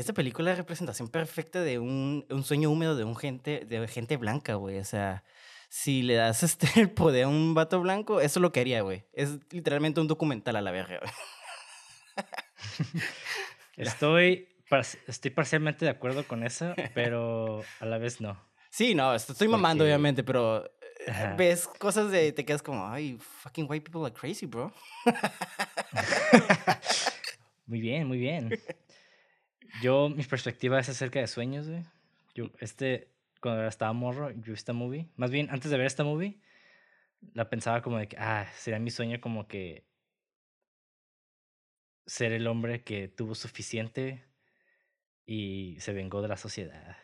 esta 0.00 0.12
película 0.12 0.50
es 0.50 0.56
la 0.56 0.62
representación 0.62 1.08
perfecta 1.08 1.62
de 1.62 1.78
un, 1.78 2.26
un 2.30 2.44
sueño 2.44 2.70
húmedo 2.70 2.96
de 2.96 3.04
un 3.04 3.16
gente, 3.16 3.64
de 3.66 3.86
gente 3.86 4.16
blanca, 4.16 4.54
güey. 4.54 4.78
O 4.78 4.84
sea, 4.84 5.24
si 5.68 6.02
le 6.02 6.14
das 6.14 6.42
este 6.42 6.68
el 6.80 6.90
poder 6.90 7.24
a 7.24 7.28
un 7.28 7.54
vato 7.54 7.80
blanco, 7.80 8.20
eso 8.20 8.40
lo 8.40 8.52
quería, 8.52 8.82
güey. 8.82 9.04
Es 9.12 9.38
literalmente 9.50 10.00
un 10.00 10.08
documental 10.08 10.56
a 10.56 10.60
la 10.60 10.70
verga, 10.70 11.00
güey. 11.00 11.12
Estoy, 13.76 14.48
estoy 15.06 15.30
parcialmente 15.30 15.86
de 15.86 15.90
acuerdo 15.90 16.26
con 16.26 16.44
eso, 16.44 16.74
pero 16.94 17.62
a 17.78 17.86
la 17.86 17.96
vez 17.96 18.20
no. 18.20 18.38
Sí, 18.68 18.94
no, 18.94 19.14
estoy 19.14 19.48
mamando, 19.48 19.84
obviamente, 19.84 20.22
pero 20.22 20.66
eh, 21.06 21.34
ves 21.38 21.66
cosas 21.66 22.10
de. 22.10 22.32
Te 22.32 22.44
quedas 22.44 22.62
como, 22.62 22.86
ay, 22.86 23.16
fucking 23.18 23.66
white 23.68 23.90
people 23.90 24.04
are 24.04 24.12
crazy, 24.12 24.44
bro. 24.44 24.70
muy 27.66 27.80
bien, 27.80 28.06
muy 28.06 28.18
bien. 28.18 28.50
Yo, 29.82 30.08
mi 30.08 30.24
perspectiva 30.24 30.78
es 30.78 30.88
acerca 30.88 31.20
de 31.20 31.26
sueños, 31.26 31.68
güey. 31.68 31.82
Yo, 32.34 32.50
este, 32.58 33.08
cuando 33.40 33.66
estaba 33.66 33.92
morro, 33.92 34.30
yo 34.30 34.42
vi 34.46 34.52
esta 34.52 34.72
movie. 34.72 35.08
Más 35.16 35.30
bien, 35.30 35.48
antes 35.50 35.70
de 35.70 35.76
ver 35.76 35.86
esta 35.86 36.04
movie, 36.04 36.40
la 37.34 37.48
pensaba 37.48 37.82
como 37.82 37.98
de 37.98 38.08
que, 38.08 38.16
ah, 38.18 38.46
sería 38.56 38.78
mi 38.78 38.90
sueño 38.90 39.20
como 39.20 39.46
que 39.48 39.84
ser 42.06 42.32
el 42.32 42.46
hombre 42.46 42.82
que 42.82 43.08
tuvo 43.08 43.34
suficiente 43.34 44.24
y 45.26 45.76
se 45.80 45.92
vengó 45.92 46.22
de 46.22 46.28
la 46.28 46.36
sociedad. 46.36 46.96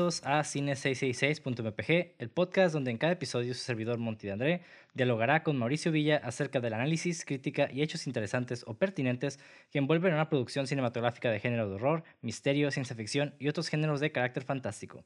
A 0.00 0.40
Cine666.mpg, 0.40 2.14
el 2.18 2.30
podcast 2.30 2.72
donde 2.72 2.90
en 2.90 2.96
cada 2.96 3.12
episodio 3.12 3.52
su 3.52 3.60
servidor 3.60 3.98
Monty 3.98 4.28
de 4.28 4.32
André 4.32 4.62
dialogará 4.94 5.42
con 5.42 5.58
Mauricio 5.58 5.92
Villa 5.92 6.16
acerca 6.24 6.58
del 6.58 6.72
análisis, 6.72 7.26
crítica 7.26 7.68
y 7.70 7.82
hechos 7.82 8.06
interesantes 8.06 8.64
o 8.66 8.78
pertinentes 8.78 9.38
que 9.70 9.78
envuelven 9.78 10.14
una 10.14 10.30
producción 10.30 10.66
cinematográfica 10.66 11.30
de 11.30 11.38
género 11.38 11.68
de 11.68 11.74
horror, 11.74 12.04
misterio, 12.22 12.70
ciencia 12.70 12.96
ficción 12.96 13.34
y 13.38 13.48
otros 13.48 13.68
géneros 13.68 14.00
de 14.00 14.10
carácter 14.10 14.42
fantástico. 14.42 15.04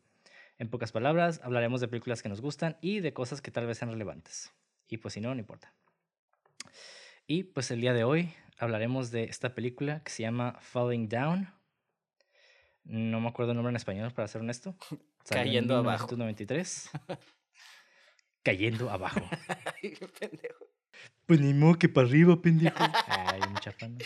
En 0.59 0.70
pocas 0.70 0.92
palabras, 0.92 1.41
hablaremos 1.42 1.81
de 1.81 1.89
películas 1.89 2.22
que 2.22 2.28
nos 2.28 2.41
gustan 2.41 2.77
y 2.81 3.00
de 3.00 3.12
cosas 3.12 3.42
que 3.42 3.50
tal 3.50 3.67
vez 3.67 3.78
sean 3.78 3.91
relevantes. 3.91 4.53
Y 4.89 4.98
pues 4.98 5.15
si 5.15 5.20
no, 5.20 5.34
no 5.34 5.41
importa. 5.41 5.72
Y 7.27 7.42
pues 7.42 7.72
el 7.72 7.81
día 7.81 7.95
de 7.95 8.05
hoy 8.05 8.33
hablaremos 8.59 9.11
de 9.11 9.25
esta 9.25 9.56
película 9.56 10.05
que 10.05 10.12
se 10.12 10.22
llama 10.22 10.56
Falling 10.61 11.09
Down 11.09 11.48
no 12.84 13.20
me 13.20 13.28
acuerdo 13.28 13.52
el 13.52 13.56
nombre 13.56 13.70
en 13.70 13.77
español, 13.77 14.12
para 14.12 14.28
ser 14.28 14.40
honesto. 14.40 14.77
Cayendo 15.28 15.74
en 15.74 15.80
abajo. 15.80 16.06
1993. 16.06 16.91
Cayendo 18.42 18.91
abajo. 18.91 19.20
Ay, 19.82 19.96
pendejo. 20.18 20.66
Pues 21.26 21.41
ni 21.41 21.54
modo 21.54 21.78
que 21.78 21.88
para 21.88 22.06
arriba, 22.06 22.41
pendejo. 22.41 22.76
Ay, 22.78 23.41
mucha 23.50 23.72
fan. 23.72 23.98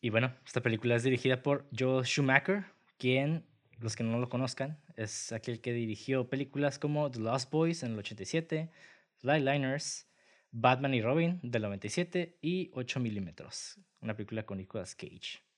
Y 0.00 0.10
bueno, 0.10 0.34
esta 0.46 0.62
película 0.62 0.96
es 0.96 1.02
dirigida 1.02 1.42
por 1.42 1.68
Joel 1.76 2.06
Schumacher, 2.06 2.64
quien, 2.96 3.44
los 3.78 3.96
que 3.96 4.04
no 4.04 4.18
lo 4.18 4.28
conozcan, 4.28 4.80
es 4.96 5.32
aquel 5.32 5.60
que 5.60 5.72
dirigió 5.72 6.30
películas 6.30 6.78
como 6.78 7.10
The 7.10 7.18
Lost 7.18 7.50
Boys 7.50 7.82
en 7.82 7.92
el 7.92 7.98
87, 7.98 8.70
Flyliners, 9.18 10.08
Batman 10.52 10.94
y 10.94 11.02
Robin 11.02 11.40
del 11.42 11.62
97 11.62 12.38
y 12.40 12.70
8 12.72 13.00
milímetros, 13.00 13.78
una 14.00 14.16
película 14.16 14.44
con 14.46 14.58
Nicolas 14.58 14.94
Cage. 14.94 15.49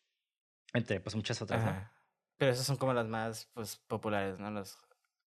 Entre 0.73 1.01
pues 1.01 1.15
muchas 1.15 1.41
otras, 1.43 1.65
¿no? 1.65 1.91
Pero 2.39 2.53
esas 2.53 2.67
son 2.67 2.77
como 2.77 2.93
las 2.95 3.07
más 3.07 3.49
pues 3.55 3.77
populares, 3.77 4.39
¿no? 4.39 4.51
Los, 4.51 4.79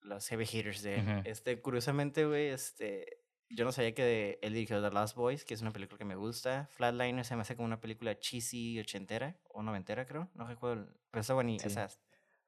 los 0.01 0.28
heavy 0.28 0.45
hitters 0.45 0.81
de 0.81 1.22
Este, 1.25 1.61
curiosamente, 1.61 2.25
güey, 2.25 2.47
este, 2.47 3.23
yo 3.50 3.63
no 3.63 3.72
sabía 3.72 3.94
que 3.94 4.39
él 4.41 4.53
dirigió 4.53 4.81
The 4.81 4.91
Last 4.91 5.16
Boys, 5.16 5.45
que 5.45 5.53
es 5.53 5.61
una 5.61 5.72
película 5.72 5.97
que 5.97 6.05
me 6.05 6.16
gusta. 6.16 6.67
Flatliner 6.72 7.23
se 7.23 7.35
me 7.35 7.41
hace 7.41 7.55
como 7.55 7.67
una 7.67 7.79
película 7.79 8.17
cheesy 8.19 8.79
ochentera 8.79 9.38
o 9.50 9.61
noventera, 9.61 10.05
creo. 10.05 10.29
No 10.34 10.47
recuerdo. 10.47 10.88
Pero 11.11 11.22
está 11.22 11.34
buenísima. 11.34 11.69
Sí. 11.69 11.75
Sea, 11.75 11.89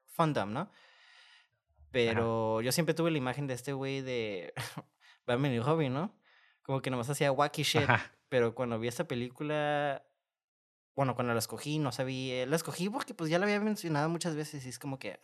fun 0.06 0.34
¿no? 0.52 0.70
Pero 1.90 2.60
yo 2.60 2.72
siempre 2.72 2.94
tuve 2.94 3.10
la 3.10 3.18
imagen 3.18 3.46
de 3.46 3.54
este 3.54 3.72
güey 3.72 4.02
de 4.02 4.52
Batman 5.26 5.52
y 5.52 5.60
Robin, 5.60 5.92
¿no? 5.92 6.14
Como 6.62 6.82
que 6.82 6.90
nomás 6.90 7.08
hacía 7.08 7.32
wacky 7.32 7.62
shit. 7.62 7.88
Pero 8.28 8.54
cuando 8.54 8.78
vi 8.78 8.88
esta 8.88 9.08
película, 9.08 10.04
bueno, 10.98 11.14
cuando 11.14 11.32
la 11.32 11.38
escogí 11.38 11.78
no 11.78 11.92
sabía, 11.92 12.44
la 12.44 12.56
escogí 12.56 12.90
porque 12.90 13.14
pues 13.14 13.30
ya 13.30 13.38
la 13.38 13.44
había 13.44 13.60
mencionado 13.60 14.08
muchas 14.08 14.34
veces 14.34 14.66
y 14.66 14.68
es 14.68 14.80
como 14.80 14.98
que 14.98 15.20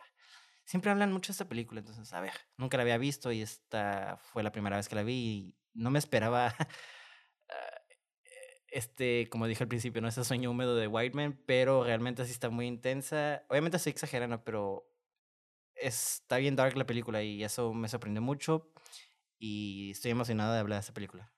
siempre 0.65 0.93
hablan 0.93 1.13
mucho 1.13 1.33
de 1.33 1.33
esta 1.33 1.49
película, 1.49 1.81
entonces, 1.81 2.13
a 2.13 2.21
ver, 2.21 2.31
nunca 2.57 2.77
la 2.77 2.85
había 2.85 2.97
visto 2.97 3.33
y 3.33 3.43
esta 3.43 4.17
fue 4.23 4.45
la 4.45 4.53
primera 4.53 4.77
vez 4.77 4.89
que 4.89 4.95
la 4.95 5.03
vi 5.03 5.15
y 5.15 5.57
no 5.73 5.91
me 5.91 5.99
esperaba, 5.99 6.55
este, 8.69 9.29
como 9.29 9.49
dije 9.49 9.65
al 9.65 9.69
principio, 9.69 10.01
no 10.01 10.07
ese 10.07 10.23
sueño 10.23 10.53
húmedo 10.53 10.77
de 10.77 10.87
Whiteman, 10.87 11.43
pero 11.45 11.83
realmente 11.83 12.23
así 12.23 12.31
está 12.31 12.51
muy 12.51 12.69
intensa. 12.69 13.45
Obviamente 13.49 13.79
estoy 13.79 13.91
exagerando, 13.91 14.45
pero 14.45 14.89
está 15.75 16.37
bien 16.37 16.55
dark 16.55 16.77
la 16.77 16.87
película 16.87 17.25
y 17.25 17.43
eso 17.43 17.75
me 17.75 17.89
sorprendió 17.89 18.23
mucho 18.23 18.71
y 19.41 19.91
estoy 19.91 20.13
emocionado 20.13 20.53
de 20.53 20.61
hablar 20.61 20.77
de 20.77 20.83
esta 20.83 20.95
película. 20.95 21.33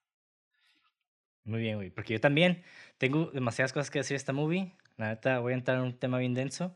Muy 1.47 1.61
bien, 1.61 1.77
güey. 1.77 1.91
Porque 1.91 2.13
yo 2.13 2.21
también 2.21 2.63
tengo 2.99 3.31
demasiadas 3.31 3.73
cosas 3.73 3.91
que 3.91 4.01
decir 4.01 4.15
de 4.15 4.19
esta 4.19 4.33
movie. 4.33 4.73
La 4.97 5.11
neta, 5.11 5.39
voy 5.39 5.53
a 5.53 5.57
entrar 5.57 5.79
en 5.79 5.85
un 5.85 5.97
tema 5.97 6.19
bien 6.19 6.35
denso, 6.35 6.75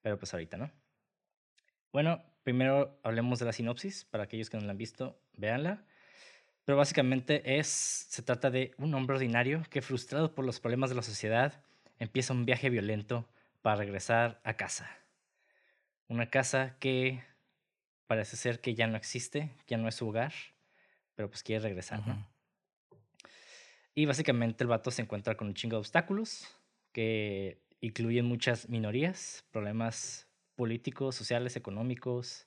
pero 0.00 0.18
pues 0.18 0.32
ahorita, 0.32 0.56
¿no? 0.56 0.72
Bueno, 1.92 2.24
primero 2.42 2.98
hablemos 3.02 3.38
de 3.38 3.44
la 3.44 3.52
sinopsis. 3.52 4.06
Para 4.06 4.24
aquellos 4.24 4.48
que 4.48 4.56
no 4.56 4.64
la 4.64 4.70
han 4.70 4.78
visto, 4.78 5.20
véanla. 5.36 5.84
Pero 6.64 6.78
básicamente 6.78 7.58
es, 7.58 7.66
se 7.66 8.22
trata 8.22 8.50
de 8.50 8.72
un 8.78 8.94
hombre 8.94 9.16
ordinario 9.16 9.62
que, 9.68 9.82
frustrado 9.82 10.34
por 10.34 10.46
los 10.46 10.60
problemas 10.60 10.88
de 10.88 10.96
la 10.96 11.02
sociedad, 11.02 11.62
empieza 11.98 12.32
un 12.32 12.46
viaje 12.46 12.70
violento 12.70 13.28
para 13.60 13.76
regresar 13.76 14.40
a 14.44 14.54
casa. 14.54 14.88
Una 16.08 16.30
casa 16.30 16.76
que 16.80 17.22
parece 18.06 18.36
ser 18.36 18.60
que 18.60 18.74
ya 18.74 18.86
no 18.86 18.96
existe, 18.96 19.50
ya 19.66 19.76
no 19.76 19.88
es 19.88 19.96
su 19.96 20.08
hogar, 20.08 20.32
pero 21.14 21.28
pues 21.28 21.42
quiere 21.42 21.62
regresar, 21.62 22.06
¿no? 22.06 22.26
Y 23.98 24.04
básicamente 24.04 24.62
el 24.62 24.68
vato 24.68 24.90
se 24.90 25.00
encuentra 25.00 25.36
con 25.38 25.48
un 25.48 25.54
chingo 25.54 25.76
de 25.76 25.80
obstáculos 25.80 26.46
que 26.92 27.62
incluyen 27.80 28.26
muchas 28.26 28.68
minorías, 28.68 29.42
problemas 29.50 30.28
políticos, 30.54 31.14
sociales, 31.14 31.56
económicos. 31.56 32.46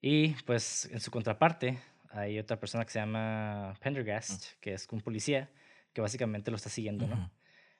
Y 0.00 0.30
pues 0.44 0.86
en 0.86 0.98
su 0.98 1.12
contraparte 1.12 1.78
hay 2.10 2.40
otra 2.40 2.58
persona 2.58 2.84
que 2.84 2.90
se 2.90 2.98
llama 2.98 3.78
Pendergast, 3.80 4.58
que 4.60 4.74
es 4.74 4.88
un 4.90 5.00
policía 5.00 5.52
que 5.92 6.00
básicamente 6.00 6.50
lo 6.50 6.56
está 6.56 6.68
siguiendo, 6.68 7.06
¿no? 7.06 7.30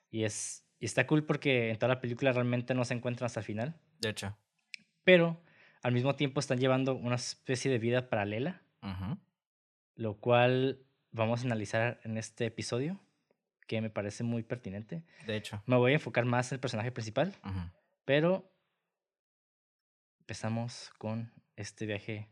Y 0.09 0.23
es 0.23 0.65
y 0.79 0.85
está 0.85 1.07
cool 1.09 1.25
porque 1.25 1.71
en 1.71 1.77
toda 1.77 1.95
la 1.95 2.01
película 2.01 2.33
realmente 2.33 2.73
no 2.73 2.85
se 2.85 2.95
encuentran 2.95 3.27
hasta 3.27 3.41
el 3.41 3.47
final. 3.47 3.81
De 4.01 4.11
hecho. 4.11 4.37
Pero 5.03 5.43
al 5.83 5.93
mismo 5.93 6.15
tiempo 6.15 6.39
están 6.39 6.61
llevando 6.61 6.95
una 6.95 7.17
especie 7.17 7.69
de 7.69 7.79
vida 7.79 8.09
paralela, 8.11 8.63
lo 9.97 10.19
cual 10.21 10.85
vamos 11.13 11.43
a 11.43 11.45
analizar 11.45 12.01
en 12.05 12.19
este 12.19 12.47
episodio, 12.47 12.99
que 13.67 13.81
me 13.81 13.91
parece 13.91 14.25
muy 14.25 14.43
pertinente. 14.43 15.05
De 15.27 15.37
hecho. 15.37 15.63
Me 15.67 15.77
voy 15.77 15.93
a 15.93 15.95
enfocar 15.95 16.25
más 16.25 16.51
en 16.51 16.57
el 16.57 16.61
personaje 16.61 16.91
principal, 16.91 17.35
pero 18.05 18.51
empezamos 20.21 20.91
con 20.99 21.33
este 21.57 21.87
viaje 21.87 22.29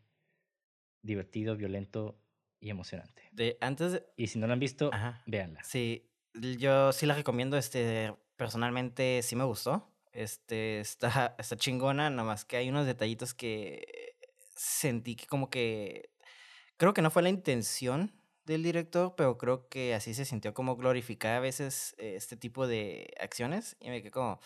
divertido, 1.03 1.57
violento 1.57 2.19
y 2.59 2.71
emocionante. 2.71 3.23
De, 3.33 3.57
antes 3.61 4.03
Y 4.17 4.27
si 4.27 4.39
no 4.39 4.47
lo 4.47 4.55
han 4.55 4.61
visto, 4.61 4.91
véanla. 5.27 5.63
Sí, 5.63 6.11
yo 6.35 6.93
sí 6.93 7.07
la 7.07 7.15
recomiendo, 7.15 7.57
este, 7.57 8.15
personalmente 8.37 9.23
sí 9.23 9.37
me 9.37 9.45
gustó. 9.45 9.87
Este, 10.13 10.81
está, 10.81 11.37
está 11.39 11.57
chingona, 11.57 12.11
nada 12.11 12.25
más 12.25 12.45
que 12.45 12.57
hay 12.57 12.69
unos 12.69 12.87
detallitos 12.87 13.35
que 13.35 14.17
sentí 14.57 15.15
que 15.17 15.27
como 15.27 15.51
que... 15.51 16.11
Creo 16.77 16.95
que 16.95 17.03
no 17.03 17.11
fue 17.11 17.23
la 17.23 17.29
intención 17.29 18.20
del 18.45 18.63
director, 18.63 19.15
pero 19.17 19.39
creo 19.39 19.69
que 19.69 19.95
así 19.95 20.15
se 20.15 20.25
sintió 20.25 20.55
como 20.55 20.77
glorificar 20.77 21.35
a 21.35 21.41
veces 21.41 21.95
eh, 21.99 22.15
este 22.17 22.37
tipo 22.37 22.67
de 22.67 23.13
acciones 23.21 23.77
y 23.81 23.91
me 23.91 24.01
quedé 24.01 24.11
como, 24.11 24.41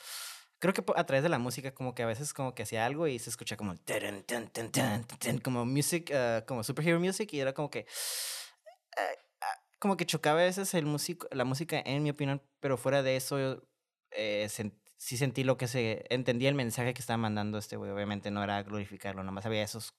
creo 0.58 0.75
que 0.75 0.85
a 0.96 1.05
través 1.05 1.23
de 1.23 1.29
la 1.29 1.38
música 1.38 1.75
como 1.75 1.94
que 1.94 2.02
a 2.02 2.06
veces 2.06 2.35
como 2.35 2.55
que 2.55 2.62
hacía 2.62 2.87
algo 2.87 3.06
y 3.06 3.19
se 3.19 3.31
escucha 3.31 3.56
como 3.56 3.75
como 5.43 5.64
music, 5.64 6.11
uh, 6.11 6.44
como 6.46 6.64
superhero 6.64 7.00
music 7.00 7.32
y 7.32 7.41
era 7.41 7.52
como 7.52 7.70
que 7.70 7.87
uh, 8.96 9.25
como 9.79 9.97
que 9.97 10.06
chocaba 10.06 10.40
a 10.40 10.44
veces 10.44 10.73
el 10.75 10.87
la 11.31 11.44
música 11.44 11.82
en 11.85 12.02
mi 12.02 12.11
opinión, 12.11 12.43
pero 12.61 12.79
fuera 12.79 13.02
de 13.02 13.17
eso 13.17 13.62
eh, 14.11 14.49
sí 14.97 15.17
sentí 15.17 15.44
lo 15.44 15.58
que 15.58 15.69
se 15.69 16.05
entendía 16.08 16.49
el 16.49 16.55
mensaje 16.55 16.94
que 16.94 17.00
estaba 17.00 17.19
mandando 17.19 17.58
este 17.58 17.76
güey, 17.76 17.90
obviamente 17.90 18.31
no 18.31 18.43
era 18.43 18.62
glorificarlo, 18.62 19.23
nomás 19.23 19.44
había 19.44 19.62
esos 19.62 19.94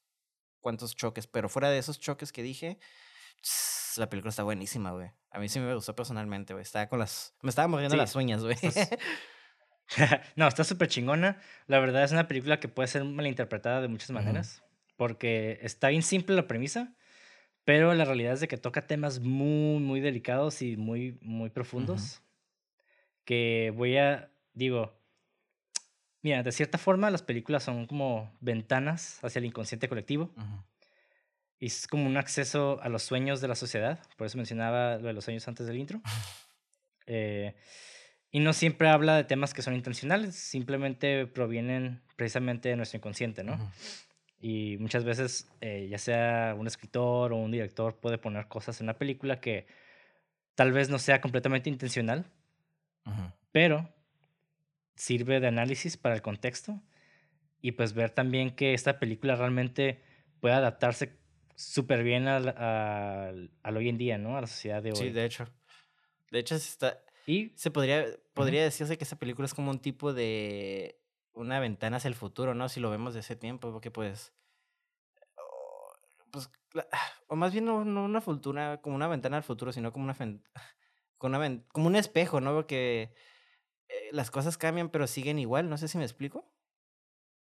cuantos 0.61 0.95
choques, 0.95 1.27
pero 1.27 1.47
fuera 1.47 1.69
de 1.69 1.77
esos 1.77 1.99
choques 1.99 2.31
que 2.31 2.41
dije, 2.41 2.79
la 3.97 4.09
película 4.09 4.29
está 4.29 4.43
buenísima, 4.43 4.91
güey. 4.91 5.11
A 5.31 5.39
mí 5.39 5.49
sí 5.49 5.59
me 5.59 5.73
gustó 5.73 5.95
personalmente, 5.95 6.53
güey. 6.53 6.63
Estaba 6.63 6.87
con 6.87 6.99
las 6.99 7.35
me 7.41 7.49
estaba 7.49 7.67
mordiendo 7.67 7.95
las 7.95 8.15
uñas, 8.15 8.43
güey. 8.43 8.57
no, 10.35 10.47
está 10.47 10.63
súper 10.63 10.87
chingona. 10.87 11.39
La 11.67 11.79
verdad 11.79 12.03
es 12.03 12.11
una 12.11 12.27
película 12.27 12.59
que 12.59 12.67
puede 12.67 12.87
ser 12.87 13.03
malinterpretada 13.03 13.81
de 13.81 13.87
muchas 13.87 14.11
maneras. 14.11 14.63
Porque 14.97 15.59
está 15.61 15.89
bien 15.89 16.03
simple 16.03 16.35
la 16.35 16.47
premisa, 16.47 16.93
pero 17.65 17.93
la 17.93 18.05
realidad 18.05 18.33
es 18.33 18.39
de 18.39 18.47
que 18.47 18.57
toca 18.57 18.87
temas 18.87 19.19
muy, 19.19 19.79
muy 19.79 19.99
delicados 19.99 20.61
y 20.61 20.77
muy, 20.77 21.17
muy 21.21 21.49
profundos. 21.49 22.21
Que 23.25 23.73
voy 23.75 23.97
a, 23.97 24.31
digo, 24.53 24.93
mira, 26.21 26.43
de 26.43 26.51
cierta 26.51 26.77
forma 26.77 27.11
las 27.11 27.23
películas 27.23 27.63
son 27.63 27.87
como 27.87 28.31
ventanas 28.39 29.19
hacia 29.23 29.39
el 29.39 29.45
inconsciente 29.45 29.89
colectivo. 29.89 30.31
Y 31.59 31.67
es 31.67 31.87
como 31.87 32.05
un 32.05 32.17
acceso 32.17 32.79
a 32.81 32.89
los 32.89 33.03
sueños 33.03 33.41
de 33.41 33.47
la 33.47 33.55
sociedad. 33.55 33.99
Por 34.17 34.27
eso 34.27 34.37
mencionaba 34.37 34.97
lo 34.97 35.07
de 35.07 35.13
los 35.13 35.23
sueños 35.23 35.47
antes 35.47 35.67
del 35.67 35.77
intro. 35.77 36.01
eh, 37.05 37.55
y 38.31 38.39
no 38.41 38.51
siempre 38.51 38.89
habla 38.89 39.15
de 39.15 39.23
temas 39.23 39.53
que 39.53 39.61
son 39.61 39.75
intencionales, 39.75 40.35
simplemente 40.35 41.25
provienen 41.25 42.01
precisamente 42.17 42.67
de 42.67 42.75
nuestro 42.75 42.97
inconsciente, 42.97 43.45
¿no? 43.45 43.71
Y 44.41 44.75
muchas 44.79 45.05
veces, 45.05 45.49
eh, 45.61 45.87
ya 45.89 45.97
sea 45.97 46.53
un 46.57 46.67
escritor 46.67 47.31
o 47.31 47.37
un 47.37 47.51
director 47.51 47.97
puede 47.97 48.17
poner 48.17 48.47
cosas 48.47 48.81
en 48.81 48.87
una 48.87 48.97
película 48.97 49.39
que 49.39 49.67
tal 50.55 50.73
vez 50.73 50.89
no 50.89 50.99
sea 50.99 51.21
completamente 51.21 51.69
intencional, 51.69 52.29
pero 53.53 53.89
sirve 54.95 55.39
de 55.39 55.47
análisis 55.47 55.95
para 55.95 56.15
el 56.15 56.21
contexto 56.21 56.81
y 57.61 57.71
pues 57.71 57.93
ver 57.93 58.09
también 58.09 58.51
que 58.51 58.73
esta 58.73 58.99
película 58.99 59.35
realmente 59.35 60.03
puede 60.41 60.55
adaptarse 60.55 61.17
súper 61.55 62.03
bien 62.03 62.27
al, 62.27 62.49
al, 63.63 63.77
hoy 63.77 63.89
en 63.89 63.97
día, 63.97 64.17
¿no? 64.17 64.37
A 64.37 64.41
la 64.41 64.47
sociedad 64.47 64.83
de 64.83 64.91
hoy. 64.91 64.97
Sí, 64.97 65.09
de 65.09 65.25
hecho. 65.25 65.47
De 66.31 66.39
hecho, 66.39 66.55
está, 66.55 67.01
y 67.25 67.51
se 67.55 67.71
podría, 67.71 68.05
podría 68.33 68.63
decirse 68.63 68.97
que 68.97 69.03
esta 69.03 69.17
película 69.17 69.45
es 69.45 69.53
como 69.53 69.71
un 69.71 69.79
tipo 69.79 70.13
de 70.13 71.01
una 71.33 71.59
ventana 71.59 71.97
hacia 71.97 72.07
el 72.07 72.15
futuro, 72.15 72.53
¿no? 72.53 72.69
Si 72.69 72.79
lo 72.79 72.89
vemos 72.89 73.13
de 73.13 73.21
ese 73.21 73.35
tiempo, 73.35 73.71
porque 73.71 73.91
pues, 73.91 74.33
pues 76.31 76.49
o 77.27 77.35
más 77.35 77.51
bien 77.51 77.65
no, 77.65 77.77
una 77.77 78.21
futura, 78.21 78.81
como 78.81 78.95
una 78.95 79.07
ventana 79.07 79.37
al 79.37 79.43
futuro, 79.43 79.71
sino 79.71 79.91
como 79.91 80.05
una, 80.05 80.15
como, 81.17 81.37
una 81.37 81.63
como 81.69 81.87
un 81.87 81.95
espejo, 81.95 82.41
¿no? 82.41 82.53
Porque 82.53 83.13
eh, 83.89 84.09
las 84.11 84.29
cosas 84.29 84.57
cambian, 84.57 84.89
pero 84.89 85.07
siguen 85.07 85.39
igual, 85.39 85.69
no 85.69 85.77
sé 85.77 85.87
si 85.87 85.97
me 85.97 86.03
explico. 86.03 86.51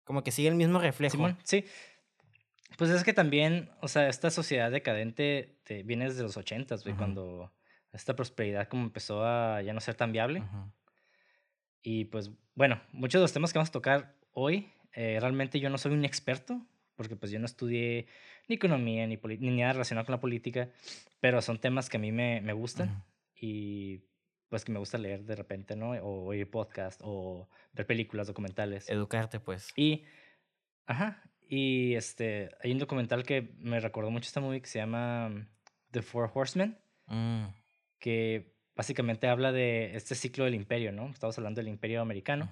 Como 0.04 0.24
que 0.24 0.32
sigue 0.32 0.48
el 0.48 0.56
mismo 0.56 0.80
reflejo. 0.80 1.28
sí. 1.44 1.64
Pues 2.76 2.90
es 2.90 3.04
que 3.04 3.12
también, 3.12 3.70
o 3.80 3.88
sea, 3.88 4.08
esta 4.08 4.30
sociedad 4.30 4.70
decadente 4.70 5.60
te, 5.64 5.82
viene 5.82 6.06
desde 6.06 6.22
los 6.22 6.36
ochentas, 6.36 6.82
güey, 6.84 6.96
cuando 6.96 7.52
esta 7.92 8.14
prosperidad 8.14 8.68
como 8.68 8.84
empezó 8.84 9.24
a 9.24 9.60
ya 9.62 9.72
no 9.72 9.80
ser 9.80 9.94
tan 9.94 10.12
viable. 10.12 10.42
Y 11.82 12.06
pues 12.06 12.30
bueno, 12.54 12.80
muchos 12.92 13.18
de 13.18 13.22
los 13.22 13.32
temas 13.32 13.52
que 13.52 13.58
vamos 13.58 13.70
a 13.70 13.72
tocar 13.72 14.16
hoy, 14.32 14.70
eh, 14.92 15.18
realmente 15.20 15.60
yo 15.60 15.70
no 15.70 15.78
soy 15.78 15.92
un 15.92 16.04
experto, 16.04 16.60
porque 16.96 17.16
pues 17.16 17.32
yo 17.32 17.38
no 17.38 17.46
estudié 17.46 18.06
ni 18.48 18.56
economía 18.56 19.06
ni, 19.06 19.16
ni 19.16 19.56
nada 19.56 19.72
relacionado 19.72 20.06
con 20.06 20.14
la 20.14 20.20
política, 20.20 20.68
pero 21.20 21.40
son 21.40 21.58
temas 21.58 21.88
que 21.88 21.96
a 21.96 22.00
mí 22.00 22.12
me, 22.12 22.40
me 22.40 22.52
gustan 22.52 23.04
y 23.34 24.04
pues 24.50 24.64
que 24.64 24.72
me 24.72 24.78
gusta 24.80 24.98
leer 24.98 25.24
de 25.24 25.36
repente, 25.36 25.76
¿no? 25.76 25.92
O 25.92 26.24
oír 26.26 26.50
podcast 26.50 27.00
o 27.04 27.48
ver 27.72 27.86
películas, 27.86 28.26
documentales. 28.26 28.90
Educarte, 28.90 29.38
pues. 29.38 29.70
Y, 29.76 30.04
ajá, 30.86 31.22
y 31.50 31.94
este, 31.96 32.48
hay 32.62 32.72
un 32.72 32.78
documental 32.78 33.24
que 33.24 33.52
me 33.58 33.80
recordó 33.80 34.10
mucho 34.10 34.28
esta 34.28 34.40
movie 34.40 34.62
que 34.62 34.68
se 34.68 34.78
llama 34.78 35.46
The 35.90 36.00
Four 36.00 36.30
Horsemen. 36.32 36.78
Mm 37.06 37.48
que 38.00 38.56
básicamente 38.74 39.28
habla 39.28 39.52
de 39.52 39.94
este 39.94 40.16
ciclo 40.16 40.44
del 40.46 40.54
imperio, 40.54 40.90
¿no? 40.90 41.08
Estamos 41.10 41.38
hablando 41.38 41.60
del 41.60 41.68
imperio 41.68 42.00
americano 42.00 42.50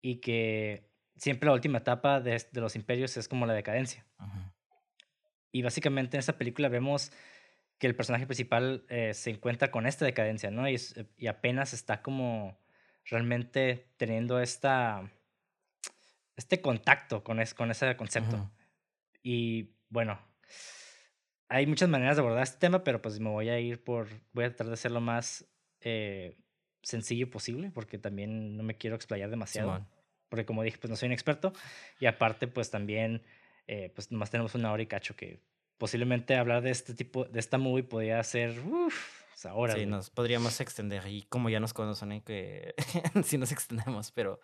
y 0.00 0.20
que 0.20 0.88
siempre 1.16 1.48
la 1.48 1.54
última 1.54 1.78
etapa 1.78 2.20
de, 2.20 2.42
de, 2.50 2.60
los 2.60 2.76
imperios 2.76 3.16
es 3.16 3.28
como 3.28 3.44
la 3.44 3.52
decadencia. 3.52 4.06
Y 5.50 5.62
básicamente 5.62 6.16
en 6.16 6.20
esta 6.20 6.38
película 6.38 6.68
vemos 6.68 7.12
que 7.78 7.86
el 7.86 7.96
personaje 7.96 8.26
principal 8.26 8.86
eh, 8.88 9.12
se 9.12 9.30
encuentra 9.30 9.70
con 9.70 9.86
esta 9.86 10.04
decadencia, 10.04 10.50
¿no? 10.50 10.68
Y, 10.68 10.76
y 11.16 11.26
apenas 11.26 11.74
está 11.74 12.00
como 12.00 12.58
realmente 13.04 13.92
teniendo 13.96 14.40
esta, 14.40 15.10
este 16.36 16.60
contacto 16.60 17.22
con, 17.22 17.40
es, 17.40 17.54
con 17.54 17.70
ese 17.70 17.96
concepto. 17.96 18.50
Y 19.22 19.70
bueno, 19.88 20.18
hay 21.48 21.66
muchas 21.66 21.88
maneras 21.88 22.16
de 22.16 22.20
abordar 22.20 22.42
este 22.42 22.58
tema, 22.58 22.84
pero 22.84 23.00
pues 23.00 23.20
me 23.20 23.30
voy 23.30 23.48
a 23.48 23.58
ir 23.58 23.82
por, 23.82 24.08
voy 24.32 24.44
a 24.44 24.48
tratar 24.48 24.68
de 24.68 24.74
hacerlo 24.74 25.00
más 25.00 25.46
eh, 25.80 26.36
sencillo 26.82 27.30
posible, 27.30 27.70
porque 27.70 27.98
también 27.98 28.56
no 28.56 28.62
me 28.62 28.76
quiero 28.76 28.96
explayar 28.96 29.30
demasiado. 29.30 29.86
Porque 30.28 30.46
como 30.46 30.62
dije, 30.62 30.78
pues 30.78 30.90
no 30.90 30.96
soy 30.96 31.06
un 31.06 31.12
experto. 31.12 31.52
Y 32.00 32.06
aparte, 32.06 32.48
pues 32.48 32.70
también, 32.70 33.22
eh, 33.66 33.92
pues 33.94 34.10
nomás 34.10 34.30
tenemos 34.30 34.54
una 34.54 34.72
hora 34.72 34.82
y 34.82 34.86
cacho 34.86 35.14
que 35.16 35.40
posiblemente 35.78 36.36
hablar 36.36 36.62
de 36.62 36.70
este 36.70 36.94
tipo, 36.94 37.24
de 37.24 37.38
esta 37.38 37.58
movie 37.58 37.84
podría 37.84 38.22
ser, 38.24 38.58
uff, 38.60 39.24
ahora. 39.46 39.74
Sí, 39.74 39.86
nos 39.86 40.10
podríamos 40.10 40.60
extender. 40.60 41.06
Y 41.06 41.22
como 41.22 41.50
ya 41.50 41.60
nos 41.60 41.72
conocen, 41.72 42.12
¿eh? 42.12 42.22
que 42.24 42.74
sí 43.24 43.38
nos 43.38 43.52
extendemos, 43.52 44.10
pero 44.10 44.40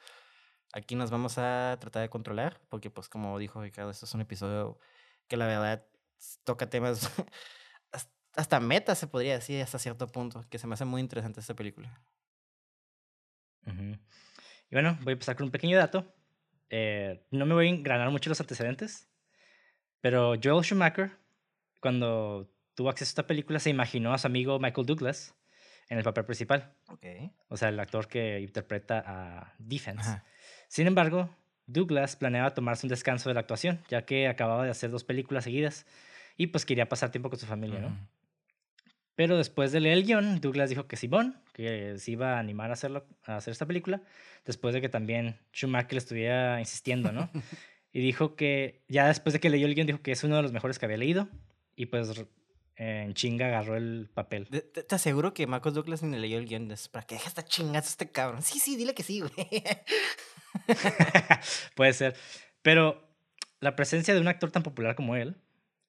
aquí 0.72 0.94
nos 0.94 1.10
vamos 1.10 1.38
a 1.38 1.76
tratar 1.80 2.02
de 2.02 2.08
controlar, 2.08 2.60
porque 2.68 2.90
pues 2.90 3.08
como 3.08 3.38
dijo 3.38 3.62
Ricardo, 3.62 3.90
esto 3.90 4.06
es 4.06 4.14
un 4.14 4.20
episodio 4.20 4.78
que 5.28 5.36
la 5.36 5.46
verdad 5.46 5.86
toca 6.44 6.68
temas, 6.68 7.10
hasta 8.34 8.60
meta 8.60 8.94
se 8.94 9.06
podría 9.06 9.34
decir 9.34 9.62
hasta 9.62 9.78
cierto 9.78 10.06
punto, 10.06 10.44
que 10.48 10.58
se 10.58 10.66
me 10.66 10.74
hace 10.74 10.84
muy 10.84 11.00
interesante 11.00 11.40
esta 11.40 11.54
película. 11.54 12.00
Y 13.66 14.74
bueno, 14.74 14.98
voy 15.02 15.10
a 15.10 15.12
empezar 15.12 15.36
con 15.36 15.44
un 15.44 15.50
pequeño 15.50 15.76
dato. 15.76 16.12
Eh, 16.70 17.24
no 17.30 17.46
me 17.46 17.54
voy 17.54 17.66
a 17.66 17.70
engranar 17.70 18.10
mucho 18.10 18.30
los 18.30 18.40
antecedentes, 18.40 19.08
pero 20.00 20.34
Joel 20.42 20.64
Schumacher, 20.64 21.18
cuando 21.80 22.50
tuvo 22.74 22.88
acceso 22.88 23.10
a 23.10 23.12
esta 23.12 23.26
película, 23.26 23.60
se 23.60 23.70
imaginó 23.70 24.12
a 24.12 24.18
su 24.18 24.26
amigo 24.26 24.58
Michael 24.58 24.86
Douglas 24.86 25.34
en 25.88 25.98
el 25.98 26.04
papel 26.04 26.24
principal. 26.24 26.74
Okay. 26.88 27.32
O 27.48 27.56
sea, 27.56 27.68
el 27.68 27.78
actor 27.78 28.08
que 28.08 28.40
interpreta 28.40 29.02
a 29.06 29.54
Defense. 29.58 30.22
Sin 30.70 30.86
embargo, 30.86 31.28
Douglas 31.66 32.14
planeaba 32.14 32.54
tomarse 32.54 32.86
un 32.86 32.90
descanso 32.90 33.28
de 33.28 33.34
la 33.34 33.40
actuación, 33.40 33.80
ya 33.88 34.06
que 34.06 34.28
acababa 34.28 34.64
de 34.64 34.70
hacer 34.70 34.92
dos 34.92 35.02
películas 35.02 35.42
seguidas 35.42 35.84
y 36.36 36.46
pues 36.46 36.64
quería 36.64 36.88
pasar 36.88 37.10
tiempo 37.10 37.28
con 37.28 37.40
su 37.40 37.46
familia, 37.46 37.80
¿no? 37.80 37.98
Pero 39.16 39.36
después 39.36 39.72
de 39.72 39.80
leer 39.80 39.98
el 39.98 40.04
guion, 40.04 40.40
Douglas 40.40 40.70
dijo 40.70 40.86
que 40.86 40.96
Simón, 40.96 41.42
que 41.54 41.98
se 41.98 42.12
iba 42.12 42.36
a 42.36 42.38
animar 42.38 42.70
a, 42.70 42.74
hacerlo, 42.74 43.04
a 43.24 43.38
hacer 43.38 43.50
esta 43.50 43.66
película, 43.66 44.00
después 44.46 44.72
de 44.72 44.80
que 44.80 44.88
también 44.88 45.40
Schumacher 45.52 45.94
le 45.94 45.98
estuviera 45.98 46.60
insistiendo, 46.60 47.10
¿no? 47.10 47.28
y 47.92 48.00
dijo 48.00 48.36
que, 48.36 48.84
ya 48.86 49.08
después 49.08 49.32
de 49.32 49.40
que 49.40 49.50
leyó 49.50 49.66
el 49.66 49.74
guion, 49.74 49.88
dijo 49.88 50.02
que 50.02 50.12
es 50.12 50.22
uno 50.22 50.36
de 50.36 50.42
los 50.42 50.52
mejores 50.52 50.78
que 50.78 50.86
había 50.86 50.98
leído, 50.98 51.28
y 51.74 51.86
pues 51.86 52.24
en 52.82 53.12
chinga 53.12 53.46
agarró 53.46 53.76
el 53.76 54.08
papel. 54.12 54.48
Te, 54.48 54.94
aseguro 54.94 55.34
que 55.34 55.46
Marcos 55.46 55.74
Douglas 55.74 56.02
ni 56.02 56.16
leyó 56.16 56.38
el 56.38 56.46
guion, 56.46 56.72
para 56.90 57.06
que 57.06 57.16
deje 57.16 57.28
esta 57.28 57.44
chingada 57.44 57.80
este 57.80 58.10
cabrón. 58.10 58.40
Sí, 58.40 58.58
sí, 58.58 58.74
dile 58.74 58.94
que 58.94 59.02
sí, 59.02 59.20
güey. 59.20 59.30
Puede 61.74 61.92
ser. 61.92 62.16
Pero 62.62 63.06
la 63.60 63.76
presencia 63.76 64.14
de 64.14 64.20
un 64.20 64.28
actor 64.28 64.50
tan 64.50 64.62
popular 64.62 64.94
como 64.94 65.14
él 65.14 65.36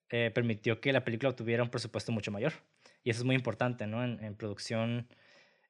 eh, 0.10 0.31
permitió 0.36 0.81
que 0.81 0.91
la 0.91 1.05
película 1.05 1.33
tuviera 1.33 1.63
un 1.63 1.69
presupuesto 1.69 2.12
mucho 2.12 2.29
mayor. 2.29 2.51
Y 3.05 3.10
eso 3.12 3.21
es 3.21 3.25
muy 3.25 3.36
importante, 3.36 3.88
¿no? 3.88 4.03
En, 4.03 4.36
producción, 4.36 5.07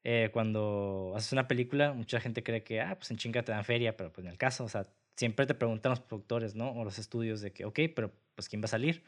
eh, 0.04 0.32
cuando 0.34 1.14
haces 1.16 1.34
una 1.34 1.48
película, 1.48 1.94
mucha 1.94 2.20
gente 2.20 2.42
cree 2.42 2.64
que, 2.64 2.82
ah, 2.82 2.96
pues 2.98 3.12
en 3.12 3.18
chinga 3.18 3.44
te 3.44 3.52
dan 3.52 3.64
feria, 3.64 3.96
pero 3.96 4.12
pues 4.12 4.26
en 4.26 4.32
el 4.32 4.40
caso, 4.40 4.64
o 4.64 4.70
sea, 4.70 4.88
siempre 5.16 5.46
te 5.46 5.54
preguntan 5.54 5.92
los 5.92 6.00
productores, 6.00 6.56
¿no? 6.56 6.72
O 6.72 6.84
los 6.84 6.98
estudios 6.98 7.42
de 7.42 7.54
que, 7.54 7.66
ok, 7.66 7.80
pero 7.96 8.12
pues 8.34 8.50
¿quién 8.50 8.64
va 8.64 8.66
a 8.66 8.70
salir? 8.70 9.04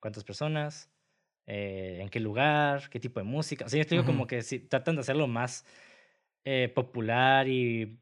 ¿Cuántas 0.00 0.24
personas? 0.24 0.88
Eh, 1.46 1.98
¿En 2.00 2.08
qué 2.08 2.20
lugar? 2.20 2.88
¿Qué 2.90 3.00
tipo 3.00 3.20
de 3.20 3.24
música? 3.24 3.64
O 3.64 3.68
sea, 3.68 3.82
yo 3.82 3.88
digo 3.88 4.04
como 4.04 4.26
que 4.26 4.42
si, 4.42 4.60
tratan 4.60 4.96
de 4.96 5.00
hacerlo 5.00 5.26
más 5.26 5.64
popular 6.74 7.46
y 7.48 8.00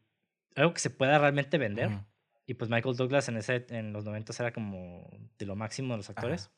algo 0.54 0.72
que 0.72 0.80
se 0.80 0.90
pueda 0.90 1.18
realmente 1.18 1.58
vender. 1.58 1.90
Y 2.46 2.54
pues 2.54 2.70
Michael 2.70 2.96
Douglas 2.96 3.28
en, 3.28 3.36
ese, 3.36 3.66
en 3.68 3.92
los 3.92 4.04
90 4.04 4.32
era 4.38 4.52
como 4.52 5.06
de 5.38 5.44
lo 5.44 5.54
máximo 5.54 5.92
de 5.92 5.98
los 5.98 6.08
actores. 6.08 6.50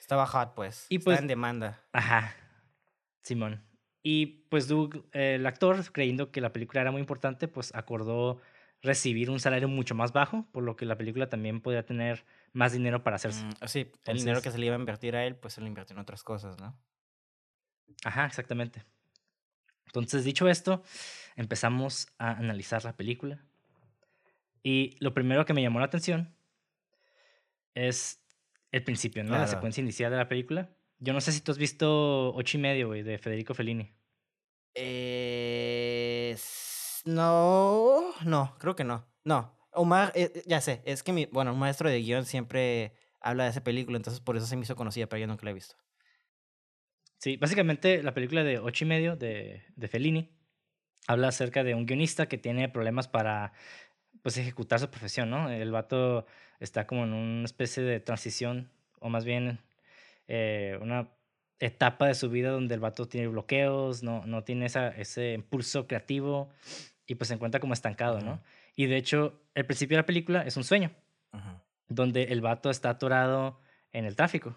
Estaba 0.00 0.26
hot, 0.26 0.54
pues. 0.54 0.86
Y 0.88 1.00
pues, 1.00 1.18
en 1.18 1.26
demanda. 1.26 1.84
Ajá. 1.92 2.34
Simón. 3.22 3.62
Y 4.02 4.46
pues 4.50 4.68
Doug, 4.68 5.04
el 5.12 5.44
actor, 5.46 5.84
creyendo 5.90 6.30
que 6.30 6.40
la 6.40 6.52
película 6.52 6.80
era 6.80 6.92
muy 6.92 7.00
importante, 7.00 7.48
pues 7.48 7.74
acordó 7.74 8.40
recibir 8.82 9.30
un 9.30 9.40
salario 9.40 9.66
mucho 9.66 9.96
más 9.96 10.12
bajo, 10.12 10.46
por 10.52 10.62
lo 10.62 10.76
que 10.76 10.86
la 10.86 10.96
película 10.96 11.28
también 11.28 11.60
podía 11.60 11.84
tener 11.84 12.24
más 12.56 12.72
dinero 12.72 13.02
para 13.02 13.16
hacerse. 13.16 13.44
Mm, 13.44 13.66
sí, 13.66 13.92
el 14.06 14.16
dinero 14.16 14.40
que 14.40 14.50
se 14.50 14.58
le 14.58 14.66
iba 14.66 14.74
a 14.74 14.78
invertir 14.78 15.14
a 15.14 15.26
él, 15.26 15.36
pues 15.36 15.54
se 15.54 15.60
lo 15.60 15.66
invirtió 15.66 15.94
en 15.94 16.00
otras 16.00 16.22
cosas, 16.22 16.58
¿no? 16.58 16.74
Ajá, 18.02 18.24
exactamente. 18.24 18.82
Entonces, 19.84 20.24
dicho 20.24 20.48
esto, 20.48 20.82
empezamos 21.36 22.08
a 22.18 22.30
analizar 22.30 22.82
la 22.84 22.96
película. 22.96 23.44
Y 24.62 24.96
lo 25.00 25.12
primero 25.12 25.44
que 25.44 25.52
me 25.52 25.62
llamó 25.62 25.80
la 25.80 25.86
atención 25.86 26.34
es 27.74 28.24
el 28.72 28.82
principio, 28.82 29.22
¿no? 29.22 29.36
La 29.36 29.46
secuencia 29.46 29.82
inicial 29.82 30.10
de 30.10 30.16
la 30.16 30.28
película. 30.28 30.74
Yo 30.98 31.12
no 31.12 31.20
sé 31.20 31.32
si 31.32 31.42
tú 31.42 31.52
has 31.52 31.58
visto 31.58 32.34
Ocho 32.34 32.56
y 32.56 32.60
medio, 32.60 32.88
güey, 32.88 33.02
de 33.02 33.18
Federico 33.18 33.52
Fellini. 33.52 33.94
Eh, 34.74 36.36
no, 37.04 38.14
no, 38.24 38.56
creo 38.58 38.74
que 38.74 38.84
no. 38.84 39.06
No, 39.24 39.55
Omar, 39.76 40.12
eh, 40.14 40.42
ya 40.46 40.60
sé, 40.60 40.82
es 40.84 41.02
que 41.02 41.12
mi, 41.12 41.26
bueno, 41.26 41.52
un 41.52 41.58
maestro 41.58 41.88
de 41.88 42.00
guion 42.00 42.24
siempre 42.24 42.92
habla 43.20 43.44
de 43.44 43.50
esa 43.50 43.62
película, 43.62 43.96
entonces 43.96 44.20
por 44.20 44.36
eso 44.36 44.46
se 44.46 44.56
me 44.56 44.62
hizo 44.62 44.76
conocida, 44.76 45.06
pero 45.06 45.20
yo 45.20 45.26
nunca 45.26 45.44
la 45.44 45.50
he 45.50 45.54
visto. 45.54 45.76
Sí, 47.18 47.36
básicamente 47.36 48.02
la 48.02 48.14
película 48.14 48.44
de 48.44 48.58
Ocho 48.58 48.84
y 48.84 48.88
medio 48.88 49.16
de, 49.16 49.62
de 49.74 49.88
Fellini 49.88 50.30
habla 51.06 51.28
acerca 51.28 51.64
de 51.64 51.74
un 51.74 51.86
guionista 51.86 52.26
que 52.26 52.38
tiene 52.38 52.68
problemas 52.68 53.08
para 53.08 53.52
pues 54.22 54.36
ejecutar 54.38 54.80
su 54.80 54.90
profesión, 54.90 55.30
¿no? 55.30 55.50
El 55.50 55.70
vato 55.70 56.26
está 56.58 56.86
como 56.86 57.04
en 57.04 57.12
una 57.12 57.44
especie 57.44 57.82
de 57.82 58.00
transición, 58.00 58.70
o 59.00 59.08
más 59.08 59.24
bien 59.24 59.60
eh, 60.28 60.78
una 60.80 61.10
etapa 61.58 62.06
de 62.08 62.14
su 62.14 62.28
vida 62.28 62.50
donde 62.50 62.74
el 62.74 62.80
vato 62.80 63.08
tiene 63.08 63.28
bloqueos, 63.28 64.02
no, 64.02 64.26
no 64.26 64.44
tiene 64.44 64.66
esa, 64.66 64.88
ese 64.88 65.32
impulso 65.32 65.86
creativo 65.86 66.50
y 67.06 67.14
pues 67.14 67.28
se 67.28 67.34
encuentra 67.34 67.60
como 67.60 67.72
estancado, 67.72 68.20
¿no? 68.20 68.42
Y 68.76 68.86
de 68.86 68.96
hecho, 68.98 69.40
el 69.54 69.66
principio 69.66 69.96
de 69.96 70.02
la 70.02 70.06
película 70.06 70.42
es 70.42 70.56
un 70.56 70.64
sueño, 70.64 70.92
donde 71.88 72.24
el 72.24 72.42
vato 72.42 72.70
está 72.70 72.90
atorado 72.90 73.60
en 73.92 74.04
el 74.04 74.14
tráfico. 74.14 74.56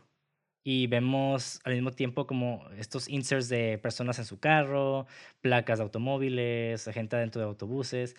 Y 0.61 0.87
vemos 0.87 1.61
al 1.63 1.73
mismo 1.73 1.91
tiempo 1.91 2.27
como 2.27 2.67
estos 2.77 3.07
inserts 3.07 3.47
de 3.47 3.77
personas 3.77 4.19
en 4.19 4.25
su 4.25 4.39
carro, 4.39 5.07
placas 5.41 5.79
de 5.79 5.83
automóviles, 5.83 6.87
gente 6.93 7.15
dentro 7.15 7.41
de 7.41 7.47
autobuses. 7.47 8.17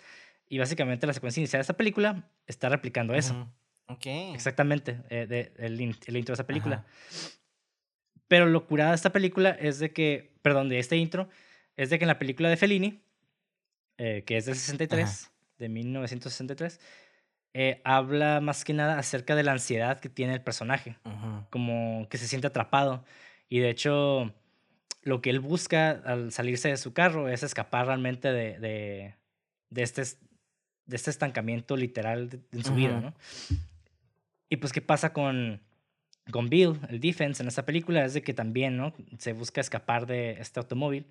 Y 0.49 0.57
básicamente 0.57 1.05
la 1.05 1.13
secuencia 1.13 1.39
inicial 1.39 1.59
de 1.59 1.61
esta 1.61 1.77
película 1.77 2.29
está 2.47 2.67
replicando 2.67 3.13
eso. 3.13 3.47
Ok. 3.85 4.05
Exactamente, 4.33 5.01
eh, 5.09 5.27
de, 5.27 5.53
el, 5.57 5.73
el, 5.79 6.17
intro 6.17 6.33
de 6.33 6.33
esa 6.33 6.47
película. 6.47 6.85
Pero 8.27 8.47
lo 8.47 8.65
curada 8.65 8.89
de 8.89 8.95
esta 8.95 9.11
película 9.11 9.51
es 9.51 9.79
de 9.79 9.91
que, 9.93 10.33
perdón, 10.41 10.67
de 10.67 10.79
este 10.79 10.97
intro, 10.97 11.29
es 11.75 11.89
de 11.89 11.99
que 11.99 12.05
en 12.05 12.07
la 12.07 12.19
película 12.19 12.49
de 12.49 12.57
Fellini, 12.57 13.01
eh, 13.97 14.23
que 14.25 14.37
es 14.37 14.45
del 14.45 14.55
63, 14.55 15.30
de 15.61 15.69
1963, 15.69 16.79
eh, 17.53 17.81
habla 17.83 18.41
más 18.41 18.65
que 18.65 18.73
nada 18.73 18.97
acerca 18.97 19.35
de 19.35 19.43
la 19.43 19.51
ansiedad 19.51 19.99
que 19.99 20.09
tiene 20.09 20.33
el 20.33 20.41
personaje, 20.41 20.97
como 21.49 22.07
que 22.09 22.17
se 22.17 22.27
siente 22.27 22.47
atrapado. 22.47 23.05
Y 23.47 23.59
de 23.59 23.69
hecho, 23.69 24.33
lo 25.03 25.21
que 25.21 25.29
él 25.29 25.39
busca 25.39 25.91
al 25.91 26.31
salirse 26.31 26.69
de 26.69 26.77
su 26.77 26.93
carro 26.93 27.29
es 27.29 27.43
escapar 27.43 27.85
realmente 27.85 28.31
de, 28.31 28.59
de, 28.59 29.15
de 29.69 29.83
este, 29.83 30.03
de 30.85 30.95
este 30.95 31.11
estancamiento 31.11 31.77
literal 31.77 32.41
en 32.51 32.63
su 32.63 32.73
vida, 32.73 32.99
¿no? 32.99 33.13
Y 34.49 34.57
pues, 34.57 34.73
¿qué 34.73 34.81
pasa 34.81 35.13
con, 35.13 35.61
con 36.31 36.49
Bill, 36.49 36.79
el 36.89 36.99
defense, 36.99 37.43
en 37.43 37.47
esta 37.47 37.65
película? 37.65 38.03
Es 38.03 38.13
de 38.13 38.23
que 38.23 38.33
también, 38.33 38.77
¿no? 38.77 38.93
Se 39.17 39.33
busca 39.33 39.61
escapar 39.61 40.07
de 40.07 40.31
este 40.39 40.59
automóvil 40.59 41.05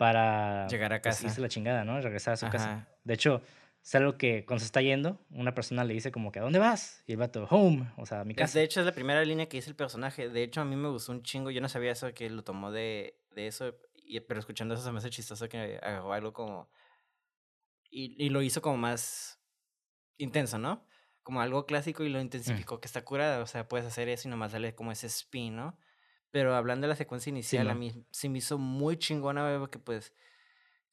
para... 0.00 0.66
Llegar 0.68 0.94
a 0.94 1.02
pues, 1.02 1.20
casa. 1.20 1.40
la 1.42 1.48
chingada, 1.50 1.84
¿no? 1.84 2.00
Regresar 2.00 2.32
a 2.32 2.36
su 2.38 2.48
casa. 2.48 2.88
De 3.04 3.12
hecho, 3.12 3.42
es 3.82 3.94
algo 3.94 4.16
que 4.16 4.46
cuando 4.46 4.60
se 4.60 4.64
está 4.64 4.80
yendo, 4.80 5.20
una 5.28 5.54
persona 5.54 5.84
le 5.84 5.92
dice 5.92 6.10
como 6.10 6.32
que 6.32 6.38
¿a 6.38 6.42
dónde 6.42 6.58
vas? 6.58 7.04
Y 7.06 7.12
el 7.12 7.18
vato, 7.18 7.46
home, 7.50 7.92
o 7.98 8.06
sea, 8.06 8.20
a 8.20 8.24
mi 8.24 8.34
casa. 8.34 8.58
De 8.58 8.64
hecho, 8.64 8.80
es 8.80 8.86
la 8.86 8.92
primera 8.92 9.22
línea 9.22 9.46
que 9.46 9.58
dice 9.58 9.68
el 9.68 9.76
personaje. 9.76 10.30
De 10.30 10.42
hecho, 10.42 10.62
a 10.62 10.64
mí 10.64 10.74
me 10.74 10.88
gustó 10.88 11.12
un 11.12 11.22
chingo. 11.22 11.50
Yo 11.50 11.60
no 11.60 11.68
sabía 11.68 11.92
eso, 11.92 12.14
que 12.14 12.30
lo 12.30 12.42
tomó 12.42 12.72
de, 12.72 13.20
de 13.34 13.46
eso. 13.46 13.74
Y, 13.92 14.20
pero 14.20 14.40
escuchando 14.40 14.72
eso 14.72 14.82
se 14.82 14.90
me 14.90 14.96
hace 15.00 15.10
chistoso 15.10 15.50
que 15.50 15.78
agarró 15.82 16.14
algo 16.14 16.32
como... 16.32 16.70
Y, 17.90 18.24
y 18.24 18.30
lo 18.30 18.40
hizo 18.40 18.62
como 18.62 18.78
más 18.78 19.38
intenso, 20.16 20.58
¿no? 20.58 20.82
Como 21.22 21.42
algo 21.42 21.66
clásico 21.66 22.04
y 22.04 22.08
lo 22.08 22.20
mm. 22.20 22.22
intensificó, 22.22 22.80
que 22.80 22.86
está 22.86 23.04
curada. 23.04 23.42
O 23.42 23.46
sea, 23.46 23.68
puedes 23.68 23.86
hacer 23.86 24.08
eso 24.08 24.28
y 24.28 24.30
nomás 24.30 24.52
darle 24.52 24.74
como 24.74 24.92
ese 24.92 25.08
spin, 25.08 25.56
¿no? 25.56 25.76
Pero 26.30 26.54
hablando 26.54 26.84
de 26.84 26.88
la 26.88 26.96
secuencia 26.96 27.30
inicial, 27.30 27.68
a 27.70 27.74
mí 27.74 27.92
se 28.10 28.28
me 28.28 28.38
hizo 28.38 28.58
muy 28.58 28.96
chingona, 28.96 29.58
porque 29.58 29.78
pues 29.78 30.14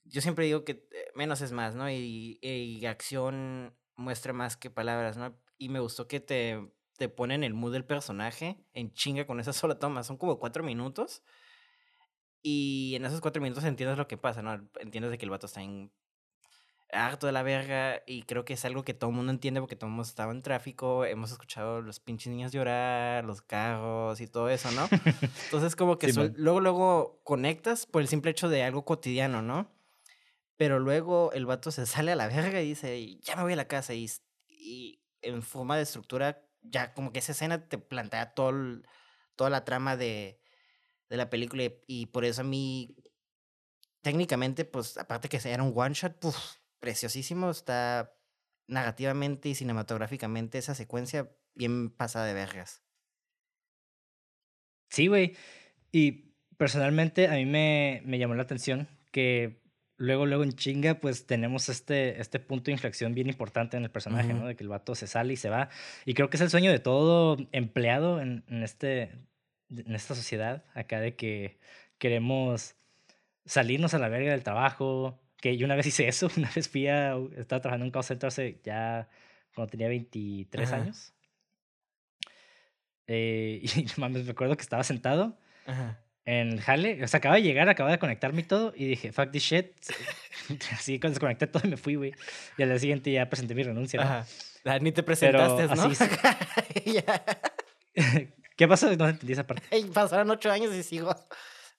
yo 0.03 0.21
siempre 0.21 0.45
digo 0.45 0.63
que 0.63 0.87
eh, 0.91 1.11
menos 1.15 1.41
es 1.41 1.51
más, 1.51 1.75
¿no? 1.75 1.89
Y, 1.89 2.39
y, 2.41 2.85
acción 2.85 3.75
muestra 3.95 4.33
más 4.33 4.57
que 4.57 4.69
palabras, 4.69 5.17
¿no? 5.17 5.37
Y 5.57 5.69
me 5.69 5.79
gustó 5.79 6.07
que 6.07 6.19
te, 6.19 6.71
te 6.97 7.09
ponen 7.09 7.43
el 7.43 7.53
mood 7.53 7.73
del 7.73 7.85
personaje 7.85 8.57
en 8.73 8.91
chinga 8.93 9.25
con 9.27 9.39
esa 9.39 9.53
sola 9.53 9.79
toma. 9.79 10.03
Son 10.03 10.17
como 10.17 10.39
cuatro 10.39 10.63
minutos. 10.63 11.23
Y 12.41 12.93
en 12.95 13.05
esos 13.05 13.21
cuatro 13.21 13.41
minutos 13.41 13.63
entiendes 13.63 13.97
lo 13.97 14.07
que 14.07 14.17
pasa, 14.17 14.41
¿no? 14.41 14.53
Entiendes 14.79 15.11
de 15.11 15.17
que 15.17 15.25
el 15.25 15.31
vato 15.31 15.47
está 15.47 15.61
en 15.61 15.91
harto 16.91 17.25
de 17.27 17.33
la 17.33 17.43
verga 17.43 18.01
y 18.05 18.23
creo 18.23 18.45
que 18.45 18.53
es 18.53 18.63
algo 18.65 18.83
que 18.83 18.93
todo 18.93 19.09
el 19.09 19.15
mundo 19.15 19.31
entiende 19.31 19.59
porque 19.59 19.75
todo 19.75 19.87
el 19.87 19.91
mundo 19.91 20.07
estaba 20.07 20.31
en 20.31 20.41
tráfico, 20.41 21.05
hemos 21.05 21.31
escuchado 21.31 21.81
los 21.81 21.99
pinches 21.99 22.31
niños 22.31 22.51
llorar, 22.51 23.25
los 23.25 23.41
carros 23.41 24.21
y 24.21 24.27
todo 24.27 24.49
eso, 24.49 24.71
¿no? 24.71 24.87
Entonces 25.45 25.75
como 25.75 25.97
que 25.97 26.13
luego, 26.13 26.59
luego 26.61 27.21
conectas 27.23 27.85
por 27.85 28.01
el 28.01 28.07
simple 28.07 28.31
hecho 28.31 28.49
de 28.49 28.63
algo 28.63 28.85
cotidiano, 28.85 29.41
¿no? 29.41 29.71
Pero 30.55 30.79
luego 30.79 31.31
el 31.33 31.45
vato 31.45 31.71
se 31.71 31.85
sale 31.85 32.11
a 32.11 32.15
la 32.15 32.27
verga 32.27 32.61
y 32.61 32.69
dice, 32.69 33.17
ya 33.21 33.35
me 33.35 33.43
voy 33.43 33.53
a 33.53 33.57
la 33.57 33.67
casa. 33.67 33.93
Y, 33.93 34.09
y 34.47 34.99
en 35.21 35.43
forma 35.43 35.77
de 35.77 35.83
estructura, 35.83 36.43
ya 36.61 36.93
como 36.93 37.13
que 37.13 37.19
esa 37.19 37.33
escena 37.33 37.67
te 37.67 37.77
plantea 37.77 38.33
todo 38.33 38.81
toda 39.35 39.49
la 39.49 39.65
trama 39.65 39.95
de, 39.95 40.41
de 41.09 41.17
la 41.17 41.29
película. 41.29 41.63
Y, 41.87 42.07
por 42.07 42.25
eso 42.25 42.41
a 42.41 42.43
mí, 42.43 42.95
técnicamente, 44.01 44.65
pues 44.65 44.97
aparte 44.97 45.29
que 45.29 45.39
era 45.45 45.63
un 45.63 45.73
one 45.75 45.93
shot, 45.93 46.19
preciosísimo. 46.79 47.49
Está 47.49 48.13
narrativamente 48.67 49.49
y 49.49 49.55
cinematográficamente 49.55 50.57
esa 50.57 50.75
secuencia 50.75 51.29
bien 51.55 51.89
pasada 51.89 52.25
de 52.25 52.33
vergas. 52.33 52.83
Sí, 54.89 55.07
güey. 55.07 55.35
Y 55.91 56.33
personalmente 56.57 57.27
a 57.27 57.33
mí 57.33 57.45
me, 57.45 58.01
me 58.05 58.19
llamó 58.19 58.35
la 58.35 58.43
atención 58.43 58.87
que 59.11 59.61
luego, 59.97 60.25
luego 60.25 60.43
en 60.43 60.53
chinga, 60.53 60.95
pues 60.95 61.25
tenemos 61.25 61.69
este, 61.69 62.21
este 62.21 62.39
punto 62.39 62.65
de 62.65 62.73
inflexión 62.73 63.13
bien 63.13 63.27
importante 63.27 63.77
en 63.77 63.83
el 63.83 63.91
personaje, 63.91 64.33
¿no? 64.33 64.47
De 64.47 64.55
que 64.55 64.63
el 64.63 64.69
vato 64.69 64.95
se 64.95 65.07
sale 65.07 65.33
y 65.33 65.37
se 65.37 65.49
va. 65.49 65.69
Y 66.05 66.13
creo 66.13 66.29
que 66.29 66.37
es 66.37 66.41
el 66.41 66.49
sueño 66.49 66.71
de 66.71 66.79
todo 66.79 67.37
empleado 67.51 68.21
en, 68.21 68.43
en, 68.47 68.63
este, 68.63 69.11
en 69.69 69.95
esta 69.95 70.15
sociedad, 70.15 70.63
acá 70.73 70.99
de 70.99 71.15
que 71.15 71.57
queremos 71.97 72.75
salirnos 73.45 73.93
a 73.93 73.99
la 73.99 74.09
verga 74.09 74.31
del 74.31 74.43
trabajo. 74.43 75.19
Que 75.39 75.57
yo 75.57 75.65
una 75.65 75.75
vez 75.75 75.87
hice 75.87 76.07
eso, 76.07 76.29
una 76.37 76.49
vez 76.51 76.69
fui 76.69 76.87
a, 76.87 77.15
estaba 77.37 77.61
trabajando 77.61 77.85
en 77.85 77.87
un 77.87 77.91
call 77.91 78.03
center 78.03 78.27
hace 78.27 78.59
ya 78.63 79.07
cuando 79.55 79.71
tenía 79.71 79.87
23 79.87 80.71
años. 80.71 81.13
Eh, 83.07 83.61
y 83.75 83.85
mames, 83.99 84.25
me 84.25 84.31
acuerdo 84.31 84.55
que 84.57 84.63
estaba 84.63 84.83
sentado. 84.83 85.37
Ajá 85.65 86.03
en 86.27 86.51
el 86.51 86.61
jale. 86.61 87.03
O 87.03 87.07
sea, 87.07 87.17
acaba 87.19 87.35
de 87.35 87.41
llegar, 87.41 87.67
acaba 87.69 87.89
de 87.89 87.97
conectarme 87.97 88.41
y 88.41 88.43
todo. 88.43 88.73
Y 88.75 88.85
dije, 88.85 89.11
fuck 89.11 89.31
this 89.31 89.43
shit. 89.43 89.71
Así 90.73 90.99
cuando 90.99 91.15
desconecté 91.15 91.47
todo 91.47 91.63
y 91.65 91.69
me 91.69 91.77
fui, 91.77 91.95
güey. 91.95 92.13
Y 92.57 92.63
al 92.63 92.69
día 92.69 92.79
siguiente 92.79 93.11
ya 93.11 93.27
presenté 93.29 93.55
mi 93.55 93.63
renuncia. 93.63 94.01
Ajá. 94.01 94.27
Ah, 94.65 94.79
ni 94.79 94.91
te 94.91 95.01
presentaste, 95.01 95.67
¿no? 95.73 95.83
Así 95.83 96.05
¿Qué 98.57 98.67
pasó? 98.67 98.93
No 98.97 99.07
entendí 99.07 99.33
esa 99.33 99.47
parte. 99.47 99.63
pasaron 99.93 100.29
ocho 100.29 100.51
años 100.51 100.75
y 100.75 100.83
sigo. 100.83 101.15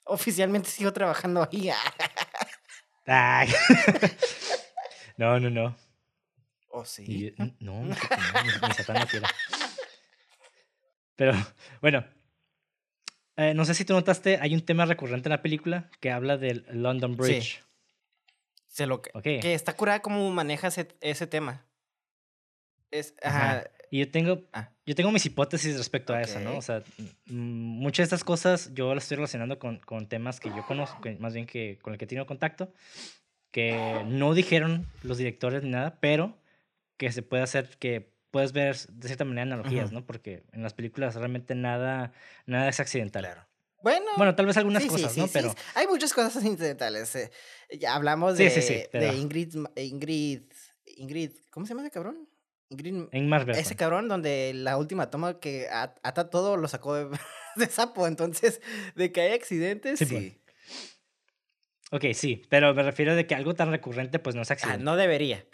Oficialmente 0.05 0.71
sigo 0.71 0.93
trabajando 0.95 1.47
ahí. 1.53 1.71
Ay. 3.09 3.49
no, 5.17 5.41
no, 5.41 5.49
no. 5.49 5.77
¿O 6.69 6.81
oh, 6.81 6.85
sí? 6.85 7.35
no, 7.39 7.47
no, 7.61 7.83
no, 7.83 7.85
mi, 7.89 8.75
satán 8.75 9.01
no 9.01 9.07
quiere. 9.07 9.27
Pero, 11.17 11.33
bueno, 11.81 12.05
eh, 13.37 13.55
no 13.55 13.65
sé 13.65 13.73
si 13.73 13.87
tú 13.87 13.95
notaste, 13.95 14.39
hay 14.41 14.55
un 14.55 14.61
tema 14.61 14.85
recurrente 14.85 15.29
en 15.29 15.33
la 15.33 15.41
película 15.41 15.91
que 16.01 16.11
habla 16.11 16.37
del 16.37 16.67
London 16.71 17.17
Bridge. 17.17 17.65
Sí. 18.67 18.85
lo 18.85 19.01
que, 19.01 19.41
que 19.41 19.55
está 19.55 19.75
curada 19.75 20.03
cómo 20.03 20.31
maneja 20.31 20.69
ese, 20.69 21.27
tema. 21.27 21.65
Es, 22.91 23.15
ajá. 23.23 23.65
Y 23.91 24.01
yo 24.01 24.11
tengo, 24.11 24.43
ah. 24.53 24.71
yo 24.87 24.95
tengo 24.95 25.11
mis 25.11 25.25
hipótesis 25.27 25.77
respecto 25.77 26.13
a 26.13 26.21
eso, 26.21 26.41
¿no? 26.41 26.57
O 26.57 26.63
sea, 26.63 26.83
muchas 27.27 27.99
de 27.99 28.05
estas 28.05 28.25
cosas 28.25 28.73
yo 28.75 28.95
las 28.95 29.05
estoy 29.05 29.17
relacionando 29.17 29.59
con, 29.59 29.79
con 29.79 30.09
temas 30.09 30.41
que 30.41 30.51
yo 30.51 30.65
conozco, 30.67 31.01
más 31.19 31.35
bien 31.35 31.47
que 31.47 31.79
con 31.81 31.93
el 31.93 31.99
que 31.99 32.05
he 32.05 32.09
tenido 32.09 32.27
contacto, 32.27 32.73
que 33.51 34.05
no 34.07 34.35
dijeron 34.35 34.87
los 35.03 35.19
directores 35.19 35.63
ni 35.63 35.71
nada, 35.71 35.99
pero 36.01 36.37
que 36.97 37.13
se 37.13 37.23
puede 37.23 37.43
hacer 37.43 37.79
que 37.79 38.13
puedes 38.31 38.53
ver 38.53 38.77
de 38.77 39.09
cierta 39.09 39.25
manera 39.25 39.43
analogías, 39.43 39.93
¿no? 39.93 40.05
Porque 40.05 40.45
en 40.53 40.63
las 40.63 40.75
películas 40.75 41.15
realmente 41.15 41.55
nada, 41.55 42.13
nada 42.47 42.69
es 42.69 42.81
accidental. 42.81 43.25
Claro. 43.25 43.47
Bueno, 43.83 44.07
bueno, 44.17 44.35
tal 44.35 44.47
vez 44.47 44.57
algunas 44.57 44.85
cosas, 44.87 45.17
¿no? 45.17 45.29
Pero 45.29 45.55
hay 45.75 45.87
muchas 45.87 46.13
cosas 46.13 46.45
incidentales. 46.45 47.15
Eh, 47.15 47.31
ya 47.79 47.95
hablamos 47.95 48.37
de, 48.37 48.89
de 48.93 49.17
Ingrid, 49.17 49.55
Ingrid, 49.77 50.43
Ingrid, 50.97 51.33
¿cómo 51.51 51.65
se 51.65 51.71
llama 51.71 51.83
ese 51.83 51.93
cabrón? 51.93 52.29
Ingrid, 52.71 53.07
ese 53.55 53.77
cabrón 53.77 54.09
donde 54.09 54.53
la 54.55 54.77
última 54.77 55.11
toma 55.11 55.41
que 55.41 55.69
ata 55.71 56.29
todo 56.29 56.57
lo 56.57 56.69
sacó 56.69 56.95
de, 57.57 57.67
sapo, 57.67 58.07
entonces 58.07 58.61
de 58.95 59.11
que 59.11 59.23
hay 59.23 59.33
accidentes, 59.33 59.99
sí. 60.01 60.07
Pues. 60.07 60.49
Ok, 61.91 62.13
sí, 62.13 62.43
pero 62.51 62.75
me 62.75 62.83
refiero 62.83 63.15
de 63.15 63.27
que 63.27 63.35
algo 63.35 63.55
tan 63.55 63.71
recurrente 63.71 64.19
pues 64.19 64.37
no 64.37 64.43
es 64.43 64.51
ah, 64.51 64.55
accidente. 64.55 64.83
Ah, 64.83 64.85
no 64.85 64.97
debería. 64.97 65.47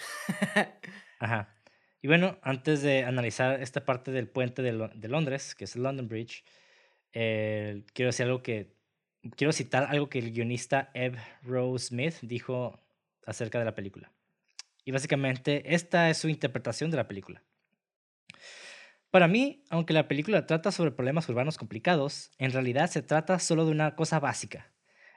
Ajá. 1.20 1.54
Y 2.02 2.08
bueno, 2.08 2.38
antes 2.42 2.82
de 2.82 3.04
analizar 3.04 3.62
esta 3.62 3.84
parte 3.84 4.10
del 4.10 4.28
puente 4.28 4.60
de, 4.60 4.90
de 4.94 5.08
Londres, 5.08 5.54
que 5.54 5.64
es 5.64 5.76
el 5.76 5.84
London 5.84 6.08
Bridge, 6.08 6.44
eh, 7.12 7.84
quiero 7.92 8.08
decir 8.08 8.26
algo 8.26 8.42
que. 8.42 8.74
Quiero 9.36 9.54
citar 9.54 9.84
algo 9.88 10.10
que 10.10 10.18
el 10.18 10.32
guionista 10.32 10.90
Eb 10.92 11.16
Rose 11.42 11.86
Smith 11.86 12.16
dijo 12.20 12.78
acerca 13.24 13.58
de 13.58 13.64
la 13.64 13.74
película. 13.74 14.12
Y 14.84 14.92
básicamente, 14.92 15.74
esta 15.74 16.10
es 16.10 16.18
su 16.18 16.28
interpretación 16.28 16.90
de 16.90 16.96
la 16.96 17.08
película. 17.08 17.42
Para 19.10 19.28
mí, 19.28 19.64
aunque 19.70 19.92
la 19.92 20.08
película 20.08 20.44
trata 20.44 20.72
sobre 20.72 20.90
problemas 20.90 21.28
urbanos 21.28 21.56
complicados, 21.56 22.32
en 22.38 22.50
realidad 22.50 22.90
se 22.90 23.00
trata 23.00 23.38
solo 23.38 23.64
de 23.64 23.70
una 23.70 23.94
cosa 23.94 24.18
básica. 24.18 24.72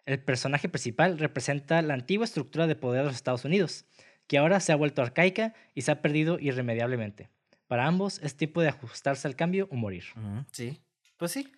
El 0.05 0.23
personaje 0.23 0.69
principal 0.69 1.17
representa 1.17 1.81
la 1.81 1.95
antigua 1.95 2.25
estructura 2.25 2.67
de 2.67 2.75
poder 2.75 3.01
de 3.01 3.07
los 3.07 3.15
Estados 3.15 3.43
Unidos, 3.43 3.85
que 4.27 4.37
ahora 4.37 4.59
se 4.59 4.71
ha 4.71 4.75
vuelto 4.75 5.01
arcaica 5.01 5.53
y 5.73 5.81
se 5.81 5.91
ha 5.91 6.01
perdido 6.01 6.37
irremediablemente. 6.39 7.29
Para 7.67 7.87
ambos 7.87 8.19
es 8.23 8.37
tiempo 8.37 8.61
de 8.61 8.69
ajustarse 8.69 9.27
al 9.27 9.35
cambio 9.35 9.67
o 9.71 9.75
morir. 9.75 10.05
Sí, 10.51 10.79
pues 11.17 11.31
sí. 11.31 11.51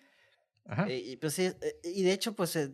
Eh, 0.88 1.02
y, 1.12 1.16
pues 1.16 1.34
sí, 1.34 1.44
eh, 1.44 1.56
y 1.84 2.02
de 2.02 2.12
hecho, 2.12 2.34
pues, 2.34 2.56
eh, 2.56 2.72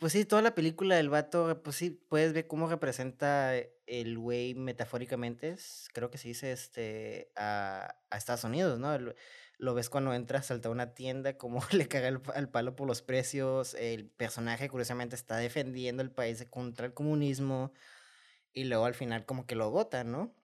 pues 0.00 0.12
sí, 0.12 0.24
toda 0.24 0.42
la 0.42 0.54
película 0.54 0.96
del 0.96 1.08
vato, 1.08 1.62
pues 1.62 1.76
sí, 1.76 1.90
puedes 1.90 2.32
ver 2.32 2.46
cómo 2.46 2.68
representa 2.68 3.54
el 3.86 4.18
güey 4.18 4.54
metafóricamente, 4.54 5.56
creo 5.92 6.10
que 6.10 6.18
se 6.18 6.28
dice, 6.28 6.52
este, 6.52 7.32
a, 7.36 7.96
a 8.10 8.16
Estados 8.16 8.44
Unidos, 8.44 8.78
¿no? 8.78 8.96
lo 9.58 9.72
ves 9.74 9.88
cuando 9.88 10.12
entras 10.14 10.50
a 10.50 10.70
una 10.70 10.94
tienda, 10.94 11.38
cómo 11.38 11.60
le 11.72 11.88
caga 11.88 12.08
el, 12.08 12.20
al 12.34 12.50
palo 12.50 12.76
por 12.76 12.86
los 12.86 13.02
precios, 13.02 13.74
el 13.74 14.08
personaje 14.08 14.68
curiosamente 14.68 15.16
está 15.16 15.36
defendiendo 15.36 16.02
el 16.02 16.10
país 16.10 16.44
contra 16.50 16.86
el 16.86 16.94
comunismo, 16.94 17.72
y 18.52 18.64
luego 18.64 18.84
al 18.86 18.94
final 18.94 19.26
como 19.26 19.46
que 19.46 19.56
lo 19.56 19.70
vota, 19.70 20.04
¿no? 20.04 20.34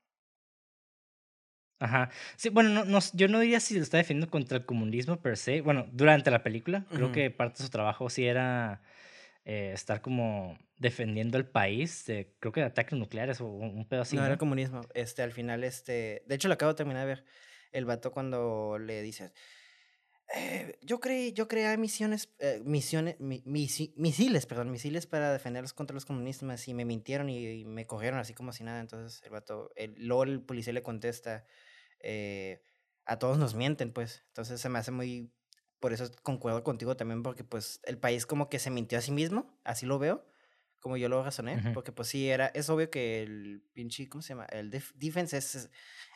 Ajá. 1.79 2.11
Sí, 2.37 2.51
bueno, 2.51 2.85
no, 2.85 2.99
yo 3.15 3.29
no 3.29 3.41
diría 3.41 3.59
si 3.59 3.75
lo 3.75 3.83
está 3.83 3.97
defendiendo 3.97 4.31
contra 4.31 4.59
el 4.59 4.67
comunismo 4.67 5.19
per 5.21 5.39
se. 5.39 5.63
Bueno, 5.63 5.87
durante 5.93 6.31
la 6.31 6.43
película, 6.43 6.85
creo 6.93 7.11
que 7.11 7.31
parte 7.31 7.59
de 7.59 7.65
su 7.65 7.71
trabajo 7.71 8.11
sí 8.11 8.27
era 8.27 8.83
eh, 9.45 9.73
estar 9.73 10.03
como 10.03 10.59
defendiendo 10.77 11.39
el 11.39 11.47
país, 11.47 12.05
de, 12.07 12.35
creo 12.41 12.53
que 12.53 12.61
de 12.61 12.67
ataques 12.67 12.99
nucleares 12.99 13.41
o 13.41 13.47
un, 13.47 13.87
pedo 13.89 14.03
así. 14.03 14.17
No, 14.17 14.25
era 14.25 14.37
comunismo. 14.37 14.83
Este, 14.95 15.23
al 15.23 15.33
final, 15.33 15.65
este. 15.65 16.23
De 16.27 16.35
hecho, 16.35 16.49
lo 16.49 16.55
acabo 16.55 16.73
de 16.73 16.77
terminar 16.77 17.03
de 17.03 17.15
ver. 17.15 17.25
El 17.73 17.85
vato 17.85 18.13
cuando 18.13 18.79
le 18.79 19.03
dice. 19.03 19.33
Eh, 20.37 20.79
yo 20.83 21.01
creí, 21.01 21.33
yo 21.33 21.49
creé 21.49 21.77
misiones, 21.77 22.33
eh, 22.39 22.63
misiones, 22.65 23.17
misiles, 23.19 24.47
perdón, 24.47 24.71
misiles 24.71 25.07
para 25.07 25.33
defenderlos 25.33 25.73
contra 25.73 25.95
los 25.95 26.05
comunistas 26.05 26.69
y 26.69 26.75
me 26.75 26.85
mintieron 26.85 27.29
y, 27.29 27.65
me 27.65 27.87
cogieron 27.87 28.21
así 28.21 28.33
como 28.33 28.53
si 28.53 28.63
nada. 28.63 28.81
Entonces 28.81 29.23
el 29.25 29.31
vato, 29.31 29.73
el, 29.75 29.95
luego 29.99 30.25
el 30.25 30.41
policía 30.41 30.73
le 30.73 30.83
contesta, 30.83 31.45
eh, 32.01 32.63
a 33.07 33.19
todos 33.19 33.39
nos 33.39 33.55
mienten, 33.55 33.93
pues. 33.93 34.23
Entonces 34.29 34.61
se 34.61 34.69
me 34.69 34.79
hace 34.79 34.93
muy, 34.93 35.33
por 35.81 35.93
eso 35.93 36.11
concuerdo 36.23 36.63
contigo 36.63 36.97
también, 36.97 37.23
porque 37.23 37.43
pues 37.43 37.81
el 37.85 37.99
país 37.99 38.27
como 38.27 38.49
que 38.49 38.59
se 38.59 38.71
mintió 38.71 38.99
a 38.99 39.01
sí 39.03 39.13
mismo, 39.13 39.59
así 39.65 39.87
lo 39.87 39.99
veo, 39.99 40.25
como 40.79 40.97
yo 40.97 41.09
lo 41.09 41.23
razoné, 41.23 41.73
porque 41.75 41.93
pues 41.93 42.09
sí, 42.09 42.29
era, 42.29 42.47
es 42.49 42.71
obvio 42.71 42.91
que 42.91 43.23
el 43.23 43.63
pinche, 43.73 44.09
¿cómo 44.09 44.23
se 44.23 44.31
llama? 44.31 44.47
El 44.47 44.71
defense 44.71 45.37
es, 45.37 45.71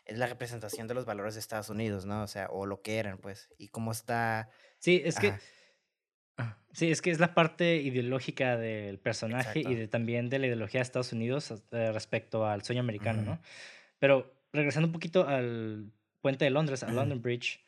es 0.07 0.19
la 0.19 0.27
representación 0.27 0.87
de 0.87 0.95
los 0.95 1.05
valores 1.05 1.35
de 1.35 1.41
Estados 1.41 1.69
Unidos, 1.69 2.07
¿no? 2.07 2.23
O 2.23 2.27
sea, 2.27 2.47
o 2.51 2.65
lo 2.67 2.81
que 2.81 2.99
eran, 2.99 3.19
pues, 3.19 3.51
y 3.59 3.69
cómo 3.69 3.93
está... 3.93 4.49
Sí, 4.79 5.03
es 5.05 5.19
que... 5.19 5.35
Ah, 6.37 6.59
sí, 6.73 6.91
es 6.91 7.01
que 7.01 7.11
es 7.11 7.21
la 7.21 7.35
parte 7.35 7.77
ideológica 7.77 8.57
del 8.57 8.99
personaje 8.99 9.61
y 9.61 9.75
de, 9.75 9.87
también 9.87 10.31
de 10.31 10.39
la 10.39 10.47
ideología 10.47 10.81
de 10.81 10.83
Estados 10.83 11.13
Unidos 11.13 11.53
eh, 11.71 11.93
respecto 11.93 12.47
al 12.47 12.65
sueño 12.65 12.81
americano, 12.81 13.23
¿no? 13.23 13.41
Pero 13.99 14.35
regresando 14.53 14.89
un 14.89 14.93
poquito 14.93 15.29
al 15.29 15.93
puente 16.21 16.45
de 16.45 16.51
Londres, 16.51 16.83
al 16.83 16.97
London 16.97 17.23
Bridge, 17.23 17.64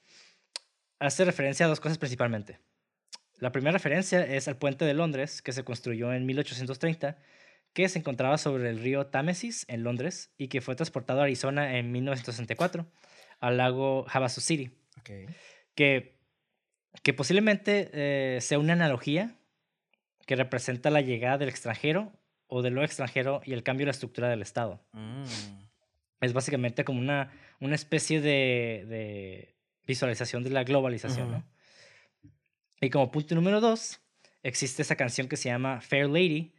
hace 0.98 1.24
referencia 1.24 1.66
a 1.66 1.68
dos 1.68 1.80
cosas 1.80 1.98
principalmente. 1.98 2.58
La 3.38 3.52
primera 3.52 3.72
referencia 3.72 4.24
es 4.24 4.48
al 4.48 4.56
puente 4.56 4.84
de 4.84 4.94
Londres, 4.94 5.42
que 5.42 5.52
se 5.52 5.64
construyó 5.64 6.12
en 6.12 6.24
1830, 6.24 7.18
que 7.74 7.88
se 7.88 7.98
encontraba 7.98 8.38
sobre 8.38 8.70
el 8.70 8.80
río 8.80 9.08
Támesis 9.08 9.66
en 9.68 9.82
Londres 9.82 10.32
y 10.38 10.48
que 10.48 10.62
fue 10.62 10.74
transportado 10.74 11.20
a 11.20 11.24
Arizona 11.24 11.76
en 11.78 11.92
1964 11.92 12.86
al 13.40 13.56
lago 13.58 14.06
Havasu 14.08 14.40
City. 14.40 14.70
Que, 15.74 16.16
que 17.02 17.12
posiblemente 17.12 17.90
eh, 17.92 18.40
sea 18.40 18.58
una 18.58 18.72
analogía 18.72 19.36
que 20.26 20.36
representa 20.36 20.90
la 20.90 21.02
llegada 21.02 21.38
del 21.38 21.50
extranjero 21.50 22.12
o 22.48 22.62
de 22.62 22.70
lo 22.70 22.82
extranjero 22.82 23.40
y 23.44 23.52
el 23.52 23.62
cambio 23.62 23.84
de 23.84 23.88
la 23.88 23.92
estructura 23.92 24.28
del 24.28 24.42
Estado. 24.42 24.84
Mm. 24.92 25.24
Es 26.20 26.32
básicamente 26.32 26.84
como 26.84 27.00
una, 27.00 27.32
una 27.60 27.74
especie 27.74 28.20
de, 28.20 29.55
visualización 29.86 30.42
de 30.42 30.50
la 30.50 30.64
globalización, 30.64 31.44
Y 32.80 32.90
como 32.90 33.10
punto 33.10 33.34
número 33.34 33.60
dos, 33.60 34.00
existe 34.42 34.82
esa 34.82 34.96
canción 34.96 35.28
que 35.28 35.36
se 35.36 35.48
llama 35.48 35.80
Fair 35.80 36.08
Lady, 36.08 36.52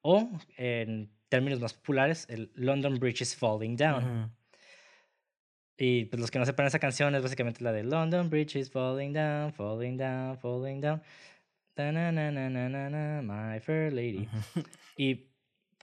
o 0.00 0.30
en 0.56 1.10
términos 1.28 1.60
más 1.60 1.74
populares, 1.74 2.26
el 2.30 2.50
London 2.54 2.98
Bridge 2.98 3.22
is 3.22 3.36
Falling 3.36 3.76
Down. 3.76 4.32
Y 5.76 6.06
pues 6.06 6.20
los 6.20 6.30
que 6.30 6.38
no 6.38 6.46
sepan 6.46 6.66
esa 6.66 6.78
canción 6.78 7.14
es 7.14 7.22
básicamente 7.22 7.62
la 7.62 7.72
de 7.72 7.84
London 7.84 8.30
Bridge 8.30 8.56
is 8.56 8.70
Falling 8.70 9.12
Down, 9.12 9.52
Falling 9.52 9.96
Down, 9.96 10.38
Falling 10.38 10.80
Down. 10.80 11.02
na, 11.76 11.92
na, 11.92 12.30
na, 12.30 12.48
na, 12.48 12.68
na, 12.68 13.22
my 13.22 13.60
fair 13.60 13.92
lady. 13.92 14.28
Y 14.96 15.28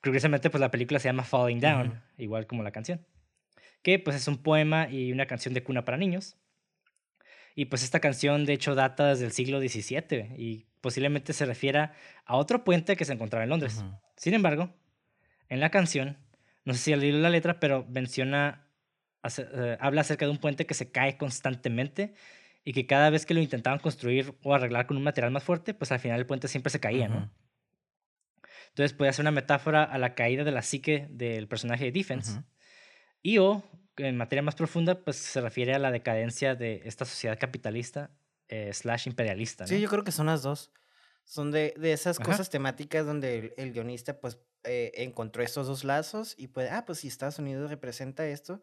curiosamente, 0.03 0.49
pues 0.49 0.59
la 0.59 0.71
película 0.71 0.99
se 0.99 1.07
llama 1.07 1.23
Falling 1.23 1.59
Down, 1.61 2.01
igual 2.17 2.47
como 2.47 2.63
la 2.63 2.71
canción 2.71 3.05
que 3.85 3.99
pues 3.99 4.15
es 4.15 4.27
un 4.27 4.37
poema 4.37 4.89
y 4.89 5.11
una 5.11 5.27
canción 5.27 5.53
de 5.53 5.61
cuna 5.61 5.85
para 5.85 5.95
niños. 5.95 6.35
Y 7.55 7.65
pues 7.65 7.83
esta 7.83 8.01
canción 8.01 8.45
de 8.45 8.53
hecho 8.53 8.75
data 8.75 9.07
desde 9.07 9.25
el 9.25 9.31
siglo 9.31 9.59
XVII 9.59 10.35
y 10.37 10.65
posiblemente 10.81 11.33
se 11.33 11.45
refiera 11.45 11.93
a 12.25 12.35
otro 12.35 12.63
puente 12.63 12.95
que 12.95 13.05
se 13.05 13.13
encontraba 13.13 13.43
en 13.43 13.49
Londres. 13.49 13.83
Sin 14.17 14.33
embargo, 14.33 14.73
en 15.49 15.61
la 15.61 15.71
canción, 15.71 16.17
no 16.65 16.73
sé 16.73 16.79
si 16.79 16.93
al 16.93 16.99
leído 16.99 17.17
la 17.19 17.29
letra, 17.29 17.59
pero 17.59 17.85
menciona, 17.89 18.67
eh, 19.37 19.77
habla 19.79 20.01
acerca 20.01 20.25
de 20.25 20.31
un 20.31 20.37
puente 20.37 20.65
que 20.65 20.73
se 20.73 20.91
cae 20.91 21.17
constantemente 21.17 22.13
y 22.65 22.73
que 22.73 22.85
cada 22.87 23.09
vez 23.09 23.25
que 23.25 23.33
lo 23.33 23.41
intentaban 23.41 23.79
construir 23.79 24.33
o 24.43 24.53
arreglar 24.53 24.85
con 24.85 24.97
un 24.97 25.03
material 25.03 25.31
más 25.31 25.43
fuerte, 25.43 25.73
pues 25.73 25.91
al 25.91 25.99
final 25.99 26.19
el 26.19 26.25
puente 26.25 26.47
siempre 26.47 26.71
se 26.71 26.79
caía, 26.79 27.07
¿no? 27.07 27.31
Entonces 28.69 28.91
puede 28.91 29.13
ser 29.13 29.23
una 29.23 29.31
metáfora 29.31 29.83
a 29.83 29.97
la 29.97 30.15
caída 30.15 30.43
de 30.43 30.51
la 30.51 30.61
psique 30.61 31.07
del 31.09 31.47
personaje 31.47 31.85
de 31.85 31.91
Defense. 31.91 32.41
Y 33.21 33.37
o, 33.37 33.63
en 33.97 34.17
materia 34.17 34.41
más 34.41 34.55
profunda, 34.55 35.03
pues 35.03 35.17
se 35.17 35.41
refiere 35.41 35.73
a 35.73 35.79
la 35.79 35.91
decadencia 35.91 36.55
de 36.55 36.81
esta 36.85 37.05
sociedad 37.05 37.37
capitalista 37.39 38.11
eh, 38.47 38.71
slash 38.73 39.07
imperialista. 39.07 39.67
Sí, 39.67 39.79
yo 39.79 39.89
creo 39.89 40.03
que 40.03 40.11
son 40.11 40.27
las 40.27 40.43
dos. 40.43 40.71
Son 41.23 41.51
de, 41.51 41.73
de 41.77 41.91
esas 41.91 42.19
cosas 42.19 42.49
temáticas 42.51 43.05
donde 43.05 43.53
el, 43.57 43.73
guionista 43.73 44.19
pues 44.19 44.37
eh, 44.63 44.91
encontró 44.95 45.41
estos 45.41 45.65
dos 45.65 45.83
lazos 45.83 46.35
y 46.37 46.47
pues, 46.47 46.71
ah, 46.71 46.85
pues 46.85 46.99
si 46.99 47.07
Estados 47.07 47.39
Unidos 47.39 47.71
representa 47.71 48.27
esto, 48.27 48.61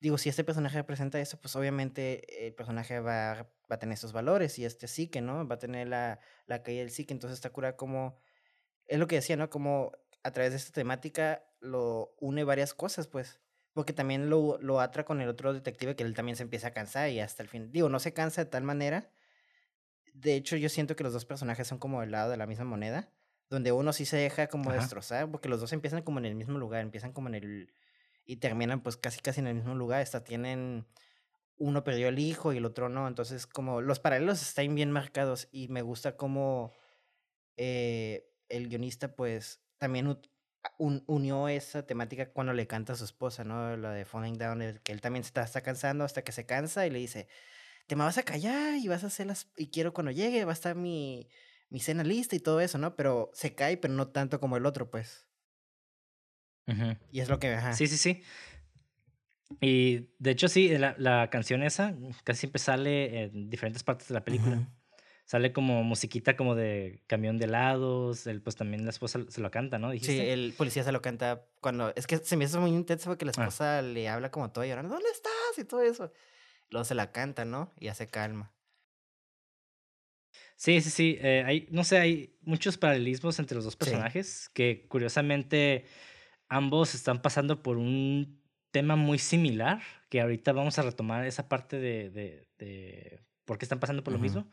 digo, 0.00 0.18
si 0.18 0.28
este 0.28 0.44
personaje 0.44 0.76
representa 0.76 1.18
eso, 1.18 1.40
pues 1.40 1.56
obviamente 1.56 2.46
el 2.46 2.54
personaje 2.54 3.00
va, 3.00 3.48
va 3.70 3.76
a 3.76 3.78
tener 3.78 3.94
esos 3.94 4.12
valores 4.12 4.58
y 4.58 4.66
este 4.66 4.86
sí 4.86 5.08
que, 5.08 5.22
¿no? 5.22 5.48
Va 5.48 5.54
a 5.54 5.58
tener 5.58 5.88
la, 5.88 6.20
la 6.46 6.62
caída 6.62 6.80
del 6.80 6.90
sí 6.90 7.06
que 7.06 7.14
entonces 7.14 7.38
está 7.38 7.48
cura 7.48 7.74
como, 7.76 8.18
es 8.86 8.98
lo 8.98 9.06
que 9.06 9.16
decía, 9.16 9.36
¿no? 9.36 9.48
Como 9.48 9.92
a 10.22 10.30
través 10.30 10.52
de 10.52 10.58
esta 10.58 10.72
temática 10.72 11.42
lo 11.60 12.14
une 12.20 12.44
varias 12.44 12.74
cosas, 12.74 13.06
pues. 13.06 13.40
Porque 13.74 13.92
también 13.92 14.30
lo, 14.30 14.56
lo 14.60 14.80
atra 14.80 15.04
con 15.04 15.20
el 15.20 15.28
otro 15.28 15.52
detective 15.52 15.96
que 15.96 16.04
él 16.04 16.14
también 16.14 16.36
se 16.36 16.44
empieza 16.44 16.68
a 16.68 16.72
cansar 16.72 17.10
y 17.10 17.20
hasta 17.20 17.42
el 17.42 17.48
fin. 17.48 17.70
Digo, 17.72 17.88
no 17.88 17.98
se 17.98 18.14
cansa 18.14 18.44
de 18.44 18.50
tal 18.50 18.62
manera. 18.62 19.10
De 20.14 20.36
hecho, 20.36 20.56
yo 20.56 20.68
siento 20.68 20.94
que 20.96 21.02
los 21.02 21.12
dos 21.12 21.24
personajes 21.24 21.66
son 21.66 21.78
como 21.78 22.02
el 22.02 22.12
lado 22.12 22.30
de 22.30 22.36
la 22.36 22.46
misma 22.46 22.64
moneda. 22.64 23.10
Donde 23.50 23.72
uno 23.72 23.92
sí 23.92 24.06
se 24.06 24.16
deja 24.16 24.46
como 24.46 24.72
destrozar, 24.72 25.30
porque 25.30 25.48
los 25.48 25.60
dos 25.60 25.72
empiezan 25.72 26.02
como 26.02 26.18
en 26.18 26.24
el 26.24 26.34
mismo 26.34 26.58
lugar, 26.58 26.80
empiezan 26.80 27.12
como 27.12 27.28
en 27.28 27.34
el. 27.34 27.74
y 28.24 28.36
terminan 28.36 28.80
pues 28.80 28.96
casi 28.96 29.20
casi 29.20 29.40
en 29.40 29.48
el 29.48 29.54
mismo 29.56 29.74
lugar. 29.74 30.00
Hasta 30.00 30.24
tienen. 30.24 30.86
Uno 31.56 31.84
perdió 31.84 32.08
el 32.08 32.18
hijo 32.18 32.52
y 32.52 32.58
el 32.58 32.64
otro 32.64 32.88
no. 32.88 33.06
Entonces, 33.06 33.46
como 33.46 33.80
los 33.82 33.98
paralelos 34.00 34.40
están 34.40 34.74
bien 34.74 34.90
marcados 34.92 35.48
y 35.52 35.68
me 35.68 35.82
gusta 35.82 36.16
como 36.16 36.72
eh, 37.56 38.28
el 38.48 38.68
guionista 38.68 39.14
pues 39.14 39.60
también 39.78 40.18
unió 40.78 41.48
esa 41.48 41.86
temática 41.86 42.30
cuando 42.30 42.52
le 42.52 42.66
canta 42.66 42.94
a 42.94 42.96
su 42.96 43.04
esposa, 43.04 43.44
¿no? 43.44 43.76
La 43.76 43.92
de 43.92 44.04
Falling 44.04 44.38
Down, 44.38 44.80
que 44.82 44.92
él 44.92 45.00
también 45.00 45.24
se 45.24 45.28
está, 45.28 45.42
está, 45.42 45.60
cansando 45.62 46.04
hasta 46.04 46.22
que 46.22 46.32
se 46.32 46.46
cansa 46.46 46.86
y 46.86 46.90
le 46.90 46.98
dice, 46.98 47.28
te 47.86 47.96
me 47.96 48.04
vas 48.04 48.18
a 48.18 48.22
callar 48.22 48.76
y 48.76 48.88
vas 48.88 49.04
a 49.04 49.08
hacer 49.08 49.26
las, 49.26 49.50
y 49.56 49.68
quiero 49.68 49.92
cuando 49.92 50.10
llegue, 50.10 50.44
va 50.44 50.52
a 50.52 50.54
estar 50.54 50.74
mi, 50.74 51.28
mi 51.68 51.80
cena 51.80 52.04
lista 52.04 52.36
y 52.36 52.40
todo 52.40 52.60
eso, 52.60 52.78
¿no? 52.78 52.96
Pero 52.96 53.30
se 53.34 53.54
cae, 53.54 53.76
pero 53.76 53.94
no 53.94 54.08
tanto 54.08 54.40
como 54.40 54.56
el 54.56 54.66
otro, 54.66 54.90
pues. 54.90 55.26
Y 57.10 57.20
es 57.20 57.28
lo 57.28 57.38
que... 57.38 57.52
Ajá. 57.52 57.74
Sí, 57.74 57.86
sí, 57.86 57.98
sí. 57.98 58.22
Y 59.60 60.08
de 60.18 60.30
hecho, 60.30 60.48
sí, 60.48 60.68
la, 60.78 60.94
la, 60.98 61.28
canción 61.30 61.62
esa 61.62 61.94
casi 62.24 62.40
siempre 62.40 62.58
sale 62.58 63.24
en 63.24 63.50
diferentes 63.50 63.82
partes 63.84 64.08
de 64.08 64.14
la 64.14 64.24
película. 64.24 64.66
Sale 65.24 65.52
como 65.52 65.82
musiquita 65.82 66.36
como 66.36 66.54
de 66.54 67.02
camión 67.06 67.38
de 67.38 67.46
helados, 67.46 68.26
el, 68.26 68.42
pues 68.42 68.56
también 68.56 68.84
la 68.84 68.90
esposa 68.90 69.20
se 69.26 69.40
lo 69.40 69.50
canta, 69.50 69.78
¿no? 69.78 69.90
Sí, 69.92 70.20
el 70.20 70.52
policía 70.56 70.84
se 70.84 70.92
lo 70.92 71.00
canta 71.00 71.46
cuando... 71.60 71.94
Es 71.96 72.06
que 72.06 72.18
se 72.18 72.36
me 72.36 72.44
hizo 72.44 72.60
muy 72.60 72.70
intenso 72.70 73.08
porque 73.08 73.24
la 73.24 73.32
ah. 73.36 73.40
esposa 73.40 73.80
le 73.80 74.08
habla 74.08 74.30
como 74.30 74.50
todo 74.50 74.64
llorando, 74.64 74.94
¿dónde 74.94 75.08
estás? 75.10 75.32
Y 75.56 75.64
todo 75.64 75.82
eso. 75.82 76.12
Luego 76.68 76.84
se 76.84 76.94
la 76.94 77.10
canta, 77.10 77.44
¿no? 77.46 77.72
Y 77.80 77.88
hace 77.88 78.06
calma. 78.06 78.52
Sí, 80.56 80.80
sí, 80.80 80.90
sí. 80.90 81.18
Eh, 81.20 81.42
hay, 81.46 81.68
no 81.70 81.84
sé, 81.84 81.98
hay 81.98 82.36
muchos 82.42 82.76
paralelismos 82.76 83.38
entre 83.38 83.54
los 83.54 83.64
dos 83.64 83.76
personajes 83.76 84.50
que 84.52 84.86
curiosamente 84.88 85.84
ambos 86.48 86.94
están 86.94 87.22
pasando 87.22 87.62
por 87.62 87.76
un 87.76 88.42
tema 88.70 88.96
muy 88.96 89.18
similar, 89.18 89.82
que 90.08 90.20
ahorita 90.20 90.52
vamos 90.52 90.78
a 90.78 90.82
retomar 90.82 91.24
esa 91.24 91.48
parte 91.48 91.78
de, 91.78 92.10
de, 92.10 92.48
de 92.58 93.20
por 93.44 93.58
qué 93.58 93.64
están 93.64 93.80
pasando 93.80 94.02
por 94.02 94.12
lo 94.12 94.18
mismo, 94.18 94.48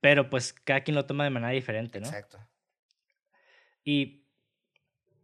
pero 0.00 0.30
pues 0.30 0.52
cada 0.52 0.80
quien 0.80 0.94
lo 0.94 1.06
toma 1.06 1.24
de 1.24 1.30
manera 1.30 1.52
diferente, 1.52 2.00
¿no? 2.00 2.06
Exacto. 2.06 2.38
Y 3.84 4.24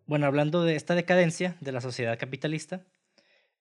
bueno, 0.07 0.27
hablando 0.27 0.65
de 0.65 0.77
esta 0.77 0.95
decadencia 0.95 1.57
de 1.61 1.73
la 1.73 1.81
sociedad 1.81 2.19
capitalista, 2.19 2.87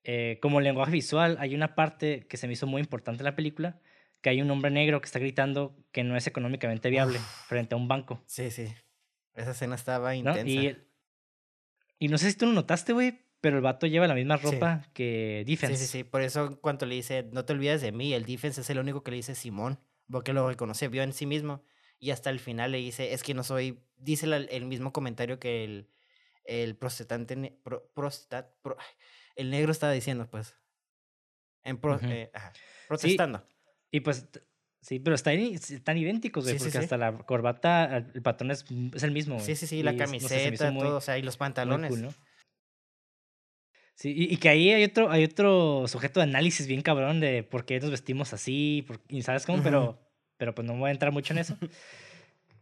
eh, 0.04 0.40
como 0.42 0.62
lenguaje 0.62 0.92
visual, 0.92 1.38
hay 1.40 1.56
una 1.56 1.76
parte 1.76 2.26
que 2.28 2.38
se 2.38 2.48
me 2.48 2.54
hizo 2.54 2.68
muy 2.68 2.82
importante 2.82 3.22
en 3.22 3.26
la 3.26 3.36
película, 3.36 3.80
que 4.22 4.30
hay 4.30 4.42
un 4.42 4.50
hombre 4.52 4.72
negro 4.72 5.02
que 5.02 5.06
está 5.06 5.20
gritando 5.20 5.76
que 5.92 6.04
no 6.04 6.16
es 6.16 6.28
económicamente 6.28 6.90
viable 6.90 7.20
frente 7.48 7.76
a 7.76 7.78
un 7.78 7.88
banco. 7.88 8.24
Sí, 8.26 8.52
sí. 8.52 8.74
Esa 9.34 9.52
escena 9.52 9.76
estaba 9.76 10.16
intensa. 10.16 10.48
Y, 10.48 10.78
y 12.00 12.08
no 12.08 12.18
sé 12.18 12.32
si 12.32 12.38
tú 12.38 12.46
lo 12.46 12.54
notaste, 12.54 12.94
güey, 12.94 13.20
pero 13.42 13.58
el 13.58 13.64
vato 13.64 13.88
lleva 13.88 14.08
la 14.08 14.14
misma 14.14 14.38
ropa 14.38 14.88
que 14.94 15.44
Defense. 15.48 15.78
Sí, 15.78 15.86
sí, 15.86 15.92
sí. 16.00 16.04
Por 16.04 16.22
eso, 16.22 16.60
cuando 16.62 16.86
le 16.86 16.96
dice, 16.96 17.28
no 17.32 17.46
te 17.46 17.54
olvides 17.54 17.82
de 17.82 17.92
mí, 17.92 18.14
el 18.14 18.26
Defense 18.26 18.62
es 18.62 18.70
el 18.70 18.80
único 18.80 19.04
que 19.04 19.12
le 19.12 19.18
dice 19.18 19.36
Simón, 19.36 19.80
porque 20.12 20.34
lo 20.34 20.48
reconoce, 20.48 20.88
vio 20.88 21.04
en 21.04 21.14
sí 21.14 21.26
mismo. 21.26 21.64
Y 22.00 22.12
hasta 22.12 22.30
el 22.30 22.40
final 22.40 22.72
le 22.72 22.80
dice, 22.80 23.14
es 23.14 23.24
que 23.24 23.34
no 23.34 23.44
soy. 23.44 23.80
Dice 23.98 24.26
el 24.26 24.66
mismo 24.66 24.92
comentario 24.92 25.40
que 25.40 25.64
el, 25.64 25.90
el 26.46 26.76
protestante. 26.76 27.36
el 29.36 29.50
negro 29.50 29.72
estaba 29.72 29.94
diciendo, 29.94 30.28
pues. 30.30 30.56
En 31.64 31.80
eh, 32.04 32.32
protestando. 32.88 33.46
y 33.92 34.00
pues. 34.00 34.28
Sí, 34.82 34.98
pero 35.00 35.14
están, 35.16 35.36
están 35.38 35.96
idénticos, 35.96 36.44
güey, 36.44 36.58
porque 36.58 36.76
hasta 36.76 36.98
la 36.98 37.16
corbata, 37.20 37.98
el 37.98 38.24
patrón 38.24 38.50
es, 38.50 38.66
es 38.96 39.04
el 39.04 39.12
mismo, 39.12 39.40
Sí, 39.40 39.56
sí, 39.56 39.68
sí, 39.68 39.84
la 39.84 39.96
camiseta, 39.96 40.74
todo, 40.74 40.98
o 40.98 41.02
sea, 41.02 41.20
y 41.20 41.22
los 41.22 41.38
pantalones. 41.38 41.96
¿no? 42.00 42.12
Sí, 43.96 44.14
y, 44.16 44.38
que 44.38 44.50
ahí 44.50 44.72
hay 44.72 44.84
otro, 44.84 45.12
hay 45.12 45.24
otro 45.24 45.88
sujeto 45.88 46.20
de 46.20 46.24
análisis 46.24 46.66
bien 46.66 46.82
cabrón 46.82 47.20
de 47.20 47.44
por 47.44 47.66
qué 47.66 47.80
nos 47.80 47.92
vestimos 47.92 48.34
así, 48.34 48.86
y 49.10 49.22
sabes 49.22 49.46
cómo, 49.46 49.62
pero, 49.62 50.00
pero 50.38 50.56
pues 50.56 50.68
no 50.68 50.76
voy 50.76 50.90
a 50.90 50.92
entrar 50.92 51.12
mucho 51.12 51.34
en 51.34 51.40
eso. 51.40 51.56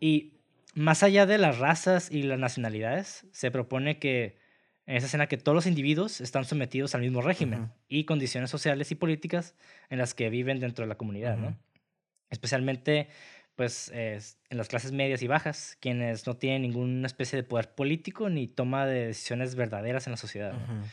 y 0.02 0.34
más 0.74 1.04
allá 1.04 1.26
de 1.26 1.38
las 1.38 1.60
razas 1.60 2.12
y 2.12 2.24
las 2.24 2.40
nacionalidades, 2.40 3.26
se 3.32 3.52
propone 3.52 4.00
que 4.00 4.38
en 4.86 4.96
esa 4.96 5.06
escena 5.06 5.28
que 5.28 5.38
todos 5.38 5.56
los 5.56 5.68
individuos 5.68 6.20
están 6.20 6.46
sometidos 6.46 6.96
al 6.96 7.02
mismo 7.02 7.22
régimen 7.22 7.72
y 7.88 8.06
condiciones 8.06 8.50
sociales 8.50 8.92
y 8.92 8.96
políticas 8.96 9.56
en 9.90 10.00
las 10.00 10.14
que 10.14 10.30
viven 10.30 10.60
dentro 10.60 10.84
de 10.84 10.90
la 10.90 10.96
comunidad, 10.96 11.38
¿no? 11.38 11.56
Especialmente 12.32 13.08
pues 13.56 13.92
en 13.94 14.58
las 14.58 14.70
clases 14.70 14.94
medias 14.94 15.22
y 15.22 15.28
bajas, 15.28 15.78
quienes 15.82 16.26
no 16.26 16.38
tienen 16.38 16.62
ninguna 16.62 17.08
especie 17.08 17.36
de 17.36 17.44
poder 17.44 17.76
político 17.76 18.30
ni 18.30 18.48
toma 18.48 18.86
de 18.86 19.08
decisiones 19.08 19.56
verdaderas 19.56 20.08
en 20.08 20.12
la 20.12 20.18
sociedad. 20.18 20.54
¿no? 20.54 20.84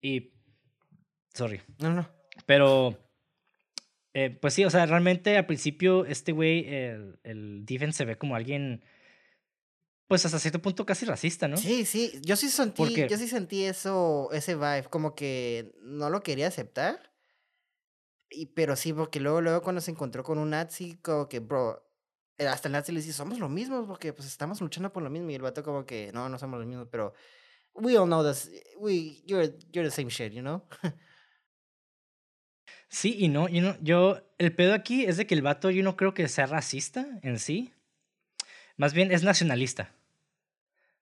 Y. 0.00 0.32
Sorry. 1.34 1.60
No, 1.78 1.92
no. 1.92 2.08
Pero. 2.46 2.98
Eh, 4.14 4.30
pues 4.30 4.54
sí, 4.54 4.64
o 4.64 4.70
sea, 4.70 4.86
realmente 4.86 5.36
al 5.36 5.44
principio 5.44 6.06
este 6.06 6.32
güey, 6.32 6.66
el, 6.72 7.18
el 7.22 7.66
defense 7.66 7.98
se 7.98 8.04
ve 8.04 8.16
como 8.16 8.34
alguien. 8.34 8.82
Pues 10.08 10.24
hasta 10.24 10.38
cierto 10.38 10.62
punto 10.62 10.86
casi 10.86 11.04
racista, 11.04 11.48
¿no? 11.48 11.56
Sí, 11.56 11.84
sí. 11.84 12.12
Yo 12.22 12.36
sí 12.36 12.48
sentí, 12.48 13.06
yo 13.08 13.18
sí 13.18 13.26
sentí 13.26 13.64
eso, 13.64 14.30
ese 14.32 14.54
vibe, 14.54 14.84
como 14.88 15.14
que 15.16 15.74
no 15.82 16.10
lo 16.10 16.22
quería 16.22 16.46
aceptar. 16.46 17.12
Y, 18.30 18.46
pero 18.46 18.76
sí, 18.76 18.92
porque 18.92 19.20
luego, 19.20 19.40
luego 19.40 19.62
cuando 19.62 19.80
se 19.80 19.90
encontró 19.90 20.22
con 20.22 20.38
un 20.38 20.50
nazi, 20.50 20.96
como 21.02 21.28
que, 21.28 21.40
bro, 21.40 21.86
eh, 22.38 22.46
hasta 22.46 22.68
el 22.68 22.72
nazi 22.72 22.92
le 22.92 23.00
dice, 23.00 23.12
somos 23.12 23.38
lo 23.38 23.48
mismo, 23.48 23.86
porque 23.86 24.12
pues 24.12 24.28
estamos 24.28 24.60
luchando 24.60 24.92
por 24.92 25.02
lo 25.02 25.10
mismo. 25.10 25.30
Y 25.30 25.34
el 25.34 25.42
vato 25.42 25.62
como 25.62 25.86
que, 25.86 26.10
no, 26.12 26.28
no 26.28 26.38
somos 26.38 26.60
lo 26.60 26.66
mismo, 26.66 26.86
pero 26.86 27.14
we 27.78 27.96
all 27.96 28.06
know 28.06 28.22
this. 28.22 28.50
We, 28.78 29.22
you're, 29.26 29.48
you're 29.72 29.84
the 29.84 29.90
same 29.90 30.08
shit, 30.08 30.32
you 30.32 30.42
know? 30.42 30.62
sí 32.88 33.16
y 33.18 33.28
no, 33.28 33.48
you 33.48 33.74
yo, 33.82 34.22
el 34.38 34.54
pedo 34.54 34.74
aquí 34.74 35.04
es 35.04 35.16
de 35.16 35.26
que 35.26 35.34
el 35.34 35.42
vato 35.42 35.70
yo 35.70 35.82
no 35.82 35.96
creo 35.96 36.14
que 36.14 36.28
sea 36.28 36.46
racista 36.46 37.06
en 37.22 37.38
sí. 37.38 37.72
Más 38.76 38.92
bien 38.92 39.10
es 39.12 39.22
nacionalista. 39.22 39.90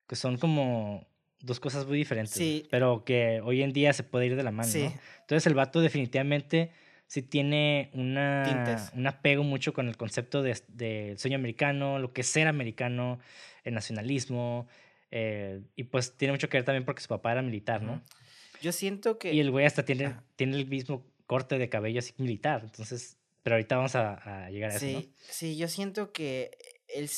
Que 0.06 0.16
son 0.16 0.36
como 0.38 1.06
dos 1.40 1.60
cosas 1.60 1.86
muy 1.86 1.98
diferentes. 1.98 2.34
Sí. 2.34 2.66
Pero 2.70 3.04
que 3.04 3.40
hoy 3.42 3.62
en 3.62 3.72
día 3.72 3.92
se 3.92 4.02
puede 4.02 4.26
ir 4.26 4.36
de 4.36 4.42
la 4.42 4.50
mano, 4.50 4.68
sí. 4.68 4.84
¿no? 4.84 4.94
Entonces 5.22 5.46
el 5.46 5.54
vato 5.54 5.80
definitivamente 5.80 6.70
sí 7.06 7.22
tiene 7.22 7.90
una, 7.92 8.90
un 8.94 9.06
apego 9.06 9.44
mucho 9.44 9.72
con 9.72 9.88
el 9.88 9.96
concepto 9.96 10.42
del 10.42 10.58
de 10.68 11.14
sueño 11.18 11.36
americano, 11.36 11.98
lo 11.98 12.12
que 12.12 12.22
es 12.22 12.26
ser 12.26 12.48
americano, 12.48 13.18
el 13.62 13.74
nacionalismo, 13.74 14.66
eh, 15.16 15.62
y 15.76 15.84
pues 15.84 16.16
tiene 16.16 16.32
mucho 16.32 16.48
que 16.48 16.56
ver 16.56 16.64
también 16.64 16.84
porque 16.84 17.00
su 17.00 17.06
papá 17.06 17.30
era 17.30 17.40
militar, 17.40 17.80
¿no? 17.84 18.02
Yo 18.60 18.72
siento 18.72 19.16
que... 19.16 19.32
Y 19.32 19.38
el 19.38 19.52
güey 19.52 19.64
hasta 19.64 19.84
tiene, 19.84 20.16
tiene 20.34 20.56
el 20.56 20.66
mismo 20.66 21.06
corte 21.28 21.56
de 21.56 21.68
cabello 21.68 22.00
así 22.00 22.12
militar, 22.18 22.62
entonces... 22.64 23.16
Pero 23.44 23.54
ahorita 23.54 23.76
vamos 23.76 23.94
a, 23.94 24.48
llegar 24.50 24.72
a 24.72 24.74
eso, 24.74 24.86
¿no? 24.86 25.04
Sí, 25.28 25.56
yo 25.56 25.68
siento 25.68 26.12
que 26.12 26.58
él 26.88 27.08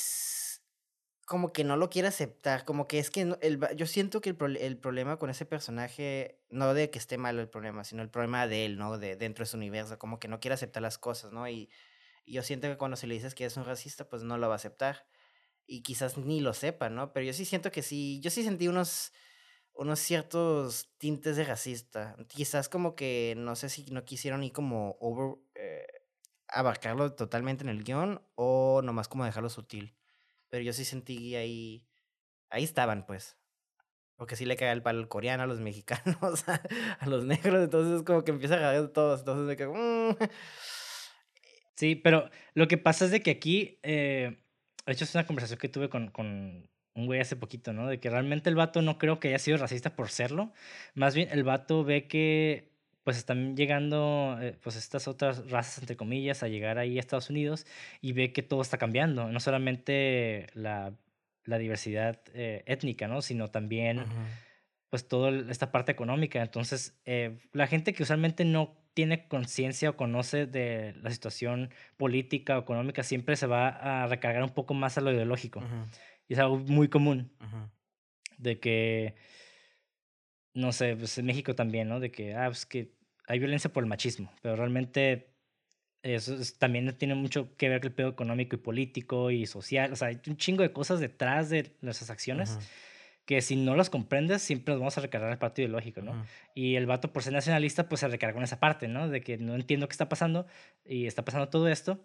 como 1.25 1.53
que 1.53 1.65
no 1.65 1.77
lo 1.77 1.89
quiere 1.89 2.09
aceptar, 2.09 2.65
como 2.65 2.87
que 2.87 2.99
es 2.99 3.11
que 3.11 3.35
el, 3.41 3.61
yo 3.77 3.87
siento 3.87 4.21
que 4.21 4.31
el, 4.31 4.57
el, 4.59 4.77
problema 4.77 5.19
con 5.19 5.31
ese 5.31 5.47
personaje, 5.47 6.39
no 6.51 6.75
de 6.75 6.91
que 6.91 6.99
esté 6.99 7.17
malo 7.17 7.41
el 7.41 7.49
problema, 7.49 7.83
sino 7.85 8.03
el 8.03 8.11
problema 8.11 8.47
de 8.47 8.67
él, 8.67 8.77
¿no? 8.77 8.99
De 8.99 9.17
dentro 9.17 9.45
de 9.45 9.47
su 9.49 9.57
universo, 9.57 9.99
como 9.99 10.19
que 10.19 10.29
no 10.29 10.39
quiere 10.39 10.55
aceptar 10.55 10.83
las 10.83 10.99
cosas, 10.99 11.33
¿no? 11.33 11.49
Y, 11.49 11.71
y 12.27 12.35
yo 12.35 12.43
siento 12.43 12.69
que 12.69 12.77
cuando 12.77 12.97
se 12.97 13.07
le 13.07 13.15
dices 13.15 13.35
que 13.35 13.45
es 13.45 13.57
un 13.57 13.65
racista, 13.65 14.09
pues 14.09 14.23
no 14.23 14.37
lo 14.37 14.49
va 14.49 14.55
a 14.55 14.57
aceptar 14.57 15.07
y 15.67 15.83
quizás 15.83 16.17
ni 16.17 16.41
lo 16.41 16.55
sepa, 16.55 16.89
¿no? 16.89 17.13
Pero 17.13 17.27
yo 17.27 17.33
sí 17.33 17.45
siento 17.45 17.73
que 17.73 17.83
sí, 17.83 18.21
yo 18.21 18.31
sí 18.31 18.45
sentí 18.45 18.69
unos, 18.69 19.13
unos 19.75 19.99
ciertos 19.99 20.91
tintes 20.99 21.37
de 21.37 21.45
racista. 21.45 22.17
Quizás 22.29 22.69
como 22.69 22.95
que 22.95 23.35
no 23.37 23.57
sé 23.57 23.69
si 23.69 23.85
no 23.91 24.05
quisieron 24.05 24.45
ir 24.45 24.53
como 24.53 24.97
over, 25.01 25.39
eh, 25.55 25.87
abarcarlo 26.49 27.15
totalmente 27.15 27.65
en 27.65 27.71
el 27.71 27.85
guion 27.85 28.23
o 28.37 28.81
nomás 28.83 29.09
como 29.09 29.25
dejarlo 29.25 29.51
sutil. 29.51 29.97
Pero 30.49 30.63
yo 30.63 30.73
sí 30.73 30.85
sentí 30.85 31.35
ahí, 31.35 31.87
ahí 32.51 32.65
estaban 32.65 33.05
pues. 33.07 33.37
Porque 34.17 34.37
sí 34.37 34.47
le 34.47 34.57
cae 34.57 34.73
el 34.73 34.83
palo 34.83 35.01
al 35.01 35.09
coreano, 35.09 35.43
a 35.43 35.47
los 35.47 35.61
mexicanos, 35.61 36.45
a, 37.01 37.07
los 37.07 37.25
negros, 37.25 37.65
entonces 37.65 38.03
como 38.03 38.25
que 38.25 38.31
empieza 38.31 38.55
a 38.55 38.59
agarrar 38.59 38.89
todos, 38.89 39.21
entonces 39.21 39.47
me 39.47 39.57
quedo... 39.57 39.75
Mm". 39.75 40.17
Sí, 41.75 41.95
pero 41.97 42.31
lo 42.55 42.69
que 42.69 42.79
pasa 42.79 43.05
es 43.05 43.11
de 43.11 43.21
que 43.21 43.33
aquí... 43.33 43.79
Eh 43.83 44.39
de 44.87 44.93
hecho, 44.93 45.05
es 45.05 45.15
una 45.15 45.27
conversación 45.27 45.59
que 45.59 45.69
tuve 45.69 45.89
con, 45.89 46.09
con 46.11 46.69
un 46.95 47.07
güey 47.07 47.21
hace 47.21 47.37
poquito, 47.37 47.73
¿no? 47.73 47.89
De 47.89 48.01
que 48.01 48.11
realmente 48.11 48.49
el 48.49 48.57
vato 48.57 48.83
no 48.83 48.99
creo 48.99 49.21
que 49.21 49.29
haya 49.29 49.39
sido 49.39 49.59
racista 49.59 49.95
por 49.95 50.09
serlo. 50.09 50.53
Más 50.95 51.15
bien, 51.15 51.29
el 51.31 51.45
vato 51.45 51.85
ve 51.85 52.07
que 52.07 52.71
pues 53.05 53.19
están 53.19 53.57
llegando 53.57 54.37
eh, 54.41 54.57
pues 54.61 54.75
estas 54.75 55.07
otras 55.07 55.49
razas, 55.49 55.79
entre 55.79 55.97
comillas, 55.97 56.43
a 56.43 56.49
llegar 56.49 56.79
ahí 56.79 56.97
a 56.97 57.01
Estados 57.01 57.31
Unidos 57.31 57.65
y 58.01 58.13
ve 58.13 58.33
que 58.33 58.43
todo 58.43 58.63
está 58.63 58.79
cambiando. 58.79 59.31
No 59.31 59.39
solamente 59.39 60.49
la, 60.55 60.93
la 61.45 61.59
diversidad 61.59 62.21
eh, 62.35 62.65
étnica, 62.67 63.07
¿no? 63.07 63.23
Sino 63.23 63.49
también 63.49 64.05
pues 64.91 65.07
toda 65.07 65.31
esta 65.51 65.71
parte 65.71 65.93
económica. 65.93 66.43
Entonces, 66.43 66.99
eh, 67.05 67.39
la 67.53 67.67
gente 67.67 67.93
que 67.93 68.03
usualmente 68.03 68.45
no 68.45 68.77
tiene 68.97 69.29
conciencia 69.29 69.91
o 69.91 69.97
conoce 69.97 70.47
de 70.47 70.95
la 71.03 71.11
situación 71.11 71.69
política 71.99 72.57
o 72.57 72.63
económica, 72.63 73.03
siempre 73.03 73.37
se 73.37 73.47
va 73.47 73.69
a 73.69 74.07
recargar 74.07 74.43
un 74.43 74.55
poco 74.55 74.73
más 74.73 74.97
a 74.97 75.03
lo 75.03 75.13
ideológico. 75.13 75.63
Y 76.29 76.33
es 76.33 76.39
algo 76.39 76.57
muy 76.61 76.89
común. 76.89 77.31
De 78.39 78.59
que, 78.59 79.17
no 80.55 80.73
sé, 80.73 80.97
pues 80.97 81.19
en 81.19 81.27
México 81.27 81.55
también, 81.55 81.91
¿no? 81.91 82.01
De 82.01 82.11
que, 82.11 82.35
ah, 82.35 82.47
pues 82.47 82.65
que 82.65 82.95
hay 83.29 83.39
violencia 83.39 83.71
por 83.71 83.85
el 83.85 83.89
machismo, 83.89 84.33
pero 84.41 84.57
realmente 84.57 85.35
eso 86.03 86.35
también 86.59 86.97
tiene 86.97 87.15
mucho 87.15 87.55
que 87.59 87.69
ver 87.69 87.81
con 87.83 87.89
el 87.89 87.95
pedo 87.95 88.09
económico 88.09 88.57
y 88.57 88.61
político 88.61 89.31
y 89.31 89.45
social. 89.45 89.93
O 89.93 89.97
sea, 89.97 90.09
hay 90.09 90.23
un 90.27 90.39
chingo 90.39 90.63
de 90.63 90.73
cosas 90.73 91.01
detrás 91.01 91.51
de 91.51 91.77
nuestras 91.83 92.09
acciones 92.09 92.59
que 93.27 93.43
si 93.43 93.57
no 93.57 93.75
los 93.75 93.91
comprendes, 93.91 94.41
siempre 94.41 94.73
nos 94.73 94.81
vamos 94.81 94.97
a 94.97 95.01
recargar 95.01 95.31
el 95.31 95.39
parte 95.39 95.63
ideológico, 95.63 96.01
¿no? 96.01 96.25
Y 96.55 96.77
el 96.77 96.87
vato, 96.87 97.13
por 97.13 97.25
ser 97.25 97.33
nacionalista, 97.33 97.89
pues 97.89 98.01
se 98.01 98.09
recarga 98.09 98.35
con 98.35 98.45
esa 98.45 98.61
parte, 98.61 98.87
¿no? 98.87 99.09
De 99.09 99.21
que 99.21 99.37
no 99.37 99.57
entiendo 99.57 99.89
qué 99.89 99.93
está 99.93 100.09
pasando 100.09 100.47
y 100.85 101.07
está 101.07 101.25
pasando 101.25 101.49
todo 101.49 101.69
esto, 101.69 102.01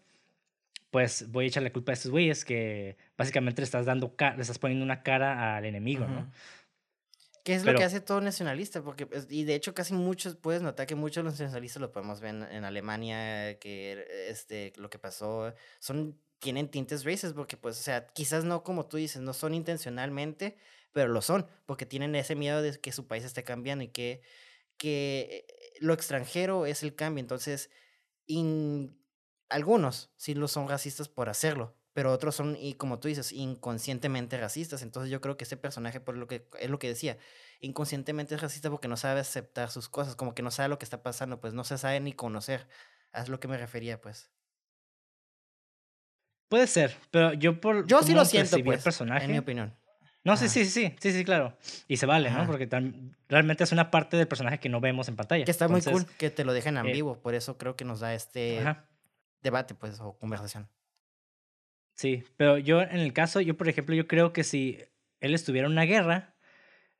pues 0.89 1.31
voy 1.31 1.45
a 1.45 1.47
echarle 1.47 1.71
culpa 1.71 1.91
a 1.91 1.93
estos 1.93 2.11
güeyes 2.11 2.43
que 2.43 2.97
básicamente 3.17 3.61
le 3.61 3.65
estás 3.65 3.85
dando, 3.85 4.13
le 4.19 4.41
estás 4.41 4.57
poniendo 4.57 4.83
una 4.83 5.03
cara 5.03 5.55
al 5.55 5.65
enemigo, 5.65 6.07
¿no? 6.07 6.31
¿Qué 7.43 7.55
es 7.55 7.65
lo 7.65 7.73
que 7.73 7.83
hace 7.83 8.01
todo 8.01 8.21
nacionalista? 8.21 8.83
Porque, 8.83 9.07
pues, 9.07 9.27
y 9.29 9.45
de 9.45 9.55
hecho, 9.55 9.73
casi 9.73 9.93
muchos, 9.93 10.35
puedes 10.35 10.61
notar 10.61 10.85
que 10.85 10.95
muchos 10.95 11.23
de 11.23 11.29
los 11.29 11.39
nacionalistas 11.39 11.81
lo 11.81 11.91
podemos 11.91 12.19
ver 12.19 12.35
en, 12.51 12.63
Alemania, 12.65 13.57
que 13.57 14.05
este, 14.29 14.73
lo 14.75 14.89
que 14.89 14.99
pasó, 14.99 15.53
son, 15.79 16.19
tienen 16.39 16.69
tintes 16.69 17.03
races, 17.03 17.33
porque, 17.33 17.57
pues, 17.57 17.79
o 17.79 17.81
sea, 17.81 18.05
quizás 18.07 18.43
no 18.43 18.63
como 18.63 18.85
tú 18.85 18.97
dices, 18.97 19.21
no 19.21 19.33
son 19.33 19.55
intencionalmente, 19.55 20.57
pero 20.91 21.09
lo 21.09 21.21
son, 21.21 21.47
porque 21.65 21.85
tienen 21.85 22.15
ese 22.15 22.35
miedo 22.35 22.61
de 22.61 22.79
que 22.79 22.91
su 22.91 23.07
país 23.07 23.23
esté 23.23 23.43
cambiando 23.43 23.83
y 23.83 23.89
que, 23.89 24.21
que 24.77 25.45
lo 25.79 25.93
extranjero 25.93 26.65
es 26.65 26.83
el 26.83 26.95
cambio. 26.95 27.21
Entonces, 27.21 27.69
algunos 29.49 30.11
sí 30.17 30.33
lo 30.33 30.47
son 30.47 30.67
racistas 30.69 31.09
por 31.09 31.29
hacerlo, 31.29 31.75
pero 31.93 32.11
otros 32.11 32.35
son, 32.35 32.55
y 32.59 32.75
como 32.75 32.99
tú 32.99 33.07
dices, 33.07 33.31
inconscientemente 33.31 34.37
racistas. 34.37 34.81
Entonces 34.81 35.11
yo 35.11 35.21
creo 35.21 35.37
que 35.37 35.43
ese 35.43 35.57
personaje, 35.57 35.99
por 35.99 36.17
lo 36.17 36.27
que 36.27 36.47
es 36.59 36.69
lo 36.69 36.79
que 36.79 36.87
decía, 36.87 37.17
inconscientemente 37.59 38.35
es 38.35 38.41
racista 38.41 38.69
porque 38.69 38.87
no 38.87 38.97
sabe 38.97 39.19
aceptar 39.19 39.69
sus 39.69 39.89
cosas, 39.89 40.15
como 40.15 40.33
que 40.33 40.41
no 40.41 40.51
sabe 40.51 40.69
lo 40.69 40.79
que 40.79 40.85
está 40.85 41.03
pasando, 41.03 41.39
pues 41.39 41.53
no 41.53 41.63
se 41.63 41.77
sabe 41.77 41.99
ni 41.99 42.13
conocer. 42.13 42.67
Es 43.13 43.27
lo 43.27 43.39
que 43.39 43.49
me 43.49 43.57
refería, 43.57 43.99
pues. 43.99 44.31
Puede 46.47 46.67
ser, 46.67 46.97
pero 47.11 47.33
yo 47.33 47.61
por... 47.61 47.87
Yo 47.87 48.03
sí 48.03 48.13
lo 48.13 48.25
siento, 48.25 48.57
pues, 48.63 48.83
personaje, 48.83 49.25
en 49.25 49.31
mi 49.31 49.37
opinión. 49.37 49.77
No, 50.23 50.37
sí, 50.37 50.49
sí, 50.49 50.65
sí, 50.65 50.93
sí, 50.99 51.11
sí, 51.11 51.25
claro. 51.25 51.57
Y 51.87 51.97
se 51.97 52.05
vale, 52.05 52.29
¿no? 52.29 52.45
Porque 52.45 52.69
realmente 53.27 53.63
es 53.63 53.71
una 53.71 53.89
parte 53.89 54.17
del 54.17 54.27
personaje 54.27 54.59
que 54.59 54.69
no 54.69 54.79
vemos 54.79 55.07
en 55.07 55.15
pantalla. 55.15 55.45
Que 55.45 55.51
está 55.51 55.67
muy 55.67 55.81
cool 55.81 56.05
que 56.17 56.29
te 56.29 56.45
lo 56.45 56.53
dejen 56.53 56.77
en 56.77 56.87
eh 56.87 56.93
vivo, 56.93 57.19
por 57.19 57.33
eso 57.33 57.57
creo 57.57 57.75
que 57.75 57.85
nos 57.85 57.99
da 57.99 58.13
este 58.13 58.61
debate, 59.41 59.73
pues, 59.73 59.99
o 59.99 60.17
conversación. 60.17 60.69
Sí, 61.95 62.23
pero 62.37 62.57
yo 62.57 62.81
en 62.81 62.99
el 62.99 63.13
caso, 63.13 63.41
yo 63.41 63.57
por 63.57 63.67
ejemplo, 63.67 63.95
yo 63.95 64.07
creo 64.07 64.33
que 64.33 64.43
si 64.43 64.79
él 65.19 65.33
estuviera 65.33 65.67
en 65.67 65.73
una 65.73 65.83
guerra, 65.83 66.35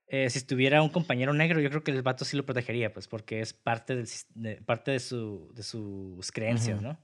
eh, 0.07 0.29
si 0.29 0.39
estuviera 0.39 0.81
un 0.81 0.89
compañero 0.89 1.34
negro, 1.34 1.60
yo 1.62 1.69
creo 1.69 1.84
que 1.84 1.91
el 1.91 2.01
vato 2.01 2.25
sí 2.25 2.36
lo 2.36 2.45
protegería, 2.45 2.91
pues, 2.91 3.07
porque 3.07 3.39
es 3.39 3.53
parte, 3.53 3.95
del, 3.95 4.07
de, 4.36 4.55
parte 4.62 4.91
de, 4.91 4.99
su, 4.99 5.51
de 5.53 5.63
sus 5.63 6.31
creencias, 6.31 6.81
¿no? 6.81 6.99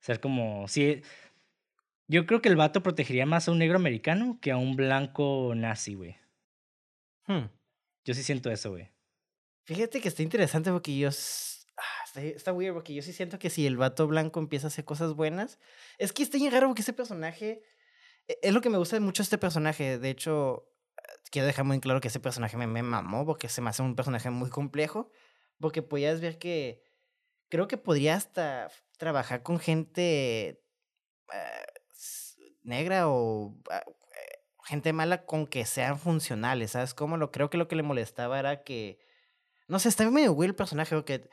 Ser 0.00 0.20
como, 0.20 0.66
sí, 0.68 1.02
yo 2.08 2.26
creo 2.26 2.40
que 2.40 2.48
el 2.48 2.56
vato 2.56 2.82
protegería 2.82 3.26
más 3.26 3.48
a 3.48 3.52
un 3.52 3.58
negro 3.58 3.76
americano 3.76 4.38
que 4.40 4.52
a 4.52 4.56
un 4.56 4.76
blanco 4.76 5.52
nazi, 5.56 5.94
güey. 5.94 6.16
Hmm. 7.26 7.50
Yo 8.04 8.14
sí 8.14 8.22
siento 8.22 8.50
eso, 8.50 8.70
güey. 8.70 8.92
Fíjate 9.64 10.00
que 10.00 10.08
está 10.08 10.22
interesante 10.22 10.70
porque 10.70 10.96
yo... 10.96 11.08
Ah, 11.08 12.04
está, 12.04 12.22
está, 12.22 12.52
weird 12.52 12.72
porque 12.72 12.94
yo 12.94 13.02
sí 13.02 13.12
siento 13.12 13.38
que 13.38 13.50
si 13.50 13.66
el 13.66 13.76
vato 13.76 14.06
blanco 14.06 14.38
empieza 14.38 14.68
a 14.68 14.68
hacer 14.68 14.84
cosas 14.84 15.14
buenas... 15.14 15.58
Es 15.98 16.12
que 16.12 16.22
está 16.22 16.38
bien 16.38 16.52
raro 16.52 16.68
porque 16.68 16.82
ese 16.82 16.92
personaje... 16.92 17.62
E, 18.28 18.38
es 18.42 18.54
lo 18.54 18.60
que 18.60 18.70
me 18.70 18.78
gusta 18.78 18.98
mucho 19.00 19.22
este 19.22 19.38
personaje. 19.38 19.98
De 19.98 20.10
hecho, 20.10 20.70
quiero 21.32 21.46
dejar 21.46 21.64
muy 21.64 21.80
claro 21.80 22.00
que 22.00 22.08
ese 22.08 22.20
personaje 22.20 22.56
me, 22.56 22.68
me 22.68 22.84
mamó 22.84 23.26
porque 23.26 23.48
se 23.48 23.60
me 23.60 23.70
hace 23.70 23.82
un 23.82 23.96
personaje 23.96 24.30
muy 24.30 24.50
complejo. 24.50 25.10
Porque 25.58 25.82
podías 25.82 26.20
ver 26.20 26.38
que... 26.38 26.84
Creo 27.48 27.66
que 27.66 27.76
podría 27.76 28.14
hasta 28.14 28.70
trabajar 28.96 29.42
con 29.42 29.58
gente... 29.58 30.62
Uh, 31.28 31.76
negra 32.66 33.08
o 33.08 33.54
ah, 33.70 33.82
gente 34.64 34.92
mala 34.92 35.24
con 35.24 35.46
que 35.46 35.64
sean 35.64 35.98
funcionales, 35.98 36.72
¿sabes 36.72 36.92
cómo? 36.92 37.16
Lo, 37.16 37.30
creo 37.30 37.50
que 37.50 37.58
lo 37.58 37.68
que 37.68 37.76
le 37.76 37.82
molestaba 37.82 38.38
era 38.38 38.62
que, 38.62 38.98
no 39.68 39.78
sé, 39.78 39.88
está 39.88 40.08
medio 40.10 40.32
güey 40.32 40.48
el 40.48 40.54
personaje, 40.54 40.94
porque 40.94 41.28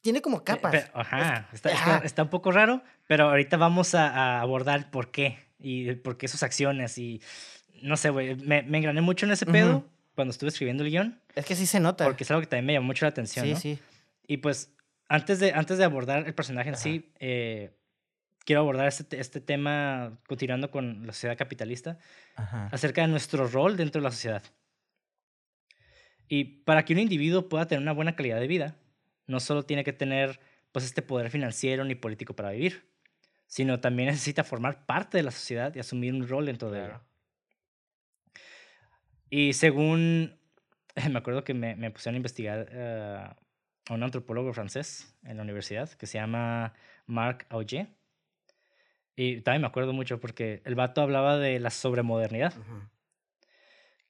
tiene 0.00 0.22
como 0.22 0.44
capas. 0.44 0.90
ajá, 0.94 1.48
está, 1.52 1.98
Está, 2.04 2.22
un 2.22 2.30
poco 2.30 2.52
raro, 2.52 2.82
pero 3.06 3.28
ahorita 3.28 3.56
vamos 3.56 3.94
a, 3.94 4.40
abordar 4.40 4.90
por 4.90 5.10
qué 5.10 5.38
y 5.58 5.92
por 5.96 6.16
qué 6.16 6.28
sus 6.28 6.42
acciones 6.42 6.96
y, 6.98 7.20
no 7.82 7.96
sé, 7.96 8.10
güey, 8.10 8.36
me, 8.36 8.62
me 8.62 8.78
engrané 8.78 9.00
mucho 9.00 9.26
en 9.26 9.32
ese 9.32 9.46
pedo 9.46 9.84
cuando 10.14 10.30
estuve 10.30 10.48
escribiendo 10.48 10.84
el 10.84 10.90
guion. 10.90 11.20
Es 11.34 11.44
que 11.46 11.56
sí 11.56 11.66
se 11.66 11.80
nota. 11.80 12.04
Porque 12.04 12.24
es 12.24 12.30
algo 12.30 12.40
que 12.40 12.46
también 12.46 12.66
me 12.66 12.72
llamó 12.74 12.86
mucho 12.86 13.04
la 13.04 13.10
atención, 13.10 13.46
Sí, 13.46 13.56
sí. 13.56 13.78
Y 14.26 14.38
pues, 14.38 14.74
antes 15.08 15.40
de, 15.40 15.52
antes 15.52 15.78
de 15.78 15.84
abordar 15.84 16.26
el 16.26 16.34
personaje 16.34 16.70
en 16.70 16.76
sí, 16.76 17.12
eh, 17.18 17.76
quiero 18.44 18.60
abordar 18.60 18.88
este, 18.88 19.20
este 19.20 19.40
tema, 19.40 20.18
continuando 20.26 20.70
con 20.70 21.06
la 21.06 21.12
sociedad 21.12 21.36
capitalista, 21.36 21.98
acerca 22.70 23.02
de 23.02 23.08
nuestro 23.08 23.46
rol 23.46 23.76
dentro 23.76 24.00
de 24.00 24.04
la 24.04 24.10
sociedad. 24.10 24.42
Y 26.28 26.44
para 26.44 26.84
que 26.84 26.92
un 26.92 26.98
individuo 26.98 27.48
pueda 27.48 27.66
tener 27.66 27.82
una 27.82 27.92
buena 27.92 28.16
calidad 28.16 28.40
de 28.40 28.46
vida, 28.46 28.76
no 29.26 29.40
solo 29.40 29.64
tiene 29.64 29.84
que 29.84 29.92
tener 29.92 30.40
pues, 30.72 30.84
este 30.84 31.02
poder 31.02 31.30
financiero 31.30 31.84
ni 31.84 31.94
político 31.94 32.34
para 32.34 32.50
vivir, 32.50 32.86
sino 33.46 33.80
también 33.80 34.08
necesita 34.10 34.44
formar 34.44 34.86
parte 34.86 35.18
de 35.18 35.24
la 35.24 35.30
sociedad 35.30 35.74
y 35.74 35.80
asumir 35.80 36.14
un 36.14 36.26
rol 36.26 36.46
dentro 36.46 36.70
de 36.70 36.84
ella. 36.84 37.02
Y 39.30 39.52
según, 39.52 40.38
me 41.10 41.18
acuerdo 41.18 41.44
que 41.44 41.54
me, 41.54 41.76
me 41.76 41.90
pusieron 41.90 42.14
a 42.14 42.18
investigar 42.18 42.68
eh, 42.70 43.26
a 43.88 43.94
un 43.94 44.02
antropólogo 44.02 44.52
francés 44.52 45.14
en 45.24 45.36
la 45.36 45.42
universidad 45.42 45.90
que 45.90 46.06
se 46.06 46.18
llama 46.18 46.72
Marc 47.06 47.46
Auger 47.50 47.88
y 49.16 49.40
también 49.42 49.62
me 49.62 49.68
acuerdo 49.68 49.92
mucho 49.92 50.20
porque 50.20 50.62
el 50.64 50.74
vato 50.74 51.02
hablaba 51.02 51.38
de 51.38 51.60
la 51.60 51.70
sobremodernidad. 51.70 52.54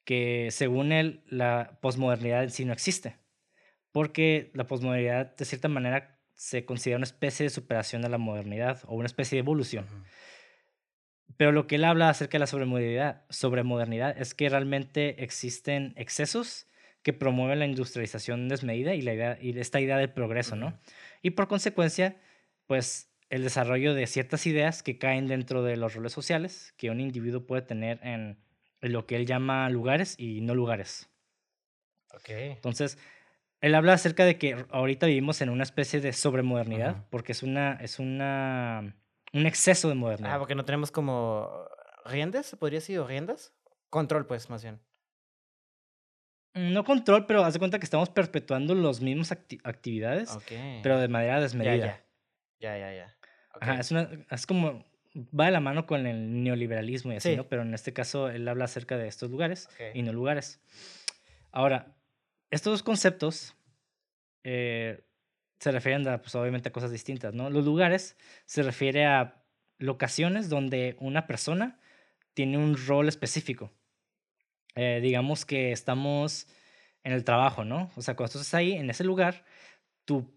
Que 0.05 0.49
según 0.51 0.91
él, 0.91 1.23
la 1.27 1.79
posmodernidad 1.81 2.43
en 2.43 2.51
sí 2.51 2.65
no 2.65 2.73
existe. 2.73 3.17
Porque 3.91 4.51
la 4.53 4.67
posmodernidad, 4.67 5.35
de 5.35 5.45
cierta 5.45 5.67
manera, 5.67 6.19
se 6.35 6.65
considera 6.65 6.97
una 6.97 7.05
especie 7.05 7.45
de 7.45 7.49
superación 7.49 8.01
de 8.01 8.09
la 8.09 8.17
modernidad 8.17 8.81
o 8.85 8.95
una 8.95 9.05
especie 9.05 9.37
de 9.37 9.41
evolución. 9.41 9.85
Pero 11.37 11.51
lo 11.51 11.67
que 11.67 11.75
él 11.75 11.85
habla 11.85 12.09
acerca 12.09 12.33
de 12.33 12.39
la 12.39 12.47
sobremodernidad, 12.47 13.23
sobremodernidad 13.29 14.17
es 14.19 14.33
que 14.33 14.49
realmente 14.49 15.23
existen 15.23 15.93
excesos 15.95 16.67
que 17.01 17.13
promueven 17.13 17.59
la 17.59 17.65
industrialización 17.65 18.47
desmedida 18.47 18.93
y, 18.93 19.01
la 19.01 19.13
idea, 19.13 19.37
y 19.41 19.57
esta 19.59 19.81
idea 19.81 19.97
del 19.97 20.11
progreso, 20.11 20.55
¿no? 20.55 20.79
Y 21.21 21.31
por 21.31 21.47
consecuencia, 21.47 22.17
pues 22.65 23.12
el 23.33 23.41
desarrollo 23.41 23.95
de 23.95 24.05
ciertas 24.05 24.45
ideas 24.45 24.83
que 24.83 24.99
caen 24.99 25.27
dentro 25.27 25.63
de 25.63 25.75
los 25.75 25.95
roles 25.95 26.13
sociales 26.13 26.71
que 26.77 26.91
un 26.91 26.99
individuo 26.99 27.47
puede 27.47 27.63
tener 27.63 27.99
en, 28.03 28.37
lo 28.79 29.07
que 29.07 29.15
él 29.15 29.25
llama 29.25 29.67
lugares 29.71 30.13
y 30.19 30.41
no 30.41 30.53
lugares. 30.53 31.09
Okay. 32.13 32.51
Entonces, 32.51 32.99
él 33.59 33.73
habla 33.73 33.93
acerca 33.93 34.23
de 34.23 34.37
que 34.37 34.67
ahorita 34.69 35.07
vivimos 35.07 35.41
en 35.41 35.49
una 35.49 35.63
especie 35.63 35.99
de 35.99 36.13
sobremodernidad, 36.13 37.07
porque 37.09 37.31
es 37.31 37.41
una, 37.41 37.73
es 37.81 37.97
una, 37.97 38.95
un 39.33 39.47
exceso 39.47 39.89
de 39.89 39.95
modernidad. 39.95 40.35
Ah, 40.35 40.37
porque 40.37 40.53
no 40.53 40.63
tenemos 40.63 40.91
como 40.91 41.49
riendas, 42.05 42.55
podría 42.59 42.81
ser, 42.81 42.99
o 42.99 43.07
riendas. 43.07 43.51
Control, 43.89 44.27
pues, 44.27 44.51
más 44.51 44.61
bien. 44.61 44.79
No 46.53 46.83
control, 46.83 47.25
pero 47.25 47.43
haz 47.43 47.53
de 47.53 47.59
cuenta 47.59 47.79
que 47.79 47.85
estamos 47.85 48.09
perpetuando 48.09 48.75
las 48.75 49.01
mismas 49.01 49.31
actividades, 49.31 50.37
pero 50.83 50.99
de 50.99 51.07
manera 51.07 51.41
desmedida. 51.41 52.05
Ya, 52.59 52.77
ya, 52.77 52.93
ya 52.93 53.17
es, 53.61 53.91
una, 53.91 54.09
es 54.29 54.45
como, 54.45 54.85
va 55.37 55.45
de 55.45 55.51
la 55.51 55.59
mano 55.59 55.85
con 55.85 56.05
el 56.05 56.43
neoliberalismo 56.43 57.13
y 57.13 57.17
así, 57.17 57.35
¿no? 57.35 57.47
Pero 57.47 57.61
en 57.61 57.73
este 57.73 57.93
caso 57.93 58.29
él 58.29 58.47
habla 58.47 58.65
acerca 58.65 58.97
de 58.97 59.07
estos 59.07 59.29
lugares 59.29 59.69
y 59.93 60.01
no 60.01 60.13
lugares. 60.13 60.59
Ahora, 61.51 61.95
estos 62.49 62.73
dos 62.73 62.83
conceptos 62.83 63.55
eh, 64.43 65.03
se 65.59 65.71
refieren 65.71 66.07
a, 66.07 66.21
pues, 66.21 66.35
obviamente 66.35 66.69
a 66.69 66.71
cosas 66.71 66.91
distintas, 66.91 67.33
¿no? 67.33 67.49
Los 67.49 67.65
lugares 67.65 68.17
se 68.45 68.63
refiere 68.63 69.05
a 69.05 69.43
locaciones 69.77 70.49
donde 70.49 70.95
una 70.99 71.27
persona 71.27 71.79
tiene 72.33 72.57
un 72.57 72.75
rol 72.87 73.07
específico. 73.07 73.71
Eh, 74.75 74.99
digamos 75.01 75.45
que 75.45 75.71
estamos 75.71 76.47
en 77.03 77.13
el 77.13 77.23
trabajo, 77.23 77.63
¿no? 77.63 77.91
O 77.95 78.01
sea, 78.01 78.15
cuando 78.15 78.39
estás 78.39 78.53
ahí, 78.53 78.73
en 78.73 78.89
ese 78.89 79.03
lugar, 79.03 79.45
tu 80.05 80.33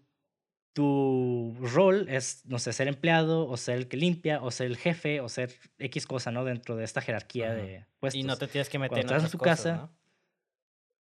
tu 0.77 1.57
rol 1.59 2.07
es, 2.07 2.45
no 2.45 2.59
sé, 2.59 2.71
ser 2.71 2.87
empleado 2.87 3.47
o 3.47 3.57
ser 3.57 3.77
el 3.77 3.87
que 3.87 3.97
limpia 3.97 4.43
o 4.43 4.51
ser 4.51 4.67
el 4.67 4.77
jefe 4.77 5.21
o 5.21 5.27
ser 5.27 5.51
X 5.79 6.05
cosa, 6.05 6.29
¿no? 6.29 6.45
Dentro 6.45 6.75
de 6.75 6.83
esta 6.83 7.01
jerarquía 7.01 7.51
de 7.51 7.87
puestos. 7.99 8.21
Y 8.21 8.23
no 8.23 8.37
te 8.37 8.45
tienes 8.45 8.69
que 8.69 8.77
meter 8.77 8.99
cuando 8.99 9.13
en, 9.13 9.17
estás 9.17 9.33
en 9.33 9.39
tu 9.39 9.43
casa. 9.43 9.89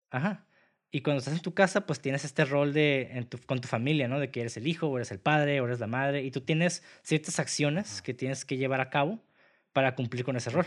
Ajá. 0.10 0.48
Y 0.90 1.02
cuando 1.02 1.20
estás 1.20 1.36
en 1.36 1.42
tu 1.42 1.54
casa, 1.54 1.86
pues 1.86 2.02
tienes 2.02 2.26
este 2.26 2.46
rol 2.46 2.74
de, 2.74 3.12
en 3.12 3.30
tu, 3.30 3.38
con 3.46 3.62
tu 3.62 3.68
familia, 3.68 4.08
¿no? 4.08 4.20
De 4.20 4.32
que 4.32 4.42
eres 4.42 4.58
el 4.58 4.66
hijo, 4.66 4.88
o 4.88 4.98
eres 4.98 5.12
el 5.12 5.20
padre, 5.20 5.62
o 5.62 5.66
eres 5.68 5.80
la 5.80 5.86
madre, 5.86 6.24
y 6.24 6.32
tú 6.32 6.42
tienes 6.42 6.82
ciertas 7.04 7.38
acciones 7.38 8.02
que 8.02 8.16
tienes 8.16 8.46
que 8.46 8.58
llevar 8.58 8.82
a 8.82 8.90
cabo 8.90 9.20
para 9.72 9.94
cumplir 9.94 10.26
con 10.26 10.36
ese 10.36 10.50
rol. 10.50 10.66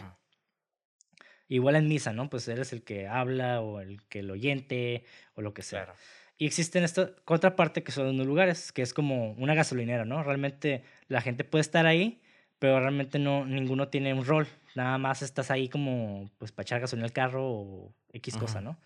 Igual 1.48 1.74
en 1.74 1.88
misa, 1.88 2.12
¿no? 2.12 2.30
Pues 2.30 2.46
eres 2.46 2.72
el 2.72 2.84
que 2.84 3.08
habla 3.08 3.62
o 3.62 3.80
el 3.80 4.00
que 4.04 4.22
lo 4.22 4.34
oyente 4.34 5.02
o 5.34 5.42
lo 5.42 5.54
que 5.54 5.62
sea. 5.62 5.86
Claro. 5.86 5.98
Y 6.42 6.46
existen 6.46 6.82
esta 6.82 7.14
contraparte 7.24 7.84
que 7.84 7.92
son 7.92 8.16
los 8.16 8.26
lugares, 8.26 8.72
que 8.72 8.82
es 8.82 8.92
como 8.92 9.30
una 9.34 9.54
gasolinera, 9.54 10.04
¿no? 10.04 10.24
Realmente 10.24 10.82
la 11.06 11.20
gente 11.20 11.44
puede 11.44 11.60
estar 11.60 11.86
ahí, 11.86 12.20
pero 12.58 12.80
realmente 12.80 13.20
no, 13.20 13.46
ninguno 13.46 13.86
tiene 13.86 14.12
un 14.12 14.24
rol 14.24 14.48
nada 14.74 14.98
más 14.98 15.22
estás 15.22 15.52
ahí 15.52 15.68
como, 15.68 16.28
pues, 16.38 16.50
para 16.50 16.64
echar 16.64 16.80
gasolina 16.80 17.06
al 17.06 17.12
carro 17.12 17.48
o 17.48 17.94
X 18.12 18.36
cosa, 18.36 18.60
¿no? 18.60 18.76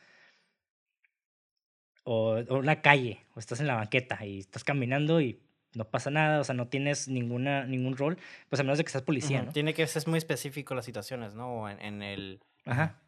O, 2.05 2.43
o 2.47 2.59
una 2.59 2.83
calle, 2.83 3.21
o 3.35 3.39
estás 3.39 3.61
en 3.61 3.69
la 3.69 3.77
banqueta 3.77 4.23
y 4.27 4.41
estás 4.41 4.63
caminando 4.63 5.23
y 5.23 5.41
no 5.73 5.87
pasa 5.87 6.11
nada, 6.11 6.41
o 6.41 6.45
sea, 6.45 6.55
no 6.55 6.69
tienes 6.69 7.09
ninguna, 7.09 7.65
ningún 7.65 7.97
rol, 7.97 8.19
pues 8.51 8.61
a 8.61 8.65
menos 8.65 8.77
de 8.77 8.85
que 8.85 8.91
seas 8.91 9.03
policía, 9.03 9.41
¿no? 9.41 9.53
Tiene 9.53 9.73
que 9.73 9.87
ser 9.87 10.07
muy 10.07 10.19
específico 10.19 10.75
las 10.75 10.85
situaciones, 10.85 11.35
¿no? 11.35 11.71
En, 11.71 11.81
en 11.81 12.03
el... 12.03 12.43
Ajá. 12.67 13.01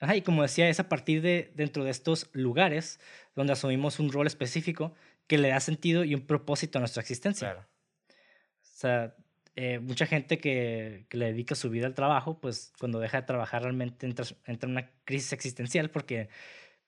Ajá, 0.00 0.16
y 0.16 0.22
como 0.22 0.42
decía, 0.42 0.68
es 0.68 0.80
a 0.80 0.88
partir 0.88 1.22
de 1.22 1.52
dentro 1.54 1.84
de 1.84 1.90
estos 1.90 2.28
lugares 2.32 3.00
donde 3.34 3.54
asumimos 3.54 3.98
un 3.98 4.12
rol 4.12 4.26
específico 4.26 4.94
que 5.26 5.38
le 5.38 5.48
da 5.48 5.60
sentido 5.60 6.04
y 6.04 6.14
un 6.14 6.26
propósito 6.26 6.78
a 6.78 6.80
nuestra 6.80 7.00
existencia. 7.00 7.52
Claro. 7.52 7.66
O 8.10 8.78
sea, 8.78 9.14
eh, 9.54 9.78
mucha 9.78 10.06
gente 10.06 10.38
que, 10.38 11.06
que, 11.08 11.16
le 11.16 11.26
dedica 11.26 11.54
su 11.54 11.70
vida 11.70 11.86
al 11.86 11.94
trabajo, 11.94 12.38
pues 12.40 12.72
cuando 12.78 13.00
deja 13.00 13.22
de 13.22 13.26
trabajar 13.26 13.62
realmente 13.62 14.06
entra, 14.06 14.26
entra 14.44 14.68
en 14.68 14.72
una 14.72 14.90
crisis 15.04 15.32
existencial 15.32 15.90
porque 15.90 16.28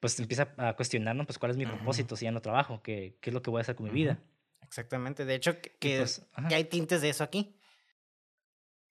pues 0.01 0.19
empieza 0.21 0.55
a 0.59 0.75
cuestionarnos, 0.75 1.27
pues 1.27 1.39
cuál 1.39 1.51
es 1.51 1.57
mi 1.57 1.67
propósito 1.67 2.15
si 2.15 2.27
ya 2.27 2.31
no 2.31 2.41
trabajo, 2.41 2.83
¿Qué, 2.83 3.17
qué 3.21 3.31
es 3.31 3.35
lo 3.35 3.43
que 3.43 3.51
voy 3.51 3.61
a 3.61 3.63
hacer 3.63 3.75
con 3.75 3.87
mi 3.87 3.93
vida. 3.93 4.19
Exactamente, 4.63 5.25
de 5.25 5.35
hecho, 5.35 5.61
que, 5.61 5.71
pues, 5.81 6.27
que, 6.49 6.55
hay 6.55 6.65
tintes 6.65 7.01
de 7.01 7.09
eso 7.09 7.25
aquí. 7.25 7.57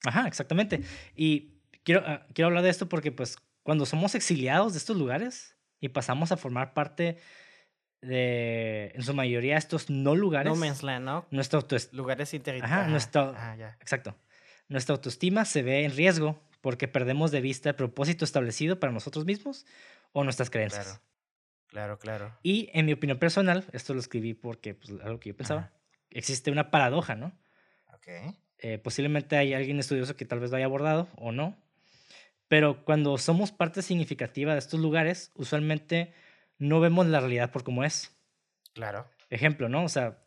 Ajá, 0.06 0.28
exactamente. 0.28 0.82
Y 1.16 1.62
quiero, 1.84 2.04
ah, 2.06 2.26
quiero 2.34 2.48
hablar 2.48 2.64
de 2.64 2.70
esto 2.70 2.90
porque 2.90 3.12
pues 3.12 3.38
cuando 3.68 3.86
somos 3.86 4.16
exiliados 4.16 4.72
de 4.72 4.80
estos 4.80 4.96
lugares 4.96 5.58
y 5.82 5.90
pasamos 5.90 6.32
a 6.32 6.38
formar 6.38 6.74
parte 6.74 7.18
de, 8.00 8.94
en 8.96 9.04
su 9.04 9.14
mayoría, 9.14 9.58
estos 9.58 9.90
no 9.90 10.16
lugares. 10.16 10.54
No 10.54 10.58
man's 10.58 10.84
land, 10.84 11.04
¿no? 11.04 11.28
Nuestra 11.32 11.60
autoestima. 11.60 11.98
Lugares 11.98 12.34
Ajá, 12.62 12.88
nuestra, 12.88 13.58
Exacto. 13.82 14.16
Nuestra 14.70 14.96
autoestima 14.96 15.44
se 15.44 15.64
ve 15.64 15.84
en 15.84 15.94
riesgo 15.94 16.42
porque 16.62 16.88
perdemos 16.88 17.32
de 17.32 17.42
vista 17.42 17.68
el 17.68 17.76
propósito 17.76 18.24
establecido 18.24 18.80
para 18.80 18.94
nosotros 18.94 19.26
mismos 19.26 19.66
o 20.14 20.24
nuestras 20.24 20.50
creencias. 20.50 21.02
Claro, 21.68 22.00
claro. 22.00 22.40
Y 22.44 22.70
en 22.72 22.86
mi 22.86 22.94
opinión 22.94 23.20
personal, 23.20 23.66
esto 23.74 23.94
lo 23.94 24.00
escribí 24.00 24.34
porque 24.34 24.76
pues, 24.76 24.92
algo 25.04 25.20
que 25.20 25.32
yo 25.32 25.36
pensaba, 25.36 25.74
existe 26.10 26.52
una 26.52 26.72
paradoja, 26.72 27.16
¿no? 27.16 27.38
Ok. 27.94 28.08
Eh, 28.60 28.78
posiblemente 28.78 29.36
hay 29.36 29.54
alguien 29.54 29.78
estudioso 29.78 30.16
que 30.16 30.24
tal 30.24 30.40
vez 30.40 30.52
lo 30.52 30.56
haya 30.56 30.68
abordado 30.68 31.10
o 31.18 31.34
no, 31.34 31.67
pero 32.48 32.84
cuando 32.86 33.18
somos 33.18 33.52
parte 33.52 33.82
significativa 33.82 34.54
de 34.54 34.60
estos 34.60 34.80
lugares, 34.80 35.32
usualmente 35.36 36.14
no 36.58 36.80
vemos 36.80 37.08
la 37.08 37.20
realidad 37.20 37.52
por 37.52 37.64
cómo 37.64 37.84
es. 37.84 38.16
Claro. 38.74 39.08
Ejemplo, 39.30 39.70
¿no? 39.70 39.84
O 39.84 39.90
sea, 39.90 40.20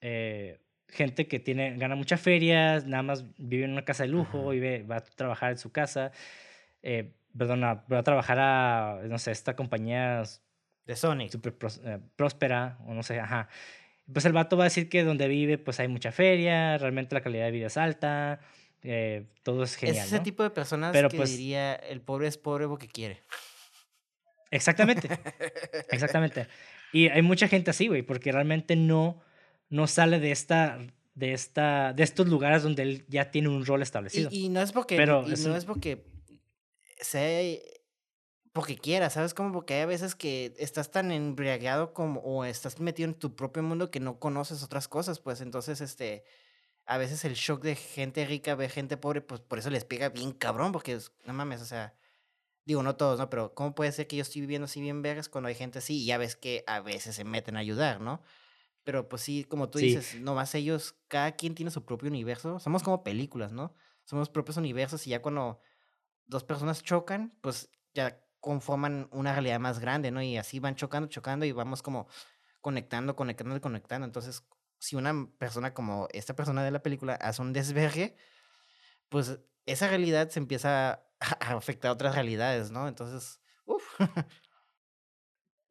eh, 0.00 0.60
gente 0.88 1.26
que 1.26 1.40
tiene, 1.40 1.76
gana 1.76 1.94
muchas 1.94 2.20
ferias, 2.20 2.86
nada 2.86 3.02
más 3.02 3.24
vive 3.38 3.64
en 3.64 3.72
una 3.72 3.84
casa 3.84 4.04
de 4.04 4.10
lujo, 4.10 4.54
y 4.54 4.82
va 4.82 4.96
a 4.96 5.00
trabajar 5.00 5.52
en 5.52 5.58
su 5.58 5.72
casa, 5.72 6.12
eh, 6.82 7.12
perdona, 7.36 7.84
va 7.92 7.98
a 7.98 8.02
trabajar 8.02 8.38
a, 8.40 9.00
no 9.04 9.18
sé, 9.18 9.32
esta 9.32 9.56
compañía 9.56 10.22
de 10.86 10.96
Sony. 10.96 11.28
Súper 11.30 11.54
eh, 11.84 11.98
próspera, 12.16 12.78
o 12.86 12.94
no 12.94 13.02
sé, 13.02 13.20
ajá. 13.20 13.48
Pues 14.12 14.24
el 14.24 14.32
vato 14.32 14.56
va 14.56 14.64
a 14.64 14.70
decir 14.70 14.88
que 14.88 15.04
donde 15.04 15.28
vive, 15.28 15.58
pues 15.58 15.80
hay 15.80 15.88
mucha 15.88 16.12
feria, 16.12 16.78
realmente 16.78 17.14
la 17.14 17.20
calidad 17.20 17.44
de 17.44 17.50
vida 17.50 17.66
es 17.66 17.76
alta, 17.76 18.40
eh, 18.82 19.26
todo 19.42 19.64
es 19.64 19.76
genial. 19.76 20.06
Es 20.06 20.12
ese 20.12 20.20
tipo 20.20 20.42
de 20.42 20.50
personas 20.50 20.94
que 20.94 21.16
pues 21.16 21.30
diría, 21.30 21.74
el 21.74 22.00
pobre 22.00 22.28
es 22.28 22.38
pobre 22.38 22.66
porque 22.66 22.88
quiere. 22.88 23.22
Exactamente, 24.50 25.08
exactamente. 25.90 26.46
Y 26.92 27.08
hay 27.08 27.22
mucha 27.22 27.48
gente 27.48 27.70
así, 27.70 27.88
güey, 27.88 28.02
porque 28.02 28.32
realmente 28.32 28.76
no, 28.76 29.20
no 29.68 29.86
sale 29.86 30.20
de 30.20 30.30
esta 30.30 30.78
de 31.14 31.32
esta 31.32 31.92
de 31.92 32.04
estos 32.04 32.28
lugares 32.28 32.62
donde 32.62 32.82
él 32.82 33.04
ya 33.08 33.30
tiene 33.30 33.48
un 33.48 33.66
rol 33.66 33.82
establecido. 33.82 34.30
Y, 34.32 34.48
no 34.48 34.62
es 34.62 34.72
porque 34.72 34.96
Pero 34.96 35.24
y 35.26 35.32
no 35.40 35.56
es 35.56 35.64
porque 35.64 36.04
sea 37.00 37.58
porque 38.52 38.76
quiera, 38.76 39.10
¿sabes? 39.10 39.34
Como 39.34 39.52
porque 39.52 39.74
hay 39.74 39.86
veces 39.86 40.14
que 40.14 40.54
estás 40.58 40.90
tan 40.90 41.12
embriagado 41.12 41.92
como 41.92 42.20
o 42.20 42.44
estás 42.44 42.80
metido 42.80 43.08
en 43.08 43.14
tu 43.14 43.36
propio 43.36 43.62
mundo 43.62 43.90
que 43.90 44.00
no 44.00 44.18
conoces 44.18 44.62
otras 44.62 44.88
cosas, 44.88 45.20
pues 45.20 45.40
entonces 45.40 45.80
este 45.80 46.24
a 46.88 46.96
veces 46.96 47.22
el 47.26 47.34
shock 47.34 47.62
de 47.62 47.76
gente 47.76 48.24
rica 48.24 48.54
ver 48.54 48.70
gente 48.70 48.96
pobre, 48.96 49.20
pues 49.20 49.42
por 49.42 49.58
eso 49.58 49.68
les 49.68 49.84
pega 49.84 50.08
bien 50.08 50.32
cabrón, 50.32 50.72
porque 50.72 50.98
no 51.26 51.34
mames, 51.34 51.60
o 51.60 51.66
sea, 51.66 51.94
digo, 52.64 52.82
no 52.82 52.96
todos, 52.96 53.18
¿no? 53.18 53.28
Pero 53.28 53.54
¿cómo 53.54 53.74
puede 53.74 53.92
ser 53.92 54.06
que 54.06 54.16
yo 54.16 54.22
estoy 54.22 54.40
viviendo 54.40 54.64
así 54.64 54.80
bien 54.80 55.02
vergas 55.02 55.28
cuando 55.28 55.48
hay 55.48 55.54
gente 55.54 55.80
así? 55.80 56.02
Y 56.02 56.06
ya 56.06 56.16
ves 56.16 56.34
que 56.34 56.64
a 56.66 56.80
veces 56.80 57.14
se 57.14 57.24
meten 57.24 57.56
a 57.56 57.60
ayudar, 57.60 58.00
¿no? 58.00 58.22
Pero 58.84 59.06
pues 59.06 59.20
sí, 59.20 59.44
como 59.44 59.68
tú 59.68 59.78
dices, 59.78 60.18
nomás 60.22 60.54
ellos, 60.54 60.94
cada 61.08 61.32
quien 61.32 61.54
tiene 61.54 61.70
su 61.70 61.84
propio 61.84 62.08
universo. 62.08 62.58
Somos 62.58 62.82
como 62.82 63.04
películas, 63.04 63.52
¿no? 63.52 63.74
Somos 64.04 64.30
propios 64.30 64.56
universos 64.56 65.06
y 65.06 65.10
ya 65.10 65.20
cuando 65.20 65.60
dos 66.26 66.42
personas 66.42 66.82
chocan, 66.82 67.36
pues 67.42 67.68
ya 67.92 68.18
conforman 68.40 69.10
una 69.12 69.32
realidad 69.34 69.60
más 69.60 69.78
grande, 69.78 70.10
¿no? 70.10 70.22
Y 70.22 70.38
así 70.38 70.58
van 70.58 70.74
chocando, 70.74 71.06
chocando 71.10 71.44
y 71.44 71.52
vamos 71.52 71.82
como 71.82 72.08
conectando, 72.62 73.14
conectando 73.14 73.56
y 73.56 73.60
conectando. 73.60 74.06
Entonces, 74.06 74.42
si 74.78 74.96
una 74.96 75.28
persona 75.38 75.74
como 75.74 76.08
esta 76.12 76.34
persona 76.34 76.64
de 76.64 76.70
la 76.70 76.82
película 76.82 77.14
hace 77.14 77.42
un 77.42 77.52
desvergue, 77.52 78.16
pues 79.08 79.38
esa 79.66 79.88
realidad 79.88 80.28
se 80.30 80.38
empieza 80.38 81.04
a 81.20 81.56
afectar 81.56 81.90
a 81.90 81.92
otras 81.92 82.14
realidades, 82.14 82.70
¿no? 82.70 82.88
Entonces, 82.88 83.40
uff. 83.66 83.84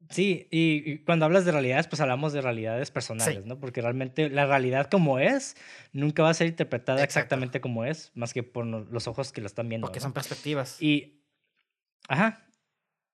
Sí, 0.10 0.48
y, 0.52 1.00
cuando 1.00 1.26
hablas 1.26 1.44
de 1.44 1.52
realidades, 1.52 1.88
pues 1.88 2.00
hablamos 2.00 2.32
de 2.32 2.42
realidades 2.42 2.92
personales, 2.92 3.46
¿no? 3.46 3.60
Porque 3.60 3.82
realmente 3.82 4.30
la 4.30 4.46
realidad 4.46 4.90
como 4.90 5.20
es 5.20 5.56
nunca 5.92 6.24
va 6.24 6.30
a 6.30 6.34
ser 6.34 6.48
interpretada 6.48 7.04
exactamente 7.04 7.60
como 7.60 7.84
es, 7.84 8.12
más 8.16 8.34
que 8.34 8.44
por 8.44 8.66
los 8.66 9.08
ojos 9.08 9.32
que 9.32 9.42
lo 9.42 9.48
están 9.48 9.68
viendo. 9.68 9.88
Porque 9.88 10.00
son 10.00 10.14
perspectivas. 10.14 10.82
Y, 10.82 11.24
ajá. 12.08 12.47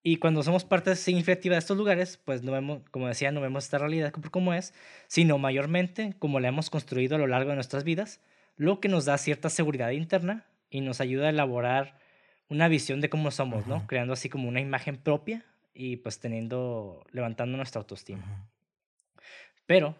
Y 0.05 0.17
cuando 0.17 0.43
somos 0.43 0.65
parte 0.65 0.97
significativa 0.97 1.55
de 1.55 1.59
estos 1.59 1.77
lugares, 1.77 2.17
pues 2.17 2.43
no 2.43 2.51
vemos, 2.51 2.81
como 2.91 3.07
decía, 3.07 3.31
no 3.31 3.39
vemos 3.39 3.63
esta 3.63 3.77
realidad 3.77 4.11
como, 4.11 4.53
es, 4.53 4.73
sino 5.07 5.37
mayormente 5.37 6.13
como 6.19 6.41
la 6.41 6.49
hemos 6.49 6.69
construido 6.69 7.15
a 7.15 7.19
lo 7.19 7.27
largo 7.27 7.51
de 7.51 7.55
nuestras 7.55 7.85
vidas, 7.85 8.19
lo 8.57 8.81
que 8.81 8.89
nos 8.89 9.05
da 9.05 9.17
cierta 9.17 9.49
seguridad 9.49 9.91
interna 9.91 10.45
y 10.69 10.81
nos 10.81 10.99
ayuda 10.99 11.27
a 11.27 11.29
elaborar 11.29 11.97
una 12.49 12.67
visión 12.67 12.99
de 12.99 13.09
cómo 13.09 13.31
somos, 13.31 13.65
¿no? 13.65 13.87
Creando 13.87 14.11
así 14.11 14.27
como 14.27 14.49
una 14.49 14.59
imagen 14.59 14.97
propia 14.97 15.45
y 15.73 15.95
pues 15.97 16.19
teniendo, 16.19 17.05
levantando 17.11 17.55
nuestra 17.55 17.79
autoestima. 17.79 18.49
Pero 19.65 19.95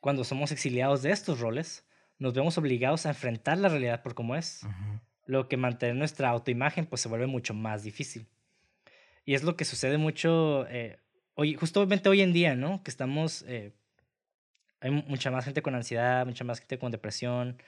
cuando 0.00 0.22
somos 0.22 0.52
exiliados 0.52 1.02
de 1.02 1.12
estos 1.12 1.40
roles, 1.40 1.86
nos 2.18 2.34
vemos 2.34 2.58
obligados 2.58 3.06
a 3.06 3.10
enfrentar 3.10 3.56
la 3.56 3.70
realidad 3.70 4.02
por 4.02 4.14
cómo 4.14 4.36
es, 4.36 4.66
lo 5.24 5.48
que 5.48 5.56
mantener 5.56 5.96
nuestra 5.96 6.28
autoimagen 6.28 6.84
pues 6.84 7.00
se 7.00 7.08
vuelve 7.08 7.26
mucho 7.26 7.54
más 7.54 7.82
difícil. 7.82 8.26
Y 9.28 9.34
es 9.34 9.42
lo 9.42 9.56
que 9.58 9.66
sucede 9.66 9.98
mucho, 9.98 10.66
eh, 10.70 11.00
hoy, 11.34 11.52
justamente 11.52 12.08
hoy 12.08 12.22
en 12.22 12.32
día, 12.32 12.54
¿no? 12.54 12.82
Que 12.82 12.90
estamos, 12.90 13.44
eh, 13.46 13.74
hay 14.80 14.90
mucha 14.90 15.30
más 15.30 15.44
gente 15.44 15.60
con 15.60 15.74
ansiedad, 15.74 16.24
mucha 16.24 16.44
más 16.44 16.60
gente 16.60 16.78
con 16.78 16.90
depresión, 16.90 17.62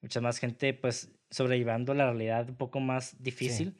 mucha 0.00 0.22
más 0.22 0.38
gente 0.38 0.72
pues 0.72 1.10
sobrellevando 1.30 1.92
la 1.92 2.06
realidad 2.06 2.48
un 2.48 2.56
poco 2.56 2.80
más 2.80 3.22
difícil. 3.22 3.78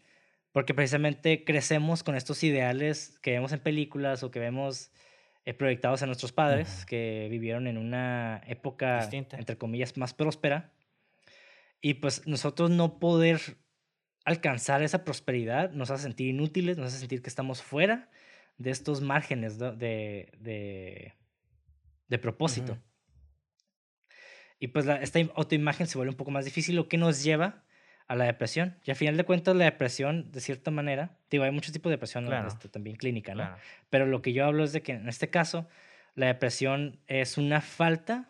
Porque 0.52 0.74
precisamente 0.74 1.42
crecemos 1.42 2.02
con 2.02 2.16
estos 2.16 2.44
ideales 2.44 3.18
que 3.22 3.30
vemos 3.30 3.50
en 3.52 3.60
películas 3.60 4.22
o 4.22 4.30
que 4.30 4.38
vemos 4.38 4.90
eh, 5.46 5.54
proyectados 5.54 6.02
en 6.02 6.08
nuestros 6.08 6.32
padres, 6.32 6.84
que 6.84 7.28
vivieron 7.30 7.66
en 7.66 7.78
una 7.78 8.42
época, 8.46 9.08
entre 9.10 9.56
comillas, 9.56 9.96
más 9.96 10.12
próspera. 10.12 10.70
Y 11.80 11.94
pues 11.94 12.26
nosotros 12.26 12.68
no 12.68 12.98
poder 12.98 13.40
alcanzar 14.26 14.82
esa 14.82 15.04
prosperidad 15.04 15.70
nos 15.70 15.90
hace 15.90 16.02
sentir 16.02 16.26
inútiles, 16.26 16.76
nos 16.76 16.88
hace 16.88 16.98
sentir 16.98 17.22
que 17.22 17.28
estamos 17.28 17.62
fuera 17.62 18.10
de 18.58 18.70
estos 18.70 19.00
márgenes 19.00 19.56
de, 19.58 19.72
de, 19.76 21.14
de, 22.08 22.18
propósito. 22.18 22.76
Y 24.58 24.68
pues 24.68 24.84
la, 24.84 24.96
esta 24.96 25.20
autoimagen 25.36 25.86
se 25.86 25.96
vuelve 25.96 26.10
un 26.10 26.16
poco 26.16 26.32
más 26.32 26.44
difícil, 26.44 26.74
lo 26.74 26.88
que 26.88 26.98
nos 26.98 27.22
lleva 27.22 27.62
a 28.08 28.16
la 28.16 28.24
depresión. 28.24 28.76
Y 28.84 28.90
al 28.90 28.96
final 28.96 29.16
de 29.16 29.22
cuentas, 29.22 29.54
la 29.54 29.64
depresión, 29.64 30.32
de 30.32 30.40
cierta 30.40 30.72
manera, 30.72 31.16
digo, 31.30 31.44
hay 31.44 31.52
muchos 31.52 31.72
tipos 31.72 31.90
de 31.90 31.94
depresión 31.94 32.32
este, 32.32 32.68
también 32.68 32.96
clínica, 32.96 33.34
¿no? 33.36 33.56
Pero 33.90 34.06
lo 34.06 34.22
que 34.22 34.32
yo 34.32 34.44
hablo 34.44 34.64
es 34.64 34.72
de 34.72 34.82
que 34.82 34.92
en 34.92 35.08
este 35.08 35.30
caso, 35.30 35.68
la 36.16 36.26
depresión 36.26 36.98
es 37.06 37.38
una 37.38 37.60
falta, 37.60 38.28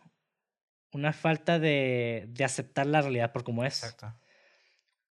una 0.93 1.15
falta 1.15 1.59
de, 1.59 2.27
de 2.29 2.45
aceptar 2.45 2.87
la 2.87 3.01
realidad 3.01 3.33
por 3.33 3.45
como 3.45 3.65
es. 3.65 3.83
Exacto. 3.83 4.15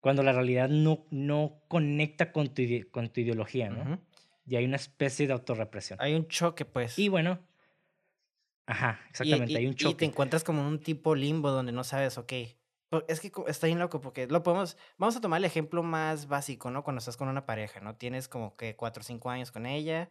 Cuando 0.04 0.22
la 0.22 0.32
realidad 0.32 0.68
no, 0.68 1.06
no 1.10 1.62
conecta 1.66 2.30
con 2.30 2.52
tu, 2.52 2.62
con 2.90 3.08
tu 3.08 3.22
ideología, 3.22 3.70
¿no? 3.70 3.98
Y 4.46 4.56
hay 4.56 4.66
una 4.66 4.76
especie 4.76 5.26
de 5.26 5.32
autorrepresión. 5.32 5.98
Hay 6.02 6.14
un 6.14 6.28
choque, 6.28 6.66
pues. 6.66 6.98
Y 6.98 7.08
bueno, 7.08 7.40
Ajá, 8.66 9.00
exactamente, 9.08 9.56
hay 9.56 9.66
un 9.66 9.74
choque. 9.74 9.92
Y 9.92 9.94
te 9.94 10.04
encuentras 10.04 10.44
como 10.44 10.60
en 10.60 10.66
un 10.66 10.80
tipo 10.80 11.14
limbo 11.14 11.50
donde 11.50 11.72
no 11.72 11.84
sabes, 11.84 12.18
ok, 12.18 12.34
es 13.08 13.20
que 13.20 13.32
está 13.46 13.66
bien 13.66 13.78
loco 13.78 14.02
porque 14.02 14.26
lo 14.26 14.42
podemos, 14.42 14.76
vamos 14.98 15.16
a 15.16 15.22
tomar 15.22 15.38
el 15.38 15.46
ejemplo 15.46 15.82
más 15.82 16.28
básico, 16.28 16.70
¿no? 16.70 16.84
Cuando 16.84 16.98
estás 16.98 17.16
con 17.16 17.28
una 17.28 17.46
pareja, 17.46 17.80
¿no? 17.80 17.96
Tienes 17.96 18.28
como 18.28 18.56
que 18.56 18.76
cuatro 18.76 19.00
o 19.00 19.04
cinco 19.04 19.30
años 19.30 19.50
con 19.50 19.64
ella 19.64 20.10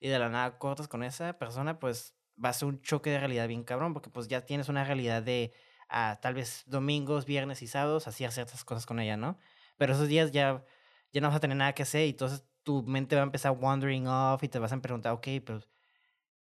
y 0.00 0.08
de 0.08 0.18
la 0.18 0.30
nada 0.30 0.58
cortas 0.58 0.88
con 0.88 1.02
esa 1.02 1.38
persona, 1.38 1.78
pues 1.78 2.14
va 2.42 2.48
a 2.48 2.54
ser 2.54 2.68
un 2.68 2.80
choque 2.80 3.10
de 3.10 3.18
realidad 3.18 3.48
bien 3.48 3.64
cabrón 3.64 3.92
porque 3.92 4.08
pues 4.08 4.28
ya 4.28 4.46
tienes 4.46 4.70
una 4.70 4.82
realidad 4.82 5.22
de 5.22 5.52
a 5.88 6.18
tal 6.20 6.34
vez 6.34 6.64
domingos, 6.66 7.26
viernes 7.26 7.62
y 7.62 7.66
sábados, 7.66 8.08
hacía 8.08 8.30
ciertas 8.30 8.64
cosas 8.64 8.86
con 8.86 9.00
ella, 9.00 9.16
¿no? 9.16 9.38
Pero 9.76 9.94
esos 9.94 10.08
días 10.08 10.32
ya, 10.32 10.64
ya 11.12 11.20
no 11.20 11.28
vas 11.28 11.36
a 11.36 11.40
tener 11.40 11.56
nada 11.56 11.74
que 11.74 11.82
hacer 11.82 12.06
y 12.06 12.10
entonces 12.10 12.44
tu 12.62 12.82
mente 12.82 13.16
va 13.16 13.22
a 13.22 13.24
empezar 13.24 13.52
wandering 13.52 14.08
off 14.08 14.42
y 14.42 14.48
te 14.48 14.58
vas 14.58 14.72
a 14.72 14.80
preguntar, 14.80 15.12
ok, 15.12 15.28
pero... 15.44 15.60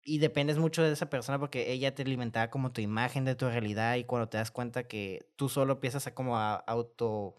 Y 0.04 0.18
dependes 0.18 0.58
mucho 0.58 0.82
de 0.82 0.92
esa 0.92 1.08
persona 1.08 1.38
porque 1.38 1.70
ella 1.72 1.94
te 1.94 2.02
alimentaba 2.02 2.50
como 2.50 2.72
tu 2.72 2.80
imagen 2.80 3.24
de 3.24 3.36
tu 3.36 3.48
realidad 3.48 3.94
y 3.96 4.04
cuando 4.04 4.28
te 4.28 4.36
das 4.36 4.50
cuenta 4.50 4.88
que 4.88 5.30
tú 5.36 5.48
solo 5.48 5.74
empiezas 5.74 6.08
a 6.08 6.14
como 6.14 6.36
auto 6.36 7.36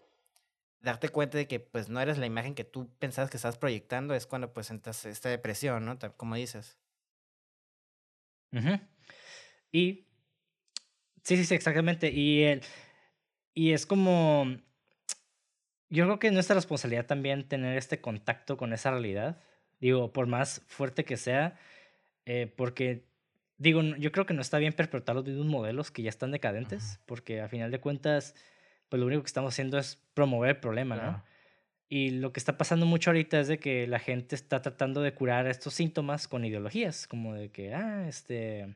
darte 0.80 1.08
cuenta 1.08 1.38
de 1.38 1.46
que 1.48 1.60
pues 1.60 1.88
no 1.88 2.00
eres 2.00 2.18
la 2.18 2.26
imagen 2.26 2.54
que 2.54 2.64
tú 2.64 2.88
pensabas 2.98 3.30
que 3.30 3.36
estabas 3.36 3.58
proyectando 3.58 4.14
es 4.14 4.26
cuando 4.26 4.52
pues 4.52 4.70
entras 4.70 5.04
esta 5.06 5.28
depresión, 5.28 5.84
¿no? 5.84 5.98
Como 6.16 6.36
dices. 6.36 6.78
Y 9.72 10.06
sí, 11.24 11.36
sí, 11.36 11.44
sí, 11.44 11.54
exactamente. 11.54 12.10
Y, 12.12 12.44
el, 12.44 12.62
y 13.52 13.72
es 13.72 13.86
como, 13.86 14.46
yo 15.90 16.04
creo 16.04 16.18
que 16.18 16.28
es 16.28 16.32
nuestra 16.32 16.54
responsabilidad 16.54 17.06
también 17.06 17.48
tener 17.48 17.76
este 17.76 18.00
contacto 18.00 18.56
con 18.56 18.72
esa 18.72 18.90
realidad. 18.90 19.40
Digo, 19.80 20.12
por 20.12 20.26
más 20.26 20.62
fuerte 20.66 21.04
que 21.04 21.16
sea, 21.16 21.58
eh, 22.26 22.52
porque, 22.56 23.04
digo, 23.58 23.82
yo 23.82 24.12
creo 24.12 24.26
que 24.26 24.34
no 24.34 24.40
está 24.40 24.58
bien 24.58 24.72
perpetuar 24.72 25.16
los 25.16 25.24
mismos 25.24 25.46
modelos 25.46 25.90
que 25.90 26.02
ya 26.02 26.10
están 26.10 26.30
decadentes, 26.30 27.00
porque 27.06 27.40
a 27.40 27.48
final 27.48 27.70
de 27.70 27.80
cuentas, 27.80 28.34
pues 28.88 29.00
lo 29.00 29.06
único 29.06 29.22
que 29.22 29.26
estamos 29.26 29.52
haciendo 29.52 29.78
es 29.78 29.98
promover 30.14 30.50
el 30.50 30.60
problema, 30.60 30.96
¿no? 30.96 31.24
Y 31.88 32.10
lo 32.10 32.32
que 32.32 32.40
está 32.40 32.56
pasando 32.56 32.86
mucho 32.86 33.10
ahorita 33.10 33.38
es 33.40 33.48
de 33.48 33.58
que 33.58 33.86
la 33.86 33.98
gente 33.98 34.34
está 34.34 34.62
tratando 34.62 35.02
de 35.02 35.12
curar 35.12 35.46
estos 35.46 35.74
síntomas 35.74 36.26
con 36.28 36.44
ideologías, 36.44 37.06
como 37.06 37.34
de 37.34 37.50
que, 37.50 37.74
ah, 37.74 38.08
este, 38.08 38.74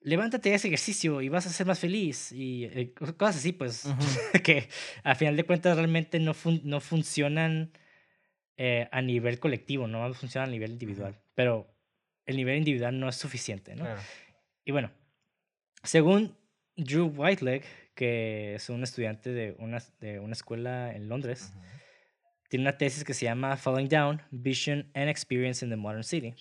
levántate 0.00 0.52
a 0.52 0.56
ese 0.56 0.68
ejercicio 0.68 1.20
y 1.20 1.28
vas 1.28 1.46
a 1.46 1.50
ser 1.50 1.66
más 1.66 1.78
feliz 1.78 2.32
y 2.32 2.64
eh, 2.64 2.92
cosas 2.94 3.36
así, 3.36 3.52
pues, 3.52 3.84
que 4.44 4.68
a 5.02 5.14
final 5.14 5.36
de 5.36 5.44
cuentas 5.44 5.76
realmente 5.76 6.18
no, 6.20 6.34
no 6.62 6.80
funcionan 6.80 7.72
eh, 8.56 8.88
a 8.90 9.02
nivel 9.02 9.38
colectivo, 9.38 9.86
no 9.86 10.12
funcionan 10.14 10.48
a 10.48 10.52
nivel 10.52 10.72
individual, 10.72 11.20
pero 11.34 11.74
el 12.26 12.36
nivel 12.36 12.58
individual 12.58 12.98
no 12.98 13.08
es 13.08 13.16
suficiente, 13.16 13.74
¿no? 13.74 13.86
Y 14.64 14.72
bueno, 14.72 14.90
según 15.82 16.36
Drew 16.76 17.06
Whiteleg, 17.06 17.64
que 17.94 18.54
es 18.54 18.68
un 18.68 18.82
estudiante 18.82 19.32
de 19.32 19.56
una, 19.58 19.82
de 20.00 20.20
una 20.20 20.32
escuela 20.32 20.94
en 20.94 21.08
Londres, 21.08 21.52
tiene 22.48 22.64
una 22.64 22.76
tesis 22.76 23.04
que 23.04 23.14
se 23.14 23.24
llama 23.24 23.56
Falling 23.56 23.88
Down, 23.88 24.22
Vision 24.30 24.90
and 24.94 25.08
Experience 25.08 25.64
in 25.64 25.70
the 25.70 25.76
Modern 25.76 26.04
City. 26.04 26.34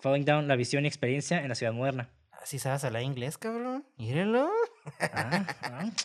Falling 0.00 0.24
Down, 0.24 0.48
la 0.48 0.56
visión 0.56 0.84
y 0.84 0.88
experiencia 0.88 1.42
en 1.42 1.48
la 1.48 1.54
ciudad 1.54 1.72
moderna. 1.72 2.10
Si 2.44 2.58
sabes 2.58 2.84
hablar 2.84 3.02
inglés, 3.02 3.38
cabrón. 3.38 3.84
Mírenlo. 3.96 4.50
Ah, 5.00 5.46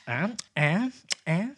ah, 0.05 0.35
ah, 0.55 0.89
ah, 1.25 1.51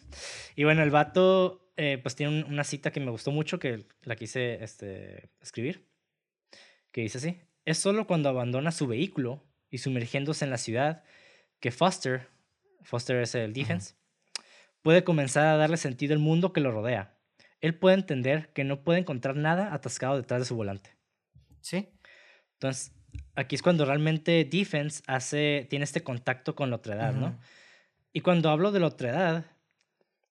y 0.56 0.64
bueno, 0.64 0.82
el 0.82 0.90
vato 0.90 1.70
eh, 1.76 1.98
pues 2.02 2.16
tiene 2.16 2.44
una 2.44 2.64
cita 2.64 2.90
que 2.90 3.00
me 3.00 3.10
gustó 3.10 3.30
mucho, 3.30 3.58
que 3.58 3.86
la 4.02 4.16
quise 4.16 4.62
este, 4.62 5.30
escribir, 5.40 5.88
que 6.92 7.02
dice 7.02 7.18
así. 7.18 7.40
Es 7.64 7.78
solo 7.78 8.06
cuando 8.06 8.28
abandona 8.28 8.72
su 8.72 8.86
vehículo 8.86 9.44
y 9.70 9.78
sumergiéndose 9.78 10.44
en 10.44 10.50
la 10.50 10.58
ciudad 10.58 11.04
que 11.60 11.70
Foster, 11.70 12.28
Foster 12.82 13.20
es 13.22 13.34
el 13.34 13.52
defense, 13.52 13.94
puede 14.82 15.04
comenzar 15.04 15.46
a 15.46 15.56
darle 15.56 15.76
sentido 15.76 16.14
al 16.14 16.20
mundo 16.20 16.52
que 16.52 16.60
lo 16.60 16.70
rodea. 16.70 17.16
Él 17.60 17.74
puede 17.74 17.96
entender 17.96 18.52
que 18.52 18.64
no 18.64 18.82
puede 18.82 19.00
encontrar 19.00 19.36
nada 19.36 19.74
atascado 19.74 20.16
detrás 20.16 20.40
de 20.40 20.46
su 20.46 20.56
volante. 20.56 20.96
Sí. 21.60 21.90
Entonces, 22.54 22.92
aquí 23.34 23.54
es 23.56 23.62
cuando 23.62 23.84
realmente 23.84 24.44
defense 24.44 25.02
hace, 25.06 25.66
tiene 25.70 25.84
este 25.84 26.02
contacto 26.02 26.54
con 26.54 26.70
la 26.70 26.76
otra 26.76 26.94
edad, 26.94 27.14
¿no? 27.14 27.38
Y 28.12 28.20
cuando 28.20 28.50
hablo 28.50 28.72
de 28.72 28.80
la 28.80 28.86
otra 28.86 29.10
edad, 29.10 29.44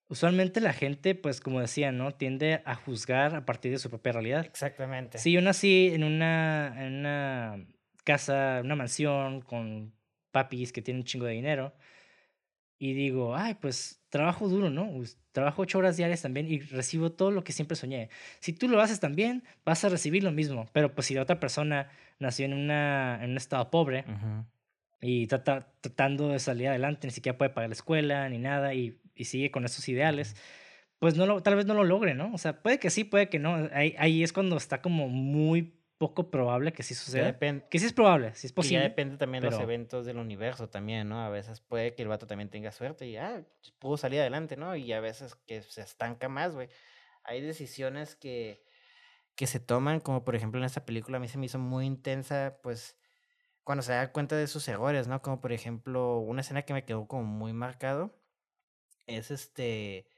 usualmente 0.10 0.60
la 0.60 0.74
gente, 0.74 1.16
pues 1.16 1.40
como 1.40 1.62
decía, 1.62 1.92
¿no? 1.92 2.12
Tiende 2.12 2.62
a 2.66 2.76
juzgar 2.76 3.36
a 3.36 3.46
partir 3.46 3.72
de 3.72 3.80
su 3.80 3.90
propia 3.90 4.12
realidad. 4.12 4.46
Exactamente. 4.46 5.18
Si 5.18 5.32
yo 5.32 5.42
nací 5.42 5.88
en 5.94 6.04
una, 6.04 6.76
en 6.78 6.94
una 6.96 7.66
casa, 8.04 8.62
una 8.64 8.76
mansión 8.76 9.42
con 9.42 9.94
papis 10.32 10.74
que 10.74 10.82
tienen 10.82 11.02
un 11.02 11.06
chingo 11.06 11.26
de 11.26 11.34
dinero 11.34 11.74
y 12.78 12.94
digo, 12.94 13.36
ay, 13.36 13.56
pues 13.56 14.02
trabajo 14.10 14.48
duro, 14.48 14.70
¿no? 14.70 14.90
Trabajo 15.32 15.62
ocho 15.62 15.78
horas 15.78 15.98
diarias 15.98 16.22
también 16.22 16.48
y 16.48 16.60
recibo 16.60 17.12
todo 17.12 17.30
lo 17.30 17.44
que 17.44 17.52
siempre 17.52 17.76
soñé. 17.76 18.10
Si 18.40 18.54
tú 18.54 18.68
lo 18.68 18.82
haces 18.82 19.00
también, 19.00 19.44
vas 19.66 19.84
a 19.84 19.90
recibir 19.90 20.24
lo 20.24 20.32
mismo. 20.32 20.68
Pero 20.74 20.94
pues 20.96 21.08
si 21.08 21.14
la 21.14 21.22
otra 21.22 21.40
persona 21.40 21.90
nació 22.20 22.46
en, 22.46 22.54
una, 22.54 23.20
en 23.24 23.32
un 23.32 23.38
estado 23.38 23.72
pobre 23.72 24.06
y 25.02 25.28
trata, 25.28 25.72
tratando 25.82 26.30
de 26.30 26.40
salir 26.40 26.68
adelante, 26.68 27.08
ni 27.08 27.12
siquiera 27.12 27.38
puede 27.38 27.52
pagar 27.52 27.70
la 27.70 27.74
escuela 27.74 28.28
ni 28.30 28.38
nada 28.38 28.74
y, 28.74 29.02
y 29.16 29.26
sigue 29.26 29.52
con 29.52 29.66
esos 29.66 29.88
ideales, 29.90 30.36
pues 31.00 31.16
no 31.16 31.26
lo, 31.26 31.42
tal 31.42 31.56
vez 31.56 31.66
no 31.66 31.74
lo 31.74 31.86
logre, 31.86 32.14
¿no? 32.14 32.34
O 32.34 32.38
sea, 32.38 32.62
puede 32.62 32.78
que 32.80 32.90
sí, 32.90 33.06
puede 33.06 33.30
que 33.30 33.40
no. 33.40 33.70
Ahí, 33.74 33.96
ahí 33.98 34.22
es 34.22 34.34
cuando 34.34 34.58
está 34.58 34.82
como 34.82 35.08
muy 35.08 35.80
poco 35.98 36.32
probable 36.32 36.72
que 36.72 36.84
sí 36.84 36.96
suceda. 36.96 37.38
que 37.38 37.80
sí 37.80 37.86
es 37.86 37.94
probable, 37.94 38.34
sí 38.34 38.48
es 38.48 38.54
posible. 38.54 38.80
Y 38.80 38.82
ya 38.82 38.90
depende 38.90 39.18
también 39.18 39.44
de 39.44 39.52
los 39.52 39.60
eventos 39.60 40.06
del 40.06 40.18
universo 40.18 40.70
también, 40.70 41.10
¿no? 41.10 41.22
A 41.22 41.30
veces 41.30 41.62
puede 41.62 41.94
que 41.94 42.02
el 42.02 42.08
vato 42.08 42.28
también 42.28 42.50
tenga 42.50 42.72
suerte 42.72 43.08
y, 43.08 43.18
ah, 43.18 43.44
pudo 43.80 43.98
salir 43.98 44.22
adelante, 44.22 44.56
¿no? 44.58 44.76
Y 44.76 44.92
a 44.94 45.02
veces 45.02 45.36
que 45.46 45.62
se 45.62 45.82
estanca 45.82 46.30
más, 46.30 46.54
güey. 46.54 46.70
Hay 47.24 47.42
decisiones 47.42 48.16
que 48.16 48.64
que 49.40 49.48
se 49.48 49.62
toman, 49.62 50.02
como 50.02 50.26
por 50.26 50.36
ejemplo 50.36 50.60
en 50.60 50.66
esta 50.66 50.84
película 50.84 51.16
a 51.16 51.22
mí 51.22 51.30
se 51.30 51.38
me 51.38 51.46
hizo 51.46 51.60
muy 51.60 51.86
intensa, 51.86 52.60
pues 52.62 52.98
cuando 53.64 53.84
se 53.84 53.94
da 53.94 54.12
cuenta 54.12 54.36
de 54.36 54.48
sus 54.48 54.68
errores, 54.68 55.08
¿no? 55.08 55.22
Como 55.22 55.40
por 55.40 55.54
ejemplo 55.54 56.18
una 56.20 56.42
escena 56.42 56.64
que 56.64 56.74
me 56.74 56.84
quedó 56.84 57.08
como 57.08 57.24
muy 57.24 57.54
marcado, 57.54 58.14
es 59.08 59.32
este, 59.32 60.10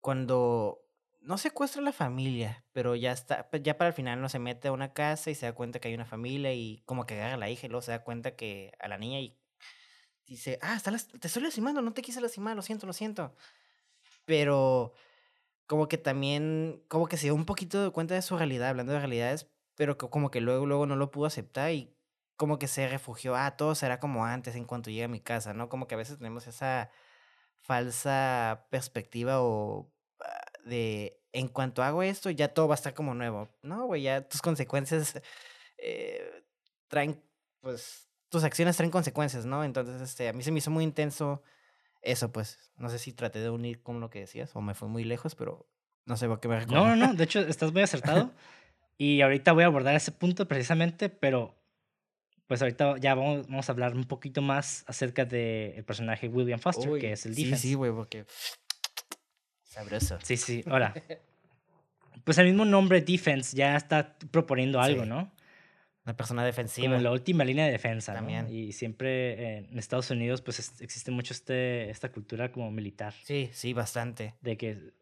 cuando 0.00 0.80
no 1.20 1.36
secuestra 1.36 1.82
a 1.82 1.84
la 1.84 1.92
familia, 1.92 2.64
pero 2.72 2.96
ya 2.96 3.12
está, 3.12 3.50
ya 3.62 3.76
para 3.76 3.88
el 3.88 3.94
final 3.94 4.22
no 4.22 4.30
se 4.30 4.38
mete 4.38 4.68
a 4.68 4.72
una 4.72 4.94
casa 4.94 5.30
y 5.30 5.34
se 5.34 5.44
da 5.44 5.52
cuenta 5.54 5.78
que 5.78 5.88
hay 5.88 5.94
una 5.94 6.06
familia 6.06 6.54
y 6.54 6.82
como 6.86 7.04
que 7.04 7.16
agarra 7.16 7.34
a 7.34 7.36
la 7.36 7.50
hija 7.50 7.66
y 7.66 7.68
luego 7.68 7.82
se 7.82 7.90
da 7.90 8.02
cuenta 8.02 8.34
que 8.34 8.72
a 8.80 8.88
la 8.88 8.96
niña 8.96 9.20
y 9.20 9.38
dice, 10.26 10.58
ah, 10.62 10.80
te 11.20 11.26
estoy 11.26 11.42
lastimando, 11.42 11.82
no 11.82 11.92
te 11.92 12.00
quise 12.00 12.22
lastimar, 12.22 12.56
lo 12.56 12.62
siento, 12.62 12.86
lo 12.86 12.94
siento. 12.94 13.36
Pero 14.24 14.94
como 15.68 15.86
que 15.86 15.98
también, 15.98 16.82
como 16.88 17.06
que 17.06 17.18
se 17.18 17.26
dio 17.26 17.34
un 17.34 17.44
poquito 17.44 17.84
de 17.84 17.90
cuenta 17.90 18.14
de 18.14 18.22
su 18.22 18.36
realidad, 18.38 18.70
hablando 18.70 18.94
de 18.94 19.00
realidades, 19.00 19.48
pero 19.76 19.98
que 19.98 20.08
como 20.08 20.30
que 20.30 20.40
luego, 20.40 20.66
luego 20.66 20.86
no 20.86 20.96
lo 20.96 21.10
pudo 21.10 21.26
aceptar 21.26 21.70
y 21.72 21.94
como 22.36 22.58
que 22.58 22.68
se 22.68 22.88
refugió, 22.88 23.36
ah, 23.36 23.56
todo 23.56 23.74
será 23.74 24.00
como 24.00 24.24
antes 24.24 24.56
en 24.56 24.64
cuanto 24.64 24.90
llegue 24.90 25.04
a 25.04 25.08
mi 25.08 25.20
casa, 25.20 25.52
¿no? 25.52 25.68
Como 25.68 25.86
que 25.86 25.94
a 25.94 25.98
veces 25.98 26.16
tenemos 26.16 26.46
esa 26.46 26.90
falsa 27.56 28.66
perspectiva 28.70 29.42
o 29.42 29.92
ah, 30.20 30.46
de, 30.64 31.20
en 31.32 31.48
cuanto 31.48 31.82
hago 31.82 32.02
esto, 32.02 32.30
ya 32.30 32.54
todo 32.54 32.66
va 32.68 32.74
a 32.74 32.76
estar 32.76 32.94
como 32.94 33.14
nuevo. 33.14 33.50
No, 33.62 33.84
güey, 33.86 34.02
ya 34.02 34.26
tus 34.26 34.40
consecuencias 34.40 35.20
eh, 35.76 36.44
traen, 36.88 37.22
pues, 37.60 38.08
tus 38.30 38.42
acciones 38.42 38.76
traen 38.78 38.90
consecuencias, 38.90 39.44
¿no? 39.44 39.64
Entonces, 39.64 40.00
este, 40.00 40.28
a 40.30 40.32
mí 40.32 40.42
se 40.42 40.50
me 40.50 40.60
hizo 40.60 40.70
muy 40.70 40.84
intenso 40.84 41.42
eso, 42.02 42.32
pues, 42.32 42.58
no 42.76 42.88
sé 42.88 42.98
si 42.98 43.12
traté 43.12 43.40
de 43.40 43.50
unir 43.50 43.82
con 43.82 44.00
lo 44.00 44.10
que 44.10 44.20
decías 44.20 44.54
o 44.54 44.60
me 44.60 44.74
fue 44.74 44.88
muy 44.88 45.04
lejos, 45.04 45.34
pero 45.34 45.68
no 46.06 46.16
sé 46.16 46.26
por 46.26 46.40
qué 46.40 46.48
me 46.48 46.60
recuerdo. 46.60 46.84
No, 46.86 46.96
no, 46.96 47.08
no, 47.08 47.14
de 47.14 47.24
hecho 47.24 47.40
estás 47.40 47.72
muy 47.72 47.82
acertado. 47.82 48.32
y 48.98 49.20
ahorita 49.20 49.52
voy 49.52 49.64
a 49.64 49.66
abordar 49.66 49.94
ese 49.94 50.12
punto 50.12 50.46
precisamente, 50.48 51.08
pero 51.08 51.54
pues 52.46 52.62
ahorita 52.62 52.96
ya 52.98 53.14
vamos, 53.14 53.46
vamos 53.46 53.68
a 53.68 53.72
hablar 53.72 53.94
un 53.94 54.04
poquito 54.04 54.40
más 54.40 54.84
acerca 54.86 55.24
del 55.26 55.84
personaje 55.84 56.28
William 56.28 56.58
Foster, 56.58 56.98
que 56.98 57.12
es 57.12 57.26
el 57.26 57.34
defense. 57.34 57.56
Sí, 57.56 57.68
sí, 57.68 57.74
güey, 57.74 57.92
porque... 57.92 58.24
Sabroso. 59.64 60.18
Sí, 60.22 60.36
sí, 60.36 60.64
ahora. 60.66 60.94
Pues 62.24 62.36
el 62.36 62.44
mismo 62.44 62.66
nombre 62.66 63.00
defense 63.00 63.56
ya 63.56 63.74
está 63.74 64.18
proponiendo 64.30 64.82
algo, 64.82 65.06
¿no? 65.06 65.32
Una 66.08 66.16
persona 66.16 66.42
defensiva. 66.42 66.88
Como 66.88 67.02
la 67.02 67.10
última 67.10 67.44
línea 67.44 67.66
de 67.66 67.72
defensa, 67.72 68.14
También. 68.14 68.48
Y 68.48 68.72
siempre 68.72 69.58
en 69.58 69.78
Estados 69.78 70.10
Unidos, 70.10 70.40
pues 70.40 70.72
existe 70.80 71.10
mucho 71.10 71.34
este, 71.34 71.90
esta 71.90 72.10
cultura 72.10 72.50
como 72.50 72.70
militar. 72.70 73.12
Sí, 73.24 73.50
sí, 73.52 73.74
bastante. 73.74 74.34
De 74.40 74.56
que, 74.56 74.94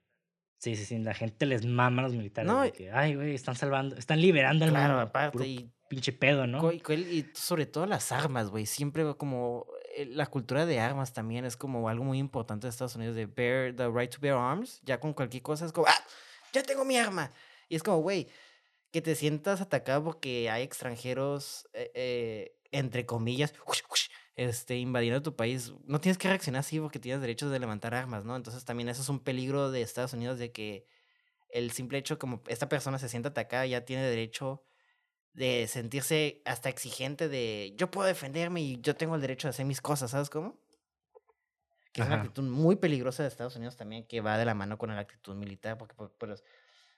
sí, 0.59 0.75
sí, 0.75 0.85
sí, 0.85 0.99
la 0.99 1.15
gente 1.15 1.47
les 1.47 1.65
mama 1.65 2.03
a 2.03 2.07
los 2.07 2.17
militares. 2.17 2.51
No, 2.51 2.63
de 2.63 2.73
que, 2.73 2.91
ay, 2.91 3.15
güey, 3.15 3.37
están 3.37 3.55
salvando, 3.55 3.95
están 3.95 4.21
liberando 4.21 4.65
al 4.65 4.73
claro, 4.73 4.99
aparte. 4.99 5.47
y, 5.47 5.71
pinche 5.89 6.13
pedo, 6.13 6.49
¿no? 6.49 6.73
Y, 6.73 6.83
y 6.93 7.31
sobre 7.35 7.67
todo 7.67 7.87
las 7.87 8.11
armas, 8.11 8.51
güey. 8.51 8.67
Siempre 8.67 9.05
como 9.15 9.69
eh, 9.95 10.07
la 10.07 10.27
cultura 10.27 10.67
de 10.67 10.81
armas 10.81 11.13
también 11.13 11.45
es 11.45 11.57
como 11.57 11.89
algo 11.89 12.03
muy 12.03 12.19
importante 12.19 12.67
de 12.67 12.71
Estados 12.71 12.97
Unidos, 12.97 13.15
de 13.15 13.27
bear, 13.27 13.77
the 13.77 13.89
right 13.89 14.13
to 14.13 14.19
bear 14.21 14.37
arms. 14.37 14.81
Ya 14.83 14.99
con 14.99 15.15
cualquier 15.15 15.45
cosa 15.45 15.67
es 15.67 15.73
como, 15.73 15.87
ah, 15.87 16.05
ya 16.53 16.65
tengo 16.65 16.85
mi 16.85 16.97
arma. 16.97 17.31
Y 17.69 17.77
es 17.77 17.85
como, 17.85 17.99
güey 17.99 18.27
que 18.97 19.03
te 19.03 19.15
sientas 19.15 19.61
atacado 19.61 20.03
porque 20.03 20.49
hay 20.49 20.63
extranjeros, 20.63 21.69
eh, 21.75 21.91
eh, 21.95 22.57
entre 22.73 23.05
comillas, 23.05 23.53
este, 24.37 24.79
invadiendo 24.79 25.21
tu 25.21 25.37
país, 25.37 25.75
no 25.85 26.01
tienes 26.01 26.17
que 26.17 26.29
reaccionar 26.29 26.61
así 26.61 26.81
porque 26.81 26.99
tienes 26.99 27.21
derechos 27.21 27.51
de 27.51 27.59
levantar 27.59 27.95
armas, 27.95 28.25
¿no? 28.25 28.35
Entonces 28.35 28.65
también 28.65 28.89
eso 28.89 29.03
es 29.03 29.11
un 29.11 29.21
peligro 29.21 29.71
de 29.71 29.83
Estados 29.83 30.15
Unidos 30.15 30.39
de 30.39 30.51
que 30.51 30.87
el 31.51 31.73
simple 31.73 31.99
hecho 31.99 32.19
como 32.19 32.43
esta 32.49 32.71
persona 32.71 32.99
se 32.99 33.11
sienta 33.11 33.29
atacada 33.29 33.67
ya 33.67 33.85
tiene 33.85 34.03
derecho 34.03 34.65
de 35.35 35.67
sentirse 35.67 36.41
hasta 36.47 36.71
exigente 36.71 37.29
de 37.29 37.75
yo 37.77 37.91
puedo 37.91 38.09
defenderme 38.09 38.63
y 38.63 38.81
yo 38.81 38.97
tengo 38.97 39.15
el 39.15 39.21
derecho 39.21 39.47
de 39.47 39.51
hacer 39.51 39.67
mis 39.67 39.83
cosas, 39.83 40.13
¿sabes 40.13 40.31
cómo? 40.31 40.59
que 41.93 42.01
es 42.01 42.07
una 42.07 42.17
actitud 42.17 42.45
muy 42.45 42.77
peligrosa 42.77 43.23
de 43.23 43.29
Estados 43.29 43.57
Unidos 43.57 43.77
también, 43.77 44.07
que 44.07 44.23
va 44.23 44.39
de 44.39 44.47
la 44.47 44.55
mano 44.55 44.79
con 44.79 44.89
la 44.89 45.01
actitud 45.01 45.35
militar, 45.35 45.77
porque 45.77 45.95
pues, 45.95 46.11
pues 46.19 46.45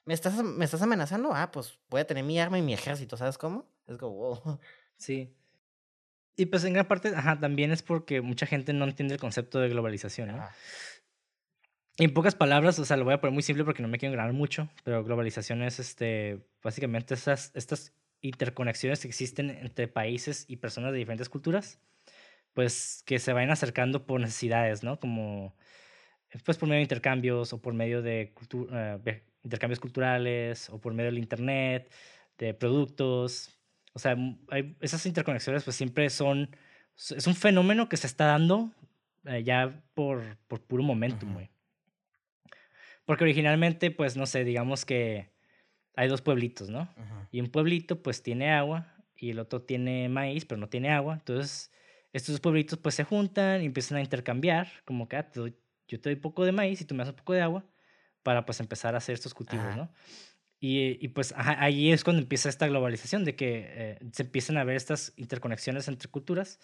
¿me, 0.09 0.15
estás, 0.15 0.43
¿me 0.43 0.65
estás 0.65 0.81
amenazando? 0.81 1.35
Ah, 1.35 1.51
pues 1.53 1.79
voy 1.91 2.01
a 2.01 2.07
tener 2.07 2.25
mi 2.25 2.41
arma 2.41 2.59
y 2.59 2.63
mi 2.63 2.73
ejército, 2.73 3.19
¿sabes 3.19 3.37
cómo? 3.37 3.69
Es 3.87 3.99
como, 3.99 4.15
wow. 4.15 4.59
Sí. 4.97 5.37
Y 6.35 6.47
pues 6.47 6.65
en 6.65 6.73
gran 6.73 6.89
parte, 6.89 7.13
ajá, 7.15 7.39
también 7.39 7.73
es 7.73 7.83
porque 7.83 8.23
mucha 8.23 8.47
gente 8.47 8.73
no 8.73 8.87
entiende 8.87 9.13
el 9.13 9.21
concepto 9.21 9.61
de 9.61 9.69
globalización, 9.69 10.29
¿no? 10.29 10.49
En 11.99 12.15
pocas 12.15 12.35
palabras, 12.35 12.79
o 12.79 12.87
sea, 12.87 12.97
lo 12.97 13.05
voy 13.05 13.13
a 13.13 13.21
poner 13.21 13.35
muy 13.35 13.43
simple 13.43 13.65
porque 13.65 13.83
no 13.83 13.89
me 13.89 13.99
quiero 13.99 14.17
ganar 14.17 14.33
mucho, 14.33 14.71
pero 14.83 15.05
globalización 15.05 15.63
es 15.63 15.79
este, 15.79 16.41
básicamente 16.63 17.13
esas, 17.13 17.51
estas 17.55 17.93
interconexiones 18.23 19.01
que 19.01 19.09
existen 19.09 19.51
entre 19.51 19.89
países 19.89 20.47
y 20.49 20.57
personas 20.57 20.93
de 20.93 20.99
diferentes 20.99 21.29
culturas, 21.29 21.81
pues 22.55 23.03
que 23.05 23.19
se 23.19 23.35
vayan 23.35 23.51
acercando 23.51 24.07
por 24.07 24.21
necesidades, 24.21 24.83
¿no? 24.83 24.99
Como, 25.01 25.55
pues 26.45 26.59
por 26.59 26.69
medio 26.69 26.79
de 26.79 26.83
intercambios 26.83 27.53
o 27.53 27.61
por 27.61 27.75
medio 27.75 28.03
de 28.03 28.33
uh, 28.55 29.11
intercambios 29.43 29.81
culturales 29.81 30.69
o 30.71 30.81
por 30.81 30.93
medio 30.95 31.11
del 31.11 31.19
Internet, 31.19 31.91
de 32.39 32.55
productos. 32.55 33.59
O 33.95 33.99
sea, 33.99 34.17
hay, 34.51 34.77
esas 34.81 35.05
interconexiones 35.07 35.65
pues 35.65 35.77
siempre 35.77 36.11
son, 36.11 36.55
es 36.97 37.27
un 37.27 37.35
fenómeno 37.35 37.89
que 37.89 37.97
se 37.97 38.07
está 38.07 38.27
dando 38.27 38.71
uh, 39.25 39.39
ya 39.43 39.83
por, 39.95 40.37
por 40.47 40.61
puro 40.61 40.83
momentum, 40.83 41.35
güey. 41.35 41.51
Porque 43.09 43.25
originalmente, 43.25 43.91
pues, 43.91 44.19
no 44.19 44.27
sé, 44.27 44.45
digamos 44.45 44.85
que 44.85 45.31
hay 45.97 46.09
dos 46.09 46.21
pueblitos, 46.21 46.69
¿no? 46.69 46.95
Y 47.33 47.41
un 47.41 47.49
pueblito, 47.49 48.03
pues, 48.03 48.23
tiene 48.23 48.51
agua 48.51 48.95
y 49.17 49.31
el 49.31 49.39
otro 49.39 49.63
tiene 49.63 50.11
maíz, 50.11 50.45
pero 50.45 50.61
no 50.61 50.69
tiene 50.69 50.91
agua. 50.91 51.15
Entonces, 51.15 51.73
estos 52.13 52.35
dos 52.35 52.41
pueblitos, 52.43 52.79
pues, 52.79 52.97
se 52.97 53.05
juntan 53.05 53.63
y 53.63 53.65
empiezan 53.65 53.97
a 53.97 54.03
intercambiar, 54.03 54.69
como 54.85 55.09
que 55.09 55.17
ah, 55.17 55.31
yo 55.89 56.01
te 56.01 56.11
doy 56.11 56.17
poco 56.17 56.45
de 56.45 56.53
maíz 56.53 56.81
y 56.81 56.85
tú 56.85 56.95
me 56.95 57.01
das 57.01 57.11
un 57.11 57.17
poco 57.17 57.33
de 57.33 57.43
agua 57.43 57.65
para, 58.23 58.47
pues, 58.47 58.61
empezar 58.61 58.95
a 58.95 58.99
hacer 58.99 59.15
estos 59.15 59.35
cultivos, 59.35 59.77
¿no? 59.77 59.91
Y, 60.61 61.05
y, 61.05 61.09
pues 61.09 61.35
ahí 61.37 61.93
es 61.93 62.05
cuando 62.05 62.23
empieza 62.23 62.49
esta 62.49 62.67
globalización, 62.67 63.25
de 63.25 63.37
que 63.37 63.67
eh, 63.69 63.99
se 64.13 64.25
empiezan 64.25 64.57
a 64.57 64.65
ver 64.65 64.77
estas 64.77 65.13
interconexiones 65.17 65.87
entre 65.89 66.09
culturas 66.11 66.61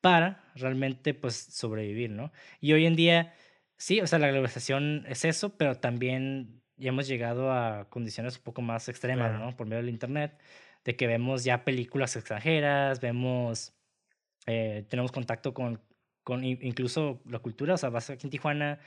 para 0.00 0.44
realmente, 0.54 1.14
pues, 1.14 1.36
sobrevivir, 1.36 2.10
¿no? 2.10 2.32
Y 2.60 2.72
hoy 2.72 2.86
en 2.86 2.96
día 2.96 3.34
Sí, 3.78 4.00
o 4.00 4.06
sea, 4.06 4.18
la 4.18 4.28
globalización 4.28 5.04
es 5.06 5.24
eso, 5.24 5.56
pero 5.56 5.76
también 5.76 6.62
ya 6.76 6.88
hemos 6.88 7.06
llegado 7.08 7.52
a 7.52 7.88
condiciones 7.90 8.38
un 8.38 8.42
poco 8.42 8.62
más 8.62 8.88
extremas, 8.88 9.38
¿no? 9.38 9.54
Por 9.56 9.66
medio 9.66 9.82
del 9.82 9.90
Internet, 9.90 10.40
de 10.84 10.96
que 10.96 11.06
vemos 11.06 11.44
ya 11.44 11.64
películas 11.64 12.16
extranjeras, 12.16 13.00
vemos, 13.00 13.74
eh, 14.46 14.86
tenemos 14.88 15.12
contacto 15.12 15.52
con, 15.52 15.82
con 16.26 16.42
incluso 16.42 17.20
la 17.30 17.38
cultura, 17.38 17.74
o 17.74 17.76
sea, 17.76 17.88
vas 17.88 18.10
aquí 18.10 18.26
en 18.26 18.32
Tijuana, 18.32 18.80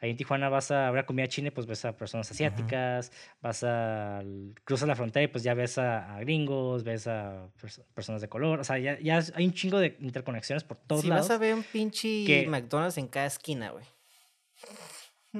ahí 0.00 0.08
en 0.08 0.16
Tijuana 0.16 0.48
vas 0.48 0.70
a 0.70 0.90
ver 0.90 1.04
comida 1.04 1.26
china, 1.28 1.50
pues 1.50 1.66
ves 1.66 1.84
a 1.84 1.94
personas 1.94 2.30
asiáticas, 2.30 3.12
vas 3.42 3.62
a 3.64 4.22
cruzas 4.64 4.88
la 4.88 4.96
frontera 4.96 5.24
y 5.24 5.26
pues 5.26 5.44
ya 5.44 5.52
ves 5.52 5.76
a, 5.76 6.18
gringos, 6.20 6.84
ves 6.84 7.06
a 7.06 7.50
personas 7.92 8.22
de 8.22 8.30
color, 8.30 8.60
o 8.60 8.64
sea, 8.64 8.78
ya, 8.78 8.98
ya, 8.98 9.22
hay 9.34 9.44
un 9.44 9.52
chingo 9.52 9.78
de 9.78 9.98
interconexiones 10.00 10.64
por 10.64 10.78
todos 10.78 11.04
lados. 11.04 11.26
Si 11.26 11.32
vas 11.32 11.36
a 11.36 11.38
ver 11.38 11.52
un 11.52 11.64
pinche 11.64 12.46
McDonald's 12.48 12.96
en 12.96 13.08
cada 13.08 13.26
esquina, 13.26 13.72
güey. 13.72 13.84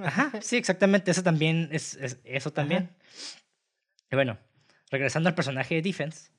Ajá, 0.03 0.33
sí, 0.43 0.59
exactamente. 0.59 1.11
Eso 1.11 1.23
también 1.23 1.71
es, 1.73 1.99
eso 2.23 2.53
también. 2.53 2.91
Y 4.13 4.15
bueno, 4.15 4.37
regresando 4.91 5.31
al 5.31 5.35
personaje 5.35 5.77
de 5.77 5.81
Defense. 5.81 6.36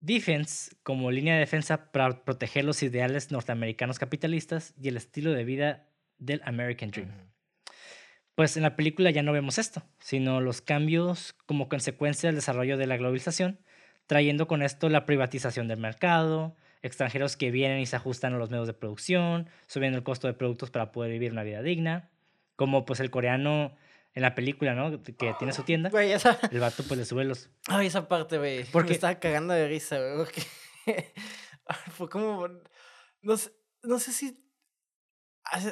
Defense, 0.00 0.76
como 0.82 1.10
línea 1.10 1.34
de 1.34 1.40
defensa 1.40 1.90
para 1.90 2.24
proteger 2.24 2.64
los 2.64 2.82
ideales 2.82 3.32
norteamericanos 3.32 3.98
capitalistas 3.98 4.74
y 4.80 4.88
el 4.88 4.96
estilo 4.96 5.32
de 5.32 5.44
vida 5.44 5.88
del 6.18 6.40
American 6.44 6.90
Dream. 6.90 7.10
Pues 8.36 8.56
en 8.56 8.62
la 8.62 8.76
película 8.76 9.10
ya 9.10 9.24
no 9.24 9.32
vemos 9.32 9.58
esto, 9.58 9.82
sino 9.98 10.40
los 10.40 10.60
cambios 10.60 11.34
como 11.46 11.68
consecuencia 11.68 12.28
del 12.28 12.36
desarrollo 12.36 12.76
de 12.76 12.86
la 12.86 12.96
globalización, 12.96 13.58
trayendo 14.06 14.46
con 14.46 14.62
esto 14.62 14.88
la 14.88 15.04
privatización 15.04 15.66
del 15.66 15.80
mercado, 15.80 16.54
extranjeros 16.82 17.36
que 17.36 17.50
vienen 17.50 17.80
y 17.80 17.86
se 17.86 17.96
ajustan 17.96 18.34
a 18.34 18.38
los 18.38 18.50
medios 18.50 18.68
de 18.68 18.74
producción, 18.74 19.48
subiendo 19.66 19.98
el 19.98 20.04
costo 20.04 20.28
de 20.28 20.34
productos 20.34 20.70
para 20.70 20.92
poder 20.92 21.10
vivir 21.10 21.32
una 21.32 21.42
vida 21.42 21.62
digna, 21.62 22.08
como 22.54 22.86
pues 22.86 23.00
el 23.00 23.10
coreano 23.10 23.74
en 24.18 24.22
la 24.22 24.34
película, 24.34 24.74
¿no? 24.74 25.00
Que 25.00 25.12
tiene 25.12 25.52
su 25.52 25.62
tienda. 25.62 25.90
Güey, 25.90 26.10
esa... 26.10 26.40
El 26.50 26.58
vato 26.58 26.82
pues 26.82 26.98
le 26.98 27.04
sube 27.04 27.24
los... 27.24 27.50
Ay, 27.68 27.86
esa 27.86 28.08
parte, 28.08 28.36
güey. 28.36 28.64
Porque... 28.64 28.88
Me 28.88 28.94
estaba 28.94 29.14
cagando 29.20 29.54
de 29.54 29.68
risa, 29.68 29.96
güey. 29.96 30.16
Porque... 30.16 30.42
fue 31.92 32.08
como... 32.08 32.48
No 33.22 33.36
sé, 33.36 33.52
no 33.84 34.00
sé 34.00 34.12
si... 34.12 34.44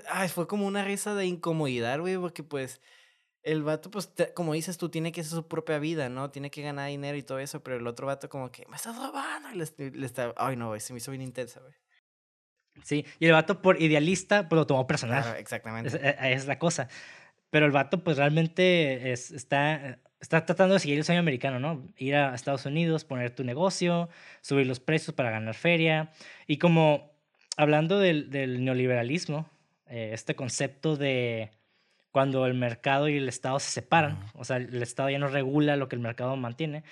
Ay, 0.09 0.29
fue 0.29 0.47
como 0.47 0.65
una 0.65 0.85
risa 0.85 1.17
de 1.17 1.27
incomodidad, 1.27 1.99
güey, 1.99 2.17
porque 2.19 2.45
pues 2.45 2.81
el 3.43 3.65
vato, 3.65 3.91
pues, 3.91 4.13
como 4.35 4.55
dices 4.55 4.79
tú, 4.79 4.91
tiene 4.91 5.11
que 5.11 5.23
hacer 5.23 5.33
su 5.33 5.49
propia 5.49 5.81
vida, 5.81 6.09
¿no? 6.09 6.31
Tiene 6.31 6.49
que 6.49 6.63
ganar 6.63 6.89
dinero 6.89 7.19
y 7.19 7.25
todo 7.25 7.41
eso, 7.41 7.65
pero 7.65 7.79
el 7.79 7.87
otro 7.89 8.07
vato 8.07 8.29
como 8.29 8.53
que, 8.53 8.65
me 8.69 8.77
estás 8.77 8.97
robando. 8.97 9.51
Y 9.51 9.91
le, 9.91 10.07
está, 10.07 10.33
ay, 10.37 10.55
no, 10.55 10.69
güey, 10.69 10.81
se 10.81 10.93
me 10.93 10.99
hizo 10.99 11.11
bien 11.11 11.23
intensa, 11.23 11.59
güey. 11.59 11.75
Sí, 12.85 13.05
y 13.19 13.27
el 13.27 13.33
vato 13.33 13.61
por 13.61 13.83
idealista, 13.83 14.49
pues 14.49 14.57
lo 14.57 14.69
tomó 14.69 14.87
personal. 14.87 15.25
Claro, 15.25 15.39
exactamente. 15.39 15.89
Es, 15.89 15.95
e, 15.97 16.33
es, 16.33 16.47
la 16.47 16.61
cosa. 16.61 16.89
Pero 17.51 17.67
el 17.67 17.73
vato, 17.73 18.03
pues 18.03 18.17
realmente 18.17 19.13
es, 19.13 19.31
está, 19.31 19.99
está 20.21 20.45
tratando 20.45 20.75
de 20.75 20.81
seguir 20.81 20.99
el 20.99 21.05
sueño 21.05 21.21
americano, 21.21 21.61
¿no? 21.61 21.87
Ir 21.97 22.17
a 22.17 22.35
Estados 22.35 22.67
Unidos, 22.67 23.05
poner 23.05 23.31
tu 23.31 23.45
negocio, 23.45 24.09
subir 24.41 24.67
los 24.67 24.81
precios 24.81 25.15
para 25.15 25.31
ganar 25.31 25.55
feria. 25.55 26.11
Y 26.47 26.59
como 26.59 27.13
hablando 27.57 27.99
del, 27.99 28.31
del 28.31 28.65
neoliberalismo, 28.65 29.49
eh, 29.89 30.11
este 30.13 30.35
concepto 30.35 30.97
de 30.97 31.51
cuando 32.11 32.47
el 32.47 32.55
mercado 32.55 33.09
y 33.09 33.17
el 33.19 33.29
Estado 33.29 33.61
se 33.61 33.71
separan. 33.71 34.19
O 34.35 34.45
sea, 34.45 34.57
el 34.57 34.83
Estado 34.83 35.11
ya 35.11 35.19
no 35.19 35.29
regula 35.29 35.77
lo 35.77 35.89
que 35.89 35.97
el 35.97 36.03
mercado 36.03 36.35
mantiene. 36.37 36.83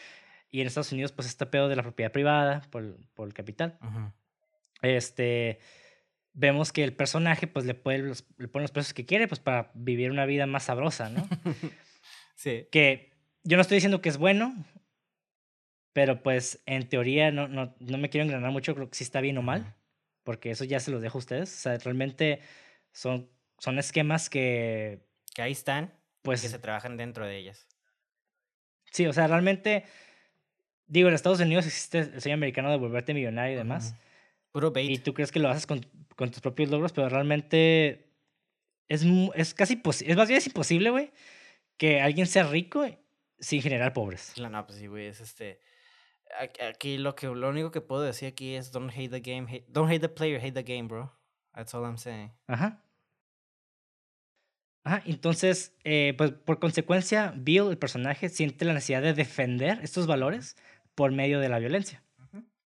Y 0.51 0.61
en 0.61 0.67
Estados 0.67 0.93
Unidos, 0.93 1.13
pues, 1.13 1.27
este 1.27 1.47
pedo 1.47 1.69
de 1.69 1.77
la 1.77 1.83
propiedad 1.83 2.13
privada 2.13 2.63
por, 2.71 2.97
por 3.15 3.27
el 3.27 3.35
capital. 3.35 3.79
Este, 4.83 5.59
vemos 6.35 6.73
que 6.73 6.85
el 6.85 6.93
personaje, 6.93 7.47
pues, 7.47 7.65
le, 7.65 7.75
puede, 7.75 8.13
le 8.39 8.49
pone 8.49 8.65
los 8.65 8.71
precios 8.71 8.95
que 8.95 9.07
quiere, 9.07 9.27
pues, 9.27 9.41
para 9.41 9.71
vivir 9.75 10.11
una 10.11 10.27
vida 10.27 10.47
más 10.47 10.65
sabrosa, 10.65 11.09
¿no? 11.09 11.27
sí. 12.37 12.69
Que 12.71 13.13
yo 13.43 13.57
no 13.57 13.63
estoy 13.63 13.77
diciendo 13.77 14.03
que 14.03 14.11
es 14.11 14.19
bueno, 14.19 14.55
pero, 15.93 16.23
pues, 16.23 16.63
en 16.67 16.89
teoría 16.89 17.31
no, 17.31 17.49
no, 17.49 17.75
no 17.79 17.99
me 17.99 18.11
quiero 18.11 18.27
engranar 18.27 18.51
mucho, 18.51 18.75
creo 18.75 18.91
que 18.91 18.97
sí 18.97 19.05
está 19.05 19.21
bien 19.21 19.39
o 19.39 19.43
mal, 19.43 19.75
porque 20.23 20.51
eso 20.51 20.65
ya 20.65 20.81
se 20.81 20.91
los 20.91 21.01
dejo 21.01 21.19
a 21.19 21.21
ustedes. 21.21 21.55
O 21.55 21.59
sea, 21.59 21.79
realmente 21.79 22.41
son, 22.93 23.31
son 23.59 23.79
esquemas 23.79 24.29
que 24.29 25.05
que 25.35 25.43
ahí 25.43 25.53
están, 25.53 25.93
pues 26.23 26.41
que 26.41 26.49
se 26.49 26.59
trabajan 26.59 26.97
dentro 26.97 27.27
de 27.27 27.37
ellas. 27.37 27.67
Sí, 28.93 29.07
o 29.07 29.13
sea, 29.13 29.27
realmente, 29.27 29.85
digo, 30.87 31.09
en 31.09 31.15
Estados 31.15 31.41
Unidos 31.41 31.67
existe 31.67 31.99
el 31.99 32.21
sueño 32.23 32.35
americano 32.35 32.71
de 32.71 32.79
volverte 32.79 33.13
millonario 33.13 33.55
y 33.55 33.57
demás. 33.57 33.97
Puro 34.55 34.71
bait. 34.71 34.89
Y 34.89 34.99
tú 34.99 35.15
crees 35.15 35.33
que 35.33 35.41
lo 35.41 35.49
haces 35.49 35.67
con, 35.67 35.85
con 36.15 36.31
tus 36.31 36.41
propios 36.41 36.71
logros, 36.71 36.93
pero 36.93 37.09
realmente 37.09 38.09
es, 38.87 39.05
es 39.35 39.53
casi 39.53 39.83
es 40.07 40.17
más 40.17 40.29
bien 40.29 40.39
es 40.39 40.47
imposible, 40.47 40.91
güey, 40.91 41.11
que 41.77 42.01
alguien 42.01 42.29
sea 42.29 42.45
rico 42.45 42.87
sin 43.41 43.61
generar 43.61 43.93
pobres. 43.93 44.33
No, 44.39 44.65
pues 44.65 44.79
sí, 44.79 44.87
güey, 44.87 45.07
es 45.07 45.21
este 45.21 45.59
aquí 46.69 46.99
lo 46.99 47.17
que 47.17 47.27
lo 47.27 47.49
único 47.49 47.73
que 47.73 47.81
puedo 47.81 48.03
decir 48.03 48.29
aquí 48.29 48.55
es 48.55 48.71
don't 48.71 48.93
hate 48.93 49.11
the 49.11 49.21
game, 49.21 49.65
don't 49.67 49.91
hate 49.91 50.01
the 50.01 50.09
player, 50.09 50.41
hate 50.41 50.55
the 50.55 50.63
game, 50.63 50.87
bro. 50.87 51.13
That's 51.53 51.75
all 51.75 51.85
I'm 51.85 51.99
saying. 51.99 52.31
Ajá. 52.47 52.81
Ah, 54.85 55.03
entonces, 55.05 55.75
eh, 55.83 56.15
pues 56.17 56.31
por 56.31 56.61
consecuencia, 56.61 57.33
Bill, 57.37 57.71
el 57.71 57.79
personaje, 57.79 58.29
siente 58.29 58.65
la 58.65 58.75
necesidad 58.75 59.03
de 59.03 59.15
defender 59.15 59.81
estos 59.83 60.07
valores 60.07 60.57
por 60.95 61.11
medio 61.11 61.41
de 61.41 61.49
la 61.49 61.59
violencia. 61.59 62.04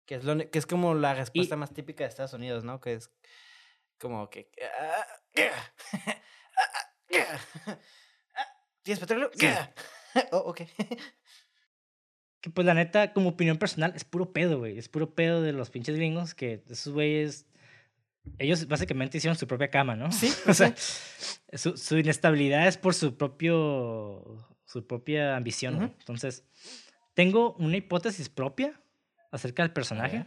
Que 0.05 0.15
es, 0.15 0.23
lo, 0.23 0.37
que 0.49 0.59
es 0.59 0.65
como 0.65 0.93
la 0.93 1.13
respuesta 1.13 1.55
más 1.55 1.73
típica 1.73 2.03
de 2.03 2.09
Estados 2.09 2.33
Unidos, 2.33 2.63
¿no? 2.63 2.79
Que 2.79 2.93
es 2.93 3.11
como 3.97 4.29
que... 4.29 4.49
¿Tienes 8.83 8.99
petróleo? 8.99 9.31
oh, 10.31 10.37
ok. 10.37 10.61
que 12.41 12.49
pues 12.51 12.67
la 12.67 12.73
neta, 12.73 13.13
como 13.13 13.29
opinión 13.29 13.57
personal, 13.57 13.93
es 13.95 14.03
puro 14.03 14.31
pedo, 14.31 14.59
güey. 14.59 14.77
Es 14.77 14.89
puro 14.89 15.15
pedo 15.15 15.41
de 15.41 15.53
los 15.53 15.71
pinches 15.71 15.95
gringos 15.95 16.35
que 16.35 16.63
esos 16.69 16.93
güeyes 16.93 17.47
ellos 18.39 18.67
básicamente 18.67 19.17
hicieron 19.17 19.37
su 19.37 19.47
propia 19.47 19.69
cama, 19.69 19.95
¿no? 19.95 20.11
Sí. 20.11 20.31
o 20.47 20.53
sea, 20.53 20.73
su, 21.53 21.77
su, 21.77 21.97
inestabilidad 21.97 22.67
es 22.67 22.77
por 22.77 22.93
su 22.93 23.17
propio, 23.17 24.47
su 24.65 24.85
propia 24.87 25.35
ambición. 25.35 25.95
Entonces, 25.99 26.43
tengo 27.13 27.53
una 27.59 27.77
hipótesis 27.77 28.29
propia 28.29 28.81
acerca 29.35 29.63
del 29.63 29.71
personaje 29.71 30.25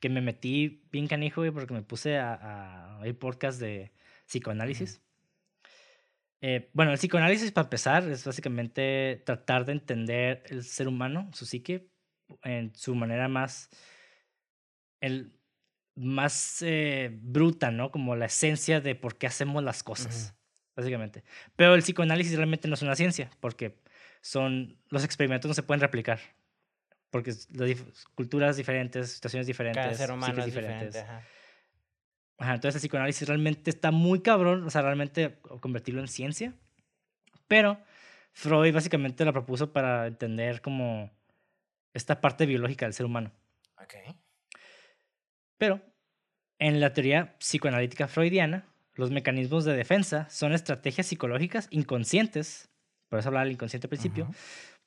que 0.00 0.08
me 0.08 0.20
metí 0.20 0.86
bien 0.92 1.06
canijo, 1.06 1.42
porque 1.52 1.74
me 1.74 1.82
puse 1.82 2.18
a, 2.18 2.34
a 2.34 2.98
oír 3.00 3.18
podcast 3.18 3.60
de 3.60 3.92
psicoanálisis. 4.26 5.00
Eh, 6.40 6.70
bueno, 6.74 6.92
el 6.92 6.98
psicoanálisis, 6.98 7.52
para 7.52 7.66
empezar, 7.66 8.08
es 8.08 8.24
básicamente 8.24 9.22
tratar 9.24 9.64
de 9.64 9.72
entender 9.72 10.42
el 10.46 10.62
ser 10.62 10.88
humano, 10.88 11.30
su 11.32 11.46
psique, 11.46 11.88
en 12.42 12.74
su 12.74 12.94
manera 12.94 13.28
más... 13.28 13.70
El, 15.00 15.32
más 15.96 16.60
eh, 16.62 17.10
bruta, 17.22 17.70
¿no? 17.70 17.90
Como 17.90 18.16
la 18.16 18.26
esencia 18.26 18.80
de 18.80 18.94
por 18.94 19.16
qué 19.16 19.26
hacemos 19.26 19.62
las 19.62 19.82
cosas, 19.82 20.34
básicamente. 20.76 21.22
Pero 21.56 21.74
el 21.74 21.82
psicoanálisis 21.82 22.36
realmente 22.36 22.68
no 22.68 22.74
es 22.74 22.82
una 22.82 22.96
ciencia, 22.96 23.30
porque 23.40 23.80
son 24.20 24.76
los 24.88 25.04
experimentos 25.04 25.48
no 25.48 25.54
se 25.54 25.62
pueden 25.62 25.80
replicar. 25.80 26.18
Porque 27.14 27.32
las 27.52 28.06
culturas 28.16 28.56
diferentes, 28.56 29.12
situaciones 29.12 29.46
diferentes, 29.46 29.84
Cada 29.84 29.94
ser 29.94 30.10
humano 30.10 30.36
es 30.40 30.46
diferente. 30.46 30.98
Ajá. 30.98 31.22
Ajá, 32.38 32.54
entonces 32.54 32.74
el 32.74 32.80
psicoanálisis 32.80 33.28
realmente 33.28 33.70
está 33.70 33.92
muy 33.92 34.20
cabrón, 34.20 34.64
o 34.64 34.70
sea, 34.70 34.82
realmente 34.82 35.38
convertirlo 35.60 36.00
en 36.00 36.08
ciencia. 36.08 36.54
Pero 37.46 37.80
Freud 38.32 38.74
básicamente 38.74 39.24
lo 39.24 39.32
propuso 39.32 39.72
para 39.72 40.08
entender 40.08 40.60
como 40.60 41.12
esta 41.92 42.20
parte 42.20 42.46
biológica 42.46 42.84
del 42.84 42.94
ser 42.94 43.06
humano. 43.06 43.30
Ok. 43.80 43.94
Pero 45.56 45.80
en 46.58 46.80
la 46.80 46.92
teoría 46.94 47.38
psicoanalítica 47.38 48.08
freudiana, 48.08 48.66
los 48.94 49.12
mecanismos 49.12 49.64
de 49.64 49.76
defensa 49.76 50.28
son 50.30 50.52
estrategias 50.52 51.06
psicológicas 51.06 51.68
inconscientes, 51.70 52.70
por 53.08 53.20
eso 53.20 53.28
hablaba 53.28 53.44
del 53.44 53.52
inconsciente 53.52 53.86
al 53.86 53.90
principio, 53.90 54.28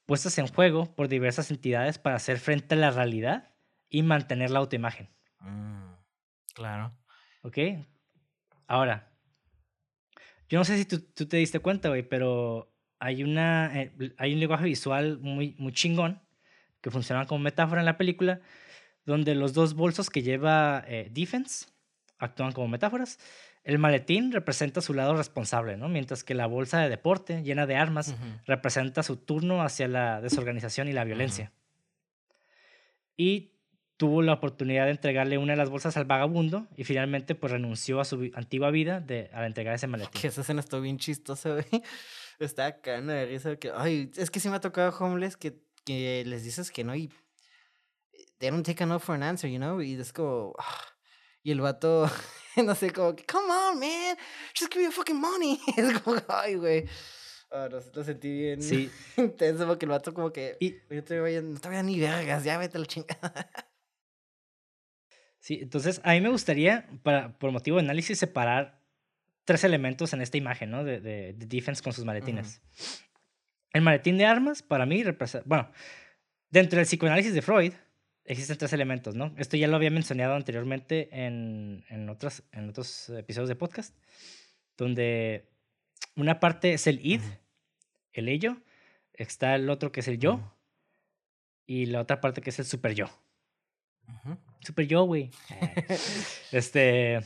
puestas 0.08 0.40
en 0.40 0.48
juego 0.48 0.96
por 0.96 1.10
diversas 1.10 1.52
entidades 1.52 2.00
para 2.00 2.16
hacer 2.16 2.40
frente 2.40 2.74
a 2.74 2.78
la 2.78 2.90
realidad 2.90 3.54
y 3.90 4.02
mantener 4.02 4.50
la 4.50 4.60
autoimagen. 4.60 5.10
Mm, 5.42 5.92
claro. 6.56 6.98
¿Ok? 7.44 7.58
Ahora, 8.66 9.14
yo 10.50 10.58
no 10.58 10.66
sé 10.66 10.78
si 10.78 10.86
tú, 10.86 11.02
tú 11.02 11.28
te 11.28 11.38
diste 11.38 11.60
cuenta, 11.60 11.90
güey, 11.90 12.04
pero 12.04 12.74
hay, 13.00 13.24
una, 13.24 13.80
eh, 13.80 13.94
hay 14.18 14.34
un 14.34 14.40
lenguaje 14.40 14.66
visual 14.66 15.20
muy, 15.20 15.56
muy 15.60 15.74
chingón 15.74 16.22
que 16.82 16.90
funciona 16.90 17.28
como 17.28 17.44
metáfora 17.44 17.82
en 17.82 17.86
la 17.86 17.98
película, 17.98 18.42
donde 19.06 19.36
los 19.36 19.54
dos 19.54 19.74
bolsos 19.74 20.10
que 20.10 20.24
lleva 20.24 20.84
eh, 20.88 21.10
Defense 21.12 21.68
actúan 22.18 22.54
como 22.54 22.68
metáforas. 22.68 23.20
El 23.68 23.80
maletín 23.80 24.32
representa 24.32 24.80
su 24.80 24.94
lado 24.94 25.18
responsable, 25.18 25.76
¿no? 25.76 25.90
mientras 25.90 26.24
que 26.24 26.34
la 26.34 26.48
bolsa 26.48 26.80
de 26.80 26.88
deporte, 26.88 27.44
llena 27.44 27.66
de 27.66 27.76
armas, 27.76 28.16
representa 28.46 29.04
su 29.04 29.18
turno 29.18 29.62
hacia 29.62 29.90
la 29.90 30.22
desorganización 30.22 30.88
y 30.88 30.94
la 30.94 31.04
violencia. 31.04 31.52
Y 33.18 33.52
tuvo 33.98 34.22
la 34.22 34.32
oportunidad 34.32 34.86
de 34.86 34.92
entregarle 34.92 35.38
una 35.38 35.52
de 35.52 35.58
las 35.58 35.70
bolsas 35.70 35.98
al 35.98 36.06
vagabundo 36.06 36.66
y 36.78 36.86
finalmente 36.86 37.36
pues 37.36 37.52
renunció 37.52 38.00
a 38.00 38.06
su 38.06 38.32
antigua 38.36 38.72
vida 38.72 39.02
de, 39.02 39.30
al 39.34 39.44
entregar 39.44 39.76
ese 39.76 39.88
maletín. 39.88 40.22
Que 40.22 40.30
esa 40.30 40.40
escena 40.40 40.62
estuvo 40.62 40.80
bien 40.80 40.98
chistosa, 40.98 41.50
güey. 41.50 41.66
Está 42.40 42.68
acá 42.68 43.02
de 43.02 43.26
risa 43.26 43.58
que, 43.58 43.74
ay, 43.76 44.14
es 44.16 44.32
que 44.32 44.40
sí 44.40 44.48
me 44.48 44.56
ha 44.56 44.62
tocado 44.62 44.98
homeless 44.98 45.36
que, 45.36 45.60
que 45.84 46.24
les 46.26 46.46
dices 46.46 46.72
que 46.72 46.86
no 46.86 46.96
y 46.96 47.12
they 48.38 48.50
don't 48.50 48.66
take 48.66 48.82
enough 48.82 49.02
for 49.02 49.14
an 49.14 49.24
answer, 49.24 49.50
you 49.50 49.58
know? 49.58 49.82
Y 49.82 49.96
es 49.96 50.14
como, 50.14 50.54
ah, 50.58 50.97
y 51.48 51.52
el 51.52 51.62
vato, 51.62 52.12
no 52.58 52.76
sé, 52.76 52.92
como, 52.92 53.16
come 53.26 53.54
on, 53.54 53.80
man, 53.80 54.18
just 54.54 54.70
give 54.74 54.86
me 54.86 54.92
fucking 54.92 55.16
money. 55.16 55.58
Es 55.78 55.98
como, 56.02 56.22
ay, 56.28 56.56
güey. 56.56 56.84
Oh, 57.50 57.70
lo, 57.70 58.04
sentí 58.04 58.30
bien 58.30 58.62
sí. 58.62 58.92
intenso 59.18 59.66
porque 59.66 59.86
el 59.86 59.92
vato 59.92 60.14
como 60.14 60.34
que, 60.34 60.58
y, 60.60 60.76
no 60.90 61.02
te 61.06 61.22
voy 61.22 61.36
a, 61.38 61.42
no 61.42 61.58
te 61.58 61.70
voy 61.70 61.78
a 61.78 61.84
ni 61.84 62.02
vergas, 62.02 62.44
ya 62.44 62.58
vete 62.58 62.76
a 62.76 62.82
la 62.82 62.86
chingada. 62.86 63.50
Sí, 65.40 65.60
entonces 65.62 66.02
a 66.04 66.12
mí 66.12 66.20
me 66.20 66.28
gustaría, 66.28 66.90
para, 67.02 67.40
por 67.40 67.54
motivo 67.54 67.78
de 67.78 67.84
análisis, 67.84 68.20
separar 68.20 68.84
tres 69.46 69.64
elementos 69.64 70.12
en 70.12 70.20
esta 70.20 70.36
imagen, 70.36 70.70
¿no? 70.70 70.84
De, 70.84 71.00
de, 71.00 71.32
Defense 71.38 71.82
con 71.82 71.94
sus 71.94 72.04
maletines. 72.04 72.62
El 73.72 73.84
maletín 73.84 74.18
de 74.18 74.26
armas, 74.26 74.64
para 74.64 74.86
mí, 74.86 75.02
representa. 75.02 75.48
Bueno, 75.48 75.72
dentro 76.50 76.76
del 76.76 76.88
psicoanálisis 76.88 77.34
de 77.34 77.42
Freud, 77.42 77.72
existen 78.28 78.58
tres 78.58 78.74
elementos, 78.74 79.16
¿no? 79.16 79.34
Esto 79.38 79.58
ya 79.58 79.68
lo 79.68 79.76
había 79.76 79.90
mencionado 79.90 80.36
anteriormente 80.36 81.10
en, 81.12 81.84
en, 81.90 82.10
otros, 82.10 82.44
en 82.52 82.70
otros 82.70 83.10
episodios 83.10 83.50
de 83.50 83.56
podcast, 83.56 83.96
donde 84.78 85.46
una 86.16 86.40
parte 86.40 86.74
es 86.74 86.88
el 86.88 87.00
id, 87.06 87.22
el 88.14 88.30
ello, 88.30 88.58
está 89.14 89.56
el 89.56 89.70
otro 89.70 89.92
que 89.92 90.02
es 90.02 90.08
el 90.08 90.20
yo, 90.20 90.54
y 91.68 91.86
la 91.88 92.02
otra 92.02 92.22
parte 92.22 92.42
que 92.42 92.50
es 92.50 92.60
el 92.60 92.66
super 92.66 92.94
yo. 92.94 93.10
Super 94.62 94.88
yo, 94.88 95.04
güey. 95.04 95.30
este. 96.52 97.20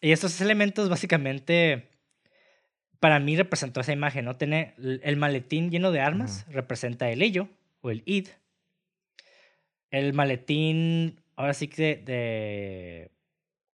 Y 0.00 0.12
estos 0.12 0.40
elementos, 0.40 0.88
básicamente, 0.88 1.88
para 3.00 3.18
mí 3.18 3.36
representó 3.36 3.80
esa 3.80 3.92
imagen, 3.92 4.26
¿no? 4.26 4.36
Tiene 4.36 4.74
el 4.78 5.16
maletín 5.16 5.70
lleno 5.70 5.90
de 5.90 6.00
armas, 6.00 6.46
representa 6.50 7.10
el 7.10 7.22
ello 7.22 7.48
o 7.80 7.90
el 7.90 8.02
id. 8.04 8.28
El 9.90 10.12
maletín, 10.12 11.20
ahora 11.36 11.54
sí 11.54 11.68
que 11.68 11.96
de, 11.96 13.10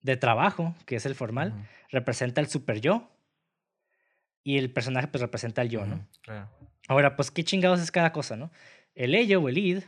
de, 0.02 0.16
trabajo, 0.16 0.74
que 0.86 0.96
es 0.96 1.06
el 1.06 1.14
formal, 1.14 1.68
representa 1.90 2.40
el 2.40 2.48
super 2.48 2.80
yo. 2.80 3.08
Y 4.44 4.58
el 4.58 4.72
personaje, 4.72 5.06
pues, 5.08 5.22
representa 5.22 5.62
el 5.62 5.70
yo, 5.70 5.86
¿no? 5.86 6.06
Ahora, 6.88 7.16
pues, 7.16 7.30
¿qué 7.30 7.44
chingados 7.44 7.80
es 7.80 7.90
cada 7.90 8.12
cosa, 8.12 8.36
no? 8.36 8.50
El 8.94 9.14
ello 9.14 9.40
o 9.40 9.48
el 9.48 9.56
id 9.56 9.82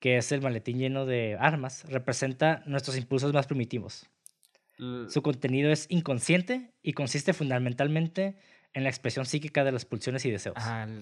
que 0.00 0.16
es 0.16 0.32
el 0.32 0.40
maletín 0.40 0.78
lleno 0.78 1.06
de 1.06 1.36
armas, 1.38 1.84
representa 1.88 2.62
nuestros 2.66 2.96
impulsos 2.96 3.32
más 3.32 3.46
primitivos. 3.46 4.08
Su 5.08 5.22
contenido 5.22 5.70
es 5.70 5.84
inconsciente 5.90 6.72
y 6.82 6.94
consiste 6.94 7.34
fundamentalmente 7.34 8.38
en 8.72 8.82
la 8.82 8.88
expresión 8.88 9.26
psíquica 9.26 9.62
de 9.62 9.72
las 9.72 9.84
pulsiones 9.84 10.24
y 10.24 10.30
deseos. 10.30 10.56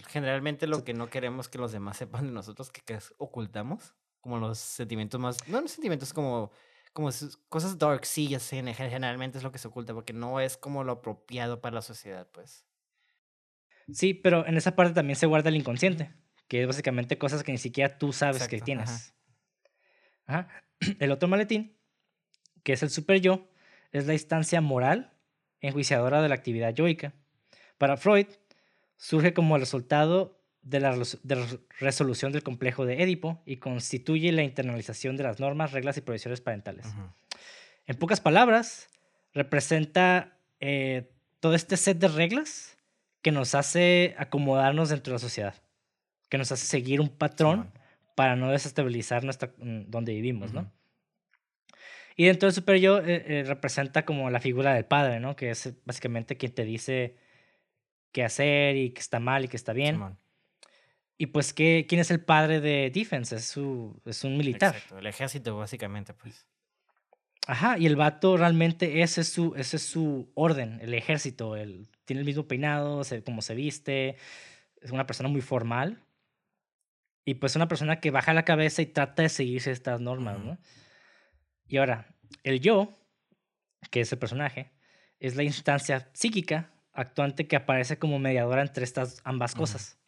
generalmente 0.09 0.67
lo 0.67 0.83
que 0.83 0.95
no 0.95 1.11
queremos 1.11 1.49
que 1.49 1.59
los 1.59 1.71
demás 1.71 1.97
sepan 1.97 2.27
de 2.27 2.33
nosotros, 2.33 2.73
que, 2.73 2.81
que 2.81 2.99
ocultamos, 3.19 3.95
como 4.21 4.39
los 4.39 4.59
sentimientos 4.59 5.21
más, 5.21 5.49
no 5.49 5.61
los 5.61 5.71
sentimientos 5.71 6.13
como, 6.13 6.51
como 6.93 7.11
cosas 7.49 7.79
dark, 7.79 8.05
sí, 8.05 8.29
ya 8.29 8.41
sé, 8.41 8.63
generalmente 8.75 9.39
es 9.39 9.45
lo 9.45 9.53
que 9.53 9.59
se 9.59 9.69
oculta, 9.69 9.95
porque 9.95 10.13
no 10.13 10.41
es 10.41 10.57
como 10.57 10.85
lo 10.85 10.93
apropiado 10.93 11.61
para 11.61 11.77
la 11.77 11.83
sociedad, 11.83 12.29
pues. 12.33 12.65
Sí, 13.93 14.15
pero 14.15 14.47
en 14.47 14.57
esa 14.57 14.77
parte 14.77 14.93
también 14.93 15.17
se 15.17 15.27
guarda 15.27 15.49
el 15.49 15.57
inconsciente 15.57 16.15
que 16.49 16.63
es 16.63 16.67
básicamente 16.67 17.19
cosas 17.19 17.45
que 17.45 17.53
ni 17.53 17.59
siquiera 17.59 17.99
tú 17.99 18.13
sabes 18.13 18.49
que 18.49 18.61
tienes. 18.61 19.15
El 20.99 21.13
otro 21.13 21.29
maletín, 21.29 21.77
que 22.63 22.73
es 22.73 22.83
el 22.83 22.91
super 22.91 23.21
yo, 23.21 23.51
es 23.91 24.07
la 24.07 24.13
instancia 24.13 24.61
moral 24.61 25.13
enjuiciadora 25.61 26.23
de 26.23 26.29
la 26.29 26.37
actividad 26.37 26.73
yoica. 26.73 27.15
Para 27.79 27.97
Freud, 27.97 28.27
surge 28.97 29.35
como 29.35 29.57
el 29.57 29.63
resultado 29.63 30.38
de 30.69 30.81
la, 30.81 30.97
resolución 31.81 32.33
del 32.33 32.43
complejo 32.43 32.85
de 32.87 33.03
Édipo 33.03 33.43
y 33.47 33.57
constituye 33.57 34.33
la 34.33 34.43
internalización 34.43 35.17
de 35.17 35.23
las 35.25 35.41
normas, 35.41 35.73
reglas 35.73 35.97
y 35.97 36.01
prohibiciones 36.01 36.41
parentales. 36.41 36.87
En 37.87 37.97
pocas 37.97 38.21
palabras, 38.21 38.89
representa 39.35 40.39
eh, 40.61 41.11
todo 41.41 41.55
este 41.55 41.77
set 41.77 41.99
de 41.99 42.09
reglas 42.09 42.77
que 43.23 43.33
nos 43.33 43.55
hace 43.55 44.15
acomodarnos 44.19 44.91
dentro 44.91 45.13
de 45.13 45.15
la 45.17 45.21
sociedad 45.21 45.55
que 46.29 46.39
nos 46.39 46.53
hace 46.53 46.67
seguir 46.67 47.01
un 47.01 47.09
patrón 47.09 47.73
para 48.15 48.37
no 48.37 48.51
desestabilizar 48.51 49.25
nuestra, 49.25 49.53
mm, 49.59 49.85
donde 49.89 50.13
vivimos, 50.13 50.53
¿no? 50.53 50.71
Y 52.17 52.27
dentro 52.27 52.49
del 52.49 52.55
super 52.55 52.77
yo 52.79 52.99
eh, 52.99 53.25
eh, 53.27 53.45
representa 53.47 54.05
como 54.05 54.29
la 54.31 54.41
figura 54.41 54.75
del 54.75 54.85
padre, 54.85 55.21
¿no? 55.21 55.37
Que 55.37 55.51
es 55.51 55.73
básicamente 55.85 56.37
quien 56.37 56.53
te 56.53 56.65
dice 56.65 57.17
qué 58.11 58.25
hacer 58.25 58.77
y 58.77 58.91
que 58.91 59.01
está 59.01 59.21
mal 59.21 59.45
y 59.45 59.49
que 59.49 59.57
está 59.57 59.73
bien. 59.73 60.19
Y 61.21 61.27
pues, 61.27 61.53
¿qué, 61.53 61.85
¿quién 61.89 62.01
es 62.01 62.13
el 62.13 62.21
padre 62.25 62.61
de 62.61 62.91
Defense? 62.95 63.35
Es, 63.35 63.45
su, 63.45 64.01
es 64.07 64.23
un 64.23 64.37
militar. 64.37 64.75
Exacto, 64.75 64.99
el 64.99 65.07
ejército 65.07 65.59
básicamente, 65.59 66.15
pues. 66.15 66.47
Ajá, 67.49 67.77
y 67.77 67.87
el 67.87 67.97
vato 67.97 68.37
realmente 68.37 69.03
ese 69.03 69.23
es 69.23 69.33
su, 69.33 69.55
ese 69.57 69.79
es 69.79 69.83
su 69.83 70.31
orden, 70.35 70.79
el 70.81 70.95
ejército. 70.95 71.57
El, 71.57 71.89
tiene 72.05 72.21
el 72.21 72.27
mismo 72.27 72.47
peinado, 72.47 73.03
se, 73.03 73.25
como 73.25 73.43
se 73.43 73.57
viste, 73.57 74.17
es 74.81 74.93
una 74.93 75.07
persona 75.07 75.29
muy 75.29 75.41
formal. 75.41 76.05
Y 77.25 77.35
pues 77.35 77.57
una 77.57 77.67
persona 77.69 78.01
que 78.01 78.13
baja 78.13 78.33
la 78.33 78.45
cabeza 78.45 78.81
y 78.81 78.87
trata 78.87 79.23
de 79.23 79.29
seguirse 79.29 79.73
estas 79.73 80.01
normas, 80.01 80.39
¿no? 80.39 80.57
Y 81.67 81.79
ahora, 81.79 82.15
el 82.45 82.61
yo, 82.61 82.95
que 83.91 84.01
es 84.01 84.13
el 84.13 84.19
personaje, 84.19 84.71
es 85.19 85.35
la 85.37 85.43
instancia 85.43 86.09
psíquica 86.13 86.71
actuante 86.93 87.47
que 87.47 87.57
aparece 87.57 87.99
como 87.99 88.19
mediadora 88.19 88.63
entre 88.63 88.85
estas 88.85 89.21
ambas 89.25 89.55
cosas. 89.55 89.99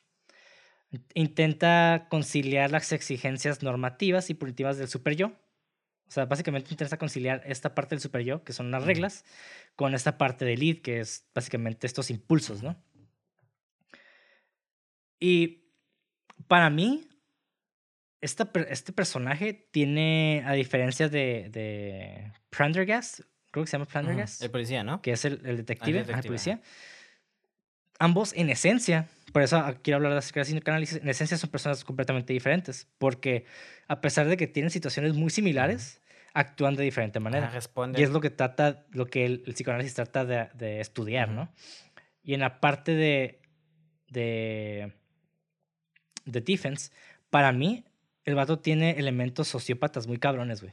Intenta 1.14 2.06
conciliar 2.10 2.70
las 2.70 2.92
exigencias 2.92 3.62
normativas 3.62 4.30
y 4.30 4.34
punitivas 4.34 4.76
del 4.76 4.88
super 4.88 5.14
yo. 5.14 5.28
O 5.28 6.12
sea, 6.12 6.24
básicamente 6.26 6.72
intenta 6.72 6.96
conciliar 6.96 7.42
esta 7.46 7.74
parte 7.74 7.94
del 7.94 8.00
super 8.00 8.22
yo, 8.22 8.42
que 8.42 8.52
son 8.52 8.72
las 8.72 8.84
reglas, 8.84 9.24
con 9.76 9.94
esta 9.94 10.18
parte 10.18 10.44
del 10.44 10.62
id, 10.62 10.82
que 10.82 10.98
es 10.98 11.28
básicamente 11.32 11.86
estos 11.86 12.10
impulsos, 12.10 12.64
¿no? 12.64 12.82
Y 15.20 15.70
para 16.48 16.68
mí, 16.70 17.08
este 18.20 18.92
personaje 18.92 19.68
tiene, 19.70 20.42
a 20.46 20.54
diferencia 20.54 21.08
de, 21.08 21.48
de 21.50 22.32
Prendergast, 22.50 23.20
creo 23.50 23.64
que 23.64 23.70
se 23.70 23.76
llama 23.76 23.86
Prendergast. 23.86 24.42
El 24.42 24.50
policía, 24.50 24.82
¿no? 24.82 25.00
Que 25.02 25.12
es 25.12 25.24
el, 25.24 25.40
el 25.44 25.58
detective, 25.58 26.00
el, 26.00 26.22
policía. 26.22 26.60
Ambos, 28.00 28.32
en 28.34 28.50
esencia, 28.50 29.08
por 29.32 29.42
eso 29.42 29.62
quiero 29.82 29.98
hablar 29.98 30.12
de 30.12 30.18
acerca 30.18 30.42
análisis, 30.72 31.00
en 31.00 31.08
esencia 31.08 31.36
son 31.36 31.50
personas 31.50 31.84
completamente 31.84 32.32
diferentes, 32.32 32.88
porque 32.98 33.44
a 33.86 34.00
pesar 34.00 34.26
de 34.26 34.36
que 34.36 34.46
tienen 34.46 34.70
situaciones 34.70 35.14
muy 35.14 35.30
similares, 35.30 36.00
actúan 36.32 36.76
de 36.76 36.84
diferente 36.84 37.20
manera. 37.20 37.52
Y 37.96 38.02
es 38.02 38.10
lo 38.10 38.20
que 38.20 38.30
trata, 38.30 38.86
lo 38.90 39.06
que 39.06 39.26
el, 39.26 39.42
psicoanálisis 39.42 39.94
trata 39.94 40.24
de, 40.24 40.80
estudiar, 40.80 41.28
¿no? 41.28 41.52
Y 42.22 42.34
en 42.34 42.40
la 42.40 42.60
parte 42.60 42.94
de, 42.94 43.40
de, 44.08 44.92
de 46.24 46.40
defense, 46.40 46.90
para 47.30 47.52
mí, 47.52 47.84
el 48.24 48.34
vato 48.34 48.58
tiene 48.58 48.92
elementos 48.92 49.48
sociópatas 49.48 50.06
muy 50.06 50.18
cabrones, 50.18 50.62
güey. 50.62 50.72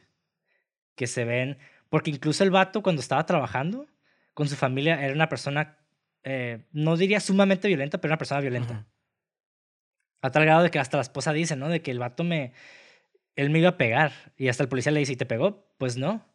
Que 0.96 1.08
se 1.08 1.26
ven, 1.26 1.58
porque 1.90 2.10
incluso 2.10 2.44
el 2.44 2.52
vato 2.52 2.82
cuando 2.82 3.02
estaba 3.02 3.26
trabajando 3.26 3.88
con 4.34 4.48
su 4.48 4.56
familia 4.56 5.04
era 5.04 5.14
una 5.14 5.30
persona, 5.30 5.78
eh, 6.30 6.66
no 6.74 6.98
diría 6.98 7.22
sumamente 7.22 7.70
violenta, 7.70 8.02
pero 8.02 8.12
una 8.12 8.18
persona 8.18 8.42
violenta. 8.42 8.86
A 10.22 10.30
tal 10.30 10.44
grado 10.44 10.62
de 10.64 10.70
que 10.70 10.78
hasta 10.78 10.98
la 10.98 11.02
esposa 11.02 11.32
dice, 11.32 11.56
¿no? 11.56 11.70
De 11.70 11.82
que 11.82 11.90
el 11.90 12.00
vato 12.00 12.26
me, 12.26 12.52
él 13.38 13.50
me 13.50 13.60
iba 13.60 13.70
a 13.70 13.78
pegar. 13.78 14.12
Y 14.36 14.50
hasta 14.50 14.62
el 14.62 14.68
policía 14.68 14.92
le 14.92 15.00
dice, 15.00 15.14
¿y 15.14 15.16
te 15.16 15.26
pegó? 15.26 15.72
Pues 15.78 15.96
no. 15.96 16.26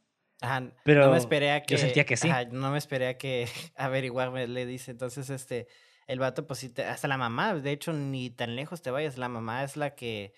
Ajá, 0.41 0.63
pero 0.83 1.05
no 1.05 1.13
me 1.13 1.19
esperé 1.19 1.51
a 1.51 1.63
que... 1.63 1.75
Yo 1.75 1.79
sentía 1.79 2.07
que 2.07 2.17
sí. 2.17 2.31
no 2.53 2.71
me 2.71 2.79
esperé 2.79 3.09
a 3.09 3.19
que 3.19 3.47
averiguarme, 3.77 4.49
le 4.49 4.65
dice. 4.65 4.93
Entonces, 4.93 5.29
este, 5.29 5.69
el 6.07 6.19
vato, 6.19 6.47
pues 6.47 6.61
sí, 6.61 6.73
hasta 6.89 7.07
la 7.07 7.19
mamá, 7.19 7.55
de 7.55 7.71
hecho, 7.71 7.93
ni 7.93 8.31
tan 8.31 8.57
lejos 8.57 8.81
te 8.81 8.91
vayas, 8.91 9.19
la 9.19 9.29
mamá 9.29 9.63
es 9.63 9.77
la 9.77 9.95
que... 9.95 10.33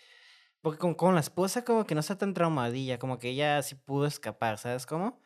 Porque 0.63 0.79
con, 0.79 0.95
con 0.95 1.15
la 1.15 1.21
esposa 1.21 1.65
como 1.65 1.87
que 1.87 1.95
no 1.95 2.01
está 2.01 2.19
tan 2.19 2.35
traumadilla, 2.35 2.99
como 2.99 3.21
que 3.21 3.29
ella 3.29 3.63
sí 3.63 3.77
pudo 3.77 4.07
escapar, 4.07 4.59
¿sabes 4.59 4.85
cómo? 4.85 5.21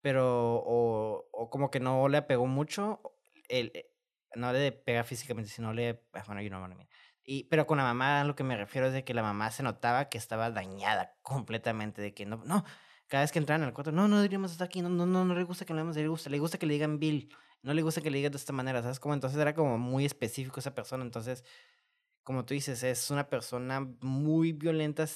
Pero, 0.00 0.62
o, 0.64 1.28
o 1.32 1.50
como 1.50 1.70
que 1.70 1.80
no 1.80 2.08
le 2.08 2.16
apegó 2.16 2.46
mucho, 2.46 3.02
eh, 3.48 3.90
no 4.34 4.52
le 4.52 4.72
pega 4.72 5.04
físicamente, 5.04 5.50
sino 5.50 5.72
le... 5.72 6.04
Ah, 6.12 6.24
bueno, 6.26 6.42
yo 6.42 6.50
no, 6.50 6.60
bueno, 6.60 6.76
y, 7.24 7.44
pero 7.44 7.66
con 7.66 7.76
la 7.78 7.84
mamá 7.84 8.24
lo 8.24 8.34
que 8.34 8.42
me 8.44 8.56
refiero 8.56 8.86
es 8.86 8.92
de 8.94 9.04
que 9.04 9.12
la 9.14 9.22
mamá 9.22 9.50
se 9.50 9.62
notaba 9.62 10.08
que 10.08 10.16
estaba 10.18 10.50
dañada 10.50 11.18
completamente, 11.22 12.00
de 12.00 12.14
que 12.14 12.24
no, 12.26 12.38
no, 12.44 12.64
cada 13.06 13.22
vez 13.24 13.32
que 13.32 13.38
entraban 13.38 13.64
al 13.64 13.74
cuarto, 13.74 13.92
no, 13.92 14.08
no 14.08 14.22
diríamos 14.22 14.52
hasta 14.52 14.64
aquí, 14.64 14.80
no, 14.80 14.88
no, 14.88 15.04
no, 15.06 15.24
no 15.24 15.34
le 15.34 15.44
gusta 15.44 15.64
que 15.66 15.74
le 15.74 15.84
le 15.84 16.08
gusta, 16.08 16.30
le 16.30 16.38
gusta 16.38 16.58
que 16.58 16.66
le 16.66 16.74
digan 16.74 16.98
Bill, 16.98 17.34
no 17.62 17.74
le 17.74 17.82
gusta 17.82 18.00
que 18.00 18.10
le 18.10 18.16
digan 18.18 18.32
de 18.32 18.38
esta 18.38 18.52
manera, 18.54 18.80
¿sabes? 18.82 18.98
Como 19.00 19.14
entonces 19.14 19.38
era 19.38 19.54
como 19.54 19.76
muy 19.78 20.04
específico 20.06 20.60
esa 20.60 20.74
persona, 20.74 21.04
entonces, 21.04 21.44
como 22.22 22.44
tú 22.44 22.54
dices, 22.54 22.82
es 22.82 23.10
una 23.10 23.28
persona 23.28 23.80
muy 24.00 24.52
violenta, 24.52 25.06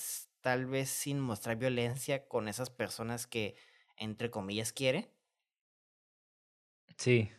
tal 0.40 0.66
vez 0.66 0.90
sin 0.90 1.20
mostrar 1.20 1.56
violencia 1.56 2.28
con 2.28 2.48
esas 2.48 2.70
personas 2.70 3.26
que, 3.26 3.56
entre 3.96 4.30
comillas, 4.30 4.72
quiere. 4.72 5.14
Sí. 6.98 7.30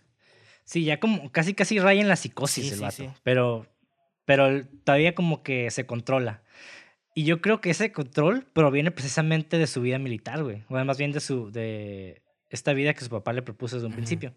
Sí, 0.65 0.83
ya 0.85 0.99
como 0.99 1.31
casi 1.31 1.53
casi 1.53 1.79
raya 1.79 2.01
en 2.01 2.07
la 2.07 2.15
psicosis 2.15 2.71
el 2.71 2.79
vato. 2.79 3.13
Pero 3.23 3.67
pero 4.25 4.65
todavía 4.83 5.15
como 5.15 5.43
que 5.43 5.69
se 5.71 5.85
controla. 5.85 6.41
Y 7.15 7.25
yo 7.25 7.41
creo 7.41 7.61
que 7.61 7.69
ese 7.69 7.91
control 7.91 8.45
proviene 8.53 8.91
precisamente 8.91 9.57
de 9.57 9.67
su 9.67 9.81
vida 9.81 9.99
militar, 9.99 10.43
güey. 10.43 10.63
O 10.69 10.83
más 10.83 10.97
bien 10.97 11.11
de, 11.11 11.19
su, 11.19 11.51
de 11.51 12.23
esta 12.49 12.73
vida 12.73 12.93
que 12.93 13.03
su 13.03 13.09
papá 13.09 13.33
le 13.33 13.43
propuso 13.43 13.75
desde 13.75 13.87
un 13.87 13.93
principio. 13.93 14.33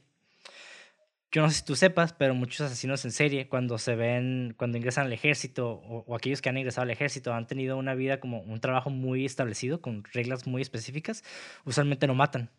Yo 1.32 1.42
no 1.42 1.50
sé 1.50 1.58
si 1.58 1.64
tú 1.64 1.74
sepas, 1.74 2.12
pero 2.12 2.34
muchos 2.34 2.60
asesinos 2.60 3.04
en 3.04 3.12
serie, 3.12 3.48
cuando 3.48 3.78
se 3.78 3.94
ven, 3.94 4.54
cuando 4.56 4.78
ingresan 4.78 5.06
al 5.06 5.12
ejército, 5.12 5.70
o, 5.70 6.04
o, 6.06 6.14
aquellos 6.14 6.40
que 6.40 6.48
han 6.48 6.56
ingresado 6.56 6.82
al 6.82 6.90
ejército, 6.90 7.32
han 7.34 7.46
tenido 7.46 7.76
una 7.76 7.94
vida 7.94 8.20
como 8.20 8.40
un 8.40 8.60
trabajo 8.60 8.90
muy 8.90 9.24
establecido, 9.24 9.80
con 9.80 10.04
reglas 10.12 10.46
muy 10.46 10.62
específicas, 10.62 11.24
usualmente 11.64 12.06
no 12.06 12.14
matan. 12.14 12.50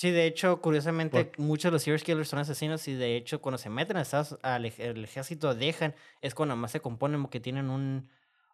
Sí, 0.00 0.12
de 0.12 0.24
hecho, 0.24 0.62
curiosamente, 0.62 1.30
muchos 1.36 1.64
de 1.64 1.72
los 1.72 1.82
serial 1.82 2.02
killers 2.02 2.30
son 2.30 2.38
asesinos 2.38 2.88
y 2.88 2.94
de 2.94 3.16
hecho 3.16 3.42
cuando 3.42 3.58
se 3.58 3.68
meten 3.68 3.98
al, 3.98 4.64
ejército 4.64 5.54
dejan, 5.54 5.94
es 6.22 6.34
cuando 6.34 6.56
más 6.56 6.70
se 6.70 6.80
componen 6.80 7.20
porque 7.20 7.38
tienen 7.38 7.68
un, 7.68 8.08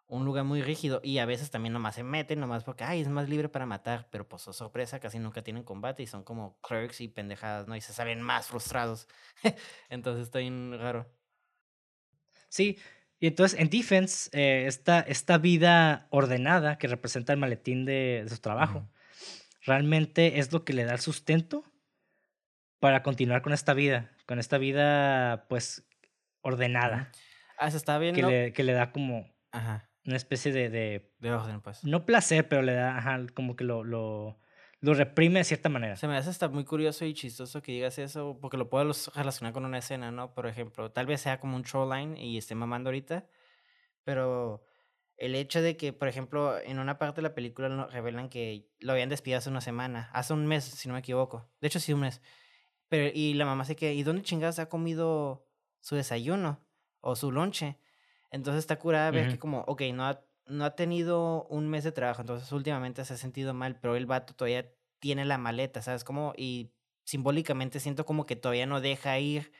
un 0.07 0.25
lugar 0.25 0.43
muy 0.43 0.61
rígido 0.61 0.99
y 1.01 1.19
a 1.19 1.25
veces 1.25 1.49
también 1.49 1.71
nomás 1.71 1.95
se 1.95 2.03
meten, 2.03 2.41
nomás 2.41 2.65
porque, 2.65 2.83
ay, 2.83 2.99
es 2.99 3.07
más 3.07 3.29
libre 3.29 3.47
para 3.47 3.65
matar, 3.65 4.09
pero 4.11 4.27
pues 4.27 4.45
oh, 4.49 4.51
sorpresa, 4.51 4.99
casi 4.99 5.19
nunca 5.19 5.41
tienen 5.41 5.63
combate 5.63 6.03
y 6.03 6.07
son 6.07 6.21
como 6.21 6.59
clerks 6.59 6.99
y 6.99 7.07
pendejadas, 7.07 7.65
¿no? 7.65 7.77
Y 7.77 7.79
se 7.79 7.93
salen 7.93 8.21
más 8.21 8.47
frustrados. 8.47 9.07
entonces 9.89 10.23
está 10.23 10.39
bien 10.39 10.77
raro. 10.77 11.09
Sí, 12.49 12.77
y 13.21 13.27
entonces 13.27 13.57
en 13.57 13.69
Defense, 13.69 14.29
eh, 14.37 14.67
esta, 14.67 14.99
esta 14.99 15.37
vida 15.37 16.07
ordenada 16.09 16.77
que 16.77 16.87
representa 16.89 17.31
el 17.31 17.39
maletín 17.39 17.85
de, 17.85 18.25
su 18.27 18.37
trabajo 18.39 18.89
realmente 19.67 20.39
es 20.39 20.51
lo 20.51 20.65
que 20.65 20.73
le 20.73 20.85
da 20.85 20.93
el 20.93 20.99
sustento 20.99 21.63
para 22.79 23.03
continuar 23.03 23.41
con 23.41 23.53
esta 23.53 23.73
vida, 23.73 24.11
con 24.25 24.39
esta 24.39 24.57
vida 24.57 25.45
pues 25.49 25.87
ordenada. 26.41 27.11
Ah, 27.59 27.69
se 27.69 27.77
está 27.77 27.99
viendo. 27.99 28.19
Que 28.19 28.25
le, 28.25 28.53
que 28.53 28.63
le 28.63 28.73
da 28.73 28.91
como 28.91 29.35
una 30.05 30.15
especie 30.15 30.51
de, 30.51 30.69
de, 30.69 31.11
de... 31.19 31.31
orden, 31.31 31.61
pues. 31.61 31.83
No 31.83 32.05
placer, 32.05 32.47
pero 32.47 32.61
le 32.61 32.73
da, 32.73 32.97
ajá, 32.97 33.19
como 33.33 33.55
que 33.55 33.63
lo, 33.63 33.83
lo, 33.83 34.39
lo 34.79 34.93
reprime 34.93 35.39
de 35.39 35.43
cierta 35.43 35.67
manera. 35.67 35.95
Se 35.97 36.07
me 36.07 36.15
hace 36.15 36.29
hasta 36.29 36.47
muy 36.47 36.63
curioso 36.63 37.03
y 37.03 37.13
chistoso 37.13 37.61
que 37.61 37.73
digas 37.73 37.97
eso, 37.97 38.37
porque 38.39 38.57
lo 38.57 38.69
puedo 38.69 38.91
relacionar 39.15 39.53
con 39.53 39.65
una 39.65 39.79
escena, 39.79 40.11
¿no? 40.11 40.33
Por 40.33 40.47
ejemplo, 40.47 40.91
tal 40.91 41.07
vez 41.07 41.21
sea 41.21 41.39
como 41.39 41.55
un 41.57 41.63
troll 41.63 41.89
line 41.93 42.23
y 42.23 42.37
esté 42.37 42.55
mamando 42.55 42.89
ahorita, 42.89 43.25
pero 44.03 44.63
el 45.17 45.35
hecho 45.35 45.61
de 45.61 45.75
que, 45.77 45.93
por 45.93 46.07
ejemplo, 46.07 46.59
en 46.59 46.79
una 46.79 46.99
parte 46.99 47.17
de 47.17 47.23
la 47.23 47.33
película 47.35 47.87
revelan 47.87 48.29
que 48.29 48.69
lo 48.79 48.93
habían 48.93 49.09
despedido 49.09 49.39
hace 49.39 49.49
una 49.49 49.61
semana, 49.61 50.09
hace 50.13 50.33
un 50.33 50.45
mes, 50.45 50.63
si 50.63 50.87
no 50.87 50.93
me 50.93 50.99
equivoco. 50.99 51.49
De 51.59 51.67
hecho, 51.67 51.79
sí, 51.79 51.91
un 51.91 52.01
mes. 52.01 52.21
Pero, 52.87 53.11
y 53.13 53.33
la 53.33 53.45
mamá 53.45 53.65
se 53.65 53.75
queda, 53.75 53.91
¿y 53.91 54.03
dónde 54.03 54.21
chingados 54.21 54.59
ha 54.59 54.69
comido 54.69 55.47
su 55.81 55.95
desayuno 55.95 56.63
o 57.01 57.15
su 57.15 57.31
lonche? 57.31 57.77
Entonces 58.31 58.59
está 58.59 58.77
curada 58.77 59.11
ver 59.11 59.29
que 59.29 59.39
como, 59.39 59.61
ok, 59.61 59.81
no 59.93 60.05
ha, 60.05 60.21
no 60.45 60.65
ha 60.65 60.75
tenido 60.75 61.45
un 61.45 61.67
mes 61.67 61.83
de 61.83 61.91
trabajo, 61.91 62.21
entonces 62.21 62.51
últimamente 62.51 63.03
se 63.03 63.13
ha 63.13 63.17
sentido 63.17 63.53
mal, 63.53 63.79
pero 63.79 63.95
el 63.95 64.05
vato 64.05 64.35
todavía 64.35 64.71
tiene 64.99 65.25
la 65.25 65.37
maleta, 65.37 65.81
¿sabes? 65.81 66.03
Como, 66.03 66.33
y 66.37 66.71
simbólicamente 67.03 67.79
siento 67.79 68.05
como 68.05 68.25
que 68.25 68.35
todavía 68.35 68.65
no 68.65 68.81
deja 68.81 69.17
ir, 69.19 69.51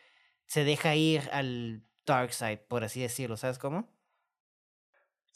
se 0.45 0.63
deja 0.63 0.95
ir 0.95 1.29
al 1.31 1.83
dark 2.05 2.33
side, 2.33 2.57
por 2.57 2.83
así 2.83 3.01
decirlo, 3.01 3.37
¿sabes 3.37 3.57
cómo? 3.57 3.89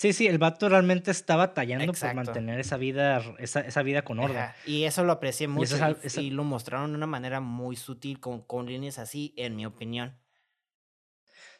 Sí, 0.02 0.14
sí, 0.14 0.26
el 0.26 0.40
vato 0.40 0.68
realmente 0.68 1.12
está 1.12 1.36
batallando 1.36 1.94
por 1.94 2.16
mantener 2.16 2.60
esa 2.60 2.76
vida, 2.76 3.22
esa, 3.38 3.60
esa 3.60 3.84
vida 3.84 4.02
con 4.02 4.18
orden. 4.18 4.46
Y 4.66 4.86
eso 4.86 5.04
lo 5.04 5.12
aprecié 5.12 5.48
mucho 5.48 5.78
y, 6.18 6.32
lo 6.32 6.44
mostraron 6.44 6.90
de 6.90 6.98
una 6.98 7.06
manera 7.06 7.40
muy 7.40 7.76
sutil, 7.76 8.20
con, 8.20 8.42
con 8.42 8.66
líneas 8.66 8.98
así, 8.98 9.32
en 9.38 9.56
mi 9.56 9.64
opinión. 9.64 10.18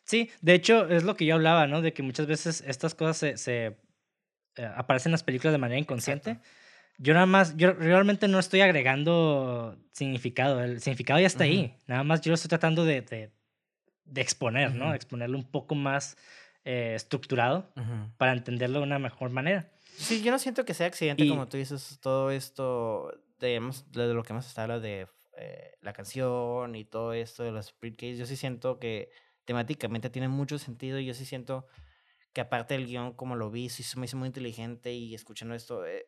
Sí, 0.06 0.32
de 0.42 0.56
hecho, 0.56 0.90
es 0.90 1.04
lo 1.04 1.16
que 1.16 1.28
yo 1.28 1.36
hablaba, 1.36 1.68
¿no? 1.68 1.84
De 1.84 1.94
que 1.94 2.02
muchas 2.02 2.26
veces 2.26 2.64
estas 2.66 2.96
cosas 2.96 3.18
se, 3.18 3.38
se 3.38 3.78
eh, 4.56 4.72
aparecen 4.76 5.12
en 5.12 5.14
las 5.14 5.24
películas 5.24 5.52
de 5.52 5.60
manera 5.60 5.80
inconsciente. 5.80 6.40
Yo 6.98 7.14
nada 7.14 7.28
más, 7.28 7.56
yo 7.58 7.74
realmente 7.74 8.28
no 8.28 8.40
estoy 8.40 8.62
agregando 8.62 9.78
significado, 9.92 10.64
el 10.64 10.82
significado 10.82 11.20
ya 11.20 11.28
está 11.28 11.44
ahí. 11.44 11.78
Nada 11.86 12.04
más 12.04 12.22
yo 12.22 12.32
lo 12.32 12.34
estoy 12.34 12.50
tratando 12.50 12.86
de, 12.86 13.02
de, 13.02 13.32
de 14.04 14.22
exponer, 14.22 14.74
¿no? 14.74 14.96
Exponerlo 14.96 15.38
un 15.38 15.46
poco 15.46 15.76
más 15.76 16.18
eh, 16.64 16.94
estructurado 16.96 17.72
para 18.18 18.34
entenderlo 18.34 18.80
de 18.80 18.86
una 18.86 19.00
mejor 19.00 19.30
manera. 19.30 19.72
Sí, 19.98 20.22
yo 20.22 20.32
no 20.32 20.40
siento 20.40 20.66
que 20.66 20.74
sea 20.74 20.88
accidente, 20.88 21.28
como 21.28 21.48
tú 21.48 21.58
dices, 21.58 22.00
todo 22.02 22.32
esto 22.32 23.12
de, 23.40 23.62
de 23.92 24.14
lo 24.14 24.24
que 24.24 24.34
hemos 24.34 24.48
estado 24.48 24.80
de 24.80 25.08
eh, 25.38 25.78
la 25.82 25.94
canción 25.94 26.76
y 26.76 26.86
todo 26.86 27.14
esto 27.14 27.44
de 27.44 27.52
los 27.52 27.68
split 27.68 28.00
Yo 28.16 28.26
sí 28.26 28.36
siento 28.36 28.80
que 28.80 29.10
temáticamente 29.46 30.10
tiene 30.10 30.28
mucho 30.28 30.60
sentido 30.60 31.00
y 31.00 31.06
yo 31.06 31.14
sí 31.14 31.26
siento 31.26 31.68
que 32.34 32.42
aparte 32.42 32.76
del 32.76 32.86
guion, 32.86 33.14
como 33.14 33.36
lo 33.36 33.50
vi, 33.52 33.70
sí 33.70 33.84
me 33.98 34.06
hizo 34.06 34.18
muy 34.18 34.28
inteligente 34.28 34.94
y 34.94 35.14
escuchando 35.16 35.54
esto, 35.56 35.86
eh, 35.86 36.06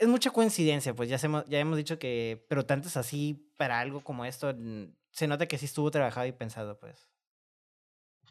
es 0.00 0.08
mucha 0.08 0.30
coincidencia, 0.30 0.94
pues 0.94 1.08
ya, 1.08 1.18
hemos, 1.22 1.44
ya 1.46 1.58
hemos 1.58 1.76
dicho 1.76 1.98
que, 1.98 2.44
pero 2.48 2.64
tanto 2.64 2.88
es 2.88 2.96
así 2.96 3.52
para 3.56 3.80
algo 3.80 4.02
como 4.02 4.24
esto, 4.24 4.54
se 5.10 5.28
nota 5.28 5.46
que 5.46 5.58
sí 5.58 5.66
estuvo 5.66 5.90
trabajado 5.90 6.26
y 6.26 6.32
pensado, 6.32 6.78
pues. 6.78 7.08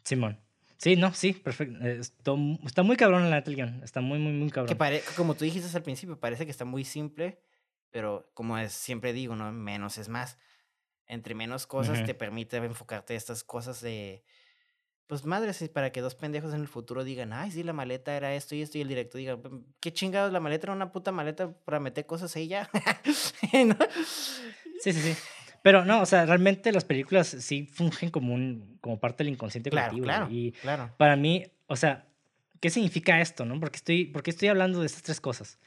Simón. 0.04 0.40
Sí, 0.80 0.96
no, 0.96 1.12
sí, 1.12 1.34
perfecto. 1.34 1.78
está 1.84 2.82
muy 2.82 2.96
cabrón 2.96 3.24
en 3.24 3.30
la 3.30 3.42
guion. 3.42 3.82
Está 3.84 4.00
muy, 4.00 4.18
muy, 4.18 4.32
muy 4.32 4.50
cabrón. 4.50 4.78
Que 4.78 5.02
como 5.14 5.34
tú 5.34 5.44
dijiste 5.44 5.76
al 5.76 5.82
principio, 5.82 6.18
parece 6.18 6.46
que 6.46 6.50
está 6.50 6.64
muy 6.64 6.84
simple, 6.86 7.38
pero 7.90 8.30
como 8.32 8.56
es, 8.56 8.72
siempre 8.72 9.12
digo, 9.12 9.36
¿no? 9.36 9.52
Menos 9.52 9.98
es 9.98 10.08
más. 10.08 10.38
Entre 11.06 11.34
menos 11.34 11.66
cosas 11.66 12.04
te 12.06 12.14
permite 12.14 12.56
enfocarte 12.56 13.12
a 13.12 13.16
estas 13.18 13.44
cosas 13.44 13.82
de. 13.82 14.24
Pues 15.06 15.26
madres, 15.26 15.68
para 15.68 15.92
que 15.92 16.00
dos 16.00 16.14
pendejos 16.14 16.54
en 16.54 16.60
el 16.60 16.68
futuro 16.68 17.04
digan, 17.04 17.34
ay, 17.34 17.50
sí, 17.50 17.62
la 17.62 17.72
maleta 17.74 18.16
era 18.16 18.32
esto 18.34 18.54
y 18.54 18.62
esto, 18.62 18.78
y 18.78 18.80
el 18.80 18.88
director 18.88 19.18
diga, 19.18 19.38
qué 19.80 19.92
chingados, 19.92 20.32
la 20.32 20.38
maleta 20.38 20.66
era 20.66 20.72
una 20.72 20.92
puta 20.92 21.10
maleta 21.10 21.52
para 21.64 21.80
meter 21.80 22.06
cosas 22.06 22.34
ahí 22.36 22.48
ya. 22.48 22.70
Sí, 24.82 24.94
sí, 24.94 25.00
sí. 25.12 25.16
Pero 25.62 25.84
no, 25.84 26.00
o 26.00 26.06
sea, 26.06 26.24
realmente 26.26 26.72
las 26.72 26.84
películas 26.84 27.28
sí 27.28 27.66
fungen 27.66 28.10
como, 28.10 28.34
un, 28.34 28.78
como 28.80 28.98
parte 28.98 29.24
del 29.24 29.32
inconsciente 29.32 29.70
colectivo. 29.70 30.04
Claro, 30.04 30.28
y 30.30 30.52
claro. 30.52 30.94
para 30.96 31.16
mí, 31.16 31.46
o 31.66 31.76
sea, 31.76 32.06
¿qué 32.60 32.70
significa 32.70 33.20
esto, 33.20 33.44
no? 33.44 33.58
Porque 33.60 33.76
estoy, 33.76 34.06
porque 34.06 34.30
estoy 34.30 34.48
hablando 34.48 34.80
de 34.80 34.86
estas 34.86 35.02
tres 35.02 35.20
cosas. 35.20 35.58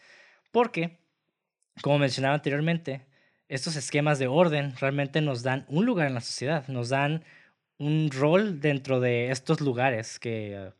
Porque, 0.51 0.99
como 1.81 1.99
mencionaba 1.99 2.35
anteriormente, 2.35 3.05
estos 3.47 3.75
esquemas 3.75 4.19
de 4.19 4.27
orden 4.27 4.75
realmente 4.77 5.21
nos 5.21 5.43
dan 5.43 5.65
un 5.67 5.85
lugar 5.85 6.07
en 6.07 6.15
la 6.15 6.21
sociedad, 6.21 6.67
nos 6.67 6.89
dan 6.89 7.23
un 7.77 8.09
rol 8.11 8.59
dentro 8.59 8.99
de 8.99 9.29
estos 9.29 9.61
lugares 9.61 10.19
que, 10.19 10.71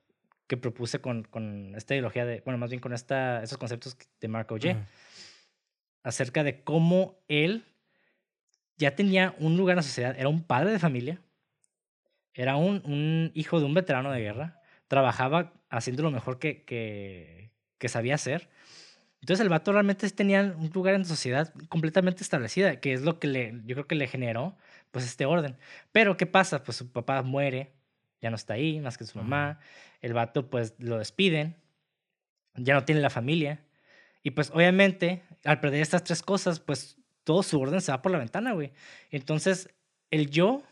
que 0.47 0.57
propuse 0.57 0.99
con, 0.99 1.23
con 1.23 1.73
esta 1.75 1.93
ideología 1.93 2.25
de, 2.25 2.41
bueno, 2.45 2.57
más 2.57 2.69
bien 2.69 2.79
con 2.79 2.93
esta, 2.93 3.43
estos 3.43 3.57
conceptos 3.57 3.97
de 4.19 4.27
Marco 4.27 4.55
J. 4.55 4.77
acerca 6.03 6.43
de 6.43 6.63
cómo 6.63 7.19
él 7.27 7.65
ya 8.77 8.95
tenía 8.95 9.35
un 9.39 9.57
lugar 9.57 9.73
en 9.73 9.77
la 9.77 9.83
sociedad, 9.83 10.15
era 10.17 10.29
un 10.29 10.43
padre 10.43 10.71
de 10.71 10.79
familia, 10.79 11.21
era 12.33 12.55
un, 12.55 12.81
un 12.85 13.31
hijo 13.33 13.59
de 13.59 13.65
un 13.65 13.73
veterano 13.73 14.11
de 14.11 14.21
guerra, 14.21 14.61
trabajaba 14.87 15.53
haciendo 15.69 16.03
lo 16.03 16.11
mejor 16.11 16.39
que, 16.39 16.63
que, 16.63 17.51
que 17.77 17.89
sabía 17.89 18.15
hacer. 18.15 18.49
Entonces 19.21 19.41
el 19.41 19.49
vato 19.49 19.71
realmente 19.71 20.09
tenía 20.09 20.41
un 20.57 20.69
lugar 20.73 20.95
en 20.95 21.01
la 21.01 21.07
sociedad 21.07 21.53
completamente 21.69 22.23
establecida, 22.23 22.79
que 22.81 22.93
es 22.93 23.03
lo 23.03 23.19
que 23.19 23.27
le, 23.27 23.61
yo 23.65 23.75
creo 23.75 23.87
que 23.87 23.95
le 23.95 24.07
generó 24.07 24.57
pues 24.91 25.05
este 25.05 25.25
orden. 25.25 25.57
Pero 25.91 26.17
¿qué 26.17 26.25
pasa? 26.25 26.63
Pues 26.63 26.77
su 26.77 26.91
papá 26.91 27.21
muere, 27.21 27.71
ya 28.21 28.29
no 28.29 28.35
está 28.35 28.55
ahí, 28.55 28.79
más 28.79 28.97
que 28.97 29.05
su 29.05 29.17
mamá. 29.17 29.59
El 30.01 30.13
vato 30.13 30.49
pues 30.49 30.75
lo 30.77 30.97
despiden, 30.97 31.55
ya 32.55 32.73
no 32.73 32.83
tiene 32.83 33.01
la 33.01 33.09
familia. 33.09 33.63
Y 34.23 34.31
pues 34.31 34.51
obviamente 34.51 35.23
al 35.45 35.59
perder 35.59 35.81
estas 35.81 36.03
tres 36.03 36.21
cosas, 36.21 36.59
pues 36.59 36.97
todo 37.23 37.43
su 37.43 37.59
orden 37.59 37.81
se 37.81 37.91
va 37.91 38.01
por 38.01 38.11
la 38.11 38.19
ventana, 38.19 38.53
güey. 38.53 38.71
Entonces 39.11 39.69
el 40.11 40.29
yo 40.29 40.63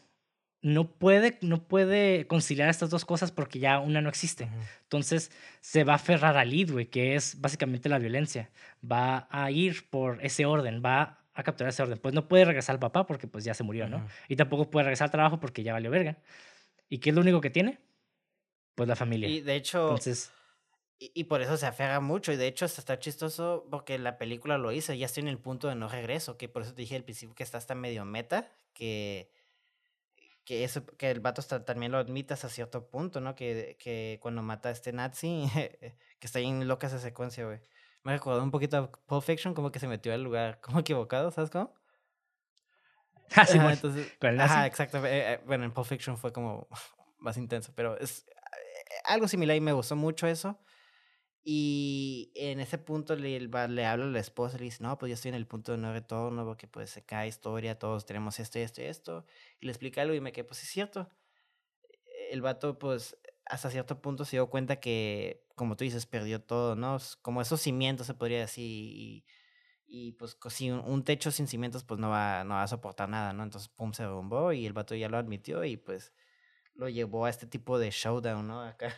no 0.61 0.87
puede, 0.87 1.37
no 1.41 1.63
puede 1.63 2.27
conciliar 2.27 2.69
estas 2.69 2.89
dos 2.89 3.05
cosas 3.05 3.31
porque 3.31 3.59
ya 3.59 3.79
una 3.79 4.01
no 4.01 4.09
existe. 4.09 4.47
Entonces 4.83 5.31
se 5.59 5.83
va 5.83 5.93
a 5.93 5.95
aferrar 5.95 6.37
al 6.37 6.49
lead, 6.49 6.71
güey, 6.71 6.85
que 6.85 7.15
es 7.15 7.41
básicamente 7.41 7.89
la 7.89 7.97
violencia. 7.97 8.49
Va 8.89 9.27
a 9.31 9.49
ir 9.51 9.89
por 9.89 10.23
ese 10.23 10.45
orden, 10.45 10.81
va 10.83 11.25
a 11.33 11.43
capturar 11.43 11.69
ese 11.69 11.81
orden. 11.81 11.97
Pues 11.97 12.13
no 12.13 12.27
puede 12.27 12.45
regresar 12.45 12.75
al 12.75 12.79
papá 12.79 13.07
porque 13.07 13.27
pues 13.27 13.43
ya 13.43 13.53
se 13.53 13.63
murió, 13.63 13.89
¿no? 13.89 14.05
Y 14.27 14.35
tampoco 14.35 14.69
puede 14.69 14.85
regresar 14.85 15.05
al 15.05 15.11
trabajo 15.11 15.39
porque 15.39 15.63
ya 15.63 15.73
valió 15.73 15.89
verga. 15.89 16.17
¿Y 16.89 16.99
qué 16.99 17.09
es 17.09 17.15
lo 17.15 17.21
único 17.21 17.41
que 17.41 17.49
tiene? 17.49 17.79
Pues 18.75 18.87
la 18.87 18.95
familia. 18.95 19.29
Y 19.29 19.41
de 19.41 19.55
hecho... 19.55 19.83
Entonces... 19.83 20.31
Y, 21.03 21.23
por 21.23 21.41
eso 21.41 21.57
se 21.57 21.65
aferra 21.65 21.99
mucho. 21.99 22.31
Y 22.31 22.35
de 22.35 22.45
hecho, 22.45 22.65
hasta 22.65 22.79
está 22.79 22.99
chistoso 22.99 23.65
porque 23.71 23.97
la 23.97 24.19
película 24.19 24.59
lo 24.59 24.71
hizo. 24.71 24.93
Ya 24.93 25.07
estoy 25.07 25.21
en 25.21 25.29
el 25.29 25.39
punto 25.39 25.67
de 25.67 25.73
no 25.73 25.89
regreso. 25.89 26.37
Que 26.37 26.47
por 26.47 26.61
eso 26.61 26.75
te 26.75 26.81
dije 26.83 26.95
al 26.95 27.03
principio 27.03 27.33
que 27.33 27.41
está 27.43 27.57
hasta 27.57 27.73
medio 27.73 28.05
meta. 28.05 28.51
Que 28.73 29.31
que 30.45 30.63
eso 30.63 30.85
que 30.85 31.11
el 31.11 31.19
vato 31.19 31.41
también 31.61 31.91
lo 31.91 31.97
admite 31.97 32.33
hasta 32.33 32.49
cierto 32.49 32.87
punto, 32.87 33.21
¿no? 33.21 33.35
Que, 33.35 33.77
que 33.79 34.19
cuando 34.21 34.41
mata 34.41 34.69
a 34.69 34.71
este 34.71 34.91
nazi, 34.91 35.49
que 36.19 36.27
está 36.27 36.39
bien 36.39 36.67
loca 36.67 36.87
esa 36.87 36.99
secuencia, 36.99 37.45
güey. 37.45 37.59
Me 38.03 38.13
recordó 38.13 38.43
un 38.43 38.51
poquito 38.51 38.77
a 38.77 38.91
Pulp 38.91 39.23
Fiction, 39.23 39.53
como 39.53 39.71
que 39.71 39.79
se 39.79 39.87
metió 39.87 40.13
al 40.13 40.23
lugar 40.23 40.59
como 40.61 40.79
equivocado, 40.79 41.31
¿sabes 41.31 41.49
cómo? 41.49 41.73
Ah, 43.33 43.45
sí, 43.45 43.57
entonces, 43.57 44.11
ajá, 44.39 44.67
exacto. 44.67 44.97
Eh, 45.05 45.33
eh, 45.33 45.39
bueno, 45.45 45.63
en 45.63 45.71
Pulp 45.71 45.87
Fiction 45.87 46.17
fue 46.17 46.33
como 46.33 46.67
más 47.19 47.37
intenso, 47.37 47.71
pero 47.73 47.97
es 47.97 48.25
eh, 48.27 48.33
algo 49.05 49.25
similar 49.29 49.55
y 49.55 49.61
me 49.61 49.71
gustó 49.71 49.95
mucho 49.95 50.27
eso. 50.27 50.59
Y 51.43 52.31
en 52.35 52.59
ese 52.59 52.77
punto 52.77 53.15
le, 53.15 53.39
le 53.39 53.85
habla 53.85 53.91
a 53.91 53.97
la 53.97 54.19
esposa 54.19 54.57
le 54.57 54.65
dice, 54.65 54.83
no, 54.83 54.97
pues 54.99 55.09
ya 55.09 55.15
estoy 55.15 55.29
en 55.29 55.35
el 55.35 55.47
punto 55.47 55.71
de 55.71 55.79
no 55.79 55.91
retorno, 55.91 56.45
porque 56.45 56.67
pues 56.67 57.01
cae 57.05 57.27
historia, 57.27 57.79
todos 57.79 58.05
tenemos 58.05 58.39
esto 58.39 58.59
y 58.59 58.61
esto 58.61 58.81
y 58.81 58.85
esto. 58.85 59.25
Y 59.59 59.65
le 59.65 59.71
explica 59.71 60.01
algo 60.03 60.13
y 60.13 60.21
me 60.21 60.31
quedé, 60.31 60.43
pues 60.43 60.61
es 60.61 60.69
cierto. 60.69 61.09
El 62.29 62.41
vato, 62.41 62.77
pues, 62.77 63.17
hasta 63.45 63.71
cierto 63.71 64.01
punto 64.01 64.23
se 64.25 64.37
dio 64.37 64.49
cuenta 64.49 64.79
que, 64.79 65.45
como 65.55 65.75
tú 65.75 65.83
dices, 65.83 66.05
perdió 66.05 66.41
todo, 66.41 66.75
¿no? 66.75 66.97
Como 67.21 67.41
esos 67.41 67.59
cimientos, 67.61 68.07
se 68.07 68.13
podría 68.13 68.39
decir. 68.39 68.65
Y, 68.65 69.25
y 69.87 70.13
pues, 70.13 70.37
si 70.49 70.71
un, 70.71 71.03
techo 71.03 71.31
sin 71.31 71.47
cimientos, 71.47 71.83
pues 71.83 71.99
no 71.99 72.09
va, 72.09 72.43
no 72.43 72.55
va 72.55 72.63
a 72.63 72.67
soportar 72.67 73.09
nada, 73.09 73.33
¿no? 73.33 73.43
Entonces, 73.43 73.69
pum, 73.69 73.93
se 73.93 74.03
derrumbó 74.03 74.53
y 74.53 74.65
el 74.65 74.73
vato 74.73 74.95
ya 74.95 75.09
lo 75.09 75.17
admitió 75.17 75.63
y 75.65 75.77
pues 75.77 76.13
lo 76.75 76.87
llevó 76.89 77.25
a 77.25 77.29
este 77.29 77.47
tipo 77.47 77.79
de 77.79 77.91
showdown, 77.91 78.47
¿no? 78.47 78.61
Acá 78.63 78.95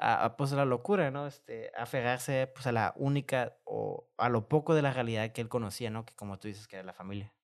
a, 0.00 0.36
pues 0.36 0.52
la 0.52 0.64
locura, 0.64 1.10
¿no? 1.10 1.26
Este, 1.26 1.70
aferrarse 1.76 2.46
pues 2.54 2.66
a 2.66 2.72
la 2.72 2.94
única 2.96 3.56
o 3.64 4.08
a 4.16 4.28
lo 4.28 4.48
poco 4.48 4.74
de 4.74 4.82
la 4.82 4.92
realidad 4.92 5.32
que 5.32 5.42
él 5.42 5.48
conocía, 5.48 5.90
¿no? 5.90 6.06
Que 6.06 6.14
como 6.14 6.38
tú 6.38 6.48
dices 6.48 6.66
que 6.66 6.76
era 6.76 6.84
la 6.84 6.94
familia. 6.94 7.34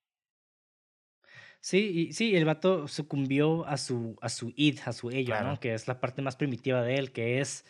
Sí, 1.59 2.07
y, 2.09 2.13
sí, 2.13 2.35
el 2.35 2.45
vato 2.45 2.87
sucumbió 2.87 3.65
a 3.65 3.77
su, 3.77 4.17
a 4.21 4.29
su 4.29 4.53
id, 4.55 4.79
a 4.85 4.93
su 4.93 5.09
ello, 5.09 5.39
¿no? 5.41 5.59
Que 5.59 5.73
es 5.73 5.87
la 5.87 5.99
parte 5.99 6.21
más 6.21 6.35
primitiva 6.35 6.81
de 6.81 6.95
él, 6.95 7.11
que 7.11 7.41
es 7.41 7.65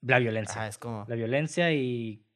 la 0.00 0.18
violencia. 0.18 0.66
Es 0.66 0.78
como... 0.78 1.04
La 1.08 1.14
violencia 1.14 1.72
y 1.72 2.26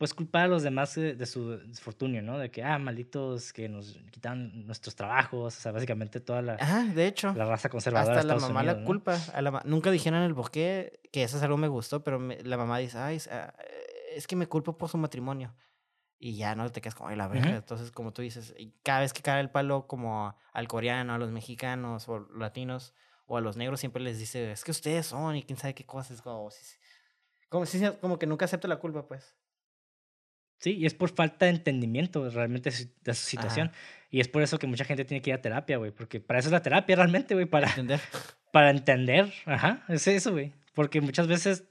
pues 0.00 0.14
culpar 0.14 0.44
a 0.44 0.48
los 0.48 0.62
demás 0.62 0.94
de, 0.94 1.26
su 1.26 1.58
desfortunio, 1.58 2.22
¿no? 2.22 2.38
De 2.38 2.50
que, 2.50 2.64
ah, 2.64 2.78
malditos 2.78 3.52
que 3.52 3.68
nos 3.68 3.98
quitan 4.10 4.64
nuestros 4.66 4.96
trabajos, 4.96 5.58
o 5.58 5.60
sea, 5.60 5.72
básicamente 5.72 6.20
toda 6.20 6.40
la, 6.40 6.54
Ajá, 6.54 6.84
de 6.84 7.06
hecho, 7.06 7.34
la 7.34 7.44
raza 7.44 7.68
conservadora. 7.68 8.20
Hasta 8.20 8.34
la 8.34 8.40
mamá 8.40 8.62
la 8.62 8.82
culpa. 8.82 9.18
A 9.34 9.42
la, 9.42 9.60
nunca 9.66 9.90
dijeron 9.90 10.22
el 10.22 10.34
porqué, 10.34 11.00
que 11.12 11.22
eso 11.22 11.36
es 11.36 11.42
algo 11.42 11.56
que 11.56 11.60
me 11.60 11.68
gustó, 11.68 12.02
pero 12.02 12.18
la 12.18 12.56
mamá 12.56 12.78
dice, 12.78 12.96
ay, 12.96 13.20
ah, 13.30 13.52
es, 14.16 14.26
que 14.26 14.36
me 14.36 14.46
culpo 14.46 14.78
por 14.78 14.88
su 14.88 14.96
matrimonio. 14.96 15.54
Y 16.18 16.34
ya 16.34 16.54
no 16.54 16.66
te 16.72 16.80
quedas 16.80 16.94
como, 16.94 17.10
ay, 17.10 17.16
la 17.16 17.28
verga. 17.28 17.56
Entonces, 17.56 17.90
como 17.90 18.14
tú 18.14 18.22
dices, 18.22 18.54
cada 18.82 19.00
vez 19.00 19.12
que 19.12 19.20
cae 19.20 19.42
el 19.42 19.50
palo 19.50 19.86
como 19.86 20.34
al 20.54 20.66
coreano, 20.66 21.12
a 21.12 21.18
los 21.18 21.30
mexicanos 21.30 22.08
o 22.08 22.20
latinos 22.38 22.94
o 23.26 23.36
a 23.36 23.42
los 23.42 23.58
negros, 23.58 23.80
siempre 23.80 24.02
les 24.02 24.18
dice, 24.18 24.50
es 24.50 24.64
que 24.64 24.70
ustedes 24.70 25.04
son 25.04 25.36
y 25.36 25.42
quién 25.42 25.58
sabe 25.58 25.74
qué 25.74 25.84
cosas. 25.84 26.22
Como, 26.22 26.48
como, 27.50 27.66
como 28.00 28.18
que 28.18 28.26
nunca 28.26 28.46
acepta 28.46 28.66
la 28.66 28.76
culpa, 28.76 29.06
pues. 29.06 29.36
Sí, 30.60 30.76
y 30.76 30.84
es 30.84 30.92
por 30.92 31.08
falta 31.08 31.46
de 31.46 31.52
entendimiento 31.52 32.28
realmente 32.28 32.70
de 32.70 33.14
su 33.14 33.26
situación. 33.26 33.72
Y 34.10 34.20
es 34.20 34.28
por 34.28 34.42
eso 34.42 34.58
que 34.58 34.66
mucha 34.66 34.84
gente 34.84 35.06
tiene 35.06 35.22
que 35.22 35.30
ir 35.30 35.34
a 35.34 35.40
terapia, 35.40 35.78
güey. 35.78 35.90
Porque 35.90 36.20
para 36.20 36.38
eso 36.38 36.48
es 36.48 36.52
la 36.52 36.60
terapia 36.60 36.96
realmente, 36.96 37.32
güey. 37.32 37.46
Para 37.46 37.68
entender. 37.68 38.00
Para 38.52 38.70
entender. 38.70 39.32
Ajá, 39.46 39.84
es 39.88 40.06
eso, 40.06 40.32
güey. 40.32 40.52
Porque 40.74 41.00
muchas 41.00 41.28
veces 41.28 41.64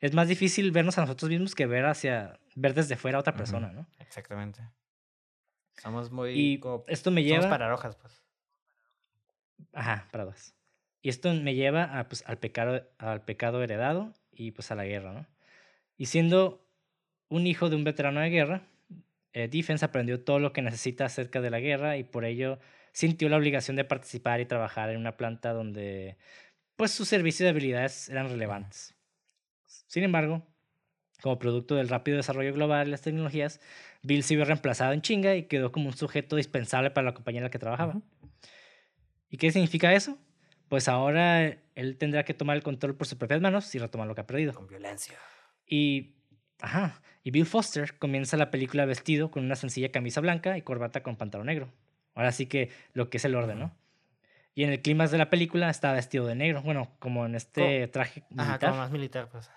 es 0.00 0.14
más 0.14 0.28
difícil 0.28 0.70
vernos 0.70 0.96
a 0.96 1.02
nosotros 1.02 1.30
mismos 1.30 1.54
que 1.54 1.66
ver 1.66 1.84
hacia, 1.84 2.38
ver 2.54 2.74
desde 2.74 2.96
fuera 2.96 3.18
a 3.18 3.20
otra 3.20 3.34
persona, 3.34 3.70
¿no? 3.72 3.86
Exactamente. 3.98 4.62
Somos 5.76 6.10
muy... 6.10 6.30
Y 6.30 6.60
esto 6.86 7.10
me 7.10 7.24
lleva... 7.24 7.42
Somos 7.42 7.50
paradojas, 7.50 7.96
pues. 7.96 8.24
Ajá, 9.72 10.08
paradojas. 10.10 10.54
Y 11.02 11.08
esto 11.08 11.34
me 11.34 11.54
lleva 11.54 11.98
a, 11.98 12.08
pues, 12.08 12.24
al, 12.26 12.38
pecado, 12.38 12.88
al 12.98 13.24
pecado 13.24 13.62
heredado 13.62 14.14
y 14.30 14.52
pues 14.52 14.70
a 14.70 14.76
la 14.76 14.84
guerra, 14.84 15.12
¿no? 15.12 15.26
Y 15.96 16.06
siendo 16.06 16.61
un 17.32 17.46
hijo 17.46 17.70
de 17.70 17.76
un 17.76 17.84
veterano 17.84 18.20
de 18.20 18.28
guerra, 18.28 18.62
eh, 19.32 19.48
Defense 19.48 19.82
aprendió 19.84 20.22
todo 20.22 20.38
lo 20.38 20.52
que 20.52 20.60
necesita 20.60 21.06
acerca 21.06 21.40
de 21.40 21.48
la 21.48 21.60
guerra 21.60 21.96
y 21.96 22.04
por 22.04 22.26
ello 22.26 22.58
sintió 22.92 23.30
la 23.30 23.38
obligación 23.38 23.74
de 23.74 23.84
participar 23.84 24.40
y 24.40 24.44
trabajar 24.44 24.90
en 24.90 24.98
una 24.98 25.16
planta 25.16 25.54
donde 25.54 26.18
pues 26.76 26.90
sus 26.90 27.08
servicios 27.08 27.46
y 27.46 27.48
habilidades 27.48 28.10
eran 28.10 28.28
relevantes. 28.28 28.94
Sin 29.86 30.04
embargo, 30.04 30.46
como 31.22 31.38
producto 31.38 31.74
del 31.74 31.88
rápido 31.88 32.18
desarrollo 32.18 32.52
global 32.52 32.84
de 32.84 32.90
las 32.90 33.00
tecnologías, 33.00 33.60
Bill 34.02 34.22
se 34.24 34.36
vio 34.36 34.44
reemplazado 34.44 34.92
en 34.92 35.00
chinga 35.00 35.34
y 35.34 35.44
quedó 35.44 35.72
como 35.72 35.86
un 35.86 35.96
sujeto 35.96 36.36
dispensable 36.36 36.90
para 36.90 37.06
la 37.06 37.14
compañía 37.14 37.38
en 37.38 37.44
la 37.44 37.50
que 37.50 37.58
trabajaba. 37.58 38.02
¿Y 39.30 39.38
qué 39.38 39.50
significa 39.50 39.94
eso? 39.94 40.18
Pues 40.68 40.86
ahora 40.86 41.46
él 41.74 41.96
tendrá 41.96 42.24
que 42.24 42.34
tomar 42.34 42.58
el 42.58 42.62
control 42.62 42.94
por 42.94 43.06
sus 43.06 43.16
propias 43.16 43.40
manos 43.40 43.74
y 43.74 43.78
retomar 43.78 44.06
lo 44.06 44.14
que 44.14 44.20
ha 44.20 44.26
perdido. 44.26 44.52
Con 44.52 44.66
violencia. 44.66 45.16
Y 45.66 46.16
Ajá. 46.62 47.02
Y 47.24 47.30
Bill 47.30 47.46
Foster 47.46 47.98
comienza 47.98 48.36
la 48.36 48.50
película 48.50 48.86
vestido 48.86 49.30
con 49.30 49.44
una 49.44 49.56
sencilla 49.56 49.90
camisa 49.90 50.20
blanca 50.20 50.56
y 50.56 50.62
corbata 50.62 51.02
con 51.02 51.16
pantalón 51.16 51.48
negro. 51.48 51.72
Ahora 52.14 52.32
sí 52.32 52.46
que 52.46 52.70
lo 52.94 53.10
que 53.10 53.18
es 53.18 53.24
el 53.24 53.34
orden, 53.34 53.58
¿no? 53.58 53.76
Y 54.54 54.64
en 54.64 54.70
el 54.70 54.80
clima 54.80 55.06
de 55.06 55.18
la 55.18 55.30
película 55.30 55.70
está 55.70 55.92
vestido 55.92 56.26
de 56.26 56.34
negro. 56.34 56.62
Bueno, 56.62 56.94
como 56.98 57.26
en 57.26 57.34
este 57.34 57.88
traje 57.88 58.22
militar. 58.30 58.46
Ajá, 58.46 58.58
como 58.58 58.76
más 58.76 58.90
militar, 58.90 59.28
pues. 59.30 59.50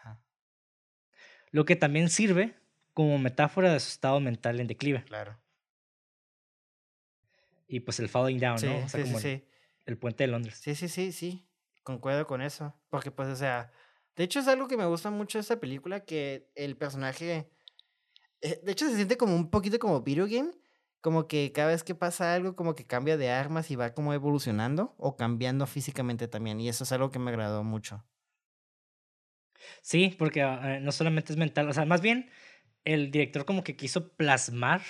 Lo 1.52 1.66
que 1.66 1.76
también 1.76 2.10
sirve 2.10 2.56
como 2.94 3.18
metáfora 3.18 3.72
de 3.72 3.80
su 3.80 3.90
estado 3.90 4.20
mental 4.20 4.60
en 4.60 4.68
declive. 4.68 5.04
Claro. 5.04 5.38
Y 7.68 7.82
pues 7.82 8.00
el 8.00 8.10
falling 8.10 8.40
down, 8.40 8.58
¿no? 8.64 8.86
O 8.86 8.90
sea, 8.90 9.04
como 9.04 9.20
sí, 9.20 9.28
el, 9.28 9.44
el, 9.86 9.98
puente 9.98 10.24
de 10.24 10.28
Londres. 10.28 10.60
Sí, 10.62 10.76
sí, 10.76 10.88
sí, 10.88 11.12
sí. 11.12 11.46
Concuerdo 11.84 12.26
con 12.26 12.42
eso. 12.42 12.74
Porque, 12.90 13.12
pues, 13.12 13.28
o 13.28 13.36
sea, 13.36 13.72
de 14.16 14.24
hecho, 14.24 14.40
es 14.40 14.48
algo 14.48 14.68
que 14.68 14.78
me 14.78 14.86
gusta 14.86 15.10
mucho 15.12 15.38
de 15.38 15.42
esta 15.42 15.60
película, 15.60 16.02
que 16.02 16.50
el 16.56 16.78
personaje... 16.78 17.50
Eh, 18.42 18.62
de 18.64 18.72
hecho, 18.72 18.88
se 18.90 18.96
siente 18.96 19.18
como 19.18 19.36
un 19.36 19.50
poquito 19.50 19.80
como 19.80 20.02
video 20.02 20.28
game. 20.28 20.52
Como 21.02 21.28
que 21.28 21.52
cada 21.52 21.68
vez 21.68 21.84
que 21.84 21.94
pasa 21.94 22.34
algo, 22.34 22.56
como 22.56 22.74
que 22.74 22.88
cambia 22.88 23.18
de 23.18 23.30
armas 23.30 23.70
y 23.70 23.76
va 23.76 23.94
como 23.94 24.14
evolucionando 24.14 24.96
o 24.98 25.16
cambiando 25.16 25.68
físicamente 25.68 26.28
también. 26.28 26.60
Y 26.60 26.70
eso 26.70 26.84
es 26.84 26.92
algo 26.92 27.12
que 27.12 27.20
me 27.20 27.30
agradó 27.30 27.64
mucho. 27.64 28.04
Sí, 29.82 30.16
porque 30.18 30.42
eh, 30.42 30.80
no 30.82 30.92
solamente 30.92 31.34
es 31.34 31.38
mental, 31.38 31.70
o 31.70 31.74
sea, 31.74 31.86
más 31.86 32.02
bien 32.02 32.30
el 32.84 33.12
director 33.12 33.46
como 33.46 33.64
que 33.64 33.76
quiso 33.76 34.10
plasmar, 34.16 34.82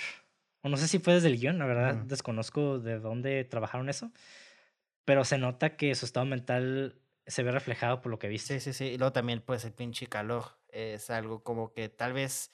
o 0.62 0.68
no 0.68 0.76
sé 0.76 0.88
si 0.88 0.98
fue 0.98 1.14
desde 1.14 1.28
el 1.28 1.38
guion, 1.38 1.58
la 1.58 1.66
verdad 1.66 1.94
desconozco 1.94 2.78
de 2.78 2.98
dónde 2.98 3.44
trabajaron 3.44 3.88
eso, 3.88 4.12
pero 5.04 5.24
se 5.24 5.38
nota 5.38 5.76
que 5.76 5.94
su 5.94 6.04
estado 6.04 6.26
mental 6.26 7.00
se 7.26 7.42
ve 7.42 7.50
reflejado 7.50 8.00
por 8.00 8.10
lo 8.10 8.18
que 8.18 8.28
viste. 8.28 8.60
Sí, 8.60 8.72
sí, 8.72 8.76
sí. 8.76 8.84
Y 8.92 8.98
luego 8.98 9.12
también, 9.12 9.40
pues, 9.40 9.64
el 9.64 9.72
pinche 9.72 10.06
calor 10.06 10.44
es 10.68 11.10
algo 11.10 11.42
como 11.42 11.72
que 11.72 11.88
tal 11.88 12.12
vez 12.12 12.52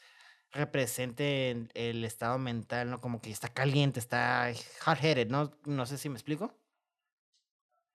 represente 0.50 1.68
el, 1.74 2.04
estado 2.04 2.38
mental, 2.38 2.90
¿no? 2.90 3.00
Como 3.00 3.20
que 3.20 3.30
está 3.30 3.48
caliente, 3.48 4.00
está 4.00 4.52
hard-headed, 4.84 5.28
¿no? 5.28 5.52
No 5.64 5.86
sé 5.86 5.98
si 5.98 6.08
me 6.08 6.16
explico. 6.16 6.58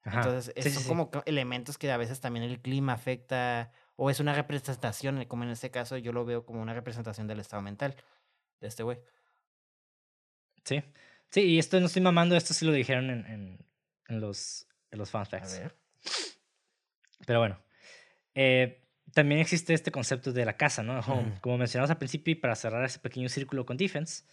Entonces, 0.03 0.73
son 0.73 0.83
como 0.83 1.11
elementos 1.25 1.77
que 1.77 1.91
a 1.91 1.97
veces 1.97 2.21
también 2.21 2.45
el 2.45 2.61
clima 2.61 2.93
afecta, 2.93 3.71
o 3.95 4.09
es 4.09 4.19
una 4.19 4.33
representación, 4.33 5.25
como 5.25 5.43
en 5.43 5.49
este 5.49 5.69
caso 5.69 5.97
yo 5.97 6.13
lo 6.13 6.23
veo 6.23 6.45
como 6.45 6.61
una 6.61 6.73
representación 6.73 7.27
del 7.27 7.39
estado 7.39 7.61
mental. 7.61 7.95
de 8.61 8.67
este 8.67 8.83
güey. 8.83 8.99
Sí. 10.63 10.83
Sí, 11.29 11.41
y 11.41 11.59
esto 11.59 11.79
no 11.79 11.87
estoy 11.87 12.01
mamando, 12.01 12.37
esto 12.37 12.53
sí 12.53 12.65
lo 12.65 12.71
dijeron 12.71 13.09
en, 13.09 13.25
en, 13.25 13.65
en 14.07 14.21
los, 14.21 14.67
en 14.91 14.99
los 14.99 15.09
fan 15.09 15.25
facts. 15.25 15.55
A 15.55 15.59
ver. 15.59 15.75
Pero 17.25 17.39
bueno. 17.39 17.59
Eh, 18.35 18.83
también 19.13 19.41
existe 19.41 19.73
este 19.73 19.91
concepto 19.91 20.31
de 20.31 20.45
la 20.45 20.57
casa, 20.57 20.83
¿no? 20.83 20.99
Home. 20.99 21.39
Como 21.41 21.57
mencionamos 21.57 21.89
al 21.89 21.97
principio, 21.97 22.33
y 22.33 22.35
para 22.35 22.55
cerrar 22.55 22.83
ese 22.85 22.99
pequeño 22.99 23.29
círculo 23.29 23.65
con 23.65 23.77
defense, 23.77 24.25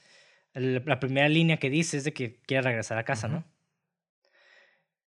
la 0.53 1.01
primera 1.01 1.29
línea 1.29 1.57
que 1.57 1.71
dice 1.71 1.97
es 1.97 2.05
de 2.05 2.13
que 2.13 2.41
quiere 2.43 2.63
regresar 2.63 2.99
a 2.99 3.05
casa. 3.05 3.29
¿no? 3.29 3.45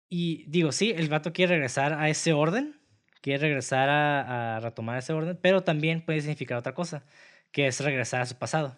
Y 0.09 0.45
digo, 0.49 0.73
sí, 0.73 0.93
el 0.95 1.09
vato 1.09 1.33
quiere 1.33 1.55
regresar 1.55 1.95
a 1.95 2.09
ese 2.09 2.33
orden, 2.33 2.79
quiere 3.21 3.41
regresar 3.41 3.89
a, 3.89 4.57
a 4.57 4.61
retomar 4.61 4.99
ese 4.99 5.13
orden, 5.13 5.39
pero 5.41 5.63
también 5.63 6.05
puede 6.05 6.21
significar 6.21 6.59
otra 6.59 6.75
cosa, 6.75 7.05
que 7.51 7.67
es 7.67 7.81
regresar 7.81 8.21
a 8.21 8.27
su 8.27 8.37
pasado, 8.37 8.77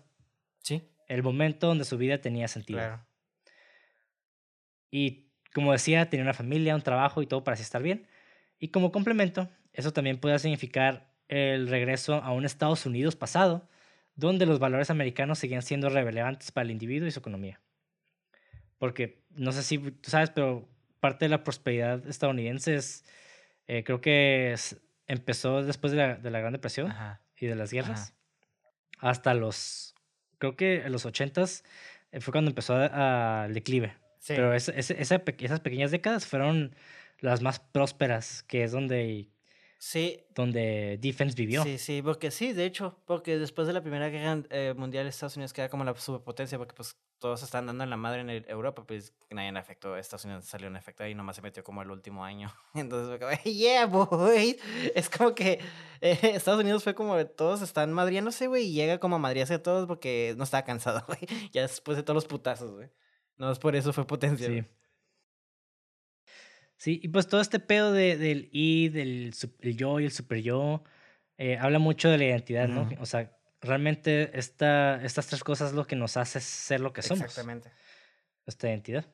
Sí, 0.63 0.83
el 1.09 1.23
momento 1.23 1.67
donde 1.67 1.85
su 1.85 1.99
vida 1.99 2.19
tenía 2.19 2.49
sentido. 2.49 2.79
claro. 2.79 3.07
Y 4.91 5.29
como 5.53 5.73
decía, 5.73 6.09
tenía 6.09 6.23
una 6.25 6.35
familia, 6.35 6.75
un 6.75 6.83
trabajo 6.83 7.21
y 7.21 7.27
todo 7.27 7.43
para 7.45 7.55
así 7.55 7.63
estar 7.63 7.83
bien. 7.83 8.07
Y 8.65 8.69
como 8.69 8.91
complemento, 8.93 9.51
eso 9.75 9.93
también 9.93 10.17
puede 10.19 10.39
significar 10.39 11.13
el 11.29 11.69
regreso 11.69 12.15
a 12.15 12.33
un 12.33 12.47
Estados 12.47 12.87
Unidos 12.87 13.15
pasado, 13.15 13.69
donde 14.17 14.47
los 14.47 14.59
valores 14.59 14.89
americanos 14.89 15.39
seguían 15.39 15.61
siendo 15.61 15.91
relevantes 15.91 16.51
para 16.51 16.65
el 16.65 16.71
individuo 16.71 17.07
y 17.07 17.11
su 17.11 17.19
economía. 17.19 17.61
Porque, 18.79 19.23
no 19.37 19.53
sé 19.53 19.63
si 19.63 19.77
tú 19.77 20.09
sabes, 20.09 20.31
pero 20.31 20.67
parte 20.99 21.27
de 21.27 21.29
la 21.29 21.45
prosperidad 21.45 22.07
estadounidense 22.09 22.77
es, 22.77 23.05
eh, 23.67 23.85
creo 23.85 24.01
que 24.01 24.53
es- 24.55 24.81
empezó 25.09 25.63
después 25.63 25.91
de 25.93 25.99
la, 25.99 26.15
de 26.15 26.31
la 26.31 26.41
Gran 26.41 26.55
Depresión 26.55 26.91
Ajá. 26.91 27.21
y 27.39 27.45
de 27.45 27.57
las 27.57 27.71
guerras, 27.71 28.15
hasta 28.99 29.35
los, 29.35 29.95
creo 30.39 30.57
que 30.57 30.77
en 30.87 30.91
los 30.93 31.05
80s 31.05 31.65
eh, 32.13 32.21
fue 32.23 32.33
cuando 32.33 32.51
empezó 32.51 32.77
a- 32.77 33.43
a- 33.43 33.47
el 33.47 33.53
declive. 33.53 33.93
Sí. 34.21 34.33
Pero 34.35 34.55
esa 34.55 34.73
esas 34.73 35.21
pequeñas 35.61 35.91
décadas 35.91 36.25
fueron 36.27 36.75
las 37.21 37.41
más 37.43 37.61
prósperas, 37.61 38.43
que 38.43 38.65
es 38.65 38.73
donde, 38.73 39.29
sí, 39.79 40.21
donde 40.35 40.99
Defense 41.01 41.35
vivió. 41.37 41.63
Sí, 41.63 41.79
sí, 41.79 42.03
porque 42.03 42.31
sí, 42.31 42.53
de 42.53 42.65
hecho, 42.67 42.99
porque 43.07 43.39
después 43.39 43.67
de 43.67 43.73
la 43.73 43.81
Primera 43.83 44.09
Guerra 44.09 44.43
eh, 44.51 44.75
Mundial 44.77 45.07
Estados 45.07 45.37
Unidos 45.37 45.53
queda 45.53 45.69
como 45.69 45.85
la 45.85 45.95
superpotencia 45.97 46.59
porque 46.59 46.75
pues 46.75 46.97
todos 47.21 47.43
están 47.43 47.65
dando 47.67 47.85
en 47.85 47.89
la 47.91 47.97
madre 47.97 48.21
en 48.21 48.29
el- 48.29 48.45
Europa, 48.49 48.85
pues 48.87 49.15
nadie 49.31 49.49
en 49.49 49.57
efecto, 49.57 49.97
Estados 49.97 50.27
Unidos 50.27 50.45
salió 50.45 50.67
en 50.67 50.77
efecto 50.77 51.07
y 51.07 51.15
nomás 51.15 51.37
se 51.37 51.43
metió 51.43 51.65
como 51.65 51.81
el 51.81 51.91
último 51.91 52.23
año. 52.25 52.53
Entonces 52.75 53.09
fue 53.09 53.19
como, 53.19 53.43
yeah, 53.51 53.87
boy. 53.87 54.59
Es 54.95 55.09
como 55.09 55.35
que 55.35 55.59
eh, 56.03 56.19
Estados 56.23 56.61
Unidos 56.61 56.85
fue 56.85 56.95
como 56.95 57.25
todos 57.27 57.63
están 57.63 57.93
madriándose, 57.95 58.47
güey, 58.49 58.65
y 58.67 58.73
llega 58.75 58.99
como 58.99 59.17
a 59.17 59.19
madriarse 59.19 59.55
a 59.55 59.63
todos 59.63 59.87
porque 59.87 60.35
no 60.37 60.45
estaba 60.45 60.65
cansado, 60.65 61.03
güey. 61.07 61.21
Ya 61.53 61.63
después 61.63 61.97
de 61.97 62.03
todos 62.03 62.17
los 62.17 62.27
putazos, 62.27 62.73
güey. 62.73 62.91
No 63.39 63.51
es 63.51 63.59
por 63.59 63.75
eso 63.75 63.93
fue 63.95 64.07
potencia. 64.07 64.47
Sí. 64.49 64.63
Sí, 66.77 67.01
y 67.03 67.09
pues 67.09 67.27
todo 67.29 67.41
este 67.41 67.61
pedo 67.61 67.93
de, 67.93 68.17
del 68.17 68.49
I, 68.53 68.89
del 68.89 69.35
el 69.61 69.77
yo 69.77 70.01
y 70.01 70.05
el 70.05 70.11
super 70.13 70.43
yo, 70.43 70.83
eh, 71.39 71.57
habla 71.59 71.79
mucho 71.79 72.09
de 72.11 72.19
la 72.19 72.25
identidad, 72.25 72.69
¿no? 72.69 72.89
O 73.01 73.07
sea, 73.07 73.37
realmente 73.61 74.37
esta, 74.39 75.03
estas 75.05 75.27
tres 75.29 75.43
cosas 75.45 75.71
es 75.71 75.75
lo 75.75 75.87
que 75.87 75.97
nos 75.97 76.17
hace 76.17 76.41
ser 76.41 76.81
lo 76.81 76.93
que 76.93 77.03
somos. 77.03 77.25
Exactamente. 77.25 77.71
Esta 78.47 78.69
identidad. 78.69 79.07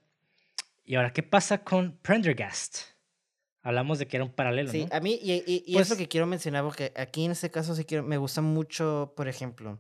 Y 0.85 0.97
ahora, 0.97 1.13
¿qué 1.13 1.23
pasa 1.23 1.63
con 1.63 1.97
Prendergast? 1.99 2.79
Hablamos 3.63 3.99
de 3.99 4.07
que 4.09 4.17
era 4.17 4.25
un 4.25 4.33
paralelo, 4.33 4.71
Sí, 4.73 4.87
¿no? 4.87 4.97
a 4.97 5.01
mí, 5.01 5.19
y, 5.23 5.33
y- 5.47 5.63
y 5.67 5.77
es 5.79 5.89
lo 5.89 5.95
Pues- 5.95 5.99
que 5.99 6.09
quiero 6.09 6.27
mencionar, 6.27 6.65
porque 6.65 6.93
aquí 6.97 7.25
en 7.27 7.31
este 7.33 7.51
caso 7.51 7.75
sí 7.77 7.85
quiero, 7.85 8.03
me 8.03 8.17
gusta 8.17 8.41
mucho, 8.41 9.13
por 9.17 9.29
ejemplo, 9.29 9.79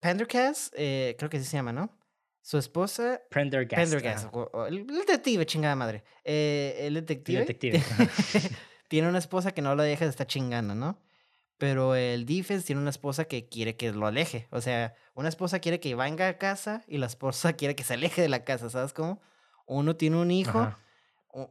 Pendergast, 0.00 0.72
eh, 0.76 1.14
creo 1.18 1.28
que 1.28 1.36
así 1.36 1.46
se 1.46 1.56
llama, 1.56 1.72
¿no? 1.72 1.90
Su 2.50 2.58
esposa, 2.58 3.20
Prendergast. 3.30 3.80
Pendergast, 3.80 4.24
ajá. 4.26 4.36
o- 4.36 4.50
o 4.52 4.66
el, 4.66 4.84
detective, 4.84 5.46
chingada 5.46 5.76
madre. 5.76 6.02
Eh, 6.24 6.78
el 6.80 6.94
detective, 6.94 7.46
tiene 8.88 9.08
una 9.08 9.18
esposa 9.18 9.52
que 9.52 9.62
no 9.62 9.76
lo 9.76 9.84
deja 9.84 10.04
de 10.04 10.10
estar 10.10 10.26
chingando, 10.26 10.74
¿no? 10.74 11.00
Pero 11.58 11.94
el 11.94 12.26
defense 12.26 12.66
tiene 12.66 12.80
una 12.80 12.90
esposa 12.90 13.26
que 13.26 13.48
quiere 13.48 13.76
que 13.76 13.92
lo 13.92 14.04
aleje. 14.08 14.48
O 14.50 14.60
sea, 14.60 14.94
una 15.14 15.28
esposa 15.28 15.60
quiere 15.60 15.78
que 15.78 15.94
venga 15.94 16.26
a 16.26 16.38
casa 16.38 16.82
y 16.88 16.98
la 16.98 17.06
esposa 17.06 17.52
quiere 17.56 17.76
que 17.76 17.84
se 17.84 17.94
aleje 17.94 18.20
de 18.20 18.28
la 18.28 18.42
casa, 18.44 18.68
¿sabes 18.68 18.92
cómo? 18.92 19.22
Uno 19.66 19.94
tiene 19.94 20.16
un 20.16 20.32
hijo 20.32 20.58
Ajá. 20.58 20.78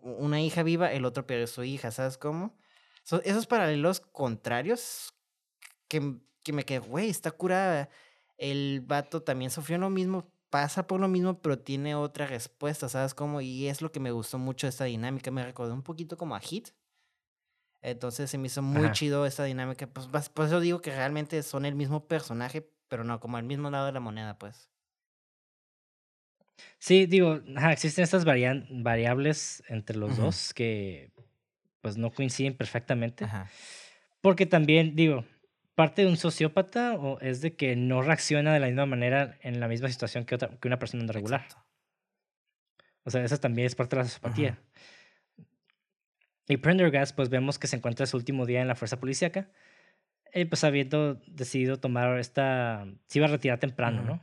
una 0.02 0.42
hija 0.42 0.64
viva, 0.64 0.92
el 0.92 1.06
otro 1.06 1.26
pierde 1.26 1.48
su 1.48 1.64
hija, 1.64 1.92
¿sabes 1.92 2.18
cómo? 2.18 2.58
So- 3.04 3.22
esos 3.24 3.48
paralelos 3.48 4.02
contrarios 4.02 5.14
que, 5.88 6.18
que 6.44 6.52
me 6.52 6.66
quedé, 6.66 6.80
güey, 6.80 7.10
está 7.10 7.32
curada. 7.32 7.88
El 8.38 8.82
vato 8.82 9.24
también 9.24 9.50
sufrió 9.50 9.78
lo 9.78 9.90
mismo, 9.90 10.30
pasa 10.50 10.88
por 10.88 11.00
lo 11.00 11.08
mismo, 11.08 11.42
pero 11.42 11.60
tiene 11.60 11.96
otra 11.96 12.26
respuesta, 12.28 12.90
¿sabes 12.90 13.14
cómo? 13.14 13.42
Y 13.42 13.68
es 13.68 13.82
lo 13.82 13.92
que 13.92 14.00
me 14.00 14.12
gustó 14.12 14.38
mucho 14.40 14.68
esta 14.68 14.86
dinámica, 14.86 15.32
me 15.32 15.44
recordó 15.46 15.74
un 15.74 15.84
poquito 15.84 16.18
como 16.18 16.36
a 16.36 16.40
Hit. 16.40 16.70
Entonces 17.82 18.30
se 18.30 18.38
me 18.38 18.48
hizo 18.48 18.62
muy 18.62 18.88
Ajá. 18.88 18.94
chido 18.94 19.26
esta 19.26 19.44
dinámica, 19.46 19.88
pues 19.88 20.08
por 20.30 20.46
eso 20.46 20.60
digo 20.60 20.82
que 20.82 20.92
realmente 20.92 21.42
son 21.44 21.66
el 21.66 21.76
mismo 21.76 22.08
personaje, 22.08 22.70
pero 22.90 23.04
no, 23.04 23.20
como 23.20 23.38
el 23.38 23.46
mismo 23.46 23.70
lado 23.70 23.86
de 23.86 23.94
la 23.94 24.00
moneda, 24.02 24.38
pues. 24.38 24.70
Sí, 26.78 27.06
digo, 27.06 27.42
ajá, 27.56 27.74
existen 27.74 28.04
estas 28.04 28.26
variables 28.26 29.64
entre 29.68 29.98
los 29.98 30.18
dos 30.18 30.54
que 30.54 31.12
pues 31.82 31.98
no 31.98 32.12
coinciden 32.12 32.56
perfectamente. 32.58 33.26
Ajá. 33.26 33.50
Porque 34.22 34.46
también, 34.46 34.96
digo, 34.96 35.26
parte 35.80 36.02
de 36.02 36.10
un 36.10 36.18
sociópata 36.18 36.96
o 36.96 37.22
es 37.22 37.40
de 37.40 37.56
que 37.56 37.78
no 37.78 38.02
reacciona 38.02 38.54
de 38.54 38.60
la 38.60 38.68
misma 38.68 38.86
manera 38.86 39.38
en 39.40 39.62
la 39.62 39.70
misma 39.70 39.88
situación 39.88 40.26
que, 40.26 40.36
otra, 40.36 40.50
que 40.60 40.68
una 40.68 40.78
persona 40.78 41.10
regular. 41.10 41.40
exacto. 41.40 41.66
O 43.06 43.10
sea, 43.10 43.24
esa 43.24 43.38
también 43.38 43.66
es 43.66 43.76
parte 43.76 43.96
de 43.96 44.02
la 44.02 44.10
sociopatía. 44.10 44.60
Y 46.50 46.58
Prendergast, 46.58 47.16
pues 47.16 47.30
vemos 47.30 47.58
que 47.58 47.68
se 47.68 47.78
encuentra 47.78 48.06
su 48.08 48.18
último 48.18 48.46
día 48.46 48.60
en 48.60 48.68
la 48.68 48.76
fuerza 48.76 49.00
policíaca. 49.00 49.52
Y 50.34 50.44
pues 50.44 50.66
habiendo 50.66 51.14
decidido 51.28 51.80
tomar 51.80 52.20
esta... 52.20 52.86
Se 53.08 53.20
iba 53.20 53.28
a 53.28 53.32
retirar 53.32 53.60
temprano. 53.60 54.04
¿no? 54.04 54.22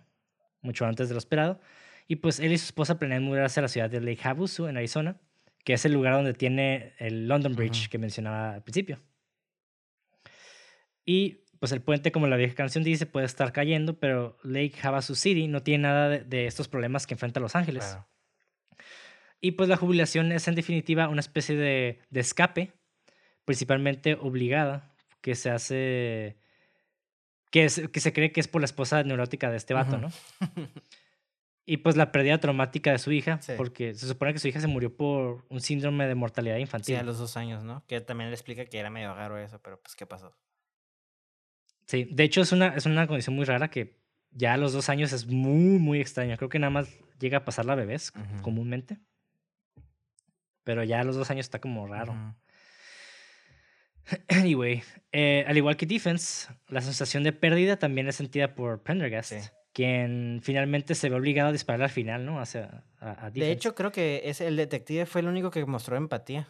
Mucho 0.61 0.85
antes 0.85 1.09
de 1.09 1.15
lo 1.15 1.19
esperado. 1.19 1.59
Y 2.07 2.17
pues 2.17 2.39
él 2.39 2.53
y 2.53 2.59
su 2.59 2.67
esposa 2.67 2.99
planean 2.99 3.23
mudarse 3.23 3.61
a 3.61 3.63
la 3.63 3.69
ciudad 3.69 3.89
de 3.89 4.03
Lake 4.03 4.21
Havasu, 4.23 4.67
en 4.67 4.77
Arizona, 4.77 5.17
que 5.65 5.73
es 5.73 5.87
el 5.87 5.95
lugar 5.95 6.13
donde 6.13 6.35
tiene 6.35 6.93
el 6.99 7.27
London 7.29 7.57
Bridge 7.57 7.89
que 7.89 7.97
mencionaba 7.97 8.53
al 8.53 8.63
principio. 8.63 9.01
Y 11.07 11.46
pues 11.59 11.73
el 11.73 11.81
puente, 11.83 12.13
como 12.13 12.27
la 12.27 12.37
vieja 12.37 12.55
canción 12.55 12.85
dice, 12.85 13.07
puede 13.07 13.27
estar 13.27 13.53
cayendo, 13.53 13.99
pero 13.99 14.39
Lake 14.43 14.75
Havasu 14.83 15.15
City 15.15 15.49
no 15.49 15.63
tiene 15.63 15.83
nada 15.85 16.09
de, 16.09 16.25
de 16.25 16.47
estos 16.47 16.69
problemas 16.69 17.07
que 17.07 17.15
enfrenta 17.15 17.41
Los 17.41 17.57
Ángeles. 17.57 17.85
Claro. 17.85 18.07
Y 19.41 19.53
pues 19.53 19.69
la 19.69 19.77
jubilación 19.77 20.33
es 20.33 20.49
en 20.49 20.55
definitiva 20.55 21.09
una 21.09 21.21
especie 21.21 21.57
de, 21.57 22.01
de 22.11 22.21
escape, 22.21 22.73
principalmente 23.45 24.15
obligada, 24.15 24.95
que 25.21 25.35
se 25.35 25.51
hace, 25.51 26.37
que, 27.51 27.65
es- 27.67 27.89
que 27.93 28.01
se 28.01 28.13
cree 28.13 28.33
que 28.33 28.41
es 28.41 28.49
por 28.49 28.61
la 28.61 28.65
esposa 28.67 29.03
neurótica 29.03 29.51
de 29.51 29.57
este 29.57 29.75
vato. 29.75 29.99
¿no? 29.99 30.11
Y 31.69 31.79
pues 31.79 31.97
la 31.97 32.13
pérdida 32.13 32.39
traumática 32.39 32.93
de 32.93 32.99
su 32.99 33.11
hija, 33.11 33.43
Sí. 33.43 33.55
porque 33.57 33.93
se 33.95 34.07
supone 34.07 34.33
que 34.33 34.39
su 34.39 34.47
hija 34.47 34.61
se 34.61 34.69
murió 34.69 34.97
por 34.97 35.45
un 35.49 35.61
síndrome 35.61 36.07
de 36.07 36.15
mortalidad 36.15 36.55
Sí, 36.57 36.63
infantil. 36.63 36.95
a 36.97 37.03
los 37.03 37.19
dos 37.19 37.37
años, 37.37 37.65
¿no? 37.65 37.85
Que 37.89 38.01
también 38.01 38.31
le 38.31 38.35
explica 38.37 38.65
que 38.67 38.79
era 38.79 38.89
medio 38.89 39.13
raro 39.13 39.37
eso, 39.37 39.61
pero 39.61 39.81
pues, 39.83 39.97
¿qué 39.97 40.07
pasó? 40.07 40.33
Sí, 41.87 42.09
de 42.11 42.25
hecho 42.25 42.41
es 42.43 42.53
una, 42.53 42.69
es 42.69 42.85
una 42.87 43.07
condición 43.07 43.35
muy 43.37 43.45
rara 43.45 43.69
que 43.69 43.97
ya 44.33 44.53
a 44.55 44.57
los 44.57 44.73
dos 44.73 44.89
años 44.89 45.13
es 45.13 45.27
muy, 45.27 45.79
muy 45.79 46.01
extraña. 46.01 46.37
Creo 46.37 46.49
que 46.49 46.59
nada 46.59 46.71
más 46.71 46.89
llega 47.19 47.39
a 47.39 47.45
pasar 47.45 47.71
a 47.71 47.75
bebés 47.75 48.13
comúnmente. 48.43 48.99
Pero 50.65 50.83
ya 50.83 51.01
a 51.01 51.05
los 51.05 51.17
dos 51.17 51.31
años 51.31 51.47
está 51.47 51.61
como 51.61 51.87
raro. 51.87 52.15
Anyway, 54.29 54.85
eh, 55.11 55.45
al 55.49 55.57
igual 55.57 55.77
que 55.77 55.85
Defense, 55.85 56.49
la 56.69 56.81
sensación 56.81 57.25
de 57.25 57.33
pérdida 57.33 57.77
también 57.77 58.07
es 58.07 58.15
sentida 58.17 58.55
por 58.55 58.83
Prendergast, 58.85 59.33
Sí. 59.33 59.39
quien 59.73 60.39
finalmente 60.45 60.95
se 60.95 61.09
ve 61.09 61.17
obligado 61.17 61.49
a 61.49 61.53
disparar 61.53 61.83
al 61.83 61.91
final, 61.91 62.25
¿no? 62.25 62.41
Hacia 62.41 62.85
a, 63.01 63.27
a 63.27 63.31
De 63.31 63.51
hecho, 63.51 63.75
creo 63.75 63.91
que 63.91 64.23
es 64.27 64.41
el 64.41 64.55
detective 64.57 65.07
fue 65.07 65.23
el 65.23 65.27
único 65.27 65.51
que 65.51 65.65
mostró 65.67 65.97
empatía 65.97 66.49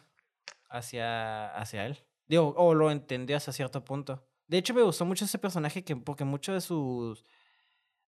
hacia, 0.69 1.47
hacia 1.55 1.87
él. 1.87 1.97
Digo, 2.29 2.53
o 2.59 2.75
lo 2.75 2.91
entendió 2.91 3.39
hasta 3.39 3.53
cierto 3.53 3.85
punto. 3.85 4.29
De 4.49 4.59
hecho, 4.59 4.75
me 4.75 4.83
gustó 4.83 5.05
mucho 5.05 5.25
ese 5.25 5.39
personaje 5.39 5.85
que, 5.85 5.97
porque 5.97 6.25
mucho 6.25 6.53
de 6.53 6.61
sus. 6.61 7.25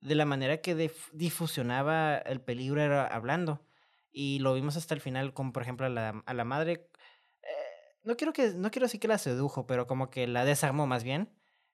de 0.00 0.14
la 0.14 0.24
manera 0.26 0.60
que 0.60 0.76
dif- 0.76 1.10
difusionaba 1.12 2.16
el 2.18 2.40
peligro 2.40 2.80
era 2.80 3.06
hablando. 3.06 3.66
Y 4.12 4.38
lo 4.40 4.54
vimos 4.54 4.76
hasta 4.76 4.94
el 4.94 5.00
final, 5.00 5.32
como 5.34 5.52
por 5.52 5.62
ejemplo 5.62 5.86
a 5.86 5.90
la, 5.90 6.22
a 6.26 6.34
la 6.34 6.44
madre. 6.44 6.88
eh, 7.42 7.48
no 8.04 8.16
quiero 8.16 8.32
que. 8.32 8.50
No 8.54 8.70
quiero 8.70 8.86
decir 8.86 9.00
que 9.00 9.08
la 9.08 9.18
sedujo, 9.18 9.66
pero 9.66 9.86
como 9.86 10.10
que 10.10 10.26
la 10.26 10.44
desarmó 10.44 10.86
más 10.86 11.04
bien. 11.04 11.32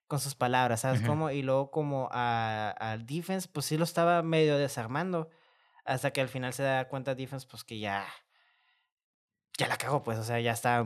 Con 0.08 0.20
sus 0.20 0.34
palabras, 0.34 0.80
¿sabes 0.82 1.00
cómo? 1.06 1.30
Y 1.30 1.42
luego 1.42 1.70
como 1.70 2.08
a- 2.12 2.70
al 2.70 3.06
defense, 3.06 3.48
pues 3.50 3.64
sí 3.66 3.78
lo 3.78 3.84
estaba 3.84 4.22
medio 4.22 4.58
desarmando. 4.58 5.30
Hasta 5.84 6.12
que 6.12 6.20
al 6.20 6.28
final 6.28 6.52
se 6.52 6.62
da 6.62 6.86
cuenta 6.88 7.14
Defense, 7.14 7.46
pues 7.50 7.64
que 7.64 7.78
ya. 7.78 8.06
Ya 9.58 9.68
la 9.68 9.76
cagó, 9.76 10.02
pues. 10.02 10.18
O 10.18 10.24
sea, 10.24 10.38
ya 10.40 10.52
está. 10.52 10.84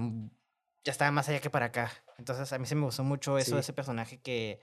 Ya 0.86 0.92
estaba 0.92 1.10
más 1.10 1.28
allá 1.28 1.40
que 1.40 1.50
para 1.50 1.66
acá. 1.66 1.90
Entonces 2.16 2.52
a 2.52 2.58
mí 2.58 2.66
se 2.66 2.76
me 2.76 2.84
gustó 2.84 3.02
mucho 3.02 3.38
eso 3.38 3.56
de 3.56 3.60
ese 3.60 3.72
personaje 3.72 4.20
que. 4.20 4.60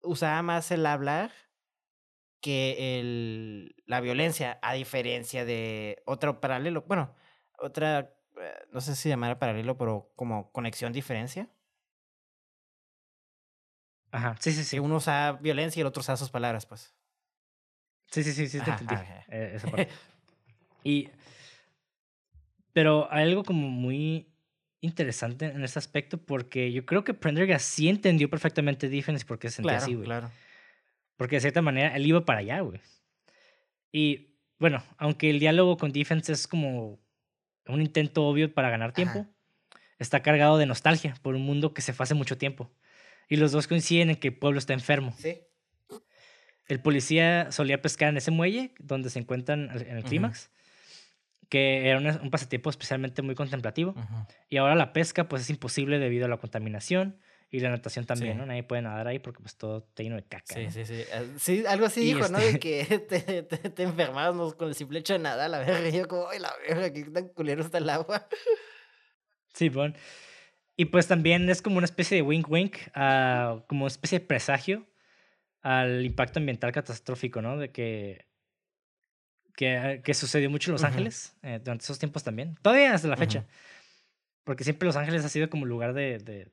usaba 0.00 0.40
más 0.42 0.70
el 0.70 0.86
hablar 0.86 1.32
que 2.40 3.00
el, 3.00 3.74
la 3.84 4.00
violencia, 4.00 4.60
a 4.62 4.74
diferencia 4.74 5.44
de 5.44 6.04
otro 6.06 6.40
paralelo, 6.40 6.84
bueno, 6.86 7.16
otra, 7.58 8.14
eh, 8.40 8.54
no 8.70 8.80
sé 8.80 8.94
si 8.94 9.08
llamar 9.08 9.40
paralelo, 9.40 9.76
pero 9.76 10.12
como 10.14 10.52
conexión 10.52 10.92
diferencia. 10.92 11.48
Ajá, 14.12 14.36
sí, 14.38 14.52
sí, 14.52 14.62
sí. 14.62 14.78
uno 14.78 14.98
usa 14.98 15.32
violencia 15.40 15.80
y 15.80 15.82
el 15.82 15.88
otro 15.88 15.98
usa 15.98 16.16
sus 16.16 16.30
palabras, 16.30 16.64
pues. 16.64 16.94
Sí, 18.06 18.22
sí, 18.22 18.32
sí, 18.32 18.46
sí, 18.46 18.60
te 18.60 18.70
entendí. 18.70 18.94
Eh, 19.30 19.50
esa 19.56 19.68
parte. 19.70 19.88
y. 20.84 21.10
Pero 22.72 23.08
hay 23.10 23.24
algo 23.24 23.42
como 23.42 23.68
muy 23.68 24.32
interesante 24.80 25.46
en 25.46 25.62
ese 25.64 25.78
aspecto 25.78 26.18
porque 26.18 26.72
yo 26.72 26.86
creo 26.86 27.04
que 27.04 27.14
Prendergast 27.14 27.64
sí 27.66 27.88
entendió 27.88 28.30
perfectamente 28.30 28.88
Defense 28.88 29.24
porque 29.26 29.48
se 29.48 29.56
sentía 29.56 29.78
así, 29.78 29.94
güey. 29.94 30.06
Claro. 30.06 30.30
Porque 31.16 31.36
de 31.36 31.40
cierta 31.40 31.62
manera 31.62 31.96
él 31.96 32.06
iba 32.06 32.24
para 32.24 32.40
allá, 32.40 32.60
güey. 32.60 32.80
Y 33.90 34.36
bueno, 34.58 34.82
aunque 34.96 35.30
el 35.30 35.40
diálogo 35.40 35.76
con 35.76 35.92
Defense 35.92 36.32
es 36.32 36.46
como 36.46 37.00
un 37.66 37.80
intento 37.80 38.24
obvio 38.26 38.52
para 38.52 38.70
ganar 38.70 38.92
tiempo, 38.92 39.26
está 39.98 40.22
cargado 40.22 40.58
de 40.58 40.66
nostalgia 40.66 41.14
por 41.22 41.34
un 41.34 41.42
mundo 41.42 41.74
que 41.74 41.82
se 41.82 41.92
fue 41.92 42.04
hace 42.04 42.14
mucho 42.14 42.38
tiempo. 42.38 42.70
Y 43.28 43.36
los 43.36 43.52
dos 43.52 43.66
coinciden 43.66 44.10
en 44.10 44.16
que 44.16 44.28
el 44.28 44.36
pueblo 44.36 44.58
está 44.58 44.72
enfermo. 44.72 45.14
Sí. 45.18 45.40
El 46.66 46.80
policía 46.80 47.50
solía 47.50 47.80
pescar 47.80 48.10
en 48.10 48.18
ese 48.18 48.30
muelle 48.30 48.74
donde 48.78 49.10
se 49.10 49.18
encuentran 49.18 49.70
en 49.70 49.96
el 49.96 50.04
clímax, 50.04 50.50
que 51.48 51.88
era 51.88 51.98
un, 51.98 52.30
pasatiempo 52.30 52.70
especialmente 52.70 53.22
muy 53.22 53.34
contemplativo. 53.34 53.94
Y 54.48 54.58
ahora 54.58 54.74
la 54.74 54.92
pesca 54.92 55.28
pues 55.28 55.42
es 55.42 55.50
imposible 55.50 55.98
debido 55.98 56.26
a 56.26 56.28
la 56.28 56.36
contaminación 56.36 57.18
y 57.50 57.60
la 57.60 57.70
natación 57.70 58.04
también, 58.04 58.36
¿no? 58.36 58.44
Nadie 58.44 58.62
puede 58.62 58.82
nadar 58.82 59.06
ahí 59.06 59.18
porque 59.18 59.40
pues 59.40 59.56
todo 59.56 59.78
está 59.78 60.02
lleno 60.02 60.16
de 60.16 60.24
caca. 60.24 60.54
Sí, 60.54 60.70
sí, 60.70 60.84
sí. 60.84 61.04
Ah, 61.14 61.22
sí, 61.38 61.64
algo 61.66 61.86
así 61.86 62.00
dijo, 62.02 62.28
¿no? 62.28 62.38
De 62.38 62.50
este 62.50 62.60
que 62.60 62.98
te, 63.08 63.42
te, 63.42 63.82
enfermabas 63.82 64.54
con 64.54 64.68
el 64.68 64.74
simple 64.74 64.98
hecho 64.98 65.14
de 65.14 65.20
nada, 65.20 65.48
la 65.48 65.60
verga. 65.60 65.88
Y 65.88 65.92
yo 65.92 66.08
como, 66.08 66.28
ay, 66.28 66.40
la 66.40 66.52
verga, 66.68 66.92
qué 66.92 67.04
tan 67.04 67.28
culero 67.28 67.62
está 67.62 67.78
el 67.78 67.88
agua. 67.88 68.28
Sí, 69.54 69.70
bueno. 69.70 69.94
Y 70.76 70.84
pues 70.84 71.08
también 71.08 71.48
es 71.48 71.62
como 71.62 71.78
una 71.78 71.86
especie 71.86 72.16
de 72.16 72.22
wink 72.22 72.48
wink, 72.50 72.76
uh, 72.94 73.62
como 73.66 73.84
una 73.84 73.88
especie 73.88 74.20
de 74.20 74.26
presagio 74.26 74.86
al 75.62 76.04
impacto 76.04 76.38
ambiental 76.38 76.70
catastrófico, 76.70 77.42
¿no? 77.42 77.56
De 77.56 77.72
que, 77.72 78.27
que, 79.58 80.02
que 80.04 80.14
sucedió 80.14 80.48
mucho 80.48 80.70
en 80.70 80.74
Los 80.74 80.84
Ángeles 80.84 81.34
eh, 81.42 81.58
durante 81.60 81.82
esos 81.82 81.98
tiempos 81.98 82.22
también. 82.22 82.56
Todavía 82.62 82.94
hasta 82.94 83.08
la 83.08 83.16
fecha. 83.16 83.44
Porque 84.44 84.62
siempre 84.62 84.86
Los 84.86 84.94
Ángeles 84.94 85.24
ha 85.24 85.28
sido 85.28 85.50
como 85.50 85.66
lugar 85.66 85.94
de, 85.94 86.18
de, 86.18 86.52